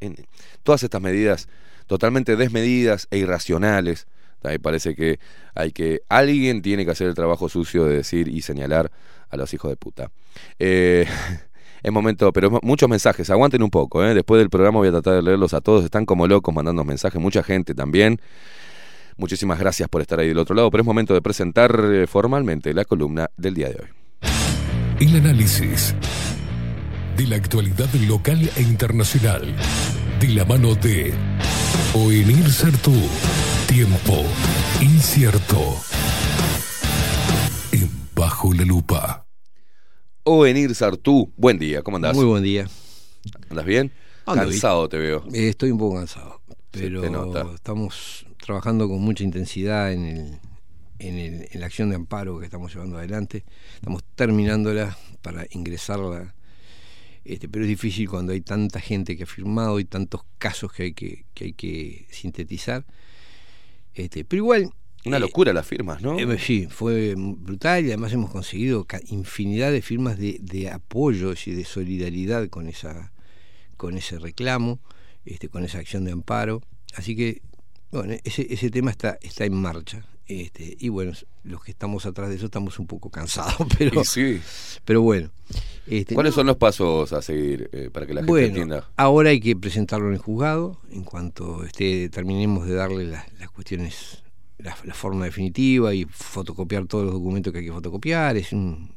en 0.00 0.16
todas 0.62 0.82
estas 0.84 1.02
medidas 1.02 1.48
totalmente 1.92 2.36
desmedidas 2.36 3.06
e 3.10 3.18
irracionales. 3.18 4.06
Ahí 4.42 4.56
parece 4.56 4.94
que 4.94 5.20
hay 5.54 5.72
que 5.72 6.00
alguien 6.08 6.62
tiene 6.62 6.86
que 6.86 6.90
hacer 6.90 7.06
el 7.06 7.14
trabajo 7.14 7.50
sucio 7.50 7.84
de 7.84 7.96
decir 7.96 8.28
y 8.28 8.40
señalar 8.40 8.90
a 9.28 9.36
los 9.36 9.52
hijos 9.52 9.70
de 9.70 9.76
puta. 9.76 10.10
Eh, 10.58 11.04
es 11.82 11.92
momento, 11.92 12.32
pero 12.32 12.58
muchos 12.62 12.88
mensajes, 12.88 13.28
aguanten 13.28 13.62
un 13.62 13.68
poco, 13.68 14.02
¿eh? 14.02 14.14
después 14.14 14.38
del 14.38 14.48
programa 14.48 14.78
voy 14.78 14.88
a 14.88 14.92
tratar 14.92 15.16
de 15.16 15.22
leerlos 15.22 15.52
a 15.52 15.60
todos, 15.60 15.84
están 15.84 16.06
como 16.06 16.26
locos 16.26 16.54
mandando 16.54 16.82
mensajes, 16.82 17.20
mucha 17.20 17.42
gente 17.42 17.74
también. 17.74 18.18
Muchísimas 19.18 19.58
gracias 19.58 19.86
por 19.90 20.00
estar 20.00 20.18
ahí 20.18 20.28
del 20.28 20.38
otro 20.38 20.54
lado, 20.54 20.70
pero 20.70 20.80
es 20.80 20.86
momento 20.86 21.12
de 21.12 21.20
presentar 21.20 21.78
eh, 21.92 22.06
formalmente 22.06 22.72
la 22.72 22.86
columna 22.86 23.28
del 23.36 23.52
día 23.52 23.68
de 23.68 23.74
hoy. 23.74 23.88
El 24.98 25.14
análisis 25.16 25.94
de 27.18 27.26
la 27.26 27.36
actualidad 27.36 27.92
local 28.08 28.48
e 28.56 28.62
internacional. 28.62 29.54
De 30.22 30.28
la 30.28 30.44
mano 30.44 30.74
de 30.76 31.12
Oenir 31.94 32.48
Sartú. 32.50 32.94
Tiempo 33.66 34.22
incierto. 34.80 35.76
En 37.72 37.90
Bajo 38.14 38.52
la 38.54 38.64
Lupa. 38.64 39.26
Ovenir 40.24 40.72
Sartú, 40.76 41.32
buen 41.36 41.58
día, 41.58 41.82
¿cómo 41.82 41.96
andás? 41.96 42.14
Muy 42.14 42.24
buen 42.24 42.44
día. 42.44 42.68
¿Andas 43.50 43.64
bien? 43.66 43.90
Ando 44.24 44.44
Cansado 44.44 44.88
te 44.88 44.98
veo. 44.98 45.24
Eh, 45.32 45.48
estoy 45.48 45.72
un 45.72 45.78
poco 45.78 45.96
cansado, 45.96 46.40
pero 46.70 47.52
estamos 47.54 48.24
trabajando 48.40 48.88
con 48.88 49.00
mucha 49.00 49.24
intensidad 49.24 49.92
en, 49.92 50.04
el, 50.06 50.38
en, 51.00 51.18
el- 51.18 51.48
en 51.50 51.60
la 51.60 51.66
acción 51.66 51.90
de 51.90 51.96
amparo 51.96 52.38
que 52.38 52.44
estamos 52.44 52.72
llevando 52.72 52.96
adelante. 52.98 53.44
Estamos 53.74 54.04
terminándola 54.14 54.96
para 55.22 55.44
ingresarla, 55.50 56.34
este, 57.24 57.48
pero 57.48 57.64
es 57.64 57.68
difícil 57.68 58.08
cuando 58.08 58.32
hay 58.32 58.40
tanta 58.40 58.80
gente 58.80 59.16
que 59.16 59.24
ha 59.24 59.26
firmado 59.26 59.78
y 59.80 59.84
tantos 59.84 60.22
casos 60.38 60.72
que 60.72 60.84
hay 60.84 60.92
que, 60.92 61.24
que, 61.34 61.44
hay 61.44 61.52
que 61.52 62.06
sintetizar. 62.10 62.84
Este, 63.94 64.24
pero 64.24 64.42
igual 64.42 64.70
Una 65.04 65.18
locura 65.18 65.52
las 65.52 65.66
firmas, 65.66 66.02
¿no? 66.02 66.18
eh, 66.18 66.38
sí, 66.38 66.66
fue 66.70 67.14
brutal 67.16 67.84
y 67.84 67.88
además 67.88 68.12
hemos 68.12 68.30
conseguido 68.30 68.86
infinidad 69.08 69.70
de 69.70 69.82
firmas 69.82 70.18
de, 70.18 70.38
de 70.40 70.70
apoyo 70.70 71.34
y 71.44 71.50
de 71.50 71.64
solidaridad 71.64 72.48
con 72.48 72.68
esa 72.68 73.12
con 73.82 73.98
ese 73.98 74.20
reclamo, 74.20 74.78
este, 75.24 75.48
con 75.48 75.64
esa 75.64 75.78
acción 75.78 76.04
de 76.04 76.12
amparo. 76.12 76.62
Así 76.94 77.16
que, 77.16 77.42
bueno, 77.90 78.14
ese, 78.22 78.46
ese 78.48 78.70
tema 78.70 78.92
está, 78.92 79.18
está 79.22 79.44
en 79.44 79.54
marcha. 79.54 80.06
Este, 80.40 80.76
y 80.80 80.88
bueno, 80.88 81.12
los 81.44 81.62
que 81.62 81.70
estamos 81.72 82.06
atrás 82.06 82.28
de 82.30 82.36
eso 82.36 82.46
estamos 82.46 82.78
un 82.78 82.86
poco 82.86 83.10
cansados, 83.10 83.54
pero, 83.78 84.04
sí. 84.04 84.40
pero 84.84 85.02
bueno. 85.02 85.30
Este, 85.86 86.14
¿Cuáles 86.14 86.34
son 86.34 86.46
los 86.46 86.56
pasos 86.56 87.12
a 87.12 87.20
seguir 87.22 87.68
eh, 87.72 87.90
para 87.92 88.06
que 88.06 88.14
la 88.14 88.22
gente 88.24 88.46
entienda? 88.46 88.88
ahora 88.96 89.30
hay 89.30 89.40
que 89.40 89.56
presentarlo 89.56 90.06
en 90.08 90.14
el 90.14 90.18
juzgado. 90.20 90.78
En 90.92 91.02
cuanto 91.02 91.64
esté, 91.64 92.08
terminemos 92.08 92.66
de 92.66 92.74
darle 92.74 93.04
las, 93.04 93.24
las 93.40 93.50
cuestiones, 93.50 94.22
la, 94.58 94.76
la 94.84 94.94
forma 94.94 95.24
definitiva 95.24 95.92
y 95.92 96.04
fotocopiar 96.04 96.86
todos 96.86 97.04
los 97.04 97.14
documentos 97.14 97.52
que 97.52 97.58
hay 97.58 97.66
que 97.66 97.72
fotocopiar. 97.72 98.36
Es 98.36 98.52
un- 98.52 98.90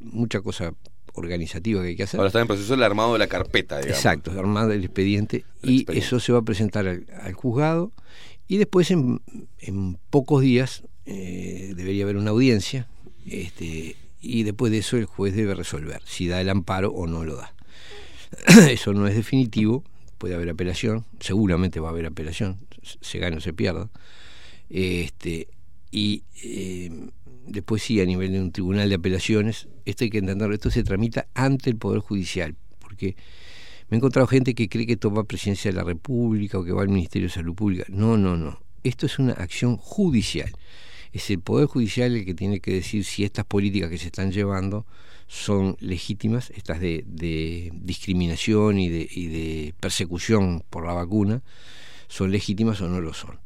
mucha 0.00 0.40
cosa 0.40 0.72
organizativa 1.14 1.82
que 1.82 1.88
hay 1.88 1.96
que 1.96 2.04
hacer. 2.04 2.18
Ahora 2.20 2.28
está 2.28 2.40
en 2.40 2.46
proceso 2.46 2.74
el 2.74 2.82
armado 2.84 3.12
de 3.14 3.18
la 3.18 3.26
carpeta, 3.26 3.78
digamos. 3.78 3.96
Exacto, 3.98 4.30
armado 4.30 4.70
el 4.72 4.84
expediente 4.84 5.44
El 5.62 5.70
y 5.70 5.76
expediente. 5.78 6.06
eso 6.06 6.20
se 6.20 6.32
va 6.32 6.38
a 6.38 6.42
presentar 6.42 6.86
al, 6.86 7.06
al 7.22 7.32
juzgado 7.34 7.90
y 8.48 8.56
después 8.56 8.90
en, 8.90 9.20
en 9.58 9.98
pocos 10.10 10.42
días 10.42 10.82
eh, 11.04 11.72
debería 11.76 12.04
haber 12.04 12.16
una 12.16 12.30
audiencia 12.30 12.88
este, 13.26 13.96
y 14.20 14.42
después 14.42 14.72
de 14.72 14.78
eso 14.78 14.96
el 14.96 15.04
juez 15.04 15.34
debe 15.34 15.54
resolver 15.54 16.02
si 16.04 16.26
da 16.26 16.40
el 16.40 16.48
amparo 16.48 16.90
o 16.90 17.06
no 17.06 17.24
lo 17.24 17.36
da. 17.36 17.54
eso 18.70 18.92
no 18.92 19.06
es 19.06 19.14
definitivo, 19.14 19.84
puede 20.18 20.34
haber 20.34 20.48
apelación, 20.50 21.04
seguramente 21.20 21.80
va 21.80 21.88
a 21.88 21.92
haber 21.92 22.06
apelación, 22.06 22.58
se 22.82 23.18
gana 23.18 23.36
o 23.36 23.40
se 23.40 23.52
pierda. 23.52 23.90
Este, 24.70 25.48
y 25.90 26.24
eh, 26.42 26.90
después 27.46 27.82
sí, 27.82 28.00
a 28.00 28.06
nivel 28.06 28.32
de 28.32 28.40
un 28.40 28.52
tribunal 28.52 28.88
de 28.88 28.96
apelaciones, 28.96 29.68
esto 29.84 30.04
hay 30.04 30.10
que 30.10 30.18
entenderlo, 30.18 30.54
esto 30.54 30.70
se 30.70 30.84
tramita 30.84 31.28
ante 31.34 31.70
el 31.70 31.76
Poder 31.76 32.00
Judicial, 32.00 32.54
porque 32.78 33.16
me 33.88 33.96
he 33.96 33.98
encontrado 33.98 34.26
gente 34.26 34.54
que 34.54 34.68
cree 34.68 34.86
que 34.86 34.96
toma 34.96 35.24
presidencia 35.24 35.70
de 35.70 35.76
la 35.76 35.84
República 35.84 36.58
o 36.58 36.64
que 36.64 36.72
va 36.72 36.82
al 36.82 36.88
Ministerio 36.88 37.28
de 37.28 37.34
Salud 37.34 37.54
Pública. 37.54 37.84
No, 37.88 38.16
no, 38.16 38.36
no. 38.36 38.60
Esto 38.84 39.06
es 39.06 39.18
una 39.18 39.32
acción 39.32 39.76
judicial. 39.76 40.52
Es 41.12 41.30
el 41.30 41.40
Poder 41.40 41.66
Judicial 41.66 42.14
el 42.14 42.24
que 42.24 42.34
tiene 42.34 42.60
que 42.60 42.72
decir 42.72 43.04
si 43.04 43.24
estas 43.24 43.46
políticas 43.46 43.90
que 43.90 43.98
se 43.98 44.06
están 44.06 44.30
llevando 44.30 44.86
son 45.26 45.76
legítimas, 45.80 46.50
estas 46.50 46.80
de, 46.80 47.70
discriminación 47.72 48.78
y 48.78 48.88
de, 48.88 49.08
y 49.10 49.26
de 49.26 49.74
persecución 49.80 50.62
por 50.68 50.86
la 50.86 50.92
vacuna, 50.92 51.42
son 52.08 52.30
legítimas 52.30 52.80
o 52.80 52.88
no 52.88 53.00
lo 53.00 53.14
son. 53.14 53.38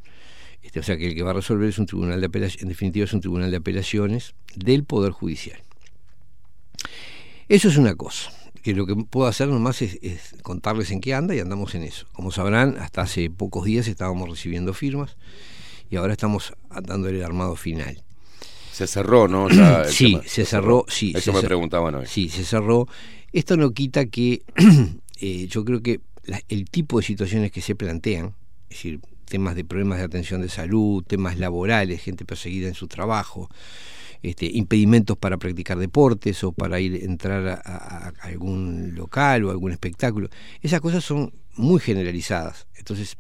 Este, 0.62 0.80
o 0.80 0.82
sea 0.82 0.96
que 0.96 1.08
el 1.08 1.14
que 1.14 1.22
va 1.22 1.30
a 1.30 1.34
resolver 1.34 1.68
es 1.68 1.78
un 1.78 1.86
tribunal 1.86 2.20
de 2.20 2.26
apelaciones, 2.26 2.62
en 2.62 2.68
definitiva 2.68 3.04
es 3.04 3.12
un 3.12 3.20
tribunal 3.20 3.50
de 3.50 3.56
apelaciones 3.56 4.34
del 4.54 4.84
Poder 4.84 5.12
Judicial. 5.12 5.60
Eso 7.48 7.68
es 7.68 7.76
una 7.76 7.94
cosa, 7.96 8.32
que 8.62 8.74
lo 8.74 8.86
que 8.86 8.94
puedo 8.96 9.26
hacer 9.28 9.48
nomás 9.48 9.82
es, 9.82 9.98
es 10.02 10.34
contarles 10.42 10.90
en 10.90 11.00
qué 11.00 11.14
anda 11.14 11.34
y 11.34 11.40
andamos 11.40 11.74
en 11.74 11.82
eso. 11.82 12.06
Como 12.12 12.30
sabrán, 12.30 12.76
hasta 12.78 13.02
hace 13.02 13.28
pocos 13.30 13.64
días 13.64 13.88
estábamos 13.88 14.28
recibiendo 14.28 14.72
firmas 14.74 15.16
y 15.90 15.96
ahora 15.96 16.12
estamos 16.12 16.52
dándole 16.82 17.18
el 17.18 17.24
armado 17.24 17.56
final. 17.56 18.02
Se 18.72 18.86
cerró, 18.86 19.28
¿no? 19.28 19.50
Ya 19.50 19.82
el 19.82 19.90
sí, 19.92 20.12
tema. 20.12 20.22
se 20.26 20.44
cerró, 20.46 20.84
sí. 20.88 21.12
Eso 21.14 21.32
me 21.32 21.40
cer- 21.40 21.46
preguntaban 21.46 21.94
hoy. 21.94 22.06
Sí, 22.06 22.28
se 22.28 22.44
cerró. 22.44 22.88
Esto 23.32 23.56
no 23.56 23.72
quita 23.72 24.06
que 24.06 24.42
eh, 25.20 25.46
yo 25.48 25.64
creo 25.64 25.82
que 25.82 26.00
la- 26.24 26.40
el 26.48 26.70
tipo 26.70 26.98
de 26.98 27.04
situaciones 27.04 27.50
que 27.52 27.60
se 27.60 27.74
plantean, 27.74 28.34
es 28.70 28.76
decir, 28.76 29.00
temas 29.26 29.56
de 29.56 29.64
problemas 29.64 29.98
de 29.98 30.04
atención 30.04 30.40
de 30.42 30.48
salud, 30.48 31.02
temas 31.06 31.38
laborales, 31.38 32.00
gente 32.02 32.24
perseguida 32.24 32.68
en 32.68 32.74
su 32.74 32.86
trabajo, 32.86 33.50
este, 34.22 34.46
impedimentos 34.46 35.16
para 35.16 35.36
practicar 35.36 35.78
deportes 35.78 36.42
o 36.44 36.52
para 36.52 36.78
ir 36.80 37.02
entrar 37.04 37.46
a, 37.48 37.54
a- 37.64 38.08
a 38.08 38.12
algún 38.28 38.94
local 38.94 39.44
o 39.44 39.50
algún 39.50 39.72
espectáculo, 39.72 40.28
esas 40.60 40.80
cosas 40.80 41.04
son 41.04 41.32
muy 41.56 41.80
generalizadas. 41.80 42.66
Entonces, 42.76 43.16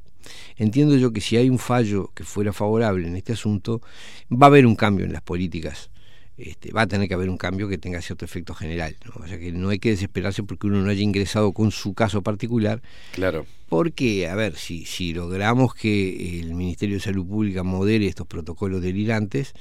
entiendo 0.56 0.96
yo 0.96 1.12
que 1.12 1.20
si 1.20 1.36
hay 1.36 1.50
un 1.50 1.58
fallo 1.58 2.10
que 2.14 2.24
fuera 2.24 2.52
favorable 2.52 3.06
en 3.08 3.16
este 3.16 3.32
asunto, 3.32 3.82
va 4.30 4.46
a 4.46 4.50
haber 4.50 4.66
un 4.66 4.76
cambio 4.76 5.04
en 5.04 5.12
las 5.12 5.22
políticas 5.22 5.90
este, 6.38 6.72
va 6.72 6.82
a 6.82 6.86
tener 6.86 7.06
que 7.08 7.14
haber 7.14 7.28
un 7.28 7.36
cambio 7.36 7.68
que 7.68 7.76
tenga 7.78 8.00
cierto 8.00 8.24
efecto 8.24 8.54
general. 8.54 8.96
¿no? 9.04 9.22
O 9.22 9.28
sea 9.28 9.38
que 9.38 9.52
no 9.52 9.68
hay 9.68 9.78
que 9.78 9.90
desesperarse 9.90 10.42
porque 10.42 10.66
uno 10.66 10.80
no 10.82 10.90
haya 10.90 11.02
ingresado 11.02 11.52
con 11.52 11.70
su 11.70 11.92
caso 11.92 12.22
particular, 12.22 12.80
Claro. 13.12 13.44
porque, 13.68 14.26
a 14.28 14.34
ver, 14.34 14.56
si, 14.56 14.86
si 14.86 15.12
logramos 15.12 15.74
que 15.74 16.40
el 16.40 16.54
Ministerio 16.54 16.96
de 16.96 17.00
Salud 17.02 17.26
Pública 17.26 17.62
modere 17.62 18.06
estos 18.06 18.26
protocolos 18.26 18.80
delirantes, 18.80 19.52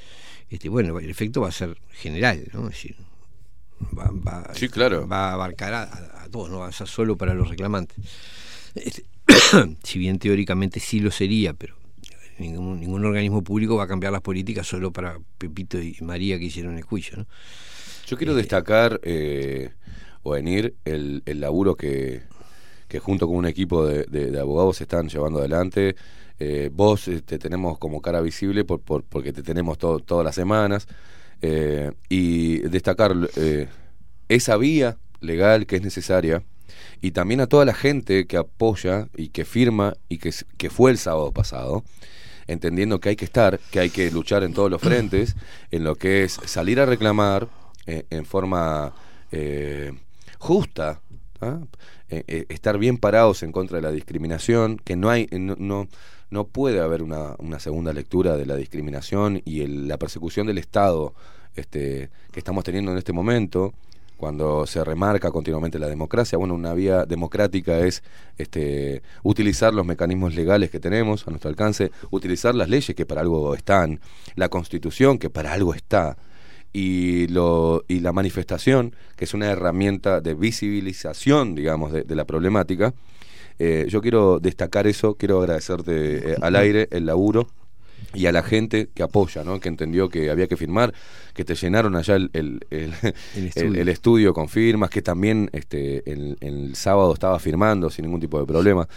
este, 0.52 0.70
bueno, 0.70 1.00
el 1.00 1.10
efecto 1.10 1.42
va 1.42 1.48
a 1.48 1.52
ser 1.52 1.78
general, 1.94 2.48
¿no? 2.54 2.66
Es 2.68 2.74
decir, 2.76 2.96
va, 3.98 4.12
va- 4.12 4.54
Sí, 4.54 4.70
claro. 4.70 5.08
va 5.08 5.30
a 5.30 5.34
abarcar 5.34 5.74
a, 5.74 6.28
todos, 6.32 6.50
no 6.50 6.60
va 6.60 6.68
a 6.68 6.72
ser 6.72 6.88
solo 6.88 7.18
para 7.18 7.34
los 7.34 7.50
reclamantes. 7.50 7.98
Este, 8.76 9.04
si 9.84 10.00
bien 10.00 10.20
teóricamente 10.20 10.80
sí 10.80 11.00
lo 11.00 11.12
sería, 11.12 11.54
pero 11.54 11.76
ningún, 12.38 12.80
ningún 12.80 13.04
organismo 13.06 13.44
público 13.44 13.76
va 13.76 13.84
a 13.84 13.88
cambiar 13.88 14.14
las 14.14 14.22
políticas 14.22 14.66
solo 14.68 14.92
para 14.92 15.18
Pepito 15.38 15.82
y 15.82 15.98
María 16.02 16.38
que 16.40 16.46
hicieron 16.46 16.78
el 16.78 16.84
juicio, 16.84 17.18
¿no? 17.18 17.26
Yo 18.08 18.18
quiero 18.18 18.36
destacar, 18.36 19.00
eh, 19.04 19.70
o 20.24 20.32
venir, 20.32 20.76
el, 20.86 21.24
el 21.26 21.40
laburo 21.40 21.76
que, 21.76 22.24
que 22.88 23.00
junto 23.00 23.26
con 23.28 23.38
un 23.38 23.46
equipo 23.46 23.86
de, 23.86 24.04
de- 24.06 24.32
de 24.32 24.40
abogados 24.40 24.82
están 24.82 25.08
llevando 25.08 25.40
adelante. 25.40 25.96
Eh, 26.44 26.70
vos 26.74 27.08
te 27.26 27.38
tenemos 27.38 27.78
como 27.78 28.02
cara 28.02 28.20
visible 28.20 28.64
por, 28.66 28.80
por- 28.82 29.04
porque 29.04 29.32
te 29.32 29.44
tenemos 29.44 29.78
to- 29.78 30.00
todas 30.00 30.26
las 30.26 30.34
semanas. 30.34 30.88
Eh, 31.44 31.92
y 32.10 32.60
destacar 32.76 33.16
eh, 33.36 33.68
esa 34.28 34.58
vía 34.58 34.98
legal 35.20 35.66
que 35.68 35.76
es 35.78 35.82
necesaria 35.84 36.44
y 37.02 37.12
también 37.12 37.42
a 37.42 37.48
toda 37.48 37.64
la 37.66 37.74
gente 37.74 38.26
que 38.26 38.38
apoya 38.38 39.08
y 39.16 39.30
que 39.30 39.44
firma 39.46 39.94
y 40.10 40.18
que, 40.18 40.32
que 40.58 40.70
fue 40.70 40.90
el 40.92 40.98
sábado 40.98 41.32
pasado 41.32 41.84
entendiendo 42.48 43.00
que 43.00 43.10
hay 43.10 43.16
que 43.16 43.26
estar, 43.26 43.60
que 43.72 43.80
hay 43.80 43.90
que 43.92 44.10
luchar 44.12 44.44
en 44.44 44.54
todos 44.54 44.70
los 44.72 44.82
frentes, 44.82 45.36
en 45.72 45.84
lo 45.84 45.96
que 45.96 46.24
es 46.24 46.40
salir 46.46 46.80
a 46.80 46.86
reclamar 46.88 47.48
eh, 47.86 48.06
en 48.10 48.26
forma 48.26 48.94
eh, 49.32 49.94
justa, 50.40 51.02
¿ah? 51.40 51.60
Eh, 52.14 52.46
estar 52.50 52.78
bien 52.78 52.98
parados 52.98 53.42
en 53.42 53.52
contra 53.54 53.78
de 53.78 53.84
la 53.84 53.92
discriminación, 53.92 54.78
que 54.84 54.96
no 54.98 55.10
hay, 55.10 55.28
no, 55.32 55.56
no, 55.58 55.88
no 56.32 56.46
puede 56.48 56.80
haber 56.80 57.04
una, 57.04 57.36
una 57.38 57.60
segunda 57.60 57.94
lectura 57.94 58.36
de 58.38 58.46
la 58.48 58.56
discriminación 58.56 59.42
y 59.46 59.62
el- 59.62 59.88
la 59.88 59.98
persecución 59.98 60.48
del 60.48 60.58
Estado 60.58 61.14
este, 61.56 62.10
que 62.32 62.40
estamos 62.40 62.64
teniendo 62.64 62.92
en 62.92 62.98
este 62.98 63.14
momento 63.14 63.74
cuando 64.18 64.68
se 64.68 64.84
remarca 64.84 65.32
continuamente 65.32 65.80
la 65.80 65.88
democracia, 65.90 66.38
bueno, 66.38 66.54
una 66.54 66.74
vía 66.76 67.06
democrática 67.06 67.80
es 67.80 68.04
este, 68.38 69.02
utilizar 69.24 69.74
los 69.74 69.84
mecanismos 69.86 70.36
legales 70.36 70.70
que 70.70 70.80
tenemos 70.80 71.28
a 71.28 71.32
nuestro 71.32 71.50
alcance, 71.50 71.92
utilizar 72.12 72.54
las 72.54 72.70
leyes 72.70 72.96
que 72.96 73.06
para 73.08 73.22
algo 73.22 73.56
están, 73.56 74.00
la 74.36 74.48
constitución 74.48 75.18
que 75.18 75.32
para 75.32 75.54
algo 75.54 75.74
está, 75.74 76.18
y, 76.72 77.28
lo, 77.30 77.84
y 77.88 78.00
la 78.00 78.14
manifestación, 78.14 78.96
que 79.18 79.26
es 79.26 79.34
una 79.34 79.48
herramienta 79.50 80.22
de 80.22 80.36
visibilización, 80.36 81.56
digamos, 81.56 81.92
de, 81.92 82.04
de 82.04 82.16
la 82.16 82.26
problemática. 82.26 82.94
Eh, 83.60 83.86
yo 83.90 84.02
quiero 84.02 84.40
destacar 84.40 84.88
eso, 84.88 85.16
quiero 85.16 85.40
agradecerte 85.40 86.32
eh, 86.34 86.36
al 86.42 86.56
aire 86.56 86.88
el 86.92 87.06
laburo 87.06 87.48
y 88.14 88.26
a 88.26 88.32
la 88.32 88.44
gente 88.44 88.90
que 88.94 89.04
apoya, 89.04 89.44
¿no? 89.44 89.60
que 89.60 89.70
entendió 89.70 90.10
que 90.10 90.30
había 90.32 90.48
que 90.48 90.58
firmar, 90.58 90.94
que 91.34 91.46
te 91.46 91.56
llenaron 91.56 91.96
allá 91.96 92.16
el, 92.16 92.30
el, 92.34 92.60
el- 92.72 92.94
el- 93.56 93.88
estudio. 93.90 94.34
con 94.34 94.50
firmas, 94.50 94.90
que 94.90 95.02
también 95.02 95.50
este, 95.54 96.10
el, 96.12 96.36
el 96.42 96.76
sábado 96.76 97.14
estaba 97.14 97.40
firmando 97.40 97.90
sin 97.90 98.06
ningún 98.06 98.20
tipo 98.20 98.40
de 98.40 98.46
problema. 98.46 98.88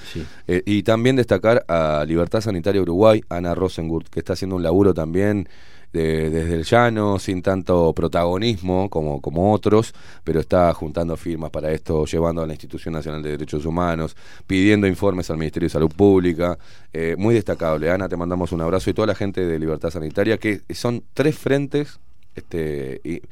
Eh, 0.48 0.62
y 0.66 0.82
también 0.82 1.16
destacar 1.16 1.64
a 1.68 2.04
Libertad 2.08 2.40
Sanitaria 2.40 2.80
Uruguay, 2.82 3.22
Ana 3.28 3.54
Rosengurt, 3.54 4.08
que 4.08 4.20
está 4.20 4.32
haciendo 4.32 4.56
un 4.56 4.62
laburo 4.62 4.94
también 4.94 5.48
de- 5.94 6.28
desde 6.28 6.54
el 6.56 6.64
llano, 6.64 7.18
sin 7.18 7.40
tanto 7.40 7.92
protagonismo 7.94 8.90
como, 8.90 9.20
como 9.22 9.52
otros, 9.52 9.94
pero 10.24 10.40
está 10.40 10.74
juntando 10.74 11.16
firmas 11.16 11.50
para 11.50 11.70
esto, 11.72 12.04
llevando 12.04 12.42
a 12.42 12.46
la 12.46 12.52
Institución 12.52 12.92
Nacional 12.92 13.22
de 13.22 13.30
Derechos 13.30 13.64
Humanos, 13.64 14.16
pidiendo 14.46 14.86
informes 14.86 15.30
al 15.30 15.38
Ministerio 15.38 15.66
de 15.66 15.72
Salud 15.72 15.90
Pública. 15.96 16.58
Eh, 16.92 17.14
muy 17.16 17.34
destacable. 17.34 17.90
Ana, 17.90 18.08
te 18.08 18.16
mandamos 18.16 18.52
un 18.52 18.60
abrazo 18.60 18.90
y 18.90 18.94
toda 18.94 19.06
la 19.06 19.14
gente 19.14 19.46
de 19.46 19.58
Libertad 19.58 19.90
Sanitaria, 19.90 20.36
que 20.36 20.60
son 20.74 21.02
tres 21.14 21.38
frentes 21.38 21.98
este, 22.34 23.00
y- 23.04 23.22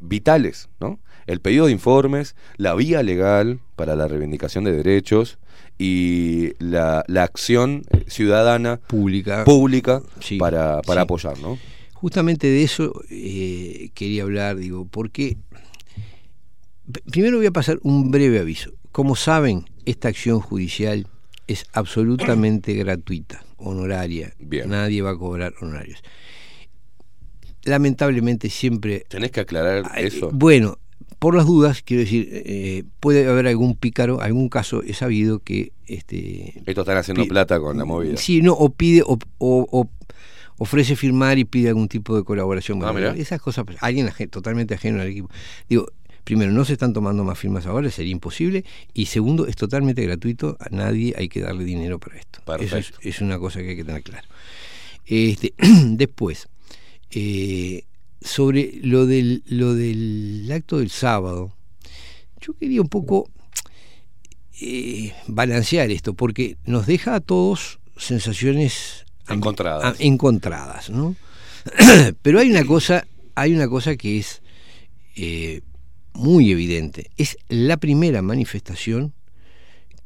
vitales, 0.00 0.68
¿no? 0.80 0.98
El 1.26 1.40
pedido 1.40 1.66
de 1.66 1.72
informes, 1.72 2.34
la 2.56 2.74
vía 2.74 3.02
legal 3.02 3.60
para 3.76 3.94
la 3.96 4.08
reivindicación 4.08 4.64
de 4.64 4.72
derechos 4.72 5.38
y 5.78 6.52
la, 6.58 7.04
la 7.06 7.22
acción 7.22 7.82
eh, 7.90 8.04
ciudadana 8.08 8.78
pública, 8.86 9.44
pública 9.44 10.00
Sí, 10.20 10.38
para, 10.38 10.80
para 10.82 11.02
sí. 11.02 11.04
apoyar, 11.04 11.38
¿no? 11.38 11.58
Justamente 12.00 12.46
de 12.46 12.62
eso 12.62 12.92
eh, 13.10 13.90
quería 13.94 14.22
hablar, 14.22 14.56
digo, 14.56 14.86
porque 14.86 15.36
primero 17.10 17.38
voy 17.38 17.46
a 17.46 17.50
pasar 17.50 17.80
un 17.82 18.10
breve 18.12 18.38
aviso. 18.38 18.72
Como 18.92 19.16
saben, 19.16 19.64
esta 19.84 20.06
acción 20.08 20.38
judicial 20.40 21.08
es 21.48 21.64
absolutamente 21.72 22.74
gratuita, 22.74 23.44
honoraria. 23.56 24.32
Nadie 24.66 25.02
va 25.02 25.10
a 25.10 25.16
cobrar 25.18 25.54
honorarios. 25.60 26.00
Lamentablemente 27.64 28.48
siempre... 28.48 29.04
Tenés 29.08 29.32
que 29.32 29.40
aclarar 29.40 29.90
eso. 29.98 30.30
Bueno, 30.32 30.78
por 31.18 31.34
las 31.34 31.46
dudas, 31.46 31.82
quiero 31.82 32.02
decir, 32.04 32.28
eh, 32.32 32.84
puede 33.00 33.26
haber 33.28 33.48
algún 33.48 33.74
pícaro, 33.74 34.20
algún 34.20 34.48
caso, 34.48 34.82
he 34.84 34.94
sabido 34.94 35.40
que... 35.40 35.72
Este, 35.86 36.62
Estos 36.64 36.82
están 36.84 36.98
haciendo 36.98 37.26
plata 37.26 37.58
con 37.58 37.76
la 37.76 37.84
movida. 37.84 38.16
Sí, 38.18 38.40
no, 38.40 38.52
o 38.52 38.70
pide, 38.70 39.02
o, 39.02 39.18
o- 39.38 39.66
o 39.70 39.90
ofrece 40.58 40.96
firmar 40.96 41.38
y 41.38 41.44
pide 41.44 41.68
algún 41.68 41.88
tipo 41.88 42.16
de 42.16 42.24
colaboración. 42.24 42.82
Ah, 42.84 42.90
Bueno, 42.92 43.10
esas 43.12 43.40
cosas, 43.40 43.64
pues, 43.64 43.78
alguien 43.80 44.06
aje- 44.08 44.28
totalmente 44.28 44.74
ajeno 44.74 45.00
al 45.00 45.08
equipo. 45.08 45.30
Digo, 45.68 45.86
primero, 46.24 46.52
no 46.52 46.64
se 46.64 46.74
están 46.74 46.92
tomando 46.92 47.24
más 47.24 47.38
firmas 47.38 47.64
ahora, 47.66 47.90
sería 47.90 48.12
imposible. 48.12 48.64
Y 48.92 49.06
segundo, 49.06 49.46
es 49.46 49.56
totalmente 49.56 50.02
gratuito, 50.02 50.56
a 50.60 50.68
nadie 50.70 51.14
hay 51.16 51.28
que 51.28 51.40
darle 51.40 51.64
dinero 51.64 51.98
para 51.98 52.18
esto. 52.18 52.40
Eso 52.64 52.76
es, 53.00 53.20
una 53.20 53.38
cosa 53.38 53.60
que 53.60 53.70
hay 53.70 53.76
que 53.76 53.84
tener 53.84 54.02
claro. 54.02 54.28
Este, 55.06 55.54
después, 55.86 56.48
eh, 57.10 57.84
sobre 58.20 58.78
lo 58.82 59.06
del, 59.06 59.42
lo 59.46 59.74
del 59.74 60.48
acto 60.52 60.78
del 60.78 60.90
sábado, 60.90 61.52
yo 62.40 62.52
quería 62.54 62.82
un 62.82 62.88
poco 62.88 63.30
eh, 64.60 65.14
balancear 65.28 65.90
esto, 65.90 66.14
porque 66.14 66.56
nos 66.64 66.86
deja 66.86 67.14
a 67.14 67.20
todos 67.20 67.78
sensaciones 67.96 69.06
Encontradas. 69.34 69.84
a- 70.00 70.02
encontradas, 70.02 70.90
¿no? 70.90 71.14
Pero 72.22 72.38
hay 72.40 72.50
una 72.50 72.64
cosa, 72.64 73.06
hay 73.34 73.54
una 73.54 73.68
cosa 73.68 73.96
que 73.96 74.18
es 74.18 74.42
eh, 75.16 75.60
muy 76.14 76.50
evidente. 76.50 77.10
Es 77.16 77.36
la 77.48 77.76
primera 77.76 78.22
manifestación 78.22 79.12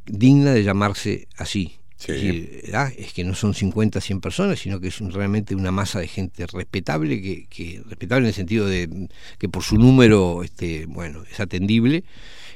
digna 0.07 0.53
de 0.53 0.65
llamarse 0.65 1.29
así. 1.37 1.77
Es, 2.01 2.07
decir, 2.09 2.71
ah, 2.75 2.91
es 2.99 3.13
que 3.13 3.23
no 3.23 3.33
son 3.37 3.55
50, 3.55 4.01
100 4.01 4.21
personas, 4.21 4.59
sino 4.59 4.81
que 4.81 4.89
es 4.89 5.01
un- 5.01 5.13
realmente 5.13 5.55
una 5.55 5.71
masa 5.71 6.01
de 6.01 6.09
gente 6.09 6.47
respetable, 6.49 7.23
que, 7.23 7.47
que 7.49 7.81
respetable 7.87 8.25
en 8.25 8.29
el 8.29 8.35
sentido 8.35 8.67
de 8.67 9.09
que 9.39 9.49
por 9.49 9.63
su 9.63 9.77
número, 9.79 10.43
este, 10.43 10.87
bueno, 10.87 11.23
es 11.31 11.39
atendible, 11.39 12.03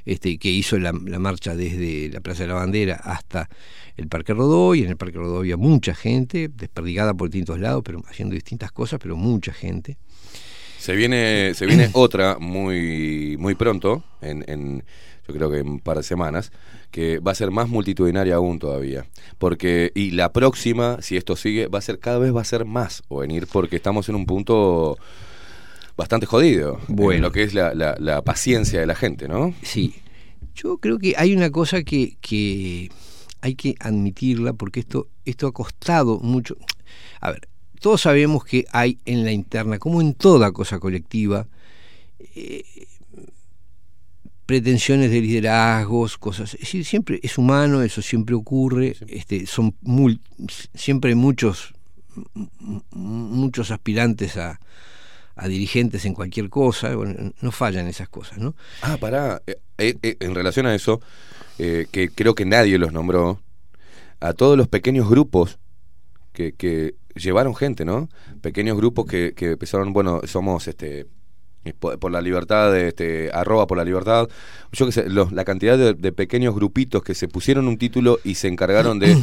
este, 0.06 0.38
que 0.38 0.48
hizo 0.50 0.78
la, 0.78 0.92
la 1.04 1.18
marcha 1.18 1.54
desde 1.54 2.08
la 2.08 2.20
Plaza 2.20 2.44
de 2.44 2.48
la 2.48 2.54
Bandera 2.54 2.94
hasta 2.94 3.50
el 3.98 4.08
Parque 4.08 4.32
Rodó, 4.32 4.74
y 4.74 4.82
en 4.82 4.88
el 4.88 4.96
Parque 4.96 5.18
Rodó 5.18 5.38
había 5.38 5.56
mucha 5.58 5.94
gente, 5.94 6.48
desperdigada 6.48 7.12
por 7.14 7.28
distintos 7.28 7.60
lados, 7.60 7.82
pero 7.84 8.02
haciendo 8.08 8.34
distintas 8.34 8.72
cosas, 8.72 8.98
pero 9.02 9.16
mucha 9.16 9.52
gente. 9.52 9.98
Se 10.78 10.94
viene, 10.94 11.52
se 11.54 11.66
viene 11.66 11.90
otra 11.94 12.38
muy, 12.38 13.36
muy 13.38 13.54
pronto, 13.54 14.04
en, 14.22 14.44
en- 14.48 14.84
yo 15.28 15.34
creo 15.34 15.50
que 15.50 15.58
en 15.58 15.68
un 15.68 15.80
par 15.80 15.96
de 15.96 16.04
semanas, 16.04 16.52
que 16.92 17.18
va 17.18 17.32
a 17.32 17.34
ser 17.34 17.50
más 17.50 17.68
multitudinaria 17.68 18.36
aún 18.36 18.60
todavía. 18.60 19.06
Porque, 19.38 19.90
y 19.92 20.12
la 20.12 20.32
próxima, 20.32 20.98
si 21.02 21.16
esto 21.16 21.34
sigue, 21.34 21.66
va 21.66 21.80
a 21.80 21.82
ser, 21.82 21.98
cada 21.98 22.18
vez 22.18 22.32
va 22.32 22.42
a 22.42 22.44
ser 22.44 22.64
más 22.64 23.02
o 23.08 23.18
venir, 23.18 23.48
porque 23.50 23.74
estamos 23.74 24.08
en 24.08 24.14
un 24.14 24.24
punto 24.24 24.96
bastante 25.96 26.26
jodido. 26.26 26.78
Bueno. 26.88 27.12
En 27.14 27.22
lo 27.22 27.32
que 27.32 27.42
es 27.42 27.54
la, 27.54 27.74
la- 27.74 27.96
la 27.98 28.22
paciencia 28.22 28.80
de 28.80 28.86
la 28.86 28.94
gente, 28.94 29.28
¿no? 29.28 29.54
Sí. 29.62 29.94
Yo 30.54 30.78
creo 30.78 30.98
que 30.98 31.14
hay 31.16 31.34
una 31.34 31.50
cosa 31.50 31.82
que, 31.82 32.16
que 32.20 32.90
hay 33.40 33.54
que 33.54 33.74
admitirla 33.80 34.52
porque 34.54 34.80
esto, 34.80 35.08
esto 35.24 35.46
ha 35.46 35.52
costado 35.52 36.18
mucho. 36.20 36.56
A 37.20 37.30
ver, 37.32 37.48
todos 37.80 38.00
sabemos 38.02 38.44
que 38.44 38.64
hay 38.72 38.98
en 39.04 39.24
la 39.24 39.32
interna, 39.32 39.78
como 39.78 40.00
en 40.00 40.14
toda 40.14 40.52
cosa 40.52 40.78
colectiva, 40.78 41.46
eh, 42.34 42.64
pretensiones 44.46 45.10
de 45.10 45.20
liderazgos, 45.20 46.16
cosas. 46.18 46.54
Es 46.54 46.60
decir, 46.60 46.84
siempre 46.84 47.20
es 47.22 47.36
humano, 47.36 47.82
eso 47.82 48.00
siempre 48.00 48.34
ocurre. 48.34 48.96
Este, 49.08 49.46
son 49.46 49.74
mul- 49.82 50.20
siempre 50.74 51.10
hay 51.10 51.16
muchos, 51.16 51.74
muchos 52.92 53.70
aspirantes 53.70 54.36
a, 54.36 54.60
a 55.36 55.48
dirigentes 55.48 56.04
en 56.06 56.14
cualquier 56.14 56.48
cosa. 56.48 56.90
No 57.40 57.52
fallan 57.52 57.86
esas 57.86 58.08
cosas, 58.08 58.38
¿no? 58.38 58.56
Ah, 58.82 58.96
pará. 58.98 59.42
Eh, 59.46 59.58
eh, 59.78 59.94
eh, 60.02 60.16
en 60.20 60.34
relación 60.34 60.66
a 60.66 60.74
eso, 60.74 61.00
que 61.58 62.10
creo 62.14 62.34
que 62.34 62.44
nadie 62.44 62.78
los 62.78 62.92
nombró, 62.92 63.40
a 64.20 64.32
todos 64.32 64.56
los 64.56 64.66
pequeños 64.68 65.08
grupos 65.08 65.58
que, 66.32 66.52
que 66.52 66.94
llevaron 67.14 67.54
gente, 67.54 67.84
¿no? 67.84 68.08
Pequeños 68.40 68.76
grupos 68.76 69.06
que, 69.06 69.34
empezaron, 69.38 69.92
bueno, 69.92 70.22
somos 70.24 70.66
este 70.68 71.06
por, 71.80 72.12
la 72.12 72.20
libertad, 72.20 72.72
de, 72.72 72.88
este, 72.88 73.30
arroba 73.32 73.66
por 73.66 73.76
la 73.76 73.84
libertad, 73.84 74.28
yo 74.70 74.86
qué 74.86 74.92
sé, 74.92 75.08
los- 75.08 75.32
la 75.32 75.44
cantidad 75.44 75.76
de, 75.76 76.12
pequeños 76.12 76.54
grupitos 76.54 77.02
que 77.02 77.12
se 77.12 77.26
pusieron 77.26 77.66
un 77.66 77.76
título 77.76 78.20
y 78.22 78.36
se 78.36 78.46
encargaron 78.46 79.00
de 79.00 79.16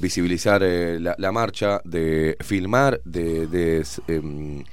visibilizar 0.00 0.62
eh, 0.64 0.98
la, 0.98 1.32
marcha, 1.32 1.82
de 1.84 2.38
filmar, 2.40 3.02
de, 3.04 3.46
de, 3.46 3.86
em, 4.08 4.64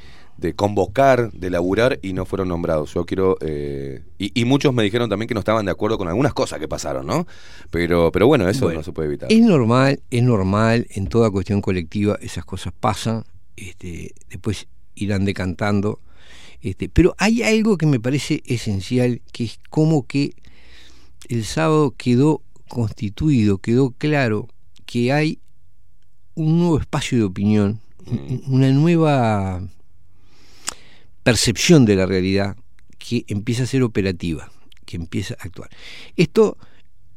de 0.41 0.53
convocar, 0.55 1.31
de 1.31 1.49
laburar 1.49 1.99
y 2.01 2.13
no 2.13 2.25
fueron 2.25 2.49
nombrados. 2.49 2.93
Yo 2.93 3.05
quiero... 3.05 3.37
eh, 3.41 4.01
y, 4.17 4.31
y 4.41 4.43
muchos 4.45 4.73
me 4.73 4.83
dijeron 4.83 5.09
también 5.09 5.27
que 5.27 5.33
no 5.35 5.39
estaban 5.39 5.65
de 5.65 5.71
acuerdo 5.71 5.97
con 5.97 6.07
algunas 6.07 6.33
cosas 6.33 6.59
que 6.59 6.67
pasaron, 6.67 7.05
¿no? 7.07 7.25
Pero, 7.69 8.11
pero 8.11 8.27
bueno, 8.27 8.49
eso 8.49 8.65
Bueno, 8.65 8.79
no 8.79 8.83
se 8.83 8.91
puede 8.91 9.07
evitar. 9.07 9.31
Es 9.31 9.39
normal, 9.41 10.01
es 10.09 10.23
normal, 10.23 10.87
en 10.89 11.07
toda 11.07 11.29
cuestión 11.31 11.61
colectiva 11.61 12.17
esas 12.21 12.43
cosas 12.43 12.73
pasan, 12.77 13.23
este, 13.55 14.13
después 14.29 14.67
irán 14.95 15.25
decantando, 15.25 15.99
este, 16.61 16.89
pero 16.89 17.15
hay 17.17 17.43
algo 17.43 17.77
que 17.77 17.85
me 17.85 17.99
parece 17.99 18.41
esencial, 18.45 19.21
que 19.31 19.43
es 19.45 19.59
como 19.69 20.05
que 20.07 20.33
el 21.29 21.45
sábado 21.45 21.93
quedó 21.97 22.41
constituido, 22.67 23.59
quedó 23.59 23.91
claro 23.97 24.47
que 24.85 25.11
hay 25.13 25.39
un 26.35 26.59
nuevo 26.59 26.79
espacio 26.79 27.17
de 27.17 27.23
opinión, 27.25 27.79
un- 28.07 28.43
una 28.47 28.71
nueva 28.71 29.61
percepción 31.23 31.85
de 31.85 31.95
la 31.95 32.05
realidad 32.05 32.57
que 32.97 33.25
empieza 33.27 33.63
a 33.63 33.67
ser 33.67 33.83
operativa, 33.83 34.51
que 34.85 34.97
empieza 34.97 35.35
a 35.39 35.43
actuar. 35.43 35.69
Esto 36.15 36.57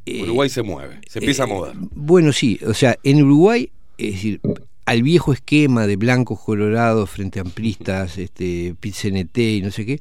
eh, 0.06 0.22
Uruguay 0.22 0.48
se 0.48 0.62
mueve, 0.62 1.00
se 1.08 1.18
empieza 1.18 1.44
a 1.44 1.46
eh, 1.46 1.48
mover. 1.48 1.76
Bueno, 1.92 2.32
sí, 2.32 2.60
o 2.66 2.74
sea, 2.74 2.98
en 3.02 3.22
Uruguay, 3.22 3.70
es 3.96 4.12
decir, 4.14 4.40
al 4.84 5.02
viejo 5.02 5.32
esquema 5.32 5.86
de 5.86 5.96
blancos 5.96 6.40
colorados 6.40 7.08
frente 7.08 7.38
a 7.38 7.42
amplistas, 7.42 8.18
este, 8.18 8.74
PIT-CNT 8.74 9.38
y 9.38 9.62
no 9.62 9.70
sé 9.70 9.86
qué, 9.86 10.00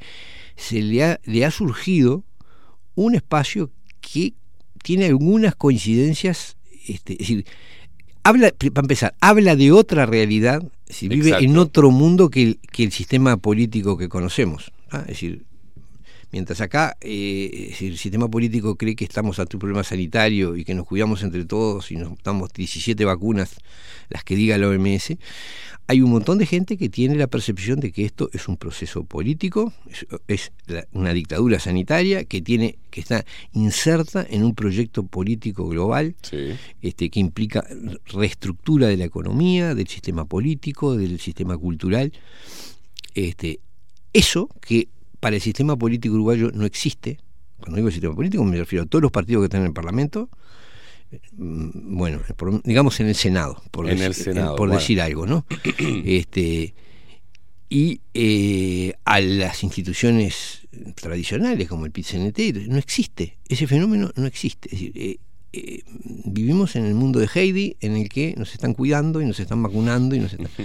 se 0.56 0.82
le 0.82 1.04
ha, 1.04 1.20
le 1.24 1.46
ha 1.46 1.52
surgido 1.52 2.24
un 2.96 3.16
espacio 3.16 3.72
que 4.02 4.34
tiene 4.84 5.06
algunas 5.06 5.56
coincidencias, 5.56 6.58
este, 6.88 7.14
es 7.14 7.20
decir, 7.20 7.46
habla, 8.24 8.52
para 8.52 8.84
empezar, 8.84 9.16
habla 9.22 9.56
de 9.56 9.72
otra 9.72 10.06
realidad, 10.06 10.64
es 10.84 10.88
decir, 10.88 11.10
vive 11.10 11.38
en 11.40 11.58
otro 11.58 11.92
mundo 11.92 12.30
que 12.30 12.44
el, 12.44 12.60
que 12.72 12.84
el 12.84 12.92
sistema 12.92 13.38
político 13.38 13.98
que 13.98 14.10
conocemos. 14.10 14.72
¿ah? 14.92 15.02
Es 15.02 15.08
decir, 15.08 15.44
Mientras 16.34 16.60
acá 16.62 16.98
eh, 17.00 17.76
el 17.80 17.98
sistema 17.98 18.28
político 18.28 18.76
cree 18.76 18.96
que 18.96 19.06
estamos 19.06 19.38
ante 19.38 19.56
un 19.56 19.60
problema 19.60 19.84
sanitario 19.84 20.58
y 20.58 20.66
que 20.66 20.74
nos 20.74 20.88
cuidamos 20.88 21.22
entre 21.22 21.46
todos 21.46 21.92
y 21.92 21.96
nos 21.96 22.18
damos 22.24 22.52
17 22.52 23.06
vacunas, 23.06 23.56
las 24.10 24.24
que 24.24 24.36
diga 24.36 24.58
la 24.58 24.68
OMS, 24.68 25.16
hay 25.86 26.02
un 26.02 26.10
montón 26.10 26.40
de 26.40 26.48
gente 26.48 26.76
que 26.78 26.90
tiene 26.90 27.16
la 27.16 27.28
percepción 27.28 27.80
de 27.80 27.92
que 27.92 28.04
esto 28.04 28.30
es 28.34 28.48
un 28.48 28.58
proceso 28.58 29.04
político, 29.04 29.74
es, 29.88 30.08
es 30.28 30.52
la- 30.66 30.88
una 30.94 31.14
dictadura 31.14 31.60
sanitaria 31.60 32.24
que 32.24 32.42
tiene 32.42 32.78
que 32.90 33.02
está 33.02 33.26
inserta 33.52 34.26
en 34.28 34.44
un 34.44 34.56
proyecto 34.56 35.04
político 35.04 35.68
global 35.68 36.16
Sí. 36.24 36.54
este, 36.82 37.12
que 37.12 37.20
implica 37.20 37.64
reestructura 38.08 38.88
de 38.88 38.98
la 38.98 39.06
economía, 39.06 39.76
del 39.76 39.88
sistema 39.88 40.26
político, 40.26 40.96
del 40.98 41.20
sistema 41.20 41.56
cultural. 41.58 42.12
Este, 43.14 43.60
eso 44.14 44.50
que 44.62 44.88
para 45.24 45.36
el 45.38 45.42
sistema 45.42 45.76
político 45.78 46.14
uruguayo 46.16 46.52
no 46.54 46.66
existe, 46.66 47.18
cuando 47.60 47.78
digo 47.78 47.90
sistema 47.90 48.14
político 48.14 48.44
me 48.44 48.58
refiero 48.58 48.84
a 48.84 48.86
todos 48.86 49.02
los 49.02 49.12
partidos 49.12 49.42
que 49.42 49.46
están 49.46 49.62
en 49.62 49.68
el 49.68 49.74
Parlamento, 49.74 50.30
eh, 51.12 51.20
mm, 51.38 51.98
bueno, 51.98 52.20
por- 52.38 52.62
digamos 52.64 53.00
en 53.00 53.08
el 53.08 53.16
Senado, 53.16 53.62
por, 53.72 53.86
En 53.90 53.92
decir, 53.98 54.06
el 54.08 54.14
Senado, 54.14 54.56
por 54.56 54.68
bueno. 54.68 54.80
decir 54.80 55.02
algo, 55.02 55.26
¿no? 55.26 55.46
este, 56.06 56.74
y 57.70 58.02
eh, 58.14 58.94
a 59.06 59.20
las 59.22 59.64
instituciones 59.64 60.68
tradicionales 60.96 61.68
como 61.68 61.86
el 61.86 61.92
PIT-CNT, 61.92 62.68
no 62.68 62.78
existe, 62.78 63.38
ese 63.48 63.66
fenómeno 63.68 64.12
no 64.16 64.28
existe. 64.28 64.68
Es 64.68 64.80
decir, 64.80 64.92
eh, 64.96 65.18
eh, 65.54 65.82
vivimos 66.26 66.76
en 66.76 66.86
el 66.86 66.96
mundo 66.96 67.20
de 67.20 67.30
Heidi 67.34 67.78
en 67.80 67.96
el 67.96 68.10
que 68.10 68.36
nos 68.38 68.54
están 68.54 68.74
cuidando 68.74 69.22
y 69.22 69.26
nos 69.26 69.40
están 69.40 69.64
vacunando 69.64 70.16
y 70.16 70.20
nos 70.20 70.34
están... 70.34 70.50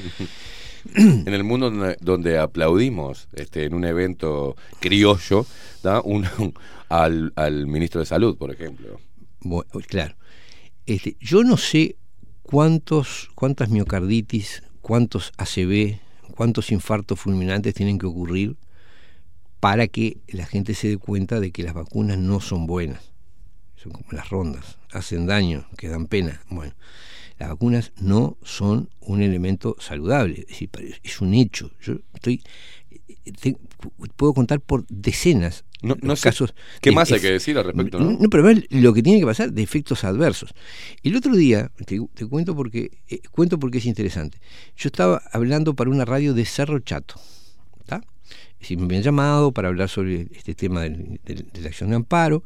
en 0.94 1.28
el 1.28 1.44
mundo 1.44 1.70
donde, 2.00 2.38
aplaudimos 2.38 3.28
este, 3.34 3.64
en 3.64 3.74
un 3.74 3.84
evento 3.84 4.56
criollo 4.80 5.46
¿da? 5.82 6.00
Un- 6.02 6.26
al, 6.88 7.32
al 7.36 7.66
ministro 7.66 8.00
de 8.00 8.06
Salud, 8.06 8.36
por 8.36 8.50
ejemplo. 8.50 9.00
Claro. 9.88 10.16
Este, 10.86 11.16
yo 11.20 11.44
no 11.44 11.56
sé 11.56 11.96
cuántos, 12.42 13.30
cuántas 13.34 13.68
miocarditis, 13.68 14.62
cuántos 14.80 15.32
ACV, 15.36 15.98
cuántos 16.34 16.72
infartos 16.72 17.20
fulminantes 17.20 17.74
tienen 17.74 17.98
que 17.98 18.06
ocurrir 18.06 18.56
para 19.60 19.86
que 19.88 20.18
la 20.28 20.46
gente 20.46 20.74
se 20.74 20.88
dé 20.88 20.96
cuenta 20.98 21.40
de 21.40 21.50
que 21.50 21.62
las 21.62 21.74
vacunas 21.74 22.16
no 22.18 22.40
son 22.40 22.66
buenas. 22.66 23.12
Son 23.76 23.92
como 23.92 24.06
las 24.12 24.30
rondas, 24.30 24.78
hacen 24.92 25.26
daño, 25.26 25.66
que 25.76 25.88
dan 25.88 26.06
pena. 26.06 26.40
Bueno, 26.48 26.72
las 27.39 27.48
vacunas 27.51 27.93
no 28.01 28.36
son 28.43 28.89
un 29.01 29.23
elemento 29.23 29.77
saludable, 29.78 30.40
es 30.40 30.47
decir, 30.48 30.70
es 31.02 31.20
un 31.20 31.35
hecho. 31.35 31.70
Yo 31.81 31.94
estoy 32.15 32.43
te- 33.40 33.56
puedo 34.16 34.35
contar 34.35 34.60
por 34.60 34.85
decenas 34.89 35.65
No, 35.82 35.94
no 36.01 36.09
los 36.09 36.20
sé. 36.20 36.28
casos 36.31 36.55
¿Qué 36.81 36.90
más 36.93 37.12
hay 37.12 37.20
que 37.20 37.31
decir 37.31 37.56
al 37.59 37.65
respecto, 37.65 38.01
no? 38.01 38.10
No, 38.19 38.28
pero 38.31 38.44
además 38.44 38.65
lo 38.70 38.93
que 38.93 39.02
tiene 39.02 39.20
que 39.20 39.27
pasar 39.27 39.52
de 39.52 39.62
efectos 39.62 40.02
adversos. 40.05 40.52
El 41.02 41.15
otro 41.15 41.36
día, 41.36 41.70
te, 41.86 42.01
te 42.15 42.27
cuento 42.27 42.56
porque 42.56 43.02
eh, 43.09 43.20
cuento 43.31 43.59
porque 43.59 43.78
es 43.78 43.86
interesante. 43.86 44.39
Yo 44.77 44.89
estaba 44.89 45.23
hablando 45.32 45.74
para 45.74 45.90
una 45.90 46.05
radio 46.05 46.35
de 46.35 46.44
Cerro 46.44 46.81
Chato. 46.81 47.20
Decir, 48.60 48.78
me 48.78 48.84
habían 48.84 49.02
llamado 49.02 49.52
para 49.52 49.68
hablar 49.68 49.88
sobre 49.88 50.28
este 50.34 50.55
tema 50.55 50.82
del- 50.82 51.20
del- 51.24 51.48
de 51.52 51.60
la 51.60 51.68
acción 51.68 51.90
de 51.90 51.96
amparo. 51.96 52.42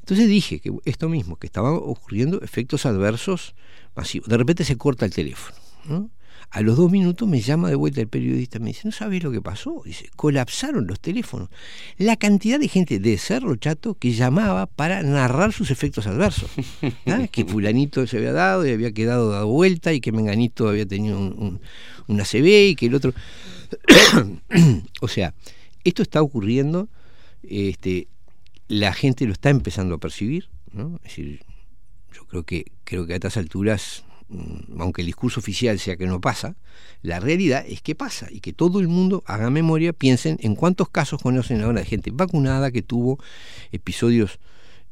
Entonces 0.00 0.28
dije 0.28 0.60
que 0.60 0.72
esto 0.84 1.08
mismo, 1.08 1.36
que 1.36 1.46
estaban 1.46 1.74
ocurriendo 1.74 2.40
efectos 2.42 2.86
adversos 2.86 3.54
masivos. 3.94 4.28
De 4.28 4.36
repente 4.36 4.64
se 4.64 4.76
corta 4.76 5.04
el 5.04 5.12
teléfono. 5.12 5.56
¿no? 5.86 6.10
A 6.50 6.62
los 6.62 6.78
dos 6.78 6.90
minutos 6.90 7.28
me 7.28 7.40
llama 7.42 7.68
de 7.68 7.74
vuelta 7.74 8.00
el 8.00 8.08
periodista, 8.08 8.58
me 8.58 8.68
dice, 8.68 8.82
¿no 8.84 8.92
sabes 8.92 9.22
lo 9.22 9.30
que 9.30 9.42
pasó? 9.42 9.82
Dice, 9.84 10.08
colapsaron 10.16 10.86
los 10.86 10.98
teléfonos. 10.98 11.50
La 11.98 12.16
cantidad 12.16 12.58
de 12.58 12.68
gente 12.68 12.98
de 13.00 13.18
Cerro 13.18 13.54
Chato 13.56 13.94
que 13.94 14.12
llamaba 14.12 14.64
para 14.64 15.02
narrar 15.02 15.52
sus 15.52 15.70
efectos 15.70 16.06
adversos. 16.06 16.50
¿ah? 17.06 17.26
Que 17.32 17.44
fulanito 17.44 18.06
se 18.06 18.16
había 18.16 18.32
dado 18.32 18.66
y 18.66 18.70
había 18.70 18.92
quedado 18.92 19.28
dado 19.30 19.46
vuelta 19.48 19.92
y 19.92 20.00
que 20.00 20.10
Menganito 20.10 20.68
había 20.70 20.86
tenido 20.86 21.18
un, 21.18 21.34
un, 21.38 21.60
una 22.06 22.24
CB 22.24 22.70
y 22.70 22.74
que 22.76 22.86
el 22.86 22.94
otro... 22.94 23.12
o 25.00 25.08
sea, 25.08 25.34
esto 25.84 26.02
está 26.02 26.22
ocurriendo, 26.22 26.88
este, 27.42 28.08
la 28.68 28.92
gente 28.92 29.26
lo 29.26 29.32
está 29.32 29.50
empezando 29.50 29.94
a 29.94 29.98
percibir, 29.98 30.48
¿no? 30.72 30.96
Es 30.96 31.10
decir, 31.10 31.40
yo 32.12 32.24
creo 32.26 32.44
que, 32.44 32.72
creo 32.84 33.06
que 33.06 33.12
a 33.12 33.16
estas 33.16 33.36
alturas 33.36 34.04
mm, 34.28 34.80
aunque 34.80 35.02
el 35.02 35.06
discurso 35.06 35.40
oficial 35.40 35.78
sea 35.78 35.96
que 35.96 36.06
no 36.06 36.20
pasa, 36.20 36.56
la 37.02 37.20
realidad 37.20 37.64
es 37.66 37.80
que 37.80 37.94
pasa 37.94 38.28
y 38.30 38.40
que 38.40 38.52
todo 38.52 38.80
el 38.80 38.88
mundo 38.88 39.22
haga 39.26 39.50
memoria, 39.50 39.92
piensen 39.92 40.38
en 40.42 40.54
cuántos 40.54 40.88
casos 40.88 41.22
conocen 41.22 41.62
ahora 41.62 41.80
de 41.80 41.86
gente 41.86 42.10
vacunada 42.12 42.70
que 42.70 42.82
tuvo 42.82 43.18
episodios 43.72 44.38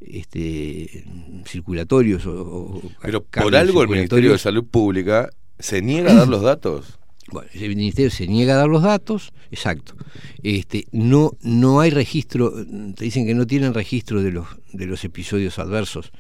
este, 0.01 1.05
circulatorios 1.47 2.27
o, 2.27 2.43
o 2.43 2.83
Pero 3.01 3.25
por 3.25 3.57
algo 3.57 3.83
el 3.83 3.89
Ministerio 3.89 4.33
de. 4.33 4.39
Salud 4.39 4.65
Pública 4.65 5.31
se 5.59 5.83
niega 5.83 6.13
a 6.13 6.15
dar 6.15 6.29
los 6.29 6.43
datos. 6.43 6.99
Bueno, 7.33 7.49
el 7.55 7.69
ministerio 7.71 8.11
se 8.11 8.27
niega 8.27 8.55
a 8.55 8.59
dar 8.59 8.69
los 8.69 8.83
datos, 8.83 9.33
exacto. 9.51 9.97
Este, 10.43 10.87
no, 10.93 11.33
no 11.43 11.81
hay 11.81 11.91
registro, 11.91 12.53
te 12.95 13.05
dicen 13.05 13.27
que 13.27 13.35
no 13.35 13.47
tienen 13.47 13.75
registro 13.75 14.23
de 14.23 14.31
los, 14.31 14.47
de 14.73 14.87
los 14.87 15.05
episodios 15.05 15.59
adversos. 15.59 16.13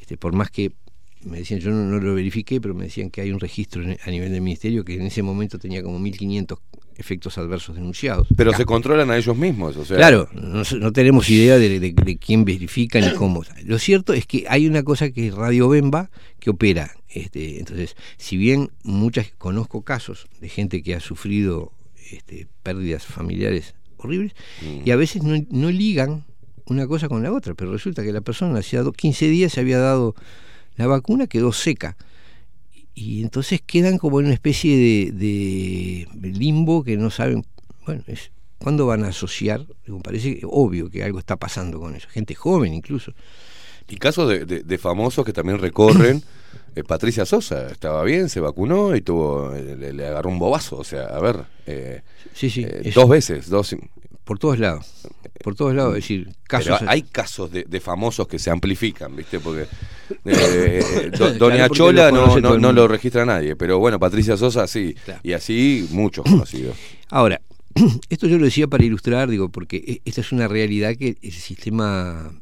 Este, 0.00 0.16
por 0.16 0.32
más 0.32 0.50
que 0.50 0.72
me 1.24 1.38
decían, 1.38 1.60
yo 1.60 1.70
no, 1.70 1.98
lo 1.98 2.14
verifiqué, 2.14 2.60
pero 2.60 2.74
me 2.74 2.84
decían 2.84 3.10
que 3.10 3.20
hay 3.20 3.30
un 3.30 3.40
registro 3.40 3.82
a 3.82 4.10
nivel 4.10 4.32
del 4.32 4.40
ministerio 4.40 4.84
que 4.84 4.94
en 4.94 5.02
ese 5.02 5.22
momento 5.22 5.58
tenía 5.58 5.82
como 5.82 5.98
1500 5.98 6.58
efectos 6.96 7.38
adversos 7.38 7.74
denunciados. 7.76 8.26
Pero 8.36 8.52
se 8.52 8.64
controlan 8.64 9.10
a 9.10 9.16
ellos 9.16 9.36
mismos, 9.36 9.76
o 9.76 9.84
sea. 9.84 9.96
Claro, 9.96 10.28
no, 10.32 10.62
no 10.78 10.92
tenemos 10.92 11.28
idea 11.30 11.58
de, 11.58 11.78
de- 11.80 11.92
de 11.92 12.16
quién 12.18 12.44
verifica 12.44 13.00
ni 13.00 13.12
cómo. 13.14 13.42
Lo 13.64 13.78
cierto 13.78 14.12
es 14.12 14.26
que 14.26 14.44
hay 14.48 14.66
una 14.66 14.82
cosa 14.82 15.10
que 15.10 15.28
es 15.28 15.34
Radio 15.34 15.68
Bemba 15.68 16.10
que 16.38 16.50
opera. 16.50 16.92
Este, 17.08 17.58
entonces, 17.58 17.96
si 18.16 18.36
bien 18.36 18.70
muchas 18.82 19.32
conozco 19.38 19.82
casos 19.82 20.28
de 20.40 20.48
gente 20.48 20.82
que 20.82 20.94
ha 20.94 21.00
sufrido 21.00 21.72
este, 22.10 22.46
pérdidas 22.62 23.04
familiares 23.06 23.74
horribles, 23.98 24.32
y 24.84 24.90
a 24.90 24.96
veces 24.96 25.22
no, 25.22 25.36
no 25.50 25.70
ligan 25.70 26.24
una 26.66 26.86
cosa 26.86 27.08
con 27.08 27.22
la 27.22 27.32
otra, 27.32 27.54
pero 27.54 27.70
resulta 27.72 28.02
que 28.02 28.12
la 28.12 28.20
persona 28.20 28.58
hacía 28.58 28.82
do- 28.82 28.92
15 28.92 29.26
días 29.28 29.52
se 29.52 29.60
había 29.60 29.78
dado 29.78 30.14
la 30.76 30.86
vacuna, 30.86 31.26
quedó 31.26 31.52
seca. 31.52 31.96
Y 32.94 33.22
entonces 33.22 33.60
quedan 33.64 33.98
como 33.98 34.20
en 34.20 34.26
una 34.26 34.34
especie 34.34 34.76
de, 35.12 36.06
de 36.12 36.28
limbo 36.28 36.84
que 36.84 36.96
no 36.96 37.10
saben, 37.10 37.44
bueno, 37.86 38.02
es, 38.06 38.30
¿cuándo 38.58 38.86
van 38.86 39.04
a 39.04 39.08
asociar? 39.08 39.66
Me 39.86 40.00
parece 40.00 40.40
obvio 40.44 40.90
que 40.90 41.02
algo 41.02 41.18
está 41.18 41.36
pasando 41.36 41.80
con 41.80 41.94
eso, 41.94 42.08
gente 42.10 42.34
joven 42.34 42.74
incluso. 42.74 43.12
Y 43.88 43.96
casos 43.96 44.28
de, 44.28 44.44
de- 44.46 44.62
de 44.62 44.78
famosos 44.78 45.24
que 45.24 45.32
también 45.32 45.58
recorren. 45.58 46.22
Eh, 46.74 46.84
Patricia 46.84 47.26
Sosa 47.26 47.66
estaba 47.70 48.02
bien, 48.02 48.30
se 48.30 48.40
vacunó 48.40 48.96
y 48.96 49.02
tuvo 49.02 49.54
eh, 49.54 49.76
le, 49.76 49.92
le 49.92 50.06
agarró 50.06 50.30
un 50.30 50.38
bobazo. 50.38 50.78
O 50.78 50.84
sea, 50.84 51.04
a 51.04 51.20
ver. 51.20 51.44
eh, 51.66 52.00
Sí, 52.32 52.48
sí, 52.48 52.64
eh, 52.66 52.90
dos 52.94 53.10
veces, 53.10 53.50
dos. 53.50 53.76
Por 54.24 54.38
todos 54.38 54.58
lados, 54.58 54.86
por 55.42 55.56
todos 55.56 55.74
lados, 55.74 55.96
es 55.96 56.04
decir, 56.04 56.32
casos... 56.44 56.76
Pero 56.78 56.90
hay 56.90 57.02
casos 57.02 57.50
de, 57.50 57.64
de 57.64 57.80
famosos 57.80 58.28
que 58.28 58.38
se 58.38 58.50
amplifican, 58.50 59.16
¿viste? 59.16 59.40
Porque 59.40 59.66
eh, 60.24 61.10
do- 61.18 61.34
Doña 61.34 61.68
Chola 61.68 62.12
no, 62.12 62.38
no, 62.38 62.56
no 62.56 62.72
lo 62.72 62.86
registra 62.86 63.24
nadie, 63.24 63.56
pero 63.56 63.78
bueno, 63.80 63.98
Patricia 63.98 64.36
Sosa 64.36 64.66
sí. 64.68 64.94
Y 65.24 65.32
así 65.32 65.88
muchos 65.90 66.24
conocidos. 66.24 66.76
Ahora, 67.08 67.40
esto 68.10 68.28
yo 68.28 68.38
lo 68.38 68.44
decía 68.44 68.68
para 68.68 68.84
ilustrar, 68.84 69.28
digo, 69.28 69.48
porque 69.48 69.76
e- 69.78 70.02
esta 70.04 70.20
es 70.20 70.30
una 70.30 70.46
realidad 70.46 70.94
que 70.96 71.16
el 71.20 71.32
sistema 71.32 72.32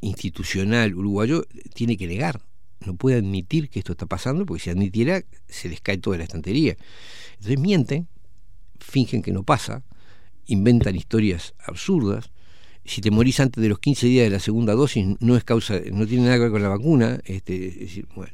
institucional 0.00 0.94
uruguayo 0.94 1.44
tiene 1.74 1.96
que 1.96 2.06
negar. 2.08 2.40
No 2.84 2.94
puede 2.96 3.18
admitir 3.18 3.68
que 3.68 3.78
esto 3.78 3.92
está 3.92 4.06
pasando, 4.06 4.44
porque 4.46 4.62
si 4.64 4.70
admitiera, 4.70 5.22
se 5.48 5.68
les 5.68 5.80
cae 5.80 5.98
toda 5.98 6.16
la 6.18 6.24
estantería. 6.24 6.76
Entonces 7.34 7.58
mienten, 7.60 8.08
fingen 8.80 9.22
que 9.22 9.32
no 9.32 9.42
pasa, 9.44 9.82
inventan 10.48 10.96
historias 10.96 11.54
absurdas. 11.64 12.30
Si 12.84 13.00
te 13.00 13.10
morís 13.10 13.38
antes 13.40 13.62
de 13.62 13.68
los 13.68 13.78
15 13.78 14.06
días 14.06 14.24
de 14.24 14.30
la 14.30 14.40
segunda 14.40 14.74
dosis, 14.74 15.06
no 15.20 15.36
es 15.36 15.44
causa, 15.44 15.78
no 15.92 16.06
tiene 16.06 16.24
nada 16.24 16.36
que 16.36 16.42
ver 16.42 16.50
con 16.50 16.62
la 16.62 16.68
vacuna. 16.68 17.20
Este, 17.24 17.84
es 17.84 18.00
bueno, 18.14 18.32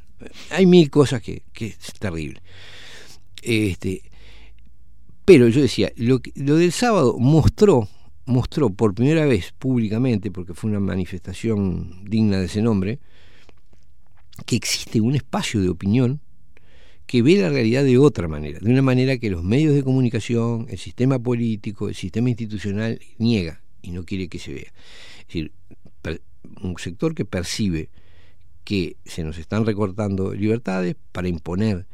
hay 0.49 0.65
mil 0.65 0.89
cosas 0.89 1.21
que, 1.21 1.43
que 1.53 1.67
es 1.67 1.93
terrible. 1.99 2.41
Este, 3.41 4.01
pero 5.25 5.47
yo 5.49 5.61
decía, 5.61 5.91
lo, 5.97 6.21
lo 6.35 6.55
del 6.55 6.71
sábado 6.71 7.17
mostró, 7.19 7.89
mostró 8.25 8.69
por 8.69 8.93
primera 8.95 9.25
vez 9.25 9.53
públicamente, 9.57 10.31
porque 10.31 10.53
fue 10.53 10.69
una 10.69 10.79
manifestación 10.79 12.05
digna 12.05 12.39
de 12.39 12.45
ese 12.45 12.61
nombre, 12.61 12.99
que 14.45 14.55
existe 14.55 15.01
un 15.01 15.15
espacio 15.15 15.61
de 15.61 15.69
opinión 15.69 16.21
que 17.05 17.21
ve 17.21 17.37
la 17.37 17.49
realidad 17.49 17.83
de 17.83 17.97
otra 17.97 18.27
manera, 18.27 18.59
de 18.59 18.69
una 18.69 18.81
manera 18.81 19.17
que 19.17 19.29
los 19.29 19.43
medios 19.43 19.73
de 19.75 19.83
comunicación, 19.83 20.65
el 20.69 20.77
sistema 20.79 21.19
político, 21.19 21.87
el 21.89 21.95
sistema 21.95 22.29
institucional 22.29 22.99
niega 23.17 23.61
y 23.81 23.91
no 23.91 24.03
quiere 24.03 24.27
que 24.27 24.39
se 24.39 24.53
vea. 24.53 24.73
Es 25.19 25.27
decir, 25.27 25.51
un 26.61 26.77
sector 26.77 27.13
que 27.15 27.25
percibe 27.25 27.89
que 28.63 28.97
se 29.05 29.23
nos 29.23 29.37
están 29.37 29.65
recortando 29.65 30.33
libertades 30.33 30.95
para 31.11 31.27
imponer 31.27 31.85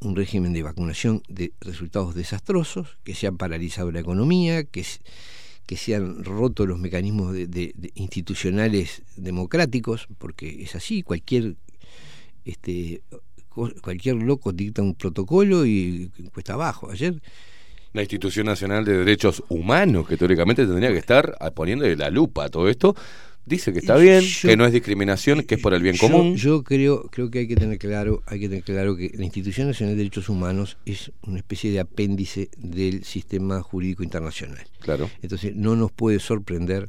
un 0.00 0.14
régimen 0.14 0.52
de 0.52 0.62
vacunación 0.62 1.22
de 1.28 1.52
resultados 1.60 2.14
desastrosos, 2.14 2.98
que 3.04 3.14
se 3.14 3.26
han 3.26 3.36
paralizado 3.36 3.90
la 3.90 4.00
economía, 4.00 4.64
que, 4.64 4.84
se 4.84 5.94
han 5.94 6.24
roto 6.24 6.66
los 6.66 6.78
mecanismos 6.78 7.32
de- 7.32 7.46
de- 7.46 7.74
institucionales 7.94 9.02
democráticos, 9.16 10.06
porque 10.18 10.62
es 10.62 10.74
así, 10.74 11.02
cualquier 11.02 11.56
este 12.44 13.02
cualquier 13.82 14.16
loco 14.16 14.52
dicta 14.52 14.82
un 14.82 14.94
protocolo 14.94 15.66
y 15.66 16.10
cuesta 16.32 16.54
abajo. 16.54 16.90
Ayer 16.90 17.20
La 17.92 18.02
Institución 18.02 18.46
Nacional 18.46 18.84
de 18.84 18.98
Derechos 18.98 19.42
Humanos, 19.48 20.06
que 20.06 20.16
teóricamente 20.16 20.66
tendría 20.66 20.90
que 20.92 20.98
estar 20.98 21.36
poniéndole 21.54 21.96
la 21.96 22.10
lupa 22.10 22.44
a 22.44 22.48
todo 22.50 22.68
esto, 22.68 22.94
dice 23.46 23.72
que 23.72 23.78
está 23.78 23.96
bien, 23.96 24.20
Yo- 24.20 24.48
que 24.50 24.56
no 24.58 24.66
es 24.66 24.72
discriminación, 24.74 25.42
que 25.42 25.54
es 25.54 25.60
por 25.62 25.72
el 25.72 25.82
bien 25.82 25.96
Yo- 25.96 26.00
común. 26.08 26.36
Yo, 26.36 26.62
creo, 26.62 27.04
creo 27.10 27.30
que 27.30 27.38
hay 27.40 27.48
que 27.48 27.56
tener 27.56 27.78
claro, 27.78 28.22
hay 28.26 28.40
que 28.40 28.48
tener 28.50 28.62
claro 28.62 28.94
que 28.94 29.10
la 29.14 29.24
Institución 29.24 29.68
Nacional 29.68 29.94
de 29.94 29.98
Derechos 30.04 30.28
Humanos 30.28 30.76
es 30.84 31.12
una 31.22 31.38
especie 31.38 31.70
de 31.70 31.80
apéndice 31.80 32.50
del 32.58 33.04
sistema 33.04 33.62
jurídico 33.62 34.02
internacional. 34.02 34.66
Claro. 34.80 35.08
Entonces 35.22 35.56
no 35.56 35.74
nos 35.76 35.90
puede 35.90 36.18
sorprender 36.20 36.86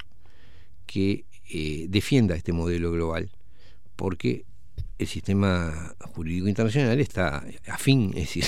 que 0.86 1.24
eh, 1.52 1.86
defienda 1.90 2.36
este 2.36 2.52
modelo 2.52 2.92
global, 2.92 3.32
porque 3.96 4.44
el 5.00 5.08
sistema 5.08 5.96
jurídico 6.14 6.48
internacional 6.48 7.00
está 7.00 7.44
afín, 7.68 8.12
es 8.16 8.34
decir, 8.36 8.44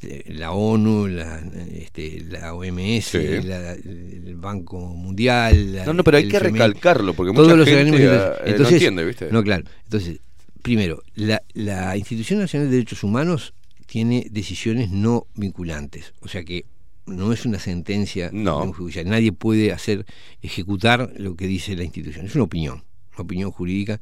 la 0.28 0.52
ONU, 0.52 1.08
la, 1.08 1.40
este, 1.72 2.20
la 2.28 2.54
OMS, 2.54 3.04
Sí. 3.04 3.18
la- 3.42 3.72
el 3.72 4.36
Banco 4.36 4.78
Mundial. 4.94 5.74
la- 5.74 5.84
No, 5.86 5.92
no, 5.92 6.04
pero 6.04 6.16
hay 6.18 6.28
que 6.28 6.36
FMI, 6.36 6.52
recalcarlo, 6.52 7.14
porque 7.14 7.32
todos 7.32 7.48
mucha 7.48 7.56
los 7.56 7.66
gente, 7.66 7.80
organismos 7.80 8.00
internacionales. 8.00 8.38
eh, 8.40 8.44
no 8.46 8.50
Entonces, 8.52 8.72
entiende, 8.74 9.04
¿viste? 9.04 9.28
No, 9.32 9.42
claro. 9.42 9.64
Entonces, 9.84 10.20
primero, 10.62 11.02
la, 11.14 11.42
la 11.54 11.96
Institución 11.96 12.38
Nacional 12.38 12.68
de 12.70 12.76
Derechos 12.76 13.02
Humanos 13.02 13.54
tiene 13.86 14.26
decisiones 14.30 14.90
no 14.90 15.26
vinculantes, 15.34 16.12
o 16.20 16.28
sea 16.28 16.44
que 16.44 16.64
no 17.06 17.32
es 17.32 17.44
una 17.46 17.58
sentencia 17.58 18.30
No. 18.32 18.62
un 18.62 18.72
judicial. 18.72 19.08
Nadie 19.08 19.32
puede 19.32 19.72
hacer 19.72 20.04
ejecutar 20.42 21.10
lo 21.16 21.34
que 21.36 21.46
dice 21.46 21.74
la 21.74 21.82
institución. 21.84 22.26
Es 22.26 22.34
una 22.34 22.44
opinión, 22.44 22.84
una 23.14 23.24
opinión 23.24 23.50
jurídica. 23.50 24.00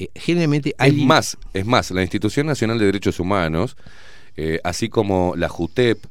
Eh, 0.00 0.10
generalmente 0.14 0.74
Es 0.78 0.94
más, 0.94 1.36
es 1.52 1.66
más, 1.66 1.90
la 1.90 2.00
Institución 2.00 2.46
Nacional 2.46 2.78
de 2.78 2.86
Derechos 2.86 3.20
Humanos, 3.20 3.76
eh, 4.34 4.58
así 4.64 4.88
como 4.88 5.34
la 5.36 5.50
JUTEP, 5.50 6.06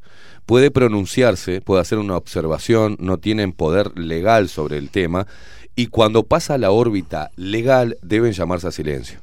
puede 0.45 0.69
pronunciarse, 0.69 1.59
puede 1.61 1.81
hacer 1.81 1.97
una 1.97 2.15
observación, 2.15 2.97
no 2.99 3.17
tienen 3.17 3.51
poder 3.51 3.97
legal 3.97 4.47
sobre 4.47 4.77
el 4.77 4.91
tema, 4.91 5.25
y 5.75 5.87
cuando 5.87 6.21
pasa 6.21 6.53
a 6.53 6.57
la 6.59 6.69
órbita 6.69 7.31
legal 7.35 7.97
deben 8.03 8.33
llamarse 8.33 8.67
a 8.67 8.71
silencio. 8.71 9.21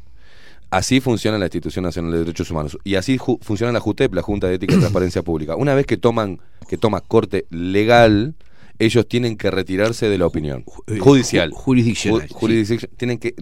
Así 0.69 1.01
funciona 1.01 1.39
la 1.39 1.45
Institución 1.45 1.85
Nacional 1.85 2.11
de 2.11 2.19
Derechos 2.19 2.51
Humanos. 2.51 2.77
Y 2.83 2.97
así 2.97 3.19
funciona 3.19 3.73
la 3.73 3.79
JUTEP, 3.79 4.15
la 4.15 4.23
Junta 4.23 4.49
de 4.49 4.55
Ética 4.55 4.75
y 4.75 4.79
Transparencia 4.79 5.23
Pública. 5.23 5.55
Una 5.55 5.75
vez 5.77 5.87
que 5.87 5.97
toman, 5.97 6.41
que 6.69 6.77
toma 6.77 7.01
corte 7.03 7.47
legal, 7.51 8.35
ellos 8.79 9.07
tienen 9.09 9.37
que 9.37 9.51
retirarse 9.51 10.09
de 10.09 10.19
la 10.19 10.27
opinión 10.27 10.65
eh, 10.87 10.99
judicial. 10.99 11.51
ju- 11.51 11.55
jurisdiccional, 11.55 12.29
Ju- 12.29 12.89
Tienen 12.97 13.19
que 13.19 13.35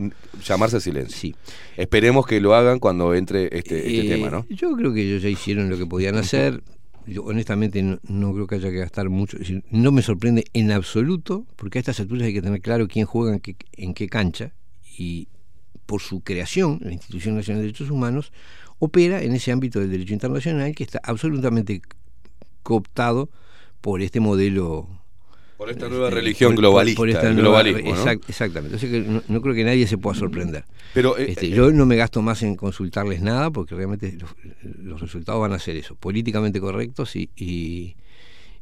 llamarse 0.45 0.77
a 0.77 0.81
silencio. 0.81 1.35
Esperemos 1.77 2.27
que 2.27 2.41
lo 2.41 2.55
hagan 2.55 2.79
cuando 2.79 3.15
entre 3.15 3.45
este, 3.57 3.79
este 3.79 4.07
Eh, 4.07 4.09
tema, 4.09 4.31
¿no? 4.31 4.47
Yo 4.49 4.75
creo 4.77 4.93
que 4.93 5.03
ellos 5.03 5.23
ya 5.23 5.29
hicieron 5.29 5.69
lo 5.71 5.77
que 5.79 5.87
podían 5.87 6.17
hacer. 6.17 6.63
Yo 7.07 7.23
honestamente 7.25 7.83
no, 7.83 7.99
no 8.09 8.33
creo 8.33 8.47
que 8.47 8.55
haya 8.55 8.71
que 8.71 8.79
gastar 8.79 9.11
mucho. 9.11 9.37
No 9.71 9.93
me 9.93 10.01
sorprende 10.03 10.45
en 10.55 10.73
absoluto, 10.73 11.47
porque 11.57 11.79
a 11.79 11.81
estas 11.81 12.01
alturas 12.01 12.25
hay 12.25 12.33
que 12.33 12.41
tener 12.43 12.61
claro 12.63 12.89
quién 12.89 13.05
juega 13.05 13.35
en 13.35 13.41
qué, 13.41 13.57
en 13.73 13.93
qué 13.93 14.09
cancha 14.09 14.55
y 14.97 15.29
por 15.85 16.01
su 16.01 16.21
creación, 16.23 16.79
la 16.83 16.93
Institución 16.93 17.37
Nacional 17.37 17.61
de 17.61 17.67
Derechos 17.67 17.91
Humanos 17.91 18.33
opera 18.79 19.23
en 19.23 19.35
ese 19.35 19.53
ámbito 19.53 19.81
del 19.81 19.91
derecho 19.91 20.15
internacional 20.15 20.75
que 20.75 20.83
está 20.83 20.99
absolutamente 21.05 21.83
cooptado 22.63 23.29
por 23.81 24.01
este 24.01 24.21
modelo 24.21 24.89
Por 25.57 25.71
esta 25.71 25.89
nueva 25.89 26.09
eh, 26.09 26.11
religión 26.11 26.53
por- 26.55 26.63
globalista, 26.63 26.97
por 26.99 27.09
esta 27.09 27.23
nueva- 27.33 27.63
globalismo, 27.63 27.95
exactamente. 28.29 28.77
Que 28.79 29.01
no, 29.01 29.23
no 29.29 29.41
creo 29.41 29.55
que 29.55 29.65
nadie 29.65 29.87
se 29.87 29.97
pueda 29.99 30.17
sorprender. 30.17 30.65
Pero, 30.93 31.17
eh, 31.17 31.27
Este, 31.31 31.47
eh, 31.47 31.51
yo 31.51 31.71
no 31.71 31.87
me 31.87 31.97
gasto 31.97 32.23
más 32.23 32.43
en 32.43 32.57
consultarles 32.57 33.23
nada 33.23 33.51
porque 33.51 33.75
realmente 33.75 34.17
los, 34.21 34.31
los 34.83 35.01
resultados 35.01 35.41
van 35.41 35.53
a 35.53 35.59
ser 35.59 35.77
eso, 35.77 35.95
políticamente 35.95 36.61
correctos 36.61 37.15
y, 37.17 37.31
y, 37.37 37.95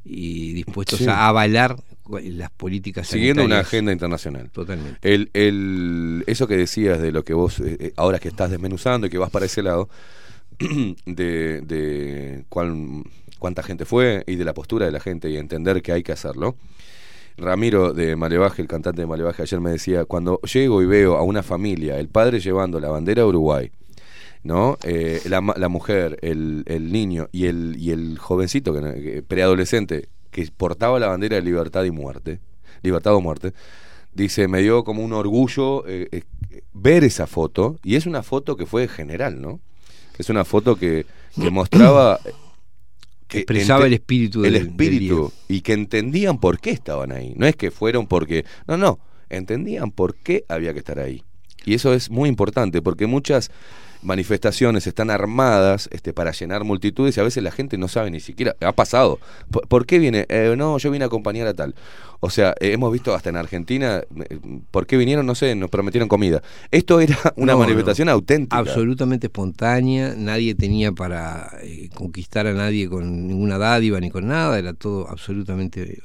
y 0.05 0.53
dispuestos 0.53 0.99
Sí. 0.99 1.07
a 1.09 1.29
avalar 1.29 1.77
las 2.11 2.51
políticas 2.51 3.07
Siguiendo 3.09 3.45
una 3.45 3.61
agenda 3.61 3.91
internacional. 3.93 4.51
Totalmente. 4.51 4.99
El, 5.03 5.31
el, 5.33 6.25
eso 6.27 6.47
que 6.47 6.57
decías 6.57 7.01
de 7.01 7.11
lo 7.13 7.23
que 7.25 7.33
vos, 7.33 7.61
eh, 7.61 7.93
ahora 7.97 8.19
que 8.19 8.29
estás 8.29 8.51
desmenuzando 8.51 9.07
y 9.07 9.11
que 9.11 9.19
vas 9.19 9.31
para 9.31 9.47
ese 9.47 9.63
lado, 9.63 9.89
de, 11.07 11.61
de 11.63 12.45
cuál- 12.49 13.03
cuánta 13.43 13.65
gente 13.65 13.85
fue 13.85 14.23
y 14.29 14.37
de 14.37 14.45
la 14.45 14.55
postura 14.55 14.87
de 14.87 14.93
la 14.93 15.01
gente 15.01 15.29
y 15.29 15.37
entender 15.37 15.83
que 15.83 15.91
hay 15.91 16.05
que 16.05 16.13
hacerlo. 16.13 16.55
Ramiro 17.37 17.93
de 17.93 18.15
Malevaje, 18.15 18.63
el 18.63 18.69
cantante 18.69 19.01
de 19.01 19.07
Malevaje, 19.09 19.43
ayer 19.43 19.59
me 19.61 19.73
decía, 19.73 20.05
cuando 20.05 20.41
llego 20.43 20.81
y 20.81 20.87
veo 20.87 21.17
a 21.17 21.25
una 21.25 21.43
familia, 21.43 21.99
el 21.99 22.07
padre 22.09 22.39
llevando 22.39 22.79
la 22.79 22.89
bandera 22.89 23.23
de 23.23 23.29
Uruguay, 23.29 23.73
¿no? 24.45 24.79
Eh, 24.85 25.21
la, 25.25 25.41
la 25.57 25.69
mujer, 25.69 26.21
el, 26.23 26.93
niño 26.93 27.29
y 27.33 27.47
el, 27.47 27.75
y 27.81 27.91
el 27.91 28.17
jovencito, 28.17 28.73
que- 28.73 29.25
preadolescente, 29.27 30.09
que 30.31 30.49
portaba 30.57 31.01
la 31.01 31.09
bandera 31.09 31.35
de 31.35 31.43
libertad 31.43 31.83
y 31.83 31.91
muerte, 31.91 32.39
libertad 32.83 33.13
o 33.15 33.21
muerte, 33.21 33.55
dice, 34.15 34.47
me 34.47 34.63
dio 34.63 34.85
como 34.85 35.03
un 35.03 35.13
orgullo 35.13 35.85
eh, 35.89 36.07
eh, 36.13 36.23
ver 36.73 37.03
esa 37.03 37.27
foto, 37.27 37.77
y 37.83 37.97
es 37.97 38.07
una 38.07 38.23
foto 38.23 38.57
que 38.57 38.67
fue 38.67 38.87
general, 38.87 39.41
¿no? 39.41 39.59
Es 40.17 40.31
una 40.31 40.45
foto 40.45 40.77
que, 40.77 41.07
que 41.35 41.51
mostraba... 41.51 42.21
que 43.33 43.39
Expresaba 43.41 43.87
el 43.87 43.95
espíritu 43.95 44.45
el 44.45 44.53
del- 44.53 44.63
del 44.63 44.71
espíritu 44.71 45.33
y 45.49 45.61
que 45.63 45.73
entendían 45.73 46.39
por 46.39 46.61
qué 46.61 46.71
estaban 46.71 47.11
ahí. 47.13 47.33
No 47.37 47.47
es 47.47 47.57
que 47.57 47.71
fueron 47.71 48.07
porque. 48.07 48.45
No, 48.69 48.77
no. 48.77 48.99
Entendían 49.31 49.91
por 49.91 50.15
qué 50.17 50.45
había 50.49 50.73
que 50.73 50.79
estar 50.81 50.99
ahí. 50.99 51.23
Y 51.65 51.75
eso 51.75 51.95
es 51.95 52.11
muy 52.11 52.29
importante 52.29 52.83
porque 52.83 53.07
muchas 53.07 53.51
manifestaciones 54.03 54.87
están 54.87 55.11
armadas 55.11 55.89
este, 55.93 56.13
para 56.13 56.33
llenar 56.33 56.65
multitudes 56.65 57.17
y 57.17 57.21
a 57.21 57.23
veces 57.23 57.43
la 57.43 57.51
gente 57.53 57.79
no 57.79 57.89
sabe 57.89 58.11
ni 58.11 58.21
siquiera. 58.21 58.57
Ha 58.61 58.73
pasado. 58.73 59.19
¿Por, 59.51 59.67
por 59.69 59.87
qué 59.87 59.99
viene? 59.99 60.27
Eh, 60.29 60.55
no, 60.57 60.77
yo 60.79 60.91
vine 60.91 61.05
a 61.05 61.07
acompañar 61.07 61.47
a 61.47 61.55
tal. 61.55 61.75
O 62.21 62.31
sea, 62.31 62.55
eh, 62.61 62.73
hemos 62.73 62.93
visto 62.93 63.15
hasta 63.15 63.31
en 63.31 63.37
Argentina. 63.37 64.03
eh, 64.29 64.39
¿Por 64.71 64.87
qué 64.87 64.97
vinieron? 64.97 65.27
No 65.27 65.35
sé, 65.35 65.55
nos 65.55 65.71
prometieron 65.71 66.09
comida. 66.09 66.43
Esto 66.71 67.01
era 67.01 67.17
una 67.37 67.53
No, 67.53 67.59
manifestación 67.61 68.07
no. 68.07 68.13
auténtica. 68.13 68.57
Absolutamente 68.59 69.27
espontánea, 69.29 70.15
nadie 70.17 70.55
tenía 70.55 70.93
para 70.93 71.51
eh, 71.63 71.89
conquistar 71.95 72.47
a 72.47 72.53
nadie 72.53 72.89
con 72.89 73.27
ninguna 73.27 73.59
dádiva 73.59 73.99
ni 74.01 74.11
con 74.11 74.27
nada, 74.29 74.59
era 74.59 74.73
todo 74.75 75.09
absolutamente 75.09 76.03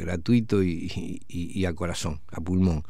gratuito 0.00 0.62
y, 0.64 1.22
y- 1.28 1.60
y 1.60 1.64
a 1.64 1.72
corazón, 1.74 2.20
a 2.32 2.40
pulmón. 2.40 2.82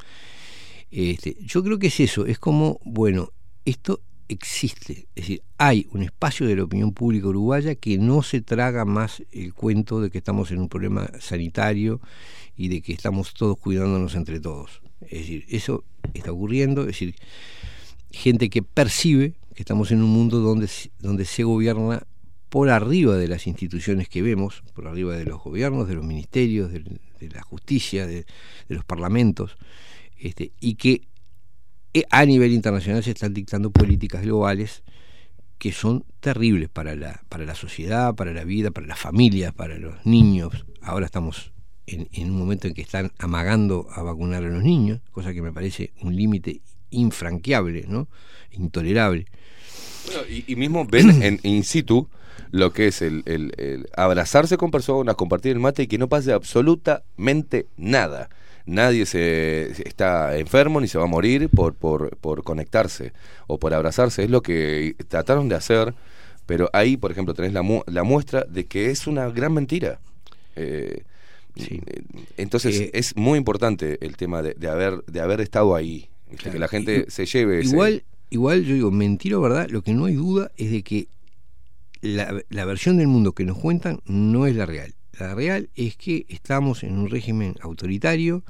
Este, 0.91 1.37
yo 1.41 1.63
creo 1.63 1.79
que 1.79 1.89
es 1.89 2.01
eso, 2.01 2.27
es 2.27 2.39
como, 2.39 2.81
bueno, 2.85 3.31
esto 3.65 4.01
existe, 4.31 5.09
es 5.17 5.23
decir, 5.27 5.43
hay 5.59 5.89
un 5.91 6.03
espacio 6.03 6.47
de 6.47 6.55
la 6.55 6.63
opinión 6.63 6.93
pública 6.93 7.27
uruguaya 7.27 7.75
que 7.75 7.99
no 7.99 8.23
se 8.23 8.41
traga 8.41 8.85
más 8.85 9.23
el 9.33 9.53
cuento 9.55 10.01
de 10.01 10.11
que 10.11 10.19
estamos 10.19 10.53
en 10.53 10.61
un 10.61 10.69
problema 10.69 11.11
sanitario 11.19 12.01
y 12.57 12.69
de 12.69 12.81
que 12.81 12.93
estamos 12.93 13.35
todos 13.35 13.59
cuidándonos 13.59 14.15
entre 14.15 14.39
todos. 14.39 14.83
Es 15.03 15.21
decir, 15.21 15.45
eso 15.49 15.85
está 16.15 16.31
ocurriendo, 16.31 16.83
es 16.83 16.89
decir, 16.89 17.17
gente 18.13 18.51
que 18.51 18.63
percibe 18.63 19.35
que 19.55 19.63
estamos 19.63 19.91
en 19.91 20.01
un 20.01 20.11
mundo 20.11 20.39
donde, 20.39 20.69
donde 21.01 21.25
se 21.25 21.43
gobierna 21.43 22.07
por 22.49 22.71
arriba 22.71 23.17
de 23.17 23.29
las 23.29 23.49
instituciones 23.49 24.09
que 24.09 24.23
vemos, 24.23 24.63
por 24.75 24.87
arriba 24.87 25.17
de 25.17 25.25
los 25.25 25.43
gobiernos, 25.43 25.89
de 25.89 25.95
los 25.95 26.05
ministerios, 26.05 26.73
de, 26.73 26.85
la 27.33 27.43
justicia, 27.43 28.07
de, 28.07 28.27
de 28.69 28.75
los 28.75 28.85
parlamentos, 28.85 29.57
este, 30.19 30.53
y 30.61 30.75
que 30.75 31.10
a 32.11 32.25
nivel 32.25 32.53
internacional 32.53 33.03
se 33.03 33.11
están 33.11 33.35
dictando 33.35 33.71
políticas 33.71 34.23
globales 34.23 34.83
que 35.59 35.73
son 35.73 36.05
terribles 36.21 36.69
para 36.69 36.95
la, 36.97 37.23
para 37.29 37.45
la 37.45 37.55
sociedad, 37.55 38.15
para 38.15 38.33
la 38.33 38.45
vida, 38.45 38.71
para 38.71 38.87
las 38.87 38.99
familias, 38.99 39.53
para 39.53 39.79
los 39.79 39.95
niños. 40.07 40.53
Ahora 40.81 41.07
estamos 41.07 41.53
en, 41.87 42.09
en 42.13 42.31
un 42.31 42.39
momento 42.39 42.67
en 42.69 42.75
que 42.75 42.83
están 42.83 43.13
amagando 43.19 43.89
a 43.93 44.03
vacunar 44.03 44.45
a 44.45 44.49
los 44.49 44.63
niños, 44.63 45.01
cosa 45.11 45.35
que 45.35 45.43
me 45.43 45.53
parece 45.53 45.93
un 46.01 46.17
límite 46.17 46.61
infranqueable, 46.91 47.85
¿no? 47.89 48.09
intolerable. 48.53 49.27
Bueno, 50.07 50.23
y, 50.31 50.45
y 50.51 50.57
mismo 50.57 50.87
ven 50.87 51.11
en 51.23 51.41
in 51.43 51.65
situ 51.65 52.09
lo 52.53 52.73
que 52.73 52.89
es 52.89 53.03
el, 53.03 53.23
el- 53.27 53.53
el 53.59 53.89
abrazarse 53.97 54.57
con 54.57 54.71
personas, 54.71 55.15
compartir 55.17 55.53
el 55.53 55.61
mate 55.61 55.83
y 55.85 55.87
que 55.87 55.99
no 55.99 56.09
pase 56.09 56.33
absolutamente 56.33 57.67
nada. 57.77 58.29
Nadie 58.71 59.05
se, 59.05 59.71
está 59.89 60.37
enfermo 60.39 60.81
ni 60.81 60.87
se 60.89 60.97
va 60.97 61.05
a 61.05 61.09
morir 61.09 61.49
por, 61.49 61.75
por, 61.75 62.17
por 62.17 62.45
conectarse 62.45 63.13
o 63.49 63.59
por 63.59 63.75
abrazarse. 63.75 64.23
Es 64.25 64.31
lo 64.31 64.43
que 64.43 64.95
trataron 65.09 65.49
de 65.49 65.57
hacer, 65.57 65.93
pero 66.47 66.71
ahí, 66.73 66.97
por 66.97 67.11
ejemplo, 67.11 67.35
tenés 67.35 67.53
la, 67.53 67.63
mu- 67.63 67.83
la 67.87 68.05
muestra 68.05 68.45
de 68.49 68.67
que 68.67 68.91
es 68.91 69.07
una 69.07 69.29
gran 69.31 69.53
mentira. 69.55 69.99
Eh, 70.57 71.03
eh, 71.57 71.81
Entonces 72.37 72.81
Eh, 72.81 72.91
es 72.95 73.17
muy 73.17 73.39
importante 73.39 73.99
el 74.07 74.17
tema 74.17 74.41
de, 74.41 74.55
de 74.55 74.69
haber, 74.69 75.05
de 75.05 75.21
haber 75.21 75.41
estado 75.41 75.75
ahí. 75.75 76.09
Que 76.41 76.59
la 76.59 76.69
gente 76.69 77.07
se 77.11 77.27
lleve 77.27 77.59
ese- 77.61 77.71
Igual, 77.71 78.05
igual 78.31 78.65
yo 78.65 78.75
digo, 78.75 78.91
mentira 78.93 79.37
o 79.39 79.41
verdad, 79.41 79.69
lo 79.69 79.83
que 79.83 79.93
no 79.95 80.05
hay 80.05 80.15
duda 80.15 80.53
es 80.57 80.71
de 80.71 80.83
que 80.85 81.09
la, 82.03 82.41
la 82.49 82.65
versión 82.65 82.97
del 82.99 83.09
mundo 83.09 83.33
que 83.33 83.45
nos 83.45 83.59
cuentan 83.59 84.01
no 84.07 84.47
es 84.47 84.55
la 84.55 84.65
real. 84.65 84.95
Real 85.35 85.69
es 85.77 85.97
que 85.97 86.27
estamos 86.29 86.83
en 86.83 86.99
un 86.99 87.11
régimen 87.11 87.57
autoritario 87.61 88.43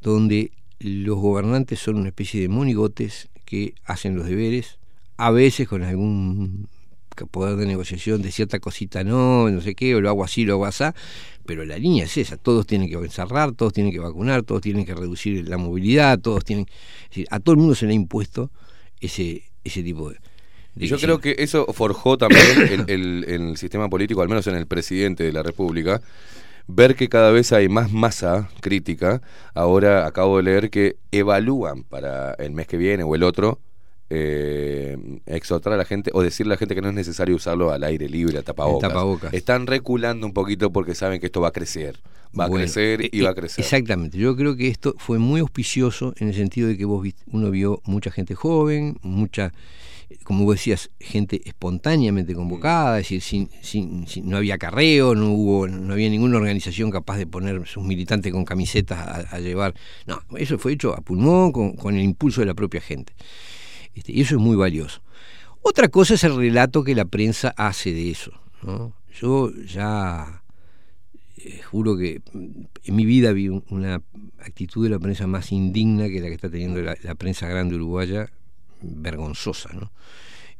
donde 0.00 0.52
los 0.78 1.18
gobernantes 1.18 1.78
son 1.78 1.96
una 1.96 2.08
especie 2.08 2.40
de 2.40 2.48
monigotes 2.48 3.28
que 3.44 3.74
hacen 3.84 4.16
los 4.16 4.26
deberes, 4.26 4.78
a 5.16 5.30
veces 5.30 5.68
con 5.68 5.82
algún 5.82 6.68
poder 7.30 7.56
de 7.56 7.64
negociación 7.64 8.20
de 8.20 8.30
cierta 8.30 8.58
cosita 8.58 9.02
no, 9.02 9.48
no 9.48 9.60
sé 9.62 9.74
qué, 9.74 9.94
o 9.94 10.02
lo 10.02 10.10
hago 10.10 10.22
así, 10.22 10.44
lo 10.44 10.54
hago 10.54 10.66
así, 10.66 10.84
pero 11.46 11.64
la 11.64 11.78
línea 11.78 12.04
es 12.04 12.16
esa, 12.18 12.36
todos 12.36 12.66
tienen 12.66 12.90
que 12.90 12.96
encerrar, 12.96 13.52
todos 13.52 13.72
tienen 13.72 13.92
que 13.92 14.00
vacunar, 14.00 14.42
todos 14.42 14.60
tienen 14.60 14.84
que 14.84 14.94
reducir 14.94 15.48
la 15.48 15.56
movilidad, 15.56 16.18
todos 16.18 16.44
tienen, 16.44 16.66
a 17.30 17.40
todo 17.40 17.54
el 17.54 17.58
mundo 17.58 17.74
se 17.74 17.86
le 17.86 17.92
ha 17.92 17.94
impuesto 17.94 18.50
ese, 19.00 19.44
ese 19.64 19.82
tipo 19.82 20.10
de... 20.10 20.18
Y 20.78 20.88
yo 20.88 20.98
creo 20.98 21.20
que 21.20 21.36
eso 21.38 21.66
forjó 21.72 22.18
también 22.18 22.62
el, 22.68 22.84
el- 22.88 23.24
el 23.28 23.56
sistema 23.56 23.88
político, 23.88 24.22
al 24.22 24.28
menos 24.28 24.46
en 24.46 24.56
el 24.56 24.66
presidente 24.66 25.24
de 25.24 25.32
la 25.32 25.42
República, 25.42 26.00
ver 26.66 26.96
que 26.96 27.08
cada 27.08 27.30
vez 27.30 27.52
hay 27.52 27.68
más 27.68 27.92
masa 27.92 28.48
crítica. 28.60 29.22
Ahora 29.54 30.06
acabo 30.06 30.36
de 30.38 30.42
leer 30.44 30.70
que 30.70 30.96
evalúan 31.12 31.84
para 31.84 32.34
el 32.34 32.52
mes 32.52 32.66
que 32.66 32.76
viene 32.76 33.04
o 33.04 33.14
el 33.14 33.22
otro 33.22 33.60
eh, 34.10 34.96
exhortar 35.26 35.72
a 35.72 35.76
la 35.76 35.84
gente 35.84 36.10
o 36.14 36.22
decirle 36.22 36.52
a 36.52 36.54
la 36.54 36.58
gente 36.58 36.74
que 36.74 36.82
no 36.82 36.88
es 36.88 36.94
necesario 36.94 37.34
usarlo 37.36 37.72
al 37.72 37.82
aire 37.84 38.08
libre, 38.08 38.38
a 38.38 38.42
tapabocas. 38.42 39.32
Están 39.32 39.66
reculando 39.66 40.26
un 40.26 40.32
poquito 40.32 40.72
porque 40.72 40.94
saben 40.94 41.20
que 41.20 41.26
esto 41.26 41.40
va 41.40 41.48
a 41.48 41.52
crecer. 41.52 41.96
Va 42.38 42.44
a 42.44 42.48
Bueno, 42.48 42.64
crecer 42.64 43.00
y 43.02 43.20
eh, 43.20 43.22
va 43.24 43.30
a 43.30 43.32
eh, 43.32 43.34
crecer. 43.34 43.64
Exactamente, 43.64 44.18
yo 44.18 44.36
creo 44.36 44.56
que 44.56 44.68
esto 44.68 44.94
fue 44.98 45.18
muy 45.18 45.40
auspicioso 45.40 46.12
en 46.18 46.28
el 46.28 46.34
sentido 46.34 46.68
de 46.68 46.76
que 46.76 46.84
vos 46.84 47.02
viste- 47.02 47.22
uno 47.32 47.50
vio 47.50 47.80
mucha 47.84 48.10
gente 48.10 48.34
joven, 48.34 48.98
mucha, 49.02 49.52
como 50.24 50.44
vos 50.44 50.56
decías, 50.56 50.90
gente 51.00 51.40
espontáneamente 51.44 52.34
convocada, 52.34 52.98
es 53.00 53.04
decir, 53.06 53.22
sin, 53.22 53.50
sin- 53.62 54.06
sin- 54.06 54.28
no 54.28 54.36
había 54.36 54.54
acarreo, 54.54 55.14
no 55.14 55.32
hubo, 55.32 55.66
no 55.68 55.92
había 55.94 56.08
ninguna 56.08 56.36
organización 56.38 56.90
capaz 56.90 57.16
de 57.18 57.26
poner 57.26 57.66
sus 57.66 57.82
militantes 57.84 58.32
con 58.32 58.44
camisetas 58.44 58.98
a, 58.98 59.36
a 59.36 59.40
llevar. 59.40 59.74
No, 60.06 60.20
eso 60.38 60.58
fue 60.58 60.72
hecho 60.72 60.94
a 60.94 61.00
pulmón, 61.00 61.52
con, 61.52 61.72
con 61.74 61.94
el 61.96 62.02
impulso 62.02 62.40
de 62.40 62.46
la 62.46 62.54
propia 62.54 62.80
gente. 62.80 63.14
Este, 63.94 64.12
y 64.12 64.20
eso 64.20 64.36
es 64.36 64.40
muy 64.40 64.56
valioso. 64.56 65.00
Otra 65.62 65.88
cosa 65.88 66.14
es 66.14 66.22
el 66.24 66.36
relato 66.36 66.84
que 66.84 66.94
la 66.94 67.04
prensa 67.06 67.52
hace 67.56 67.92
de 67.92 68.10
eso. 68.10 68.30
¿no? 68.62 68.94
Yo 69.20 69.50
ya 69.64 70.42
eh, 71.38 71.60
juro 71.62 71.96
que 71.96 72.20
mm, 72.32 72.46
en 72.84 72.94
mi 72.96 73.04
vida 73.04 73.32
vi 73.32 73.48
un- 73.48 73.64
una 73.70 74.02
actitud 74.38 74.84
de 74.84 74.90
la 74.90 74.98
prensa 74.98 75.26
más 75.26 75.50
indigna 75.52 76.08
que 76.08 76.20
la 76.20 76.28
que 76.28 76.34
está 76.34 76.48
teniendo 76.50 76.80
la, 76.82 76.96
la 77.02 77.14
prensa 77.16 77.48
grande 77.48 77.74
uruguaya, 77.74 78.30
vergonzosa. 78.80 79.70
¿no? 79.72 79.92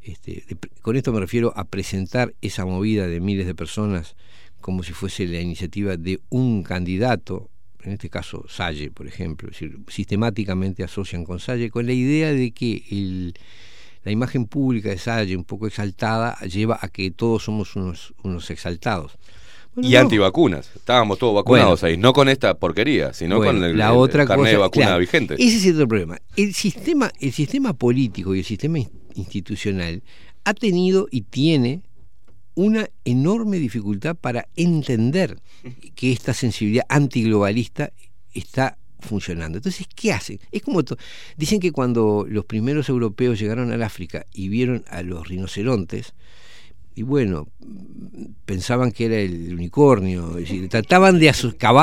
Este, 0.02 0.44
con 0.82 0.96
esto 0.96 1.12
me 1.12 1.20
refiero 1.20 1.52
a 1.56 1.64
presentar 1.64 2.34
esa 2.40 2.64
movida 2.64 3.06
de 3.06 3.20
miles 3.20 3.46
de 3.46 3.54
personas 3.54 4.16
como 4.60 4.82
si 4.82 4.92
fuese 4.92 5.26
la 5.26 5.40
iniciativa 5.40 5.96
de 5.96 6.20
un 6.28 6.62
candidato 6.62 7.50
en 7.86 7.92
este 7.92 8.10
caso 8.10 8.44
Salle, 8.48 8.90
por 8.90 9.06
ejemplo, 9.06 9.48
sistemáticamente 9.88 10.82
asocian 10.82 11.24
con 11.24 11.38
Salle 11.38 11.70
con 11.70 11.86
la 11.86 11.92
idea 11.92 12.32
de 12.32 12.50
que 12.50 12.84
el, 12.90 13.34
la 14.02 14.10
imagen 14.10 14.46
pública 14.46 14.90
de 14.90 14.98
Salle, 14.98 15.36
un 15.36 15.44
poco 15.44 15.66
exaltada, 15.66 16.38
lleva 16.40 16.78
a 16.80 16.88
que 16.88 17.10
todos 17.10 17.44
somos 17.44 17.76
unos, 17.76 18.14
unos 18.22 18.50
exaltados. 18.50 19.18
Bueno, 19.76 19.88
y 19.88 19.92
no. 19.92 19.98
antivacunas. 20.00 20.70
Estábamos 20.74 21.18
todos 21.18 21.34
vacunados 21.34 21.80
Bueno. 21.82 21.92
ahí, 21.94 21.96
no 22.00 22.12
con 22.12 22.28
esta 22.28 22.58
porquería, 22.58 23.12
sino 23.12 23.36
Bueno, 23.36 23.52
con 23.60 23.64
el, 23.64 23.76
la 23.78 23.90
el 23.90 23.96
otra 23.96 24.26
carnet 24.26 24.50
de 24.52 24.56
vacuna 24.56 24.86
claro, 24.86 25.00
vigente. 25.00 25.34
Ese 25.34 25.68
es 25.68 25.74
otro 25.74 25.86
problema. 25.86 26.18
El 26.34 26.54
sistema, 26.54 27.12
el 27.20 27.32
sistema 27.32 27.72
político 27.74 28.34
y 28.34 28.40
el 28.40 28.44
sistema 28.44 28.78
in- 28.78 28.90
institucional 29.14 30.02
ha 30.44 30.54
tenido 30.54 31.06
y 31.10 31.20
tiene 31.22 31.82
una 32.54 32.88
enorme 33.04 33.58
dificultad 33.58 34.16
para 34.16 34.48
entender 34.56 35.38
que 35.94 36.10
esta 36.12 36.32
sensibilidad 36.32 36.86
antiglobalista 36.88 37.92
está 38.32 38.78
funcionando. 39.00 39.58
Entonces, 39.58 39.86
¿qué 39.94 40.12
hacen? 40.12 40.40
Es 40.52 40.62
como 40.62 40.80
dicen 41.36 41.60
que 41.60 41.70
cuando 41.70 42.24
los 42.28 42.46
primeros 42.46 42.88
europeos 42.88 43.38
llegaron 43.38 43.72
al 43.72 43.82
África 43.82 44.24
y 44.32 44.48
vieron 44.48 44.84
a 44.88 45.02
los 45.02 45.28
rinocerontes, 45.28 46.14
y 46.96 47.02
bueno, 47.02 47.46
pensaban 48.46 48.90
que 48.90 49.04
era 49.04 49.18
el 49.18 49.52
unicornio, 49.54 50.30
es 50.38 50.48
decir, 50.48 50.68
trataban 50.70 51.18
de 51.18 51.30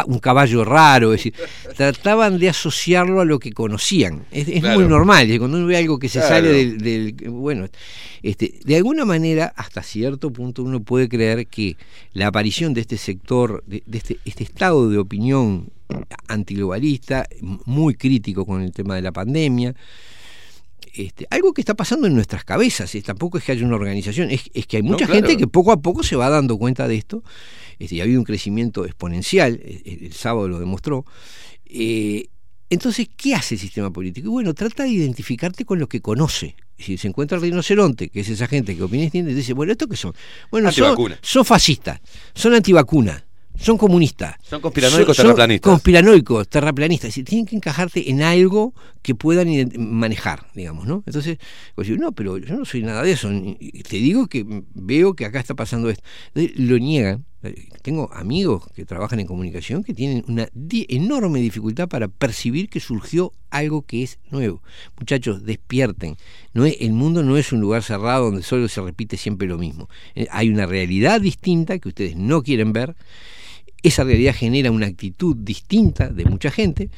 un 0.08 0.20
caballo 0.20 0.66
raro, 0.66 1.14
es 1.14 1.20
decir, 1.24 1.34
trataban 1.78 2.40
de 2.40 2.50
asociarlo 2.50 3.22
a 3.22 3.26
lo 3.26 3.38
que 3.38 3.52
conocían. 3.52 4.26
Es, 4.32 4.48
es 4.48 4.62
Claro. 4.62 4.80
muy 4.80 4.90
normal, 4.90 5.30
es 5.30 5.38
cuando 5.38 5.58
uno 5.58 5.68
ve 5.68 5.78
algo 5.78 6.00
que 6.00 6.10
se 6.10 6.18
Claro. 6.20 6.36
sale 6.36 6.50
del, 6.52 6.78
del- 6.80 7.30
bueno, 7.30 7.68
este, 8.24 8.60
de 8.66 8.76
alguna 8.76 9.06
manera, 9.06 9.54
hasta 9.56 9.84
cierto 9.84 10.32
punto, 10.32 10.64
uno 10.64 10.82
puede 10.82 11.08
creer 11.08 11.46
que 11.48 11.78
la 12.14 12.28
aparición 12.28 12.74
de 12.74 12.82
este 12.82 12.98
sector, 12.98 13.64
de, 13.68 13.84
de 13.86 13.98
este, 14.00 14.18
este 14.26 14.44
estado 14.44 14.90
de 14.90 14.98
opinión 14.98 15.70
antiglobalista, 16.28 17.28
muy 17.66 17.94
crítico 17.96 18.46
con 18.46 18.62
el 18.62 18.72
tema 18.72 18.96
de 18.96 19.02
la 19.04 19.12
pandemia, 19.12 19.76
este, 20.94 21.28
algo 21.30 21.54
que 21.54 21.62
está 21.62 21.74
pasando 21.76 22.08
en 22.08 22.16
nuestras 22.16 22.44
cabezas, 22.44 22.94
es, 22.96 23.04
tampoco 23.04 23.38
es 23.38 23.44
que 23.44 23.52
haya 23.54 23.66
una 23.66 23.76
organización, 23.76 24.30
es, 24.32 24.44
es 24.54 24.68
que 24.68 24.78
hay 24.78 24.84
No, 24.84 24.92
mucha 24.92 25.06
claro. 25.06 25.22
gente 25.28 25.38
que 25.38 25.48
poco 25.48 25.72
a 25.72 25.82
poco 25.82 26.04
se 26.04 26.16
va 26.16 26.30
dando 26.30 26.58
cuenta 26.58 26.88
de 26.88 26.96
esto, 26.96 27.24
este, 27.80 27.96
y 27.96 28.00
ha 28.00 28.04
habido 28.04 28.20
un 28.20 28.26
crecimiento 28.26 28.86
exponencial, 28.86 29.60
eh, 29.64 29.82
el, 29.86 30.06
el 30.06 30.14
sábado 30.14 30.48
lo 30.48 30.60
demostró. 30.60 31.06
eh, 31.66 32.28
entonces, 32.70 33.08
¿qué 33.16 33.36
hace 33.36 33.54
el 33.54 33.62
sistema 33.62 33.92
político? 33.92 34.28
Y 34.30 34.32
Bueno, 34.32 34.56
trata 34.56 34.84
de 34.84 34.90
identificarte 34.90 35.64
con 35.64 35.78
lo 35.78 35.88
que 35.88 36.02
conoce. 36.02 36.56
Si 36.76 36.98
se 36.98 37.08
encuentra 37.08 37.38
el 37.38 37.44
rinoceronte, 37.44 38.10
que 38.10 38.22
es 38.22 38.30
esa 38.30 38.48
gente 38.48 38.76
que 38.76 38.82
opina 38.82 39.04
y 39.14 39.22
dice, 39.22 39.54
bueno, 39.54 39.74
¿esto 39.74 39.88
qué 39.88 39.96
son? 39.96 40.14
Bueno, 40.50 40.72
son, 40.72 40.96
son 41.22 41.46
fascistas, 41.46 42.00
son 42.34 42.56
antivacunas, 42.56 43.24
son 43.60 43.78
comunistas. 43.78 44.36
Son 44.44 44.62
conspiranoicos 44.62 45.16
son- 45.16 45.16
son 45.16 45.26
terraplanistas. 45.26 45.70
Conspiranoicos, 45.72 46.48
terraplanistas. 46.50 47.10
Es 47.10 47.16
decir, 47.16 47.26
tienen 47.26 47.46
que 47.46 47.56
encajarte 47.56 48.10
en 48.10 48.22
algo 48.22 48.74
que 49.02 49.16
puedan 49.16 49.48
manejar, 49.78 50.48
digamos, 50.54 50.88
¿no? 50.88 51.04
Entonces, 51.06 51.38
decís, 51.78 51.98
no, 52.00 52.12
pero 52.12 52.38
yo 52.38 52.56
no 52.58 52.66
soy 52.66 52.82
nada 52.84 53.04
de 53.04 53.12
eso. 53.12 53.32
y 53.32 53.84
Te 53.84 53.98
digo 53.98 54.28
que 54.28 54.46
veo 54.74 55.16
que 55.16 55.26
acá 55.26 55.40
está 55.40 55.54
pasando 55.54 55.90
esto. 55.90 56.04
Entonces, 56.34 56.60
lo 56.60 56.78
niegan. 56.80 57.26
Tengo 57.82 58.12
amigos 58.14 58.64
que 58.76 58.86
trabajan 58.86 59.20
en 59.20 59.28
comunicación 59.28 59.84
que 59.84 59.94
tienen 59.94 60.24
una 60.28 60.48
enorme 60.88 61.40
dificultad 61.42 61.88
para 61.90 62.08
percibir 62.08 62.70
que 62.70 62.80
surgió 62.80 63.34
algo 63.50 63.82
que 63.84 64.04
es 64.04 64.20
nuevo. 64.32 64.62
Muchachos, 64.98 65.44
despierten. 65.46 66.16
No 66.54 66.66
el 66.66 66.94
mundo 66.94 67.24
no 67.24 67.38
es 67.38 67.52
un 67.52 67.60
lugar 67.62 67.84
cerrado 67.84 68.26
donde 68.26 68.44
solo 68.44 68.68
se 68.68 68.82
repite 68.82 69.18
siempre 69.18 69.48
lo 69.48 69.58
mismo. 69.58 69.90
Eh, 70.16 70.28
Hay 70.32 70.50
una 70.50 70.66
realidad 70.66 71.20
distinta 71.22 71.80
que 71.80 71.90
ustedes 71.90 72.16
no 72.16 72.44
quieren 72.44 72.74
ver 72.74 72.96
esa 73.84 74.06
realidad 74.06 74.34
genera 74.34 74.72
una 74.72 74.86
actitud 74.88 75.36
distinta 75.36 76.08
de 76.08 76.24
mucha 76.24 76.50
gente 76.50 76.90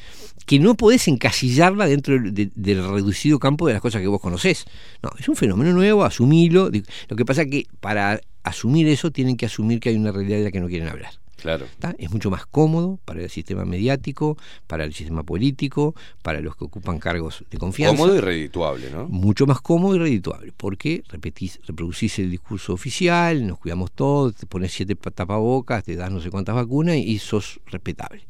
que 0.46 0.60
no 0.60 0.76
podés 0.76 1.08
encasillarla 1.08 1.86
dentro 1.86 2.14
del, 2.14 2.32
de- 2.32 2.52
del 2.54 2.88
reducido 2.88 3.40
campo 3.40 3.66
de 3.66 3.72
las 3.72 3.82
cosas 3.82 4.00
que 4.00 4.06
vos 4.06 4.20
conocés. 4.20 4.66
No, 5.02 5.10
es 5.18 5.28
un 5.28 5.34
fenómeno 5.34 5.72
nuevo, 5.72 6.04
asumilo. 6.04 6.70
Lo 7.08 7.16
que 7.16 7.24
pasa 7.24 7.44
que 7.44 7.66
para 7.80 8.20
asumir 8.48 8.88
eso 8.88 9.10
tienen 9.10 9.36
que 9.36 9.46
asumir 9.46 9.80
que 9.80 9.88
hay 9.90 9.96
una 9.96 10.12
realidad 10.12 10.38
de 10.38 10.44
la 10.44 10.50
que 10.50 10.60
no 10.60 10.68
quieren 10.68 10.88
hablar. 10.88 11.12
Claro. 11.36 11.66
Es 11.98 12.10
mucho 12.10 12.30
más 12.30 12.46
cómodo 12.46 12.98
para 13.04 13.20
el 13.22 13.28
sistema 13.28 13.66
mediático, 13.66 14.38
para 14.66 14.84
el 14.84 14.94
sistema 14.94 15.22
político, 15.22 15.94
para 16.22 16.40
los 16.40 16.56
que 16.56 16.64
ocupan 16.64 16.98
cargos 16.98 17.44
de 17.50 17.58
confianza 17.58 17.94
Cómodo 17.96 18.16
y 18.16 18.20
redituable, 18.20 18.90
¿no? 18.90 19.06
mucho 19.08 19.46
más 19.46 19.60
cómodo 19.60 19.94
y 19.96 19.98
redituable, 19.98 20.52
porque 20.56 21.02
repetís, 21.08 21.60
reproducís 21.66 22.18
el 22.20 22.30
discurso 22.30 22.72
oficial, 22.72 23.46
nos 23.46 23.58
cuidamos 23.58 23.92
todos, 23.92 24.34
te 24.34 24.46
pones 24.46 24.72
siete 24.72 24.96
pa- 24.96 25.10
tapabocas, 25.10 25.84
te 25.84 25.94
das 25.94 26.10
no 26.10 26.20
sé 26.22 26.30
cuántas 26.30 26.54
vacunas 26.54 26.96
y 26.96 27.18
sos 27.18 27.60
respetable. 27.66 28.22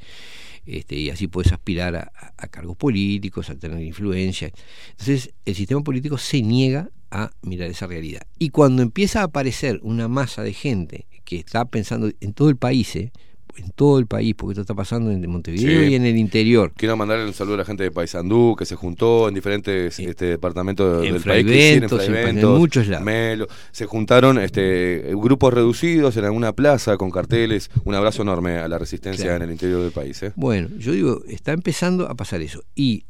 Este, 0.67 0.97
y 0.97 1.11
así 1.11 1.29
puedes 1.29 1.53
aspirar 1.53 1.95
a- 1.95 2.13
a 2.37 2.49
cargos 2.49 2.77
políticos, 2.77 3.49
a 3.51 3.55
tener 3.55 3.81
influencia. 3.83 4.51
Entonces, 4.91 5.33
el 5.45 5.55
sistema 5.55 5.81
político 5.83 6.19
se 6.19 6.43
niega 6.43 6.91
a 7.25 7.31
mirar 7.43 7.69
esa 7.71 7.87
realidad. 7.87 8.23
Y 8.39 8.51
cuando 8.51 8.83
empieza 8.83 9.21
a 9.21 9.25
aparecer 9.25 9.81
una 9.83 10.09
masa 10.09 10.43
de 10.43 10.53
gente 10.53 11.07
que 11.25 11.37
está 11.37 11.65
pensando 11.65 12.11
en 12.21 12.33
todo 12.33 12.49
el 12.49 12.57
país, 12.57 12.95
¿eh? 12.97 13.13
en 13.59 13.71
todo 13.71 13.99
el 13.99 14.07
país, 14.07 14.35
porque 14.37 14.53
esto 14.53 14.61
está 14.61 14.75
pasando 14.75 15.11
en 15.11 15.31
Montevideo 15.31 15.81
Sí. 15.83 15.93
y 15.93 15.95
en 15.95 16.05
el 16.05 16.19
interior, 16.19 16.73
Quiero 16.77 16.95
mandarle 16.95 17.25
un 17.25 17.33
saludo 17.33 17.55
a 17.55 17.59
la 17.59 17.65
gente 17.65 17.85
de 17.85 17.91
Paysandú, 17.91 18.55
que 18.55 18.67
se 18.67 18.75
juntó 18.75 19.29
en 19.29 19.35
diferentes 19.35 19.99
este, 19.99 20.27
departamentos 20.27 21.03
en 21.07 21.15
del 21.15 21.23
país. 21.23 21.47
que 21.47 21.79
hicieron 21.79 22.29
en- 22.29 22.39
en 22.39 22.49
muchos 22.49 22.87
lados. 22.87 23.03
Melo. 23.07 23.47
Se 23.73 23.87
juntaron 23.87 24.39
este, 24.39 25.11
grupos 25.15 25.55
reducidos 25.55 26.19
en 26.19 26.27
alguna 26.27 26.53
plaza 26.53 26.99
con 26.99 27.11
carteles. 27.11 27.71
Un 27.87 27.95
abrazo 27.95 28.21
enorme 28.21 28.59
a 28.59 28.69
la 28.69 28.79
resistencia 28.79 29.25
Claro. 29.25 29.37
en 29.39 29.43
el 29.49 29.53
interior 29.53 29.81
del 29.81 29.93
país. 29.93 30.23
¿eh? 30.23 30.33
Bueno, 30.37 30.69
yo 30.79 30.93
digo, 30.93 31.23
está 31.27 31.53
empezando 31.53 32.11
a 32.11 32.15
pasar 32.15 32.43
eso. 32.43 32.63
Y 32.75 33.05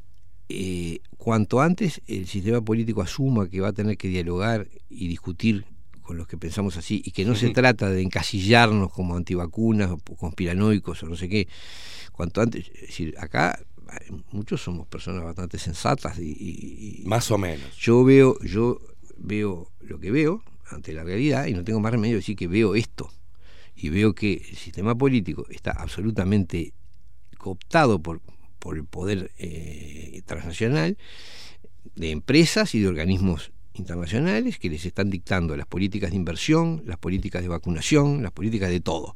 eh, 0.49 1.01
cuanto 1.27 1.61
antes 1.61 2.01
el 2.07 2.29
sistema 2.29 2.61
político 2.61 3.03
asuma 3.03 3.49
que 3.49 3.61
va 3.61 3.71
a 3.71 3.73
tener 3.73 3.97
que 3.99 4.07
dialogar 4.07 4.69
y 4.89 5.09
discutir 5.09 5.65
con 6.01 6.17
los 6.17 6.29
que 6.29 6.37
pensamos 6.39 6.77
así, 6.77 7.03
y 7.05 7.11
que 7.11 7.25
no 7.25 7.35
se 7.35 7.51
trata 7.51 7.91
de 7.91 8.01
encasillarnos 8.01 8.93
como 8.93 9.17
antivacunas 9.17 9.91
o 9.91 9.99
conspiranoicos 10.15 11.03
o 11.03 11.07
no 11.09 11.17
sé 11.17 11.29
qué, 11.29 11.49
cuanto 12.13 12.41
antes, 12.41 12.71
es 12.77 12.81
decir, 12.83 13.13
acá 13.19 13.59
eh, 13.59 14.13
muchos 14.31 14.63
somos 14.63 14.87
personas 14.87 15.25
bastante 15.25 15.59
sensatas 15.59 16.17
y, 16.21 16.31
y- 16.31 17.03
y- 17.03 17.09
Más 17.09 17.29
o 17.33 17.39
menos. 17.39 17.77
yo 17.77 18.05
veo, 18.05 18.39
yo 18.45 18.81
veo 19.19 19.69
lo 19.81 19.99
que 19.99 20.13
veo 20.13 20.45
ante 20.71 20.93
la 20.93 21.03
realidad 21.03 21.47
y 21.47 21.55
no 21.55 21.65
tengo 21.65 21.81
más 21.81 21.91
remedio 21.91 22.15
de 22.15 22.21
decir 22.21 22.37
que 22.37 22.47
veo 22.47 22.77
esto. 22.77 23.11
Y 23.75 23.89
veo 23.89 24.15
que 24.15 24.35
el 24.49 24.57
sistema 24.57 24.95
político 24.95 25.45
está 25.51 25.73
absolutamente 25.73 26.73
cooptado 27.37 27.99
por, 27.99 28.21
por 28.67 28.77
el 28.77 28.85
poder 28.85 29.31
eh, 29.39 30.23
transnacional 30.27 30.99
de 31.95 32.11
empresas 32.11 32.75
y 32.75 32.81
de 32.81 32.89
organismos 32.89 33.53
internacionales 33.75 34.59
que 34.59 34.69
les 34.69 34.85
están 34.85 35.09
dictando 35.09 35.57
las 35.57 35.69
políticas 35.69 36.11
de 36.11 36.17
inversión, 36.17 36.83
las 36.85 36.99
políticas 36.99 37.43
de 37.43 37.49
vacunación, 37.49 38.25
las 38.25 38.33
políticas 38.33 38.71
de 38.71 38.81
todo. 38.81 39.15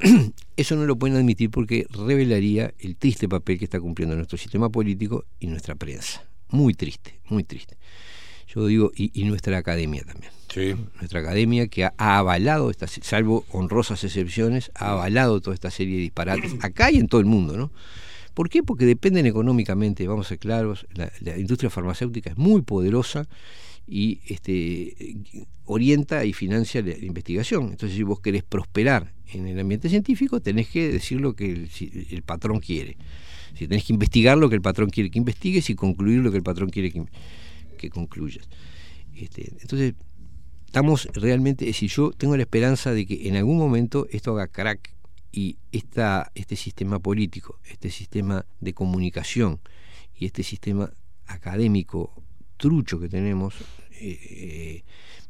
Eso 0.56 0.76
no 0.76 0.86
lo 0.86 0.96
pueden 0.96 1.18
admitir 1.18 1.50
porque 1.50 1.86
revelaría 1.90 2.72
el 2.78 2.96
triste 2.96 3.28
papel 3.28 3.58
que 3.58 3.66
está 3.66 3.78
cumpliendo 3.78 4.16
nuestro 4.16 4.38
sistema 4.38 4.70
político 4.70 5.26
y 5.38 5.48
nuestra 5.48 5.74
prensa. 5.74 6.24
Muy 6.48 6.72
triste, 6.72 7.20
muy 7.28 7.44
triste. 7.44 7.76
Yo 8.46 8.66
digo, 8.66 8.92
y, 8.96 9.10
y 9.12 9.24
nuestra 9.24 9.58
academia 9.58 10.04
también. 10.04 10.32
Sí. 10.48 10.74
Nuestra 11.00 11.20
academia 11.20 11.66
que 11.66 11.84
ha, 11.84 11.92
ha 11.98 12.16
avalado, 12.16 12.70
esta, 12.70 12.86
salvo 12.86 13.44
honrosas 13.52 14.02
excepciones, 14.04 14.70
ha 14.74 14.92
avalado 14.92 15.42
toda 15.42 15.52
esta 15.52 15.70
serie 15.70 15.96
de 15.96 16.02
disparates, 16.02 16.54
acá 16.62 16.90
y 16.90 16.96
en 16.96 17.08
todo 17.08 17.20
el 17.20 17.26
mundo, 17.26 17.58
¿no? 17.58 17.70
¿Por 18.34 18.48
qué? 18.48 18.62
Porque 18.62 18.84
dependen 18.84 19.26
económicamente, 19.26 20.06
vamos 20.08 20.26
a 20.26 20.28
ser 20.30 20.38
claros, 20.38 20.86
la, 20.94 21.38
industria 21.38 21.70
farmacéutica 21.70 22.30
es 22.30 22.36
muy 22.36 22.62
poderosa 22.62 23.28
y 23.86 24.20
este, 24.26 25.16
orienta 25.64 26.24
y 26.24 26.32
financia 26.32 26.82
la, 26.82 26.96
investigación. 26.98 27.70
Entonces, 27.70 27.96
si 27.96 28.02
vos 28.02 28.20
querés 28.20 28.42
prosperar 28.42 29.12
en 29.32 29.46
el 29.46 29.58
ambiente 29.60 29.88
científico, 29.88 30.40
tenés 30.40 30.68
que 30.68 30.90
decir 30.90 31.20
lo 31.20 31.34
que 31.34 31.68
el, 32.10 32.22
patrón 32.22 32.58
quiere. 32.58 32.96
Si 33.56 33.68
tenés 33.68 33.84
que 33.84 33.92
investigar 33.92 34.36
lo 34.36 34.48
que 34.48 34.56
el 34.56 34.62
patrón 34.62 34.90
quiere 34.90 35.10
que 35.10 35.18
investigues 35.18 35.70
y 35.70 35.76
concluir 35.76 36.18
lo 36.18 36.32
que 36.32 36.38
el 36.38 36.42
patrón 36.42 36.70
quiere 36.70 36.90
que, 36.90 37.04
que 37.78 37.88
concluyas. 37.88 38.48
Este, 39.14 39.52
entonces, 39.60 39.94
estamos 40.66 41.08
realmente, 41.14 41.72
si 41.72 41.86
yo 41.86 42.10
tengo 42.10 42.36
la 42.36 42.42
esperanza 42.42 42.92
de 42.92 43.06
que 43.06 43.28
en 43.28 43.36
algún 43.36 43.58
momento 43.58 44.08
esto 44.10 44.32
haga 44.32 44.48
crack 44.48 44.93
y 45.34 45.58
esta, 45.72 46.30
este 46.36 46.54
sistema 46.54 47.00
político, 47.00 47.58
este 47.68 47.90
sistema 47.90 48.46
de 48.60 48.72
comunicación 48.72 49.58
y 50.16 50.26
este 50.26 50.44
sistema 50.44 50.92
académico 51.26 52.22
trucho 52.56 53.00
que 53.00 53.08
tenemos, 53.08 53.54
eh, 54.00 54.16
eh, 54.30 54.84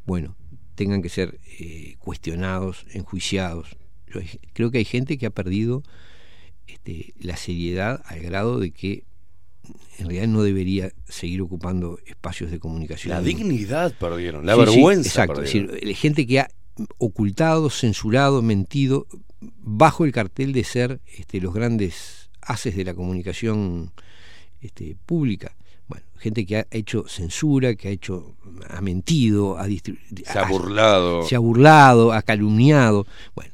bueno, 0.04 0.36
tengan 0.74 1.00
que 1.00 1.08
ser 1.08 1.40
eh, 1.58 1.96
cuestionados, 2.00 2.84
enjuiciados. 2.92 3.78
Yo 4.12 4.20
creo 4.52 4.70
que 4.70 4.76
hay 4.76 4.84
gente 4.84 5.16
que 5.16 5.24
ha 5.24 5.30
perdido 5.30 5.82
este, 6.66 7.14
la 7.18 7.38
seriedad 7.38 8.02
al 8.04 8.20
grado 8.20 8.60
de 8.60 8.72
que 8.72 9.04
en 9.98 10.08
realidad 10.08 10.28
no 10.28 10.42
debería 10.42 10.92
seguir 11.08 11.40
ocupando 11.40 11.98
espacios 12.04 12.50
de 12.50 12.58
comunicación. 12.58 13.14
La 13.14 13.22
dignidad 13.22 13.94
perdieron, 13.98 14.44
la 14.44 14.54
Sí, 14.54 14.60
sí, 14.60 14.66
vergüenza 14.66 15.08
exacto, 15.08 15.42
es 15.42 15.50
decir, 15.50 15.96
gente 15.96 16.26
que 16.26 16.40
ha 16.40 16.50
ocultado, 16.98 17.70
censurado, 17.70 18.42
mentido 18.42 19.06
bajo 19.60 20.04
el 20.04 20.12
cartel 20.12 20.52
de 20.52 20.64
ser 20.64 21.00
este, 21.18 21.40
los 21.40 21.54
grandes 21.54 22.30
haces 22.40 22.76
de 22.76 22.84
la 22.84 22.94
comunicación 22.94 23.92
este, 24.60 24.96
pública. 25.06 25.56
Bueno, 25.88 26.04
gente 26.16 26.46
que 26.46 26.58
ha 26.58 26.66
hecho 26.70 27.06
censura, 27.08 27.74
que 27.74 27.88
ha 27.88 27.90
hecho, 27.90 28.36
ha 28.68 28.80
mentido, 28.80 29.58
ha 29.58 29.66
Se 29.66 30.38
ha 30.38 30.46
burlado. 30.46 31.22
se 31.24 31.36
ha 31.36 31.38
burlado, 31.38 32.12
ha 32.12 32.22
calumniado. 32.22 33.06
Bueno, 33.34 33.53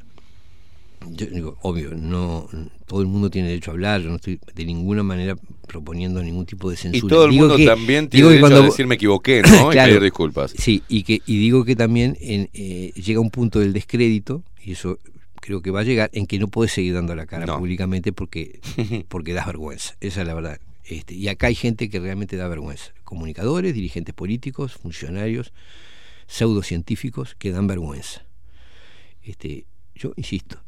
yo 1.08 1.26
digo, 1.26 1.58
obvio, 1.62 1.94
no 1.94 2.48
todo 2.86 3.00
el 3.00 3.06
mundo 3.06 3.30
tiene 3.30 3.48
derecho 3.48 3.70
a 3.70 3.74
hablar, 3.74 4.00
yo 4.02 4.10
no 4.10 4.16
estoy 4.16 4.38
de 4.54 4.64
ninguna 4.64 5.02
manera 5.02 5.36
proponiendo 5.66 6.22
ningún 6.22 6.44
tipo 6.46 6.68
de 6.68 6.74
Y 6.74 6.78
censura. 6.78 7.08
todo 7.14 7.24
el 7.24 7.30
Digo 7.30 7.42
mundo 7.42 7.56
que- 7.56 7.66
también 7.66 8.08
tiene 8.08 8.22
digo 8.26 8.30
derecho 8.30 8.46
a 8.46 8.50
cuando- 8.50 8.70
decir 8.70 8.86
me 8.86 8.94
equivoqué, 8.96 9.42
¿no? 9.42 9.70
Claro. 9.70 9.88
Y 9.90 9.94
pedir 9.94 10.02
disculpas. 10.02 10.52
Sí, 10.56 10.82
y 10.88 11.02
que 11.04 11.22
y 11.26 11.38
digo 11.38 11.64
que 11.64 11.76
también 11.76 12.16
en, 12.20 12.50
eh, 12.52 12.92
llega 12.94 13.20
un 13.20 13.30
punto 13.30 13.60
del 13.60 13.72
descrédito, 13.72 14.42
y 14.64 14.72
eso 14.72 14.98
creo 15.40 15.62
que 15.62 15.70
va 15.70 15.80
a 15.80 15.84
llegar, 15.84 16.10
en 16.12 16.26
que 16.26 16.38
no 16.38 16.48
puedes 16.48 16.72
seguir 16.72 16.92
dando 16.94 17.14
la 17.14 17.24
cara 17.26 17.46
No. 17.46 17.58
públicamente 17.58 18.12
porque, 18.12 18.60
porque 19.08 19.32
das 19.32 19.46
vergüenza. 19.46 19.94
Esa 20.00 20.20
es 20.20 20.26
la 20.26 20.34
verdad. 20.34 20.60
Este, 20.84 21.14
y 21.14 21.28
acá 21.28 21.46
hay 21.46 21.54
gente 21.54 21.88
que 21.88 22.00
realmente 22.00 22.36
da 22.36 22.48
vergüenza. 22.48 22.92
Comunicadores, 23.04 23.72
dirigentes 23.74 24.12
políticos, 24.14 24.72
funcionarios, 24.74 25.52
pseudocientíficos 26.26 27.34
que 27.38 27.52
dan 27.52 27.66
vergüenza. 27.66 28.24
Este, 29.22 29.66
yo 29.94 30.12
insisto, 30.16 30.58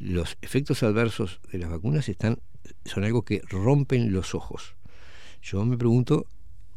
los 0.00 0.38
efectos 0.40 0.82
adversos 0.82 1.40
de 1.52 1.58
las 1.58 1.70
vacunas 1.70 2.08
están, 2.08 2.38
son 2.84 3.04
algo 3.04 3.22
que 3.22 3.42
rompen 3.48 4.12
los 4.12 4.34
ojos. 4.34 4.74
Yo 5.42 5.64
me 5.64 5.76
pregunto 5.76 6.26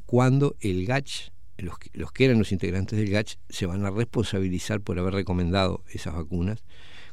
cuándo 0.05 0.55
el 0.59 0.85
GACH, 0.85 1.31
los, 1.57 1.75
los 1.93 2.11
que 2.11 2.25
eran 2.25 2.37
los 2.37 2.51
integrantes 2.51 2.99
del 2.99 3.09
GACH, 3.09 3.37
se 3.49 3.65
van 3.65 3.85
a 3.85 3.91
responsabilizar 3.91 4.81
por 4.81 4.99
haber 4.99 5.13
recomendado 5.13 5.83
esas 5.89 6.13
vacunas, 6.13 6.63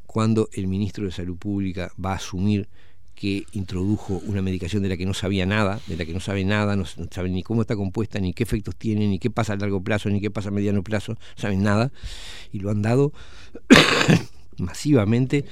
cuando 0.06 0.48
el 0.52 0.66
ministro 0.66 1.04
de 1.04 1.12
Salud 1.12 1.36
Pública 1.36 1.92
va 2.04 2.12
a 2.12 2.16
asumir 2.16 2.68
que 3.14 3.44
introdujo 3.52 4.20
una 4.26 4.42
medicación 4.42 4.82
de 4.82 4.88
la 4.88 4.96
que 4.96 5.06
no 5.06 5.14
sabía 5.14 5.46
nada, 5.46 5.78
de 5.86 5.96
la 5.96 6.06
que 6.06 6.14
no 6.14 6.20
sabe 6.20 6.42
nada, 6.42 6.74
no, 6.74 6.84
no 6.96 7.06
sabe 7.10 7.28
ni 7.28 7.42
cómo 7.42 7.60
está 7.60 7.76
compuesta, 7.76 8.18
ni 8.18 8.32
qué 8.32 8.42
efectos 8.42 8.74
tiene, 8.76 9.06
ni 9.06 9.18
qué 9.18 9.30
pasa 9.30 9.52
a 9.52 9.56
largo 9.56 9.82
plazo, 9.82 10.08
ni 10.08 10.20
qué 10.20 10.30
pasa 10.30 10.48
a 10.48 10.52
mediano 10.52 10.82
plazo, 10.82 11.12
no 11.12 11.18
saben 11.36 11.62
nada, 11.62 11.92
y 12.50 12.60
lo 12.60 12.70
han 12.70 12.82
dado 12.82 13.12
masivamente 14.56 15.44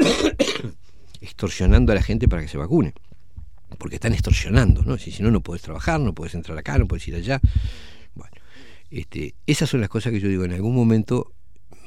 extorsionando 1.20 1.92
a 1.92 1.94
la 1.94 2.02
gente 2.02 2.28
para 2.28 2.42
que 2.42 2.48
se 2.48 2.58
vacune. 2.58 2.94
Porque 3.78 3.96
están 3.96 4.12
extorsionando, 4.12 4.82
¿no? 4.82 4.96
Si, 4.98 5.10
si 5.10 5.22
no, 5.22 5.30
no 5.30 5.40
puedes 5.40 5.62
trabajar, 5.62 6.00
no 6.00 6.14
puedes 6.14 6.34
entrar 6.34 6.56
acá, 6.56 6.78
no 6.78 6.86
puedes 6.86 7.06
ir 7.08 7.14
allá. 7.16 7.40
Bueno, 8.14 8.32
este, 8.90 9.34
esas 9.46 9.68
son 9.68 9.80
las 9.80 9.88
cosas 9.90 10.12
que 10.12 10.20
yo 10.20 10.28
digo, 10.28 10.44
en 10.44 10.52
algún 10.52 10.74
momento 10.74 11.32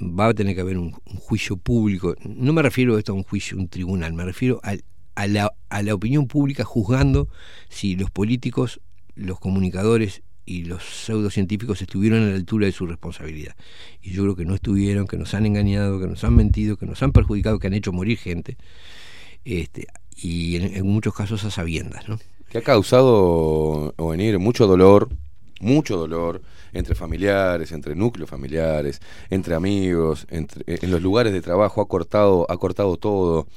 va 0.01 0.27
a 0.27 0.33
tener 0.33 0.55
que 0.55 0.61
haber 0.61 0.77
un, 0.77 0.95
un 1.05 1.17
juicio 1.17 1.57
público. 1.57 2.15
No 2.23 2.53
me 2.53 2.61
refiero 2.61 2.95
a 2.95 2.99
esto 2.99 3.13
a 3.13 3.15
un 3.15 3.23
juicio, 3.23 3.57
un 3.57 3.69
tribunal, 3.69 4.13
me 4.13 4.25
refiero 4.25 4.59
al- 4.63 4.83
a, 5.15 5.27
la, 5.27 5.51
a 5.69 5.81
la 5.83 5.93
opinión 5.93 6.27
pública 6.27 6.63
juzgando 6.63 7.29
si 7.69 7.95
los 7.95 8.11
políticos, 8.11 8.81
los 9.15 9.39
comunicadores 9.39 10.21
y 10.49 10.63
los 10.65 10.83
pseudocientíficos 10.83 11.81
estuvieron 11.81 12.23
a 12.23 12.29
la 12.29 12.35
altura 12.35 12.65
de 12.65 12.71
su 12.71 12.87
responsabilidad. 12.87 13.55
Y 14.01 14.11
yo 14.11 14.23
creo 14.23 14.35
que 14.35 14.45
no 14.45 14.55
estuvieron, 14.55 15.07
que 15.07 15.17
nos 15.17 15.33
han 15.33 15.45
engañado, 15.45 15.99
que 15.99 16.07
nos 16.07 16.23
han 16.23 16.35
mentido, 16.35 16.77
que 16.77 16.85
nos 16.85 17.03
han 17.03 17.11
perjudicado, 17.11 17.59
que 17.59 17.67
han 17.67 17.73
hecho 17.73 17.91
morir 17.91 18.17
gente. 18.17 18.57
Este, 19.45 19.87
y 20.15 20.55
en, 20.55 20.75
en 20.75 20.85
muchos 20.85 21.13
casos 21.13 21.43
a 21.45 21.51
sabiendas, 21.51 22.09
¿no? 22.09 22.19
que 22.49 22.57
ha 22.57 22.61
causado 22.61 23.93
venir 23.97 24.39
mucho 24.39 24.65
dolor, 24.65 25.09
mucho 25.61 25.97
dolor 25.97 26.41
entre 26.73 26.95
familiares, 26.95 27.71
entre 27.71 27.95
núcleos 27.95 28.29
familiares, 28.29 29.01
entre 29.29 29.55
amigos, 29.55 30.25
entre, 30.29 30.61
eh, 30.71 30.79
en 30.81 30.91
los 30.91 31.01
lugares 31.01 31.33
de 31.33 31.41
trabajo, 31.41 31.81
ha 31.81 31.87
cortado, 31.87 32.45
ha 32.49 32.57
cortado 32.57 32.97
todo, 32.97 33.47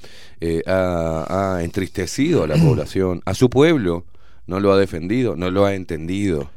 eh, 0.40 0.62
ha, 0.66 1.56
ha 1.56 1.64
entristecido 1.64 2.44
a 2.44 2.46
la 2.46 2.56
población, 2.64 3.22
a 3.24 3.34
su 3.34 3.50
pueblo, 3.50 4.04
no 4.46 4.60
lo 4.60 4.72
ha 4.72 4.78
defendido, 4.78 5.36
no 5.36 5.50
lo 5.50 5.64
ha 5.64 5.74
entendido. 5.74 6.50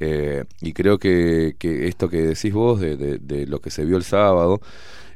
Eh, 0.00 0.44
y 0.60 0.72
creo 0.72 0.98
que, 0.98 1.54
que 1.58 1.86
esto 1.88 2.08
que 2.08 2.22
decís 2.22 2.52
vos 2.52 2.80
de, 2.80 2.96
de- 2.96 3.18
de 3.18 3.46
lo 3.46 3.60
que 3.60 3.70
se 3.70 3.84
vio 3.84 3.96
el 3.96 4.04
sábado, 4.04 4.60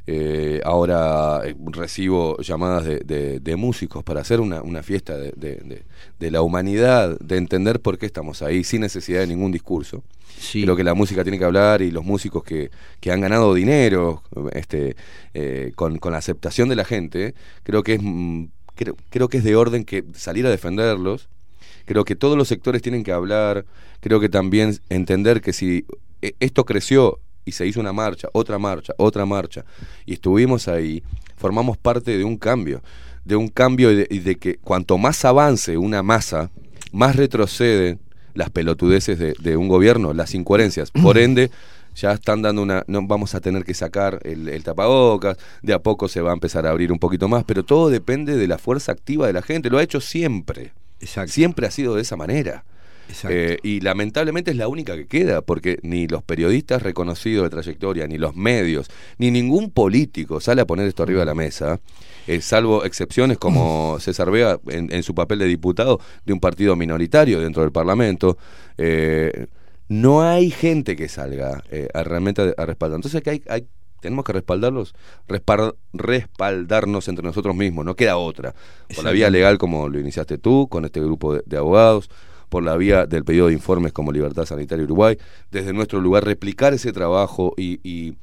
eh, 0.07 0.61
ahora 0.63 1.41
eh, 1.45 1.55
recibo 1.71 2.37
llamadas 2.39 2.85
de, 2.85 3.39
de- 3.39 3.55
músicos 3.55 4.03
para 4.03 4.21
hacer 4.21 4.39
una, 4.39 4.61
una 4.61 4.81
fiesta 4.81 5.17
de, 5.17 5.83
la 6.31 6.41
humanidad, 6.41 7.19
de 7.19 7.37
entender 7.37 7.79
por 7.81 7.97
qué 7.97 8.05
estamos 8.05 8.41
ahí, 8.41 8.63
sin 8.63 8.81
necesidad 8.81 9.19
de 9.19 9.27
ningún 9.27 9.51
discurso. 9.51 10.03
Sí. 10.39 10.63
Creo 10.63 10.75
que 10.75 10.83
la 10.83 10.93
música 10.93 11.23
tiene 11.23 11.37
que 11.37 11.43
hablar 11.45 11.81
y 11.81 11.91
los 11.91 12.05
músicos 12.05 12.43
que, 12.43 12.71
que 13.01 13.11
han 13.11 13.19
ganado 13.21 13.53
dinero 13.53 14.23
este, 14.53 14.95
eh, 15.33 15.73
con, 15.75 15.97
con 15.99 16.13
la 16.13 16.19
aceptación 16.19 16.69
de 16.69 16.75
la 16.77 16.85
gente, 16.85 17.35
creo 17.63 17.83
que 17.83 17.95
es, 17.95 17.99
mm, 18.01 18.45
creo, 18.75 18.95
creo 19.09 19.27
que 19.27 19.39
es 19.39 19.43
de 19.43 19.55
orden 19.55 19.83
que 19.83 20.05
salir 20.13 20.45
a 20.47 20.49
defenderlos. 20.49 21.27
Creo 21.89 22.05
que 22.05 22.15
todos 22.15 22.37
los 22.37 22.47
sectores 22.47 22.83
tienen 22.83 23.03
que 23.03 23.11
hablar. 23.11 23.65
Creo 23.99 24.19
que 24.19 24.29
también 24.29 24.77
entender 24.89 25.41
que 25.41 25.53
si 25.53 25.87
eh, 26.21 26.33
esto 26.39 26.63
creció 26.63 27.17
y 27.45 27.53
se 27.53 27.65
hizo 27.65 27.79
una 27.79 27.93
marcha, 27.93 28.29
otra 28.31 28.59
marcha, 28.59 28.93
otra 28.97 29.25
marcha, 29.25 29.65
y 30.05 30.13
estuvimos 30.13 30.67
ahí, 30.67 31.01
formamos 31.35 31.79
parte 31.79 32.15
de 32.15 32.23
un 32.23 32.37
cambio, 32.37 32.83
de 33.25 33.35
un 33.35 33.47
cambio 33.47 33.91
y 33.91 33.95
de, 33.95 34.05
de 34.05 34.35
que 34.35 34.57
cuanto 34.57 34.99
más 34.99 35.25
avance 35.25 35.79
una 35.79 36.03
masa, 36.03 36.51
más 36.91 37.15
retroceden 37.15 37.99
las 38.35 38.51
pelotudeces 38.51 39.17
de, 39.17 39.33
de 39.39 39.57
un 39.57 39.67
gobierno, 39.67 40.13
las 40.13 40.35
incoherencias. 40.35 40.91
Por 40.91 41.17
ende, 41.17 41.49
ya 41.95 42.11
están 42.11 42.43
dando 42.43 42.61
una, 42.61 42.83
no 42.85 43.01
vamos 43.07 43.33
a 43.33 43.41
tener 43.41 43.65
que 43.65 43.73
sacar 43.73 44.19
el, 44.25 44.47
el 44.47 44.63
tapabocas, 44.63 45.37
de 45.63 45.73
a 45.73 45.79
poco 45.79 46.07
se 46.07 46.21
va 46.21 46.29
a 46.29 46.33
empezar 46.33 46.67
a 46.67 46.69
abrir 46.69 46.91
un 46.91 46.99
poquito 46.99 47.27
más, 47.27 47.45
pero 47.45 47.63
todo 47.63 47.89
depende 47.89 48.37
de 48.37 48.47
la 48.47 48.59
fuerza 48.59 48.91
activa 48.91 49.25
de 49.25 49.33
la 49.33 49.41
gente, 49.41 49.71
lo 49.71 49.79
ha 49.79 49.81
hecho 49.81 49.99
siempre. 49.99 50.71
Siempre 51.01 51.67
ha 51.67 51.71
sido 51.71 51.95
de 51.95 52.01
esa 52.01 52.15
manera. 52.15 52.65
Eh, 53.27 53.57
y 53.63 53.79
lamentablemente 53.79 54.51
es 54.51 54.57
la 54.57 54.67
única 54.67 54.95
que 54.95 55.07
queda, 55.07 55.41
porque 55.41 55.79
ni 55.81 56.07
los 56.07 56.21
periodistas 56.21 56.83
reconocidos 56.83 57.43
de 57.45 57.49
trayectoria, 57.49 58.05
ni 58.05 58.19
los 58.19 58.35
medios, 58.35 58.87
ni 59.17 59.31
ningún 59.31 59.71
político 59.71 60.39
sale 60.39 60.61
a 60.61 60.67
poner 60.67 60.87
esto 60.87 61.01
arriba 61.01 61.21
de 61.21 61.25
la 61.25 61.33
mesa, 61.33 61.79
eh, 62.27 62.39
salvo 62.39 62.85
excepciones 62.85 63.39
como 63.39 63.97
César 63.99 64.29
Vega 64.29 64.59
en, 64.67 64.93
en 64.93 65.01
su 65.01 65.15
papel 65.15 65.39
de 65.39 65.47
diputado 65.47 65.99
de 66.23 66.33
un 66.33 66.39
partido 66.39 66.75
minoritario 66.75 67.39
dentro 67.39 67.63
del 67.63 67.71
Parlamento. 67.71 68.37
eh, 68.77 69.47
no 69.87 70.21
hay 70.21 70.51
gente 70.51 70.95
que 70.95 71.09
salga 71.09 71.63
eh, 71.71 71.87
a 71.95 72.03
realmente 72.03 72.43
a, 72.43 72.61
a 72.61 72.65
respaldar. 72.67 72.97
Entonces 72.97 73.23
que 73.23 73.31
hay, 73.31 73.43
hay 73.49 73.65
tenemos 74.01 74.25
que 74.25 74.33
respaldarlos, 74.33 74.93
respar- 75.27 75.75
respaldarnos 75.93 77.07
entre 77.07 77.23
nosotros 77.25 77.55
mismos, 77.55 77.85
no 77.85 77.95
queda 77.95 78.17
otra. 78.17 78.53
Por 78.95 79.03
la 79.03 79.11
vía 79.11 79.29
legal 79.29 79.57
como 79.57 79.89
lo 79.89 79.99
iniciaste 79.99 80.37
tú, 80.37 80.67
con 80.69 80.85
este 80.85 80.99
grupo 81.01 81.33
de, 81.35 81.43
de 81.45 81.57
abogados, 81.57 82.09
por 82.49 82.63
la 82.63 82.75
vía 82.77 83.05
del 83.05 83.23
pedido 83.23 83.47
de 83.47 83.53
informes 83.53 83.93
como 83.93 84.11
Libertad 84.11 84.45
Sanitaria 84.45 84.83
Uruguay, 84.85 85.17
desde 85.51 85.71
nuestro 85.73 86.01
lugar 86.01 86.25
replicar 86.25 86.73
ese 86.73 86.91
trabajo 86.91 87.53
y, 87.57 87.79
y 87.83 88.15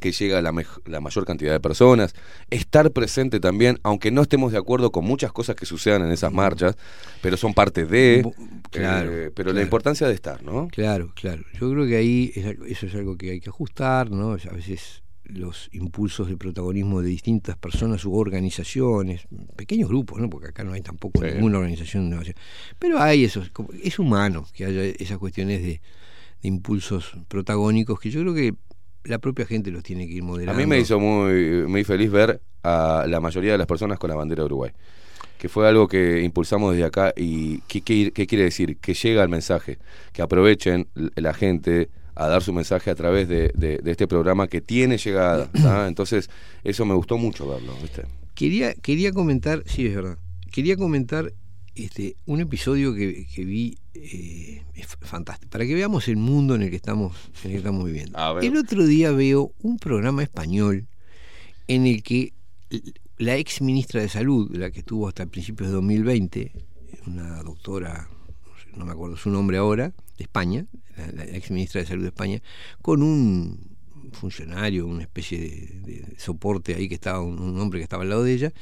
que 0.00 0.12
llega 0.12 0.38
a 0.38 0.42
la, 0.42 0.52
la 0.86 1.00
mayor 1.00 1.26
cantidad 1.26 1.52
de 1.52 1.58
personas, 1.60 2.14
estar 2.50 2.92
presente 2.92 3.40
también, 3.40 3.80
aunque 3.82 4.12
no 4.12 4.22
estemos 4.22 4.52
de 4.52 4.58
acuerdo 4.58 4.92
con 4.92 5.04
muchas 5.04 5.32
cosas 5.32 5.56
que 5.56 5.66
sucedan 5.66 6.02
en 6.02 6.12
esas 6.12 6.32
marchas, 6.32 6.76
pero 7.20 7.36
son 7.36 7.52
parte 7.52 7.84
de, 7.84 8.22
claro, 8.70 9.10
eh, 9.12 9.32
pero 9.34 9.52
la 9.52 9.60
importancia 9.60 10.06
de 10.06 10.14
estar, 10.14 10.42
¿no? 10.44 10.68
Claro, 10.68 11.12
claro. 11.16 11.42
Yo 11.60 11.68
creo 11.72 11.84
que 11.86 11.96
ahí 11.96 12.30
es 12.36 12.46
eso 12.68 12.86
es 12.86 12.94
algo 12.94 13.16
que 13.18 13.32
hay 13.32 13.40
que 13.40 13.50
ajustar, 13.50 14.08
¿no? 14.10 14.30
A 14.34 14.54
veces 14.54 15.02
los 15.28 15.68
impulsos 15.72 16.28
de 16.28 16.36
protagonismo 16.36 17.02
de 17.02 17.08
distintas 17.10 17.56
personas 17.56 18.04
u 18.04 18.14
organizaciones, 18.14 19.22
pequeños 19.56 19.88
grupos, 19.88 20.18
¿no? 20.20 20.28
Porque 20.30 20.48
acá 20.48 20.64
no 20.64 20.72
hay 20.72 20.80
tampoco 20.80 21.20
Sí. 21.22 21.26
ninguna 21.34 21.58
organización. 21.58 22.08
¿no? 22.10 22.20
Pero 22.78 22.98
hay 22.98 23.24
esos, 23.24 23.50
es 23.82 23.98
humano 23.98 24.46
que 24.54 24.64
haya 24.64 24.82
esas 24.84 25.18
cuestiones 25.18 25.60
de, 25.62 25.68
de 26.42 26.48
impulsos 26.48 27.12
protagónicos 27.28 28.00
que 28.00 28.10
yo 28.10 28.20
creo 28.22 28.34
que 28.34 28.54
la 29.04 29.18
propia 29.18 29.46
gente 29.46 29.70
los 29.70 29.82
tiene 29.82 30.06
que 30.06 30.14
ir 30.14 30.22
A 30.22 30.26
moderando. 30.26 30.58
mí 30.60 30.66
me 30.66 30.78
hizo 30.80 30.98
muy, 30.98 31.66
muy 31.66 31.84
feliz 31.84 32.10
ver 32.10 32.40
a 32.62 33.04
la 33.08 33.20
mayoría 33.20 33.52
de 33.52 33.58
las 33.58 33.66
personas 33.66 33.98
con 33.98 34.10
la 34.10 34.16
bandera 34.16 34.42
de 34.42 34.46
Uruguay. 34.46 34.70
Que 35.38 35.48
fue 35.48 35.68
algo 35.68 35.86
que 35.86 36.22
impulsamos 36.22 36.72
desde 36.72 36.84
acá 36.84 37.12
y 37.16 37.60
¿qué, 37.68 37.80
qué- 37.82 38.12
qué 38.12 38.26
quiere 38.26 38.44
decir? 38.44 38.76
Que 38.78 38.94
llega 38.94 39.22
el 39.22 39.28
mensaje, 39.28 39.78
que 40.12 40.20
aprovechen 40.22 40.88
la 41.14 41.32
gente 41.32 41.90
a 42.20 42.26
dar 42.28 42.42
su 42.42 42.52
mensaje 42.52 42.90
a 42.90 42.94
través 42.94 43.28
de, 43.28 43.52
de- 43.54 43.78
de 43.78 43.90
este 43.90 44.06
programa 44.08 44.48
que 44.48 44.60
tiene 44.60 44.98
llegada. 44.98 45.50
¿tá? 45.52 45.86
Entonces, 45.88 46.28
eso 46.64 46.84
me 46.84 46.94
gustó 46.94 47.16
mucho 47.18 47.48
verlo. 47.48 47.72
¿viste? 47.80 48.04
Quería, 48.34 48.74
quería 48.74 49.12
comentar, 49.12 49.62
sí, 49.66 49.86
es 49.86 49.94
verdad. 49.94 50.18
Quería 50.50 50.76
comentar 50.76 51.32
este, 51.74 52.16
un 52.26 52.40
episodio 52.40 52.94
que, 52.94 53.26
que 53.32 53.44
vi 53.44 53.78
eh, 53.94 54.62
es 54.74 54.86
fantástico. 55.00 55.50
Para 55.50 55.64
que 55.66 55.74
veamos 55.74 56.08
el 56.08 56.16
mundo 56.16 56.54
en 56.56 56.62
el 56.62 56.70
que 56.70 56.76
estamos, 56.76 57.16
en 57.44 57.50
el 57.50 57.52
que 57.52 57.58
estamos 57.58 57.84
viviendo. 57.84 58.18
El 58.46 58.56
otro 58.56 58.84
día 58.86 59.12
veo 59.12 59.52
un 59.62 59.78
programa 59.78 60.22
español 60.22 60.86
en 61.68 61.86
el 61.86 62.02
que 62.02 62.32
la 63.18 63.36
ex 63.36 63.60
ministra 63.60 64.00
de 64.00 64.08
Salud, 64.08 64.50
la 64.56 64.70
que 64.70 64.80
estuvo 64.80 65.06
hasta 65.08 65.26
principios 65.26 65.68
de 65.68 65.74
2020, 65.74 66.52
una 67.06 67.42
doctora, 67.42 68.08
no 68.76 68.84
me 68.84 68.92
acuerdo 68.92 69.16
su 69.16 69.30
nombre 69.30 69.56
ahora, 69.58 69.92
de 70.18 70.24
España, 70.24 70.66
la, 70.96 71.06
la 71.12 71.24
ex 71.36 71.50
ministra 71.50 71.80
de 71.80 71.86
Salud 71.86 72.02
de 72.02 72.08
España, 72.08 72.42
con 72.82 73.02
un 73.02 73.76
funcionario, 74.12 74.86
una 74.86 75.02
especie 75.02 75.38
de, 75.38 75.48
de 75.92 76.14
soporte 76.18 76.74
ahí 76.74 76.88
que 76.88 76.94
estaba, 76.96 77.20
un, 77.20 77.38
un 77.38 77.58
hombre 77.60 77.78
que 77.80 77.84
estaba 77.84 78.02
al 78.02 78.08
lado 78.10 78.24
de 78.24 78.32
ella, 78.34 78.52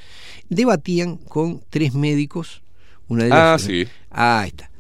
debatían 0.49 1.17
con 1.17 1.63
tres 1.71 1.95
médicos 1.95 2.63
Una 3.09 3.25
de 3.25 3.33
Ah, 3.33 3.53
las- 3.53 3.63
sí. 3.63 3.87
Ah, 4.11 4.41
ahí 4.41 4.49
está. 4.49 4.71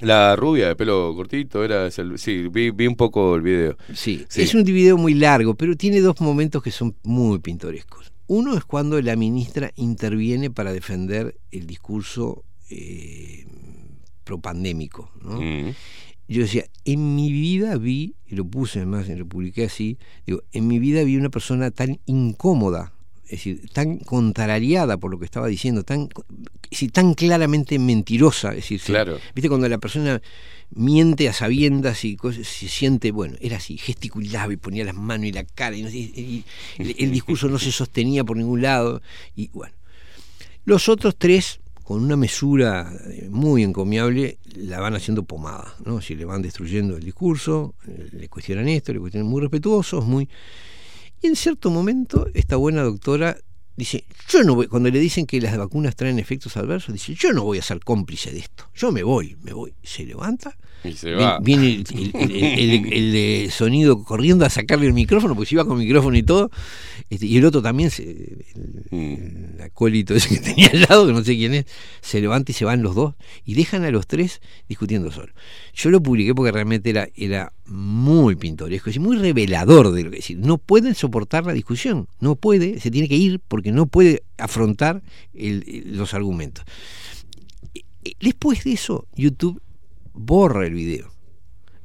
La 0.00 0.36
rubia 0.36 0.68
de 0.68 0.76
pelo 0.76 1.14
cortito 1.14 1.64
era. 1.64 1.90
sí, 1.90 2.48
vi, 2.50 2.70
vi 2.70 2.86
un 2.86 2.96
poco 2.96 3.34
el 3.36 3.42
video. 3.42 3.76
Sí, 3.94 4.24
Sí. 4.28 4.42
es 4.42 4.54
un 4.54 4.62
video 4.64 4.96
muy 4.98 5.14
largo, 5.14 5.54
pero 5.54 5.74
tiene 5.76 6.00
dos 6.00 6.20
momentos 6.20 6.62
que 6.62 6.70
son 6.70 6.94
muy 7.02 7.38
pintorescos. 7.38 8.12
Uno 8.26 8.56
es 8.58 8.64
cuando 8.64 9.00
la 9.00 9.16
ministra 9.16 9.70
interviene 9.76 10.50
para 10.50 10.72
defender 10.72 11.38
el 11.50 11.66
discurso 11.66 12.42
eh, 12.70 13.46
propandémico. 14.24 15.10
¿no? 15.22 15.40
Mm. 15.40 15.74
Yo 16.28 16.42
decía, 16.42 16.64
en 16.84 17.14
mi 17.14 17.30
vida 17.30 17.76
vi, 17.76 18.14
y 18.26 18.34
lo 18.34 18.44
puse 18.44 18.80
además, 18.80 19.08
y 19.08 19.14
lo 19.14 19.26
publiqué 19.26 19.64
así, 19.64 19.96
digo, 20.26 20.42
en 20.52 20.66
mi 20.66 20.78
vida 20.78 21.04
vi 21.04 21.16
una 21.16 21.30
persona 21.30 21.70
tan 21.70 22.00
incómoda, 22.06 22.92
es 23.24 23.30
decir, 23.30 23.68
tan 23.72 23.98
contrariada 23.98 24.96
por 24.96 25.10
lo 25.10 25.18
que 25.18 25.24
estaba 25.24 25.46
diciendo, 25.46 25.82
tan, 25.84 26.08
es 26.64 26.70
decir, 26.70 26.90
tan 26.90 27.14
claramente 27.14 27.78
mentirosa, 27.78 28.50
es 28.50 28.56
decir, 28.56 28.80
Claro. 28.80 29.18
viste 29.34 29.48
cuando 29.48 29.68
la 29.68 29.78
persona 29.78 30.20
miente 30.70 31.28
a 31.28 31.32
sabiendas 31.32 32.04
y 32.04 32.16
cosas, 32.16 32.46
se 32.48 32.68
siente, 32.68 33.12
bueno, 33.12 33.36
era 33.40 33.58
así, 33.58 33.78
gesticulaba 33.78 34.52
y 34.52 34.56
ponía 34.56 34.84
las 34.84 34.96
manos 34.96 35.26
y 35.26 35.32
la 35.32 35.44
cara, 35.44 35.76
y, 35.76 35.82
no 35.82 35.90
y 35.90 36.44
el, 36.78 36.94
el 36.98 37.12
discurso 37.12 37.48
no 37.48 37.58
se 37.60 37.70
sostenía 37.70 38.24
por 38.24 38.36
ningún 38.36 38.62
lado, 38.62 39.00
y 39.36 39.48
bueno. 39.52 39.74
Los 40.64 40.88
otros 40.88 41.14
tres, 41.16 41.60
con 41.86 42.02
una 42.02 42.16
mesura 42.16 42.92
eh, 43.10 43.28
muy 43.30 43.62
encomiable, 43.62 44.40
la 44.56 44.80
van 44.80 44.96
haciendo 44.96 45.22
pomada, 45.22 45.72
¿no? 45.84 46.00
Si 46.00 46.16
le 46.16 46.24
van 46.24 46.42
destruyendo 46.42 46.96
el 46.96 47.04
discurso, 47.04 47.76
eh, 47.86 48.08
le 48.10 48.28
cuestionan 48.28 48.66
esto, 48.68 48.92
le 48.92 48.98
cuestionan 48.98 49.30
muy 49.30 49.40
respetuosos, 49.40 50.04
muy... 50.04 50.28
Y 51.22 51.28
en 51.28 51.36
cierto 51.36 51.70
momento, 51.70 52.26
esta 52.34 52.56
buena 52.56 52.82
doctora 52.82 53.36
dice, 53.76 54.04
yo 54.28 54.42
no 54.42 54.56
voy, 54.56 54.66
cuando 54.66 54.90
le 54.90 54.98
dicen 54.98 55.26
que 55.26 55.40
las 55.40 55.56
vacunas 55.56 55.94
traen 55.94 56.18
efectos 56.18 56.56
adversos, 56.56 56.92
dice, 56.92 57.14
yo 57.14 57.32
no 57.32 57.44
voy 57.44 57.58
a 57.58 57.62
ser 57.62 57.78
cómplice 57.78 58.32
de 58.32 58.40
esto, 58.40 58.68
yo 58.74 58.90
me 58.90 59.04
voy, 59.04 59.36
me 59.42 59.52
voy. 59.52 59.72
Se 59.84 60.04
levanta, 60.04 60.58
Y 60.84 60.92
se 60.92 61.12
va. 61.14 61.38
viene 61.40 61.82
el, 62.14 63.12
de 63.12 63.48
sonido 63.50 64.04
corriendo 64.04 64.44
a 64.44 64.50
sacarle 64.50 64.86
el 64.86 64.92
micrófono, 64.92 65.34
porque 65.34 65.48
se 65.48 65.54
iba 65.56 65.64
con 65.64 65.78
micrófono 65.78 66.16
y 66.16 66.22
todo, 66.22 66.50
este, 67.10 67.26
y 67.26 67.36
el 67.38 67.44
otro 67.44 67.62
también, 67.62 67.90
se, 67.90 68.02
el, 68.02 68.44
el 68.90 69.60
acólito 69.62 70.14
ese 70.14 70.28
que 70.28 70.40
tenía 70.40 70.68
al 70.68 70.82
lado, 70.82 71.06
que 71.06 71.12
no 71.12 71.24
sé 71.24 71.36
quién 71.36 71.54
es, 71.54 71.66
se 72.00 72.20
levanta 72.20 72.52
y 72.52 72.54
se 72.54 72.64
van 72.64 72.82
los 72.82 72.94
dos, 72.94 73.14
y 73.44 73.54
dejan 73.54 73.84
a 73.84 73.90
los 73.90 74.06
tres 74.06 74.40
discutiendo 74.68 75.10
solo. 75.10 75.32
Yo 75.74 75.90
lo 75.90 76.02
publiqué 76.02 76.34
porque 76.34 76.52
realmente 76.52 76.90
era, 76.90 77.08
era 77.16 77.52
muy 77.66 78.36
pintoresco, 78.36 78.90
es 78.90 78.94
decir, 78.96 79.06
muy 79.06 79.16
revelador 79.16 79.92
de 79.92 80.04
lo 80.04 80.10
que 80.10 80.16
decir. 80.16 80.38
No 80.38 80.58
pueden 80.58 80.94
soportar 80.94 81.46
la 81.46 81.52
discusión, 81.52 82.08
no 82.20 82.36
puede, 82.36 82.80
se 82.80 82.90
tiene 82.90 83.08
que 83.08 83.16
ir 83.16 83.40
porque 83.40 83.72
no 83.72 83.86
puede 83.86 84.22
afrontar 84.38 85.02
los 85.34 86.14
argumentos. 86.14 86.64
Eh, 87.74 87.82
eh, 88.04 88.12
Después 88.20 88.64
de 88.64 88.72
eso, 88.72 89.06
YouTube 89.14 89.60
borra 90.16 90.66
el 90.66 90.74
video, 90.74 91.12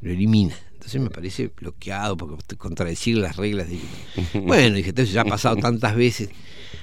lo 0.02 0.12
elimina. 0.12 0.56
Entonces 0.74 1.00
me 1.00 1.10
parece 1.12 1.52
bloqueado 1.56 2.18
porque 2.18 2.56
contradecir 2.58 3.18
las 3.18 3.36
reglas 3.38 3.70
de 3.70 3.76
YouTube. 3.78 4.46
Bueno, 4.48 4.76
dije, 4.78 4.90
entonces 4.90 5.14
ya 5.14 5.22
ha 5.22 5.26
pasado 5.26 5.56
tantas 5.58 5.96
veces. 5.96 6.30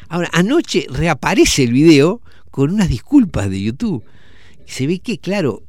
Ahora, 0.08 0.30
anoche 0.32 0.86
reaparece 0.88 1.64
el 1.64 1.72
video 1.72 2.22
con 2.50 2.72
unas 2.72 2.88
disculpas 2.88 3.50
de 3.50 3.60
YouTube. 3.60 4.04
Se 4.66 4.86
ve 4.86 5.00
que, 5.00 5.18
claro, 5.18 5.64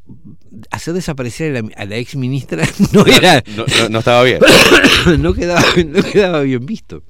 hacer 0.71 0.93
desaparecer 0.93 1.55
a 1.55 1.61
la, 1.61 1.69
a 1.75 1.85
la 1.85 1.95
ex 1.97 2.15
ministra 2.15 2.67
no 2.93 3.05
era. 3.05 3.43
No, 3.55 3.65
no- 3.65 3.89
no 3.89 3.99
estaba 3.99 4.23
bien. 4.23 4.39
no, 5.19 5.33
quedaba, 5.33 5.63
no 5.87 6.03
quedaba 6.03 6.41
bien 6.41 6.65
visto. 6.65 7.01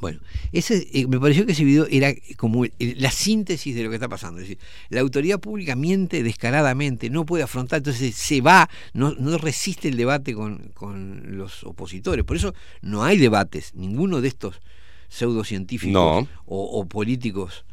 Bueno, 0.00 0.20
ese, 0.52 0.86
eh, 0.92 1.06
me 1.08 1.18
pareció 1.18 1.44
que 1.44 1.52
ese 1.52 1.64
video 1.64 1.86
era 1.90 2.14
como 2.36 2.64
el- 2.64 2.72
la 2.98 3.10
síntesis 3.10 3.74
de 3.74 3.82
lo 3.82 3.88
que 3.90 3.96
está 3.96 4.08
pasando. 4.08 4.40
Es 4.40 4.48
decir, 4.48 4.58
la 4.90 5.00
autoridad 5.00 5.40
pública 5.40 5.74
miente 5.74 6.22
descaradamente, 6.22 7.10
no 7.10 7.26
puede 7.26 7.42
afrontar, 7.42 7.78
entonces 7.78 8.14
se 8.14 8.40
va, 8.40 8.70
no, 8.92 9.14
no 9.18 9.38
resiste 9.38 9.88
el 9.88 9.96
debate 9.96 10.34
con, 10.34 10.70
con 10.74 11.36
los 11.36 11.64
opositores. 11.64 12.24
Por 12.24 12.36
eso 12.36 12.54
no 12.80 13.02
hay 13.02 13.18
debates, 13.18 13.74
ninguno 13.74 14.20
de 14.20 14.28
estos 14.28 14.60
pseudocientíficos 15.08 15.92
No. 15.92 16.28
o, 16.46 16.80
o 16.80 16.86
políticos 16.86 17.64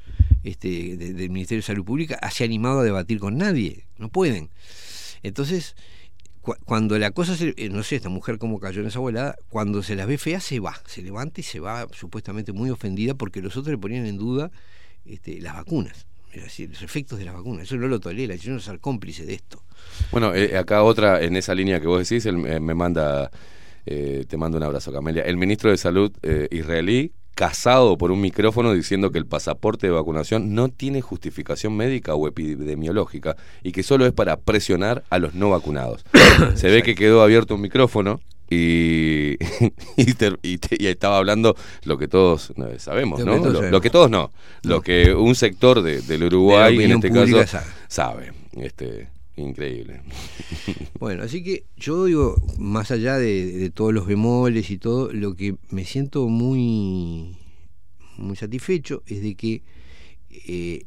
este, 0.44 0.96
de- 0.98 1.14
del 1.14 1.30
Ministerio 1.30 1.60
de 1.62 1.66
Salud 1.68 1.84
Pública 1.86 2.20
se 2.32 2.44
ha 2.44 2.46
animado 2.48 2.80
a 2.80 2.84
debatir 2.84 3.20
con 3.20 3.38
nadie, 3.38 3.86
no 3.98 4.10
pueden. 4.10 4.50
Entonces, 5.24 5.76
cu- 6.46 6.56
cuando 6.64 6.98
la 7.00 7.10
cosa 7.12 7.36
se, 7.36 7.54
eh, 7.58 7.70
no 7.70 7.82
sé, 7.84 7.96
esta 7.98 8.10
mujer 8.10 8.38
cómo 8.38 8.60
cayó 8.60 8.82
en 8.82 8.88
esa 8.88 9.00
volada, 9.00 9.36
cuando 9.50 9.82
se 9.84 9.96
las 9.96 10.08
ve 10.08 10.18
feas 10.18 10.44
se 10.44 10.60
va, 10.60 10.76
se 10.86 11.02
levanta 11.02 11.42
y 11.42 11.44
se 11.44 11.60
va 11.60 11.88
supuestamente 11.92 12.54
muy 12.54 12.70
ofendida 12.70 13.16
porque 13.16 13.42
los 13.42 13.58
otros 13.58 13.72
le 13.72 13.78
ponían 13.80 14.06
en 14.06 14.18
duda 14.18 14.52
este, 15.06 15.42
las 15.42 15.56
vacunas, 15.56 16.06
es 16.32 16.44
decir, 16.44 16.70
los 16.70 16.82
efectos 16.84 17.18
de 17.20 17.26
las 17.26 17.34
vacunas. 17.34 17.64
Eso 17.64 17.76
no 17.78 17.88
lo 17.88 18.00
tolera, 18.00 18.36
yo 18.36 18.54
no 18.54 18.60
ser 18.60 18.80
cómplice 18.80 19.26
de 19.26 19.34
esto. 19.34 19.62
Bueno, 20.12 20.34
eh, 20.36 20.56
acá 20.58 20.84
otra, 20.84 21.22
en 21.22 21.36
esa 21.36 21.56
línea 21.56 21.80
que 21.82 21.88
vos 21.88 22.08
decís, 22.08 22.26
él 22.28 22.38
me, 22.38 22.60
me 22.60 22.76
manda, 22.76 23.32
eh, 23.86 24.26
te 24.28 24.38
mando 24.38 24.58
un 24.58 24.64
abrazo, 24.64 24.94
Camelia. 24.94 25.24
El 25.24 25.38
ministro 25.38 25.72
de 25.72 25.78
Salud 25.78 26.12
eh, 26.22 26.48
israelí, 26.52 27.12
casado 27.36 27.98
por 27.98 28.12
un 28.12 28.22
micrófono 28.22 28.74
diciendo 28.74 29.12
que 29.12 29.20
el 29.20 29.26
pasaporte 29.26 29.88
de 29.88 29.94
vacunación 29.94 30.56
no 30.56 30.70
tiene 30.70 31.02
justificación 31.02 31.76
médica 31.76 32.16
o 32.16 32.28
epidemiológica 32.28 33.36
y 33.62 33.72
que 33.74 33.84
solo 33.84 34.06
es 34.06 34.14
para 34.14 34.38
presionar 34.38 35.04
a 35.10 35.20
los 35.20 35.36
no 35.36 35.50
vacunados. 35.50 36.04
Se 36.56 36.70
ve 36.70 36.82
que 36.82 36.96
quedó 36.96 37.22
abierto 37.22 37.56
un 37.56 37.62
micrófono 37.62 38.20
y, 38.50 39.34
y, 39.98 40.14
ter- 40.14 40.40
y 40.44 40.58
te- 40.60 40.78
y 40.82 40.88
estaba 40.88 41.18
hablando 41.18 41.56
lo 41.84 41.98
que 41.98 42.08
todos 42.08 42.54
sabemos, 42.78 43.20
¿no? 43.26 43.36
Lo, 43.38 43.82
que 43.82 43.90
todos 43.90 44.10
no, 44.10 44.32
lo 44.64 44.82
que 44.82 45.14
un 45.14 45.36
sector 45.36 45.82
de- 45.82 46.02
del 46.02 46.24
Uruguay, 46.24 46.82
en 46.84 46.92
este 46.94 47.12
caso, 47.12 47.46
sabe. 47.48 47.66
sabe. 47.88 48.32
Este, 48.54 49.10
increíble. 49.38 50.02
Bueno, 51.00 51.24
así 51.24 51.44
que 51.44 51.66
yo 51.78 52.06
digo, 52.06 52.36
más 52.58 52.90
allá 52.90 53.18
de, 53.18 53.46
de 53.52 53.70
todos 53.70 53.94
los 53.94 54.08
bemoles 54.08 54.72
y 54.72 54.78
todo, 54.78 55.12
lo 55.12 55.36
que 55.36 55.56
me 55.70 55.84
siento 55.86 56.28
muy, 56.30 57.36
muy 58.18 58.36
satisfecho 58.36 59.04
es 59.06 59.22
de 59.22 59.36
que 59.36 59.62
eh, 60.48 60.86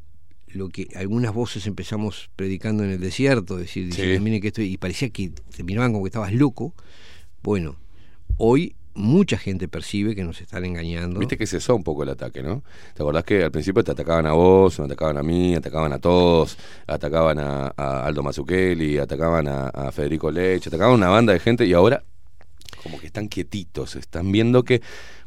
lo 0.49 0.70
que 0.70 0.89
algunas 0.97 1.35
voces 1.35 1.67
empezamos 1.67 2.31
predicando 2.36 2.83
en 2.85 2.91
el 2.91 3.01
desierto, 3.01 3.57
es 3.59 3.67
decir, 3.67 3.85
diciendo, 3.86 4.15
Sí. 4.15 4.20
miren 4.20 4.41
que 4.41 4.49
estoy, 4.49 4.73
y 4.73 4.77
parecía 4.78 5.10
que 5.10 5.28
te 5.28 5.62
miraban 5.62 5.93
como 5.93 6.05
que 6.05 6.09
estabas 6.09 6.33
loco. 6.33 6.75
Bueno, 7.43 7.77
hoy 8.39 8.75
mucha 8.99 9.39
gente 9.39 9.68
percibe 9.68 10.15
que 10.15 10.25
nos 10.25 10.41
están 10.41 10.65
engañando. 10.65 11.20
Viste 11.20 11.36
que 11.39 11.47
cesó 11.47 11.77
un 11.77 11.85
poco 11.85 12.02
el 12.02 12.09
ataque, 12.10 12.43
¿no? 12.43 12.62
¿Te 12.94 13.02
acordás 13.02 13.25
que 13.25 13.44
al 13.44 13.51
principio 13.51 13.83
te 13.85 13.93
atacaban 13.93 14.27
a 14.27 14.33
vos, 14.33 14.78
me 14.78 14.85
atacaban 14.86 15.17
a 15.17 15.23
mí, 15.23 15.55
atacaban 15.55 15.93
a 15.93 15.99
todos, 15.99 16.59
atacaban 16.86 17.39
a, 17.39 17.73
a 17.77 18.05
Aldo 18.07 18.23
Mazzucchelli, 18.23 18.99
atacaban 18.99 19.47
a, 19.49 19.68
a 19.68 19.93
Federico 19.93 20.31
Leche, 20.31 20.68
atacaban 20.68 20.93
a 20.94 20.97
una 20.97 21.09
banda 21.09 21.33
de 21.33 21.41
gente 21.41 21.65
y 21.67 21.73
ahora 21.73 22.02
como 22.83 22.99
que 23.01 23.07
están 23.07 23.28
quietitos, 23.28 23.97
están 23.97 24.31
viendo 24.33 24.62
que, 24.65 24.83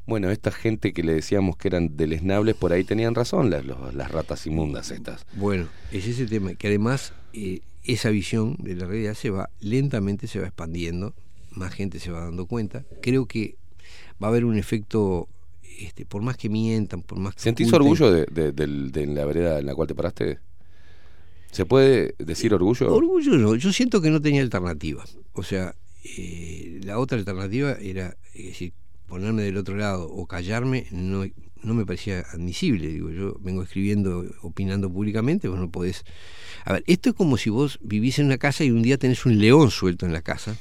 bueno, 0.06 0.30
esta 0.32 0.52
gente 0.52 0.94
que 0.94 1.04
le 1.04 1.14
decíamos 1.14 1.58
que 1.58 1.68
eran 1.68 1.96
deleznables, 1.98 2.56
por 2.56 2.74
ahí 2.74 2.84
tenían 2.84 3.14
razón 3.16 3.50
las, 3.50 3.66
los- 3.66 3.94
las 3.94 4.12
ratas 4.12 4.46
inmundas 4.48 4.92
estas. 4.92 5.26
Bueno, 5.34 5.68
es 5.92 6.08
ese 6.08 6.26
tema, 6.26 6.54
que 6.56 6.68
además 6.68 7.14
eh, 7.34 7.60
esa 7.84 8.10
visión 8.10 8.56
de 8.60 8.76
la 8.76 8.86
realidad 8.86 9.14
se 9.16 9.30
va, 9.32 9.50
lentamente 9.60 10.28
se 10.28 10.40
va 10.40 10.48
expandiendo, 10.48 11.14
más 11.52 11.74
gente 11.74 12.00
se 12.00 12.12
va 12.12 12.22
dando 12.24 12.46
cuenta. 12.46 12.84
Creo 13.02 13.26
que 13.26 13.56
va 14.22 14.28
a 14.28 14.30
haber 14.30 14.46
un 14.46 14.58
efecto, 14.58 15.28
este, 15.80 16.06
por 16.06 16.22
más 16.22 16.38
que 16.38 16.50
mientan, 16.50 17.02
por 17.02 17.18
más 17.20 17.36
que... 17.36 17.42
¿Sentís 17.42 17.68
oculten, 17.74 17.82
orgullo 18.06 18.12
de, 18.12 18.26
de- 18.32 18.52
del- 18.52 18.92
de 18.92 19.08
la 19.08 19.26
vereda 19.26 19.60
en 19.60 19.66
la 19.66 19.74
cual 19.76 19.88
te 19.88 19.96
paraste? 19.96 20.40
¿Se 21.52 21.66
puede 21.66 22.16
decir 22.18 22.54
orgullo? 22.54 22.94
Orgullo 22.94 23.34
no, 23.38 23.56
yo 23.56 23.74
siento 23.74 24.02
que 24.02 24.10
no 24.10 24.22
tenía 24.22 24.42
alternativa. 24.42 25.04
O 25.34 25.44
sea, 25.44 25.76
eh, 26.18 26.80
la 26.84 26.98
otra 26.98 27.18
alternativa 27.18 27.74
era, 27.74 28.16
es 28.34 28.46
decir, 28.46 28.74
ponerme 29.08 29.42
del 29.44 29.58
otro 29.58 29.76
lado 29.76 30.08
o 30.10 30.26
callarme, 30.28 30.88
no, 30.92 31.26
no 31.64 31.74
me 31.74 31.86
parecía 31.86 32.22
admisible. 32.32 32.88
Digo, 32.88 33.10
yo 33.10 33.36
vengo 33.42 33.64
escribiendo, 33.64 34.26
opinando 34.44 34.90
públicamente, 34.90 35.50
vos 35.50 35.60
no 35.60 35.70
podés. 35.70 36.06
A 36.64 36.72
ver, 36.74 36.84
esto 36.88 37.10
es 37.10 37.16
como 37.16 37.36
si 37.36 37.50
vos 37.50 37.80
vivís 37.82 38.20
en 38.20 38.28
una 38.28 38.38
casa 38.38 38.64
y 38.64 38.72
un 38.72 38.82
día 38.82 38.98
tenés 38.98 39.26
un 39.26 39.38
león 39.38 39.72
suelto 39.72 40.06
en 40.06 40.14
la 40.14 40.22
casa 40.22 40.56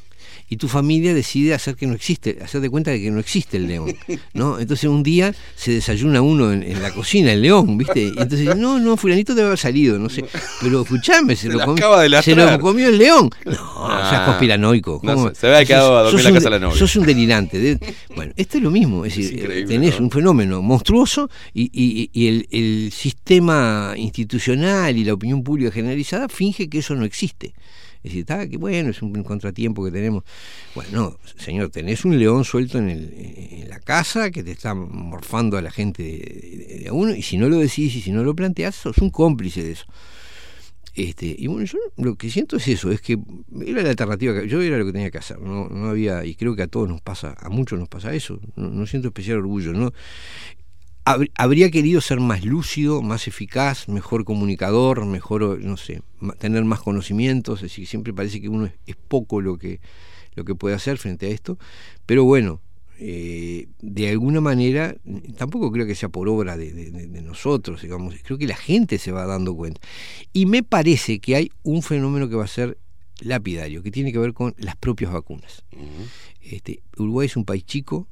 y 0.49 0.57
tu 0.57 0.69
familia 0.69 1.15
decide 1.15 1.55
hacer 1.55 1.77
que 1.77 1.87
no 1.87 1.95
existe, 1.95 2.39
hacer 2.43 2.61
de 2.61 2.71
cuenta 2.71 2.91
de 2.91 3.01
que 3.01 3.11
no 3.11 3.21
existe 3.21 3.57
el 3.57 3.67
león, 3.69 3.95
¿no? 4.35 4.59
Entonces 4.59 4.89
un 4.91 5.03
día 5.03 5.35
se 5.57 5.73
desayuna 5.73 6.23
uno 6.23 6.53
en, 6.53 6.63
en 6.63 6.83
la 6.83 6.93
cocina, 6.93 7.33
el 7.33 7.43
león, 7.43 7.79
¿viste? 7.79 8.01
Y 8.03 8.09
entonces 8.09 8.41
dice, 8.41 8.55
no, 8.55 8.79
no, 8.79 8.97
fulanito 8.97 9.35
debe 9.35 9.49
haber 9.49 9.59
salido, 9.59 9.99
no 9.99 10.09
sé, 10.09 10.25
pero 10.61 10.83
escuchame, 10.83 11.37
se, 11.37 11.43
Se 11.43 11.49
lo, 11.53 11.59
la 11.59 11.67
comi- 11.67 11.79
acaba 11.79 12.03
de 12.03 12.23
se 12.23 12.35
lo 12.35 12.59
comió 12.61 12.89
el 12.89 12.99
león. 12.99 13.31
No, 13.45 13.71
Ah, 13.83 14.07
seas 14.11 14.27
conspiranoico. 14.27 15.01
se 15.35 15.47
había 15.47 15.65
quedado 15.65 15.97
a 15.99 16.03
dormir 16.03 16.21
en 16.27 16.35
la 16.35 16.39
casa 16.39 16.51
de 16.51 16.59
la 16.61 16.67
novia. 16.67 16.79
Sos 16.79 16.97
un 16.97 17.07
delirante. 17.07 17.59
de- 17.59 17.79
bueno, 18.15 18.33
esto 18.37 18.59
es 18.59 18.63
lo 18.63 18.71
mismo, 18.71 19.05
es 19.05 19.17
decir, 19.17 19.39
increíble, 19.39 19.67
tenés 19.67 19.99
¿no? 19.99 20.05
un 20.07 20.11
fenómeno 20.11 20.61
monstruoso 20.63 21.31
y, 21.55 21.71
y- 21.73 22.11
y 22.13 22.27
el, 22.29 22.47
el 22.51 22.93
sistema 22.93 23.95
institucional 23.97 24.97
y 24.97 25.05
la 25.05 25.15
opinión 25.15 25.43
pública 25.43 25.71
generalizada 25.71 26.29
finge 26.29 26.69
que 26.69 26.79
eso 26.79 26.95
no 26.95 27.05
existe. 27.05 27.55
Decir, 28.03 28.21
está, 28.21 28.49
que 28.49 28.57
bueno, 28.57 28.91
es 28.91 29.03
un 29.03 29.23
contratiempo 29.23 29.85
que 29.85 29.91
tenemos. 29.91 30.25
Bueno, 30.75 30.91
no, 30.93 31.19
señor, 31.37 31.69
tenés 31.71 32.05
un 32.05 32.19
león 32.19 32.45
suelto 32.45 32.79
en, 32.79 33.69
la 33.69 33.79
casa 33.81 34.31
que 34.31 34.43
te 34.43 34.51
está 34.53 34.75
morfando 34.75 35.57
a 35.59 35.63
la 35.63 35.71
gente 35.71 36.03
de, 36.03 36.81
de- 36.85 36.91
uno, 36.91 37.15
y 37.15 37.23
si 37.23 37.37
no 37.37 37.49
lo 37.49 37.59
decís 37.59 37.95
y 37.95 38.01
si 38.01 38.11
no 38.11 38.25
lo 38.25 38.35
planteás, 38.35 38.75
sos 38.75 38.99
un 38.99 39.11
cómplice 39.11 39.63
de 39.63 39.73
eso. 39.73 39.85
Este, 40.95 41.35
y 41.39 41.47
bueno, 41.47 41.65
yo 41.65 41.79
lo 41.99 42.17
que 42.17 42.31
siento 42.31 42.57
es 42.57 42.67
eso, 42.67 42.91
es 42.91 43.01
que 43.01 43.17
era 43.65 43.83
la 43.83 43.91
alternativa, 43.91 44.43
yo 44.45 44.61
era 44.61 44.77
lo 44.77 44.85
que 44.87 44.93
tenía 44.93 45.11
que 45.11 45.19
hacer, 45.19 45.39
no, 45.39 45.69
no 45.69 45.89
había, 45.89 46.25
y 46.25 46.35
creo 46.35 46.57
que 46.57 46.63
a 46.63 46.67
todos 46.67 46.89
nos 46.89 47.01
pasa, 47.01 47.37
a 47.39 47.49
muchos 47.49 47.79
nos 47.79 47.89
pasa 47.89 48.13
eso, 48.13 48.41
no, 48.57 48.71
no 48.71 48.87
siento 48.87 49.09
especial 49.09 49.39
orgullo, 49.39 49.73
¿no? 49.73 49.93
Hab- 51.17 51.31
Habría 51.35 51.71
querido 51.71 52.01
ser 52.01 52.21
más 52.21 52.45
lúcido, 52.45 53.03
más 53.03 53.27
eficaz, 53.29 53.89
mejor 53.89 54.25
comunicador, 54.25 55.05
mejor, 55.07 55.61
no 55.61 55.77
sé, 55.77 56.03
tener 56.39 56.65
más 56.65 56.81
conocimientos, 56.81 57.59
es 57.61 57.71
decir, 57.71 57.87
siempre 57.87 58.13
parece 58.13 58.41
que 58.41 58.49
uno 58.49 58.67
es, 58.67 58.73
es 58.87 58.97
poco 58.97 59.41
lo 59.41 59.59
que, 59.59 59.81
lo 60.35 60.45
que 60.45 60.55
puede 60.55 60.75
hacer 60.75 60.99
frente 60.99 61.27
a 61.27 61.31
esto, 61.31 61.59
pero 62.07 62.25
bueno, 62.25 62.61
eh, 63.03 63.69
de 63.81 64.11
alguna 64.11 64.41
manera, 64.43 64.95
tampoco 65.39 65.73
creo 65.73 65.87
que 65.87 65.95
sea 65.95 66.11
por 66.11 66.29
obra 66.29 66.57
de, 66.59 66.73
de- 66.73 66.91
de- 66.91 67.07
de 67.07 67.23
nosotros, 67.23 67.81
digamos, 67.83 68.15
creo 68.23 68.37
que 68.39 68.47
la 68.47 68.57
gente 68.57 68.99
se 68.99 69.11
va 69.11 69.25
dando 69.27 69.55
cuenta. 69.55 69.81
Y 70.35 70.45
me 70.47 70.63
parece 70.63 71.19
que 71.19 71.35
hay 71.37 71.51
un 71.63 71.83
fenómeno 71.83 72.29
que 72.29 72.37
va 72.37 72.45
a 72.45 72.49
ser 72.49 72.77
lapidario, 73.21 73.83
que 73.83 73.91
tiene 73.91 74.13
que 74.13 74.19
ver 74.19 74.35
con 74.35 74.55
las 74.59 74.77
propias 74.77 75.13
vacunas. 75.13 75.65
este, 76.43 76.83
Uruguay 76.99 77.27
es 77.27 77.37
un 77.37 77.45
país 77.45 77.65
chico 77.65 78.07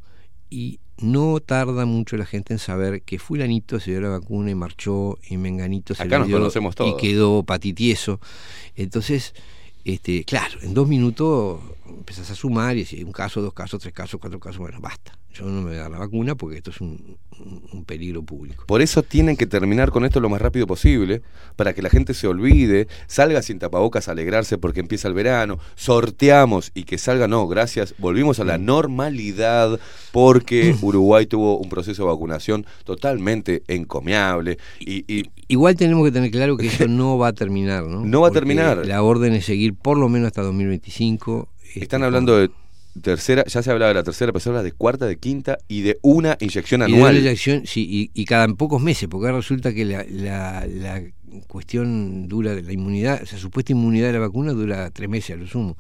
y 0.51 0.81
no 1.01 1.41
tarda 1.41 1.87
mucho 1.87 2.17
la 2.17 2.27
gente 2.27 2.53
en 2.53 2.59
saber 2.59 3.03
que 3.03 3.19
fulanito 3.19 3.81
se 3.81 3.93
dio 3.93 4.01
la 4.01 4.09
vacuna 4.09 4.51
y 4.51 4.55
marchó 4.55 5.19
y 5.29 5.37
menganito 5.37 5.95
se 5.95 6.03
Acá 6.03 6.13
la 6.13 6.19
nos 6.21 6.29
dio 6.29 6.39
conocemos 6.39 6.75
todos. 6.75 6.95
y 6.95 6.97
quedó 7.01 7.43
patitieso. 7.43 8.21
Entonces, 8.77 9.35
este, 9.85 10.25
claro, 10.25 10.59
en 10.63 10.75
dos 10.75 10.89
minutos 10.89 11.61
empezás 11.87 12.31
a 12.31 12.35
sumar 12.35 12.77
y 12.77 12.81
decís, 12.85 13.03
un 13.05 13.13
caso, 13.13 13.41
dos 13.41 13.53
casos, 13.55 13.81
tres 13.81 13.95
casos, 13.95 14.21
cuatro 14.21 14.39
casos, 14.41 14.59
bueno, 14.59 14.81
basta. 14.81 15.19
Yo 15.39 15.45
no 15.47 15.63
me 15.63 15.69
voy 15.71 15.77
a 15.77 15.83
dar 15.83 15.91
la 15.93 15.99
vacuna 15.99 16.35
porque 16.35 16.57
esto 16.57 16.71
es 16.71 16.81
un, 16.81 17.17
un- 17.73 17.85
peligro 17.85 18.23
público. 18.23 18.65
Por 18.67 18.83
eso 18.83 19.03
tienen 19.03 19.37
que 19.37 19.47
terminar 19.47 19.91
con 19.93 20.05
esto 20.05 20.19
lo 20.21 20.29
más 20.29 20.43
rápido 20.43 20.67
posible, 20.67 21.23
para 21.57 21.73
que 21.73 21.81
la 21.81 21.89
gente 21.91 22.13
se 22.13 22.27
olvide, 22.27 22.89
salga 23.07 23.41
sin 23.41 23.59
tapabocas 23.59 24.09
a 24.09 24.13
alegrarse 24.13 24.59
porque 24.59 24.81
empieza 24.81 25.07
el 25.09 25.15
verano, 25.15 25.59
sorteamos 25.77 26.71
y 26.75 26.83
que 26.85 26.99
salga, 26.99 27.29
no, 27.29 27.47
gracias, 27.47 27.95
volvimos 27.99 28.41
a 28.41 28.45
la 28.45 28.59
normalidad 28.59 29.79
porque 30.13 30.75
Uruguay 30.83 31.27
tuvo 31.27 31.57
un 31.59 31.69
proceso 31.69 32.03
de 32.03 32.09
vacunación 32.09 32.67
totalmente 32.85 33.63
encomiable 33.69 34.59
y, 34.81 35.05
y 35.13 35.31
Igual 35.51 35.77
tenemos 35.77 36.05
que 36.05 36.13
tener 36.13 36.31
claro 36.31 36.57
que 36.59 36.67
eso 36.67 36.87
no 36.89 37.17
va 37.17 37.29
a 37.29 37.33
terminar, 37.33 37.85
¿no? 37.85 38.05
No 38.05 38.21
va 38.21 38.29
a 38.29 38.33
terminar. 38.33 38.85
La 38.87 39.03
orden 39.03 39.33
es 39.33 39.47
seguir 39.47 39.75
por 39.75 39.97
lo 39.97 40.09
menos 40.11 40.27
hasta 40.27 40.43
2025. 40.43 41.49
están 41.77 42.03
hablando 42.03 42.37
de 42.37 42.51
tercera, 42.99 43.45
ya 43.47 43.63
se 43.63 43.71
hablaba 43.71 43.89
de 43.89 43.95
la 43.95 44.03
tercera, 44.05 44.33
pero 44.33 44.41
se 44.41 44.49
habla 44.51 44.63
de 44.63 44.73
cuarta, 44.73 45.07
de 45.07 45.17
quinta 45.17 45.59
y 45.69 45.83
de 45.83 45.99
una 46.03 46.37
inyección 46.41 46.83
Y 46.83 46.85
de 46.87 46.95
anual. 46.95 47.11
una 47.13 47.21
inyección, 47.21 47.67
sí, 47.67 47.87
y, 48.15 48.21
y 48.21 48.25
cada 48.25 48.49
pocos 48.49 48.81
meses, 48.83 49.09
porque 49.09 49.27
ahora 49.27 49.39
resulta 49.39 49.73
que 49.73 49.85
la, 49.85 50.05
la, 50.09 50.67
la 50.67 51.03
cuestión 51.47 52.29
dura 52.29 52.55
de 52.55 52.63
la 52.63 52.73
inmunidad, 52.73 53.23
o 53.23 53.27
sea, 53.27 53.39
supuesta 53.39 53.73
inmunidad 53.73 54.09
de 54.09 54.13
la 54.15 54.19
vacuna 54.21 54.53
dura 54.53 54.91
tres 54.91 55.09
meses 55.09 55.37
a 55.37 55.39
lo 55.39 55.47
sumo. 55.47 55.77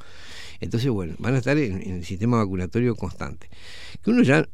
Entonces, 0.60 0.90
bueno, 0.90 1.14
van 1.18 1.34
a 1.34 1.38
estar 1.38 1.56
en, 1.56 1.80
en 1.82 1.94
el 1.96 2.04
sistema 2.04 2.38
vacunatorio 2.38 2.94
constante. 2.96 3.48
Que 4.02 4.10
uno 4.10 4.22
ya, 4.22 4.48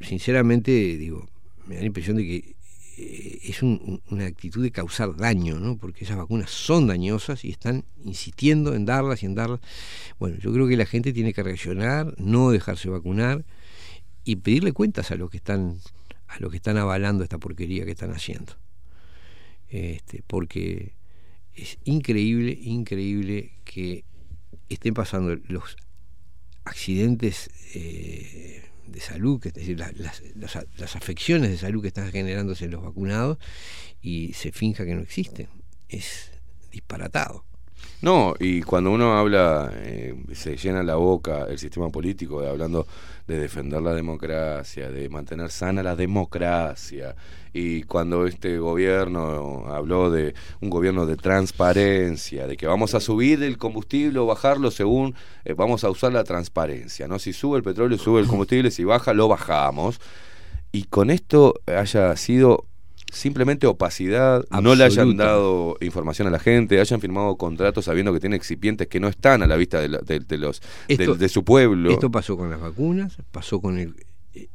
sinceramente, 0.00 0.70
digo, 0.96 1.28
me 1.66 1.74
da 1.76 1.80
la 1.82 1.86
impresión 1.86 2.16
de 2.16 2.24
que 2.24 2.54
eh, 3.02 3.38
es 3.44 3.62
un- 3.62 3.80
un- 3.84 4.02
una 4.14 4.26
actitud 4.26 4.62
de 4.62 4.70
causar 4.70 5.16
daño, 5.16 5.58
¿no? 5.58 5.76
Porque 5.78 6.04
esas 6.04 6.16
vacunas 6.18 6.50
son 6.50 6.86
dañosas 6.86 7.44
y 7.44 7.50
están 7.50 7.84
insistiendo 8.04 8.74
en 8.74 8.84
darlas 8.84 9.22
y 9.22 9.26
en 9.26 9.34
darlas. 9.34 9.60
Bueno, 10.18 10.36
yo 10.38 10.52
creo 10.52 10.68
que 10.68 10.76
la 10.76 10.86
gente 10.86 11.12
tiene 11.12 11.32
que 11.32 11.42
reaccionar, 11.42 12.14
no 12.18 12.50
dejarse 12.50 12.88
vacunar 12.90 13.44
y 14.24 14.36
pedirle 14.36 14.72
cuentas 14.72 15.10
a 15.10 15.16
los 15.16 15.30
que 15.30 15.38
están 15.38 15.78
a 16.28 16.38
los 16.38 16.50
que 16.52 16.58
están 16.58 16.76
avalando 16.76 17.24
esta 17.24 17.38
porquería 17.38 17.84
que 17.84 17.90
están 17.90 18.12
haciendo. 18.12 18.52
Este, 19.68 20.22
porque 20.26 20.94
es 21.54 21.78
increíble, 21.84 22.56
increíble 22.60 23.52
que 23.64 24.04
estén 24.68 24.94
pasando 24.94 25.34
los 25.48 25.76
accidentes 26.64 27.50
eh, 27.74 28.62
de 28.90 29.00
salud, 29.00 29.40
que 29.40 29.48
es 29.48 29.54
decir, 29.54 29.78
la- 29.78 29.92
las, 29.96 30.22
las- 30.34 30.66
las 30.76 30.96
afecciones 30.96 31.50
de 31.50 31.56
salud 31.58 31.82
que 31.82 31.88
están 31.88 32.10
generándose 32.12 32.64
en 32.66 32.72
los 32.72 32.82
vacunados 32.82 33.38
y 34.02 34.32
se 34.34 34.52
finja 34.52 34.84
que 34.84 34.94
no 34.94 35.02
existen. 35.02 35.48
Es 35.88 36.30
disparatado. 36.70 37.44
No, 38.02 38.34
y 38.40 38.62
cuando 38.62 38.90
uno 38.90 39.18
habla, 39.18 39.70
eh, 39.74 40.14
se 40.32 40.56
llena 40.56 40.82
la 40.82 40.94
boca 40.94 41.44
el 41.50 41.58
sistema 41.58 41.90
político 41.90 42.40
hablando 42.40 42.86
de 43.26 43.38
defender 43.38 43.82
la 43.82 43.92
democracia, 43.92 44.90
de 44.90 45.10
mantener 45.10 45.50
sana 45.50 45.82
la 45.82 45.94
democracia, 45.94 47.14
y 47.52 47.82
cuando 47.82 48.26
este 48.26 48.58
gobierno 48.58 49.66
habló 49.68 50.10
de 50.10 50.34
un 50.62 50.70
gobierno 50.70 51.04
de 51.04 51.16
transparencia, 51.16 52.46
de 52.46 52.56
que 52.56 52.66
vamos 52.66 52.94
a 52.94 53.00
subir 53.00 53.42
el 53.42 53.58
combustible 53.58 54.18
o 54.18 54.24
bajarlo 54.24 54.70
según 54.70 55.14
eh, 55.44 55.52
vamos 55.52 55.84
a 55.84 55.90
usar 55.90 56.14
la 56.14 56.24
transparencia, 56.24 57.06
¿no? 57.06 57.18
Si 57.18 57.34
sube 57.34 57.58
el 57.58 57.62
petróleo, 57.62 57.98
sube 57.98 58.20
el 58.20 58.26
combustible, 58.28 58.70
si 58.70 58.82
baja, 58.82 59.12
lo 59.12 59.28
bajamos. 59.28 60.00
Y 60.72 60.84
con 60.84 61.10
esto 61.10 61.54
haya 61.66 62.16
sido 62.16 62.64
simplemente 63.12 63.66
opacidad, 63.66 64.44
no 64.62 64.74
le 64.74 64.84
hayan 64.84 65.16
dado 65.16 65.76
información 65.80 66.28
a 66.28 66.30
la 66.30 66.38
gente, 66.38 66.80
hayan 66.80 67.00
firmado 67.00 67.36
contratos 67.36 67.84
sabiendo 67.84 68.12
que 68.12 68.20
tienen 68.20 68.36
excipientes 68.36 68.86
que 68.88 69.00
no 69.00 69.08
están 69.08 69.42
a 69.42 69.46
la 69.46 69.56
vista 69.56 69.80
de, 69.80 69.88
la- 69.88 69.98
de- 69.98 70.20
de 70.20 70.38
los 70.38 70.62
Esto- 70.88 71.14
de, 71.14 71.28
su 71.28 71.44
pueblo. 71.44 71.90
Esto 71.90 72.10
pasó 72.10 72.36
con 72.36 72.50
las 72.50 72.60
vacunas, 72.60 73.16
pasó 73.30 73.60
con 73.60 73.78
el, 73.78 73.94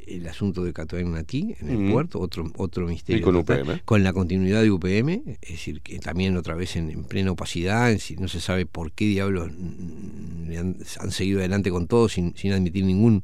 el 0.08 0.28
asunto 0.28 0.64
de 0.64 0.72
Catoen 0.74 1.12
Natí 1.12 1.56
en 1.60 1.70
el 1.70 1.78
Ujú. 1.84 1.92
puerto, 1.92 2.20
otro, 2.20 2.50
otro 2.58 2.88
misterio. 2.88 3.20
Y 3.20 3.24
con. 3.24 3.36
UPM. 3.36 3.82
Con 3.84 4.04
la 4.04 4.14
continuidad 4.14 4.62
de 4.62 4.72
UPM, 4.72 5.22
es 5.42 5.50
decir, 5.50 5.82
que 5.82 6.00
también 6.00 6.38
otra 6.38 6.56
vez 6.56 6.76
en, 6.78 6.90
en 6.92 7.04
plena 7.04 7.32
opacidad, 7.32 7.92
en 7.92 8.00
no 8.20 8.28
se 8.30 8.40
sabe 8.40 8.66
por 8.66 8.92
qué 8.94 9.06
diablos 9.06 9.50
mm, 9.52 10.52
han, 10.58 10.78
han 11.00 11.12
seguido 11.12 11.40
adelante 11.40 11.72
con 11.72 11.88
todo 11.88 12.08
sin, 12.10 12.36
sin 12.38 12.54
admitir 12.54 12.86
ningún. 12.86 13.24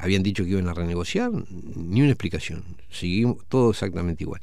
Habían 0.00 0.22
dicho 0.22 0.44
que 0.44 0.50
iban 0.50 0.68
a 0.68 0.74
renegociar, 0.74 1.30
ni 1.50 2.00
una 2.02 2.10
explicación. 2.10 2.64
Seguimos 2.90 3.44
todo 3.48 3.70
exactamente 3.70 4.24
igual. 4.24 4.40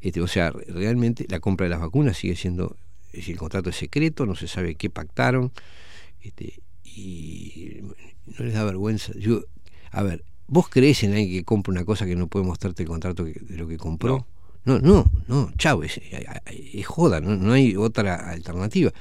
Este, 0.00 0.20
o 0.20 0.26
sea, 0.26 0.50
realmente 0.50 1.26
la 1.28 1.40
compra 1.40 1.64
de 1.64 1.70
las 1.70 1.80
vacunas 1.80 2.16
sigue 2.16 2.36
siendo, 2.36 2.76
es 3.08 3.20
decir, 3.20 3.34
el 3.34 3.38
contrato 3.38 3.70
es 3.70 3.76
secreto, 3.76 4.26
no 4.26 4.34
se 4.34 4.48
sabe 4.48 4.74
qué 4.74 4.90
pactaron, 4.90 5.52
este, 6.20 6.60
y 6.84 7.80
no 8.38 8.44
les 8.44 8.54
da 8.54 8.64
vergüenza. 8.64 9.12
Yo, 9.18 9.44
a 9.90 10.02
ver, 10.02 10.24
¿vos 10.46 10.68
crees 10.68 11.02
en 11.04 11.12
alguien 11.12 11.30
que 11.30 11.44
compra 11.44 11.70
una 11.72 11.84
cosa 11.84 12.04
que 12.06 12.16
no 12.16 12.26
puede 12.26 12.44
mostrarte 12.44 12.82
el 12.82 12.88
contrato 12.88 13.24
que- 13.24 13.32
de 13.40 13.56
lo 13.56 13.66
que 13.68 13.78
compró? 13.78 14.26
No, 14.64 14.78
no, 14.78 15.10
no, 15.26 15.52
chao, 15.58 15.82
es, 15.82 16.00
es 16.02 16.86
joda, 16.86 17.20
no, 17.20 17.36
no 17.36 17.52
hay 17.52 17.74
otra 17.76 18.30
alternativa. 18.30 18.92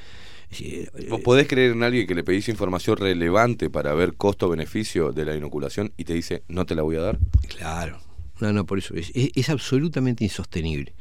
Eh, 0.60 0.90
¿Vos 1.10 1.22
podés 1.22 1.48
creer 1.48 1.72
en 1.72 1.84
alguien 1.84 2.06
que 2.06 2.16
le 2.16 2.24
pedís 2.24 2.50
información 2.50 2.98
relevante 2.98 3.70
para 3.70 3.94
ver 3.94 4.16
costo-beneficio 4.16 5.14
de 5.14 5.26
la 5.26 5.36
inoculación 5.36 5.94
y 5.98 6.04
te 6.04 6.14
dice 6.14 6.44
no 6.48 6.66
te 6.66 6.76
la 6.76 6.82
voy 6.82 6.98
a 6.98 7.02
dar? 7.02 7.20
Claro, 7.58 8.00
no, 8.40 8.52
no, 8.52 8.66
por 8.66 8.78
eso 8.78 8.96
es, 8.96 9.12
es, 9.16 9.32
es 9.34 9.50
absolutamente 9.50 10.24
insostenible. 10.24 10.94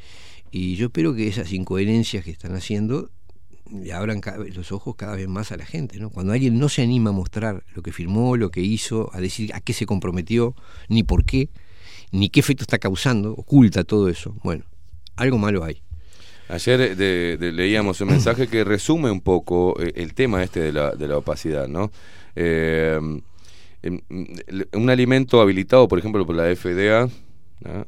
Y 0.51 0.77
yo 0.77 0.87
espero 0.87 1.15
que 1.15 1.29
esas 1.29 1.53
incoherencias 1.53 2.25
que 2.25 2.31
están 2.31 2.55
haciendo 2.55 3.11
le 3.71 3.93
abran 3.93 4.21
los 4.55 4.73
ojos 4.73 4.97
cada 4.97 5.17
vez 5.17 5.29
más 5.29 5.53
a 5.53 5.57
la 5.57 5.65
gente. 5.65 5.99
¿no? 5.99 6.11
Cuando 6.11 6.33
alguien 6.33 6.59
no 6.59 6.69
se 6.69 6.83
anima 6.83 7.11
a 7.11 7.13
mostrar 7.13 7.65
lo 7.75 7.83
que 7.83 7.93
firmó, 7.93 8.37
lo 8.37 8.51
que 8.51 8.61
hizo, 8.61 9.11
a 9.13 9.21
decir 9.21 9.55
a 9.55 9.61
qué 9.61 9.73
se 9.73 9.87
comprometió, 9.87 10.55
ni 10.89 11.03
por 11.03 11.25
qué, 11.25 11.51
ni 12.11 12.31
qué 12.31 12.41
efecto 12.41 12.65
está 12.65 12.79
causando, 12.79 13.33
oculta 13.33 13.85
todo 13.85 14.09
eso. 14.09 14.37
Bueno, 14.43 14.65
algo 15.17 15.39
malo 15.39 15.65
hay. 15.65 15.83
Ayer 16.51 16.81
eh, 16.81 16.95
de- 16.97 17.37
de- 17.39 17.53
leíamos 17.53 18.01
un 18.01 18.09
mensaje 18.09 18.49
que 18.49 18.65
resume 18.65 19.11
un 19.11 19.21
poco 19.21 19.81
eh, 19.81 19.93
el 19.97 20.15
tema 20.15 20.43
este 20.43 20.61
de 20.61 20.73
la, 20.73 20.91
de 20.93 21.09
la 21.09 21.19
opacidad, 21.19 21.69
¿no? 21.69 21.91
Eh, 22.37 22.99
em, 23.83 24.01
el- 24.47 24.69
un 24.73 24.91
alimento 24.91 25.41
habilitado, 25.41 25.87
por 25.89 25.99
ejemplo, 25.99 26.27
por 26.27 26.35
la 26.37 26.45
FDA 26.55 27.09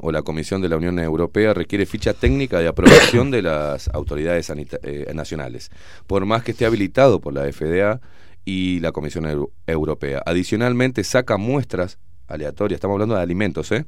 o 0.00 0.12
la 0.12 0.20
Comisión 0.20 0.60
de 0.60 0.68
la 0.68 0.76
Unión 0.76 0.98
Europea 0.98 1.54
requiere 1.54 1.86
ficha 1.86 2.12
técnica 2.12 2.60
de 2.60 2.68
aprobación 2.68 3.30
de 3.30 3.40
las 3.40 3.88
autoridades 3.88 4.50
eh, 4.82 5.10
nacionales, 5.14 5.70
por 6.06 6.26
más 6.26 6.42
que 6.44 6.50
esté 6.50 6.66
habilitado 6.66 7.20
por 7.20 7.32
la 7.32 7.50
FDA 7.50 7.98
y 8.44 8.80
la 8.80 8.92
Comisión 8.92 9.24
Eu- 9.24 9.50
Europea. 9.66 10.22
Adicionalmente, 10.26 11.04
saca 11.04 11.38
muestras 11.38 11.98
aleatorias, 12.28 12.76
estamos 12.76 12.96
hablando 12.96 13.14
de 13.14 13.22
alimentos, 13.22 13.72
¿eh? 13.72 13.86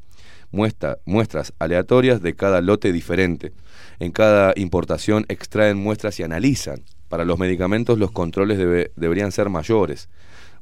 Muestra, 0.55 0.99
muestras 1.05 1.53
aleatorias 1.59 2.23
de 2.23 2.35
cada 2.35 2.61
lote 2.61 2.93
diferente. 2.93 3.53
En 3.99 4.13
cada 4.13 4.53
importación 4.57 5.25
extraen 5.29 5.77
muestras 5.77 6.19
y 6.21 6.23
analizan. 6.23 6.83
Para 7.09 7.25
los 7.25 7.39
medicamentos 7.39 7.99
los 7.99 8.13
controles 8.13 8.57
debe- 8.59 8.91
deberían 8.97 9.33
ser 9.33 9.49
mayores, 9.51 10.09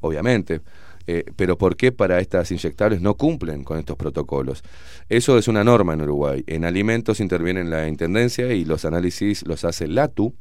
obviamente. 0.01 0.61
Eh, 1.07 1.25
pero 1.37 1.59
¿por 1.59 1.77
qué 1.77 1.91
para 1.91 2.21
estas 2.21 2.51
inyectables 2.53 3.01
no 3.01 3.15
cumplen 3.15 3.65
con 3.65 3.79
estos 3.79 3.97
protocolos? 3.97 4.63
Eso 5.09 5.37
es 5.37 5.49
una 5.49 5.65
norma 5.65 5.95
en 5.95 6.03
Uruguay. 6.03 6.45
En 6.47 6.65
alimentos 6.65 7.21
interviene 7.21 7.65
la 7.65 7.89
Intendencia 7.89 8.53
y 8.53 8.65
los 8.65 8.85
análisis 8.85 9.45
los 9.47 9.65
hace 9.65 9.89
LATU. 9.89 10.33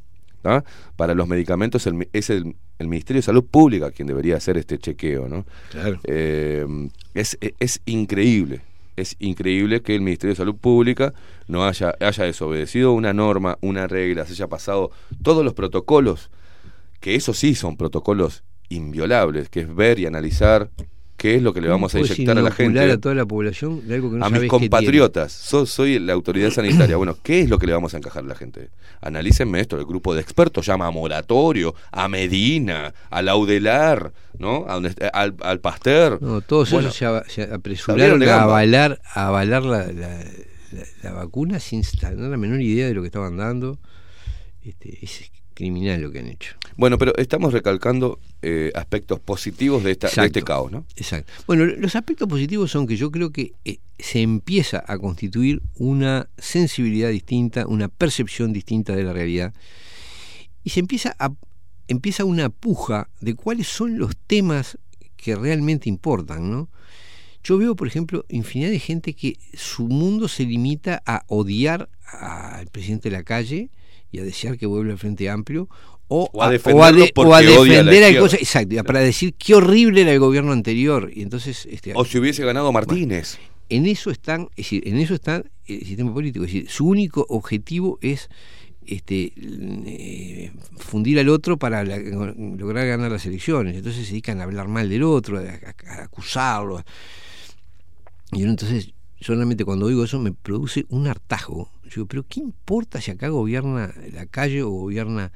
Para 0.96 1.14
los 1.14 1.28
medicamentos 1.28 1.86
el 1.88 2.08
es 2.14 2.30
el, 2.32 2.56
el 2.80 2.88
Ministerio 2.88 3.20
de 3.20 3.26
Salud 3.26 3.44
Pública 3.46 3.92
quien 3.92 4.08
debería 4.08 4.38
hacer 4.38 4.58
este 4.58 4.78
chequeo. 4.80 5.28
¿no? 5.28 5.46
Claro. 5.72 6.00
Eh, 6.04 6.66
es, 7.14 7.38
es 7.60 7.82
increíble. 7.86 8.62
Es 8.96 9.16
increíble 9.20 9.82
que 9.82 9.96
el 9.96 10.02
Ministerio 10.02 10.34
de 10.34 10.38
Salud 10.38 10.56
Pública 10.56 11.14
no 11.48 11.66
haya, 11.66 11.96
haya 12.00 12.24
desobedecido 12.26 12.94
una 12.94 13.14
norma, 13.14 13.58
una 13.62 13.88
regla, 13.88 14.26
se 14.26 14.34
haya 14.34 14.48
pasado 14.48 14.92
todos 15.24 15.44
los 15.44 15.54
protocolos, 15.54 16.30
que 17.00 17.16
eso 17.16 17.34
sí 17.34 17.56
son 17.56 17.78
protocolos 17.78 18.44
inviolables, 18.70 19.50
que 19.50 19.62
es 19.62 19.76
ver 19.76 20.00
y 20.00 20.06
analizar 20.06 20.70
qué 21.22 21.36
es 21.36 21.44
lo 21.44 21.54
que 21.54 21.62
le 21.62 21.68
vamos 21.70 21.94
a 21.94 22.00
¿Puedes 22.00 22.18
inyectar 22.18 22.38
a 22.40 22.42
la 22.42 22.50
gente. 22.52 22.80
a 22.92 22.98
toda 22.98 23.14
la 23.14 23.26
población 23.28 23.88
de 23.88 23.94
algo 23.94 24.10
que 24.10 24.18
no 24.18 24.26
a 24.26 24.30
mis 24.32 24.48
compatriotas, 24.50 25.32
so- 25.32 25.68
soy 25.68 26.00
la 26.00 26.14
autoridad 26.14 26.50
sanitaria. 26.50 26.98
Bueno, 26.98 27.16
¿qué 27.22 27.42
es 27.42 27.50
lo 27.50 27.60
que 27.60 27.68
le 27.68 27.74
vamos 27.74 27.94
a 27.94 27.98
encajar 27.98 28.24
a 28.24 28.28
la 28.28 28.34
gente? 28.36 28.70
Analícenme 29.02 29.60
esto, 29.60 29.78
el 29.78 29.86
grupo 29.86 30.16
de 30.16 30.22
expertos 30.22 30.66
llama 30.66 30.88
a 30.88 30.92
Moratorio, 30.92 31.76
a 31.92 32.08
Medina, 32.08 32.94
a 33.12 33.22
Laudelar, 33.22 34.14
¿no? 34.40 34.66
A 34.68 34.74
donde, 34.74 34.96
al, 35.14 35.36
al 35.42 35.60
Pasteur. 35.60 36.20
No, 36.22 36.42
todos 36.42 36.72
Bueno, 36.72 36.90
esos 36.90 37.24
se, 37.32 37.44
apresuraron 37.44 38.24
a 38.24 38.42
avalar, 38.42 39.00
a 39.14 39.28
avalar 39.28 39.64
la, 39.64 39.86
la- 39.92 40.24
la- 40.72 40.86
la 41.04 41.12
vacuna 41.12 41.60
sin 41.60 41.84
tener 41.84 42.18
la 42.18 42.38
menor 42.38 42.62
idea 42.62 42.88
de 42.88 42.94
lo 42.96 43.02
que 43.02 43.08
estaban 43.08 43.38
dando. 43.38 43.78
Este, 44.64 44.98
es 45.06 45.30
criminal 45.62 46.02
lo 46.02 46.12
que 46.12 46.20
han 46.20 46.28
hecho. 46.28 46.56
Bueno, 46.76 46.98
pero 46.98 47.16
estamos 47.18 47.54
recalcando 47.54 48.20
eh, 48.42 48.72
aspectos 48.74 49.20
positivos 49.20 49.84
de, 49.84 49.92
esta, 49.92 50.08
de 50.08 50.12
Exacto. 50.12 50.40
este 50.40 50.42
caos, 50.44 50.72
¿no? 50.72 50.86
Exacto. 50.96 51.32
Bueno, 51.46 51.66
los 51.66 51.96
aspectos 51.96 52.28
positivos 52.28 52.72
son 52.72 52.88
que 52.88 52.98
yo 52.98 53.12
creo 53.12 53.30
que 53.32 53.54
eh, 53.64 53.78
se 54.00 54.24
empieza 54.24 54.84
a 54.88 54.98
constituir 54.98 55.62
una 55.76 56.28
sensibilidad 56.40 57.10
distinta, 57.10 57.68
una 57.68 57.90
percepción 57.90 58.54
distinta 58.54 58.96
de 58.96 59.04
la 59.04 59.14
realidad 59.14 59.54
y 60.64 60.72
se 60.72 60.80
empieza 60.80 61.16
a 61.20 61.32
empieza 61.88 62.26
una 62.26 62.50
puja 62.50 63.10
de 63.20 63.36
cuáles 63.36 63.68
son 63.68 64.00
los 64.00 64.16
temas 64.16 64.80
que 65.18 65.36
realmente 65.36 65.90
importan, 65.90 66.50
¿no? 66.50 66.70
Yo 67.44 67.58
veo, 67.58 67.76
por 67.76 67.88
ejemplo, 67.88 68.26
infinidad 68.30 68.72
de 68.72 68.80
gente 68.80 69.14
que 69.14 69.38
su 69.54 69.88
mundo 69.88 70.28
se 70.28 70.46
limita 70.46 71.04
a 71.06 71.24
odiar 71.28 71.90
al 72.06 72.68
presidente 72.68 73.10
de 73.10 73.18
la 73.18 73.24
calle 73.24 73.70
y 74.12 74.20
a 74.20 74.24
desear 74.24 74.58
que 74.58 74.66
vuelva 74.66 74.92
al 74.94 74.98
Frente 75.00 75.30
Amplio 75.30 75.70
o, 76.08 76.30
O 76.34 76.44
a 76.44 76.48
de- 76.48 76.54
defenderlo 76.54 77.06
de- 77.06 77.12
porque 77.14 77.30
o 77.30 77.34
a 77.34 77.40
odia 77.40 77.80
a 77.80 77.84
la 77.84 77.92
defender 77.92 78.20
cosa, 78.20 78.38
exacto, 78.38 78.84
para 78.84 79.00
decir 79.00 79.34
qué 79.36 79.56
horrible 79.56 80.02
era 80.02 80.12
el 80.12 80.20
gobierno 80.20 80.52
anterior 80.52 81.10
y 81.14 81.22
entonces 81.22 81.66
este, 81.72 81.94
O 81.96 82.04
si 82.06 82.18
hubiese 82.18 82.44
ganado 82.44 82.72
Martínez. 82.74 83.38
en 83.70 83.86
eso 83.86 84.12
están, 84.12 84.50
es 84.52 84.66
decir, 84.66 84.88
en 84.88 84.98
eso 84.98 85.14
está 85.14 85.44
el 85.68 85.86
sistema 85.86 86.14
político, 86.14 86.44
es 86.46 86.52
decir, 86.52 86.70
su 86.70 86.86
único 86.88 87.26
objetivo 87.30 87.98
es 88.02 88.30
este 88.86 89.32
eh, 89.38 90.52
fundir 90.78 91.20
al 91.20 91.30
otro 91.30 91.56
para 91.58 91.84
la- 91.86 91.98
lograr 92.00 92.88
ganar 92.88 93.12
las 93.12 93.26
elecciones. 93.26 93.76
Entonces 93.78 94.06
se 94.06 94.12
dedican 94.12 94.42
a 94.42 94.44
hablar 94.44 94.68
mal 94.68 94.90
del 94.90 95.04
otro, 95.04 95.38
a, 95.38 95.42
a- 95.44 95.92
a 96.00 96.04
acusarlo. 96.04 96.84
Y 98.34 98.42
uno 98.44 98.52
entonces, 98.52 98.92
solamente 99.20 99.64
cuando 99.66 99.86
oigo 99.86 100.04
eso 100.04 100.20
me 100.20 100.32
produce 100.34 100.86
un 100.90 101.08
hartazgo. 101.08 101.70
Yo 101.92 101.96
digo, 101.96 102.08
pero 102.08 102.26
¿qué 102.28 102.40
importa 102.40 103.02
si 103.02 103.12
acá 103.12 103.28
gobierna 103.28 103.94
la 104.14 104.26
calle 104.26 104.64
o 104.64 104.70
gobierna 104.70 105.32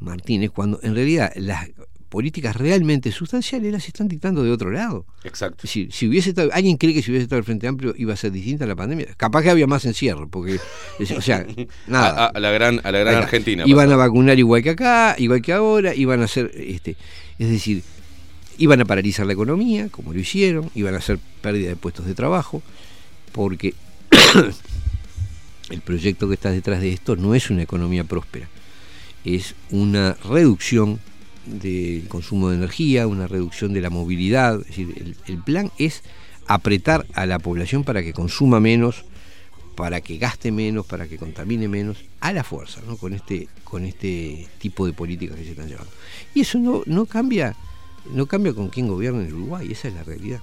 Martínez? 0.00 0.50
Cuando 0.50 0.78
en 0.82 0.94
realidad 0.94 1.32
las 1.36 1.70
políticas 2.14 2.54
realmente 2.54 3.10
sustanciales 3.10 3.72
las 3.72 3.88
están 3.88 4.06
dictando 4.06 4.44
de 4.44 4.52
otro 4.52 4.70
lado. 4.70 5.04
Exacto. 5.24 5.56
Es 5.58 5.62
decir, 5.62 5.92
si 5.92 6.06
hubiese 6.06 6.28
estado, 6.28 6.50
alguien 6.52 6.76
cree 6.76 6.94
que 6.94 7.02
si 7.02 7.10
hubiese 7.10 7.24
estado 7.24 7.38
el 7.38 7.44
Frente 7.44 7.66
Amplio 7.66 7.92
iba 7.96 8.12
a 8.12 8.16
ser 8.16 8.30
distinta 8.30 8.66
la 8.66 8.76
pandemia, 8.76 9.08
capaz 9.16 9.42
que 9.42 9.50
había 9.50 9.66
más 9.66 9.84
encierro, 9.84 10.28
porque, 10.28 10.60
o 11.16 11.20
sea, 11.20 11.44
nada. 11.88 12.26
A, 12.26 12.28
a 12.28 12.38
la 12.38 12.50
gran, 12.52 12.80
a 12.84 12.92
la 12.92 13.00
gran. 13.00 13.16
Argentina. 13.16 13.64
Iban 13.66 13.90
a 13.90 13.96
vacunar 13.96 14.38
igual 14.38 14.62
que 14.62 14.70
acá, 14.70 15.16
igual 15.18 15.42
que 15.42 15.54
ahora, 15.54 15.92
iban 15.94 16.20
a 16.20 16.26
hacer, 16.26 16.52
este, 16.54 16.96
es 17.38 17.48
decir, 17.48 17.82
iban 18.58 18.80
a 18.80 18.84
paralizar 18.84 19.26
la 19.26 19.32
economía, 19.32 19.88
como 19.88 20.12
lo 20.12 20.20
hicieron, 20.20 20.70
iban 20.76 20.94
a 20.94 20.98
hacer 20.98 21.18
pérdida 21.40 21.70
de 21.70 21.76
puestos 21.76 22.06
de 22.06 22.14
trabajo, 22.14 22.62
porque 23.32 23.74
el 25.70 25.80
proyecto 25.80 26.28
que 26.28 26.34
está 26.34 26.50
detrás 26.50 26.80
de 26.80 26.92
esto 26.92 27.16
no 27.16 27.34
es 27.34 27.50
una 27.50 27.62
economía 27.62 28.04
próspera, 28.04 28.48
es 29.24 29.54
una 29.70 30.16
reducción 30.24 31.00
del 31.46 32.08
consumo 32.08 32.50
de 32.50 32.56
energía, 32.56 33.06
una 33.06 33.26
reducción 33.26 33.72
de 33.72 33.80
la 33.80 33.90
movilidad, 33.90 34.60
es 34.60 34.66
decir, 34.68 35.16
el, 35.26 35.38
plan 35.38 35.70
es 35.78 36.02
apretar 36.46 37.06
a 37.14 37.26
la 37.26 37.38
población 37.38 37.84
para 37.84 38.02
que 38.02 38.12
consuma 38.12 38.60
menos, 38.60 39.04
para 39.74 40.00
que 40.00 40.18
gaste 40.18 40.52
menos, 40.52 40.86
para 40.86 41.08
que 41.08 41.18
contamine 41.18 41.68
menos, 41.68 42.04
a 42.20 42.32
la 42.32 42.44
fuerza, 42.44 42.80
¿no? 42.86 42.96
con 42.96 43.12
este, 43.12 43.48
con 43.64 43.84
este 43.84 44.46
tipo 44.58 44.86
de 44.86 44.92
políticas 44.92 45.36
que 45.36 45.44
se 45.44 45.50
están 45.50 45.68
llevando. 45.68 45.90
Y 46.34 46.40
eso 46.40 46.58
no, 46.58 47.06
cambia, 47.06 47.56
no 48.12 48.26
cambia 48.26 48.54
con 48.54 48.68
quién 48.68 48.88
gobierna 48.88 49.22
en 49.22 49.32
Uruguay, 49.32 49.70
esa 49.70 49.88
es 49.88 49.94
la 49.94 50.04
realidad. 50.04 50.40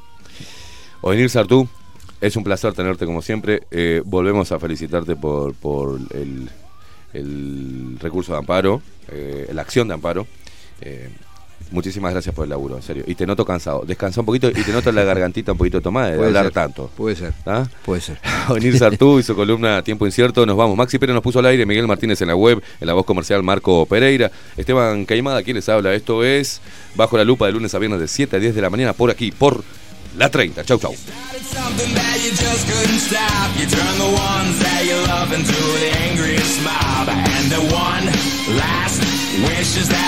Ovenir 1.01 1.30
Sartú, 1.30 1.67
es 2.22 2.35
un 2.35 2.43
placer 2.43 2.74
tenerte 2.74 3.06
como 3.06 3.22
siempre. 3.22 3.64
Eh, 3.72 4.01
volvemos 4.06 4.51
a 4.51 4.59
felicitarte 4.59 5.16
por, 5.16 5.56
por 5.56 6.00
el, 6.14 6.50
el 7.14 7.98
recurso 8.00 8.32
de 8.33 8.38
amparo, 8.38 8.82
eh, 9.11 9.50
la 9.53 9.64
acción 9.64 9.88
de 9.88 9.95
amparo. 9.95 10.27
Eh, 10.82 11.09
muchísimas 11.72 12.11
gracias 12.11 12.33
por 12.35 12.43
el 12.43 12.51
laburo, 12.51 12.75
en 12.75 12.83
serio. 12.83 13.03
Y 13.08 13.16
te 13.16 13.25
noto 13.25 13.43
cansado. 13.43 13.83
Descansa 13.88 14.19
un 14.19 14.27
poquito 14.27 14.50
y 14.50 14.53
te 14.53 14.72
noto 14.72 14.91
la 14.91 15.03
gargantita 15.03 15.51
un 15.51 15.58
poquito 15.58 15.82
tomada 15.82 16.11
de 16.11 16.17
Puede 16.17 16.27
hablar 16.27 16.45
ser, 16.45 16.53
tanto. 16.53 16.91
Puede 16.95 17.16
ser, 17.16 17.33
¿Ah? 17.48 17.66
puede 17.83 18.01
ser. 18.01 18.19
Ovenir 18.50 18.77
Sartú 18.77 19.17
y 19.17 19.24
su 19.24 19.35
columna 19.35 19.82
Tiempo 19.82 20.06
Incierto. 20.06 20.45
Nos 20.45 20.56
vamos. 20.56 20.77
Maxi 20.77 21.00
Pérez 21.00 21.16
nos 21.16 21.24
puso 21.24 21.40
al 21.40 21.48
aire, 21.48 21.66
Miguel 21.66 21.88
Martínez 21.88 22.22
en 22.22 22.27
la 22.27 22.35
web, 22.35 22.61
en 22.80 22.88
la 22.88 22.93
voz 22.93 23.06
comercial 23.06 23.41
Marco 23.41 23.88
Pereira. 23.88 24.32
Esteban 24.56 25.06
Caimada, 25.06 25.41
¿quién 25.41 25.56
les 25.56 25.67
habla? 25.69 25.93
Esto 25.95 26.24
es 26.24 26.61
Bajo 26.95 27.17
la 27.17 27.24
Lupa 27.24 27.48
de 27.48 27.53
lunes 27.53 27.74
a 27.74 27.80
viernes 27.80 28.00
de 28.00 28.08
7 28.08 28.35
a 28.35 28.40
10 28.40 28.53
de 28.53 28.61
la 28.61 28.69
mañana 28.69 28.93
por 28.93 29.09
aquí, 29.09 29.32
por 29.32 29.64
la 30.15 30.30
30. 30.30 30.64
Chau, 30.65 30.77
chau. 30.77 30.93
Something 30.93 31.93
that 31.95 32.17
you. 32.23 32.31
You 39.41 39.48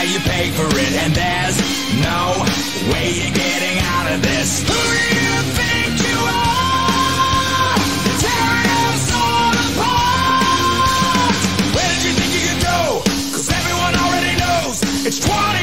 you 0.09 0.13
you 0.13 0.19
pay 0.19 0.51
for 0.51 0.67
it. 0.67 0.93
And 1.03 1.13
there's 1.15 1.57
no 2.03 2.43
way 2.91 3.11
you're 3.17 3.33
getting 3.33 3.79
out 3.79 4.11
of 4.11 4.21
this. 4.21 4.61
Who 4.61 4.67
do 4.67 5.03
you 5.15 5.41
think? 5.57 5.99
You're 6.03 6.19
tearing 8.19 8.69
us 8.83 9.03
all 9.15 9.55
apart. 9.71 11.35
Where 11.73 11.89
did 11.93 12.03
you 12.03 12.13
think 12.19 12.31
you 12.35 12.43
could 12.51 12.61
go? 12.61 13.01
Cause 13.31 13.49
everyone 13.49 13.95
already 13.95 14.35
knows 14.37 14.83
it's 15.05 15.19
20 15.19 15.62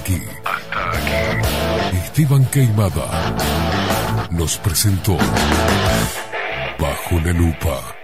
aquí. 0.00 0.22
Hasta 0.44 0.90
aquí. 0.90 1.96
Esteban 2.04 2.44
Queimada 2.46 3.06
nos 4.30 4.56
presentó 4.58 5.16
Bajo 6.78 7.20
la 7.20 7.32
Lupa. 7.32 7.99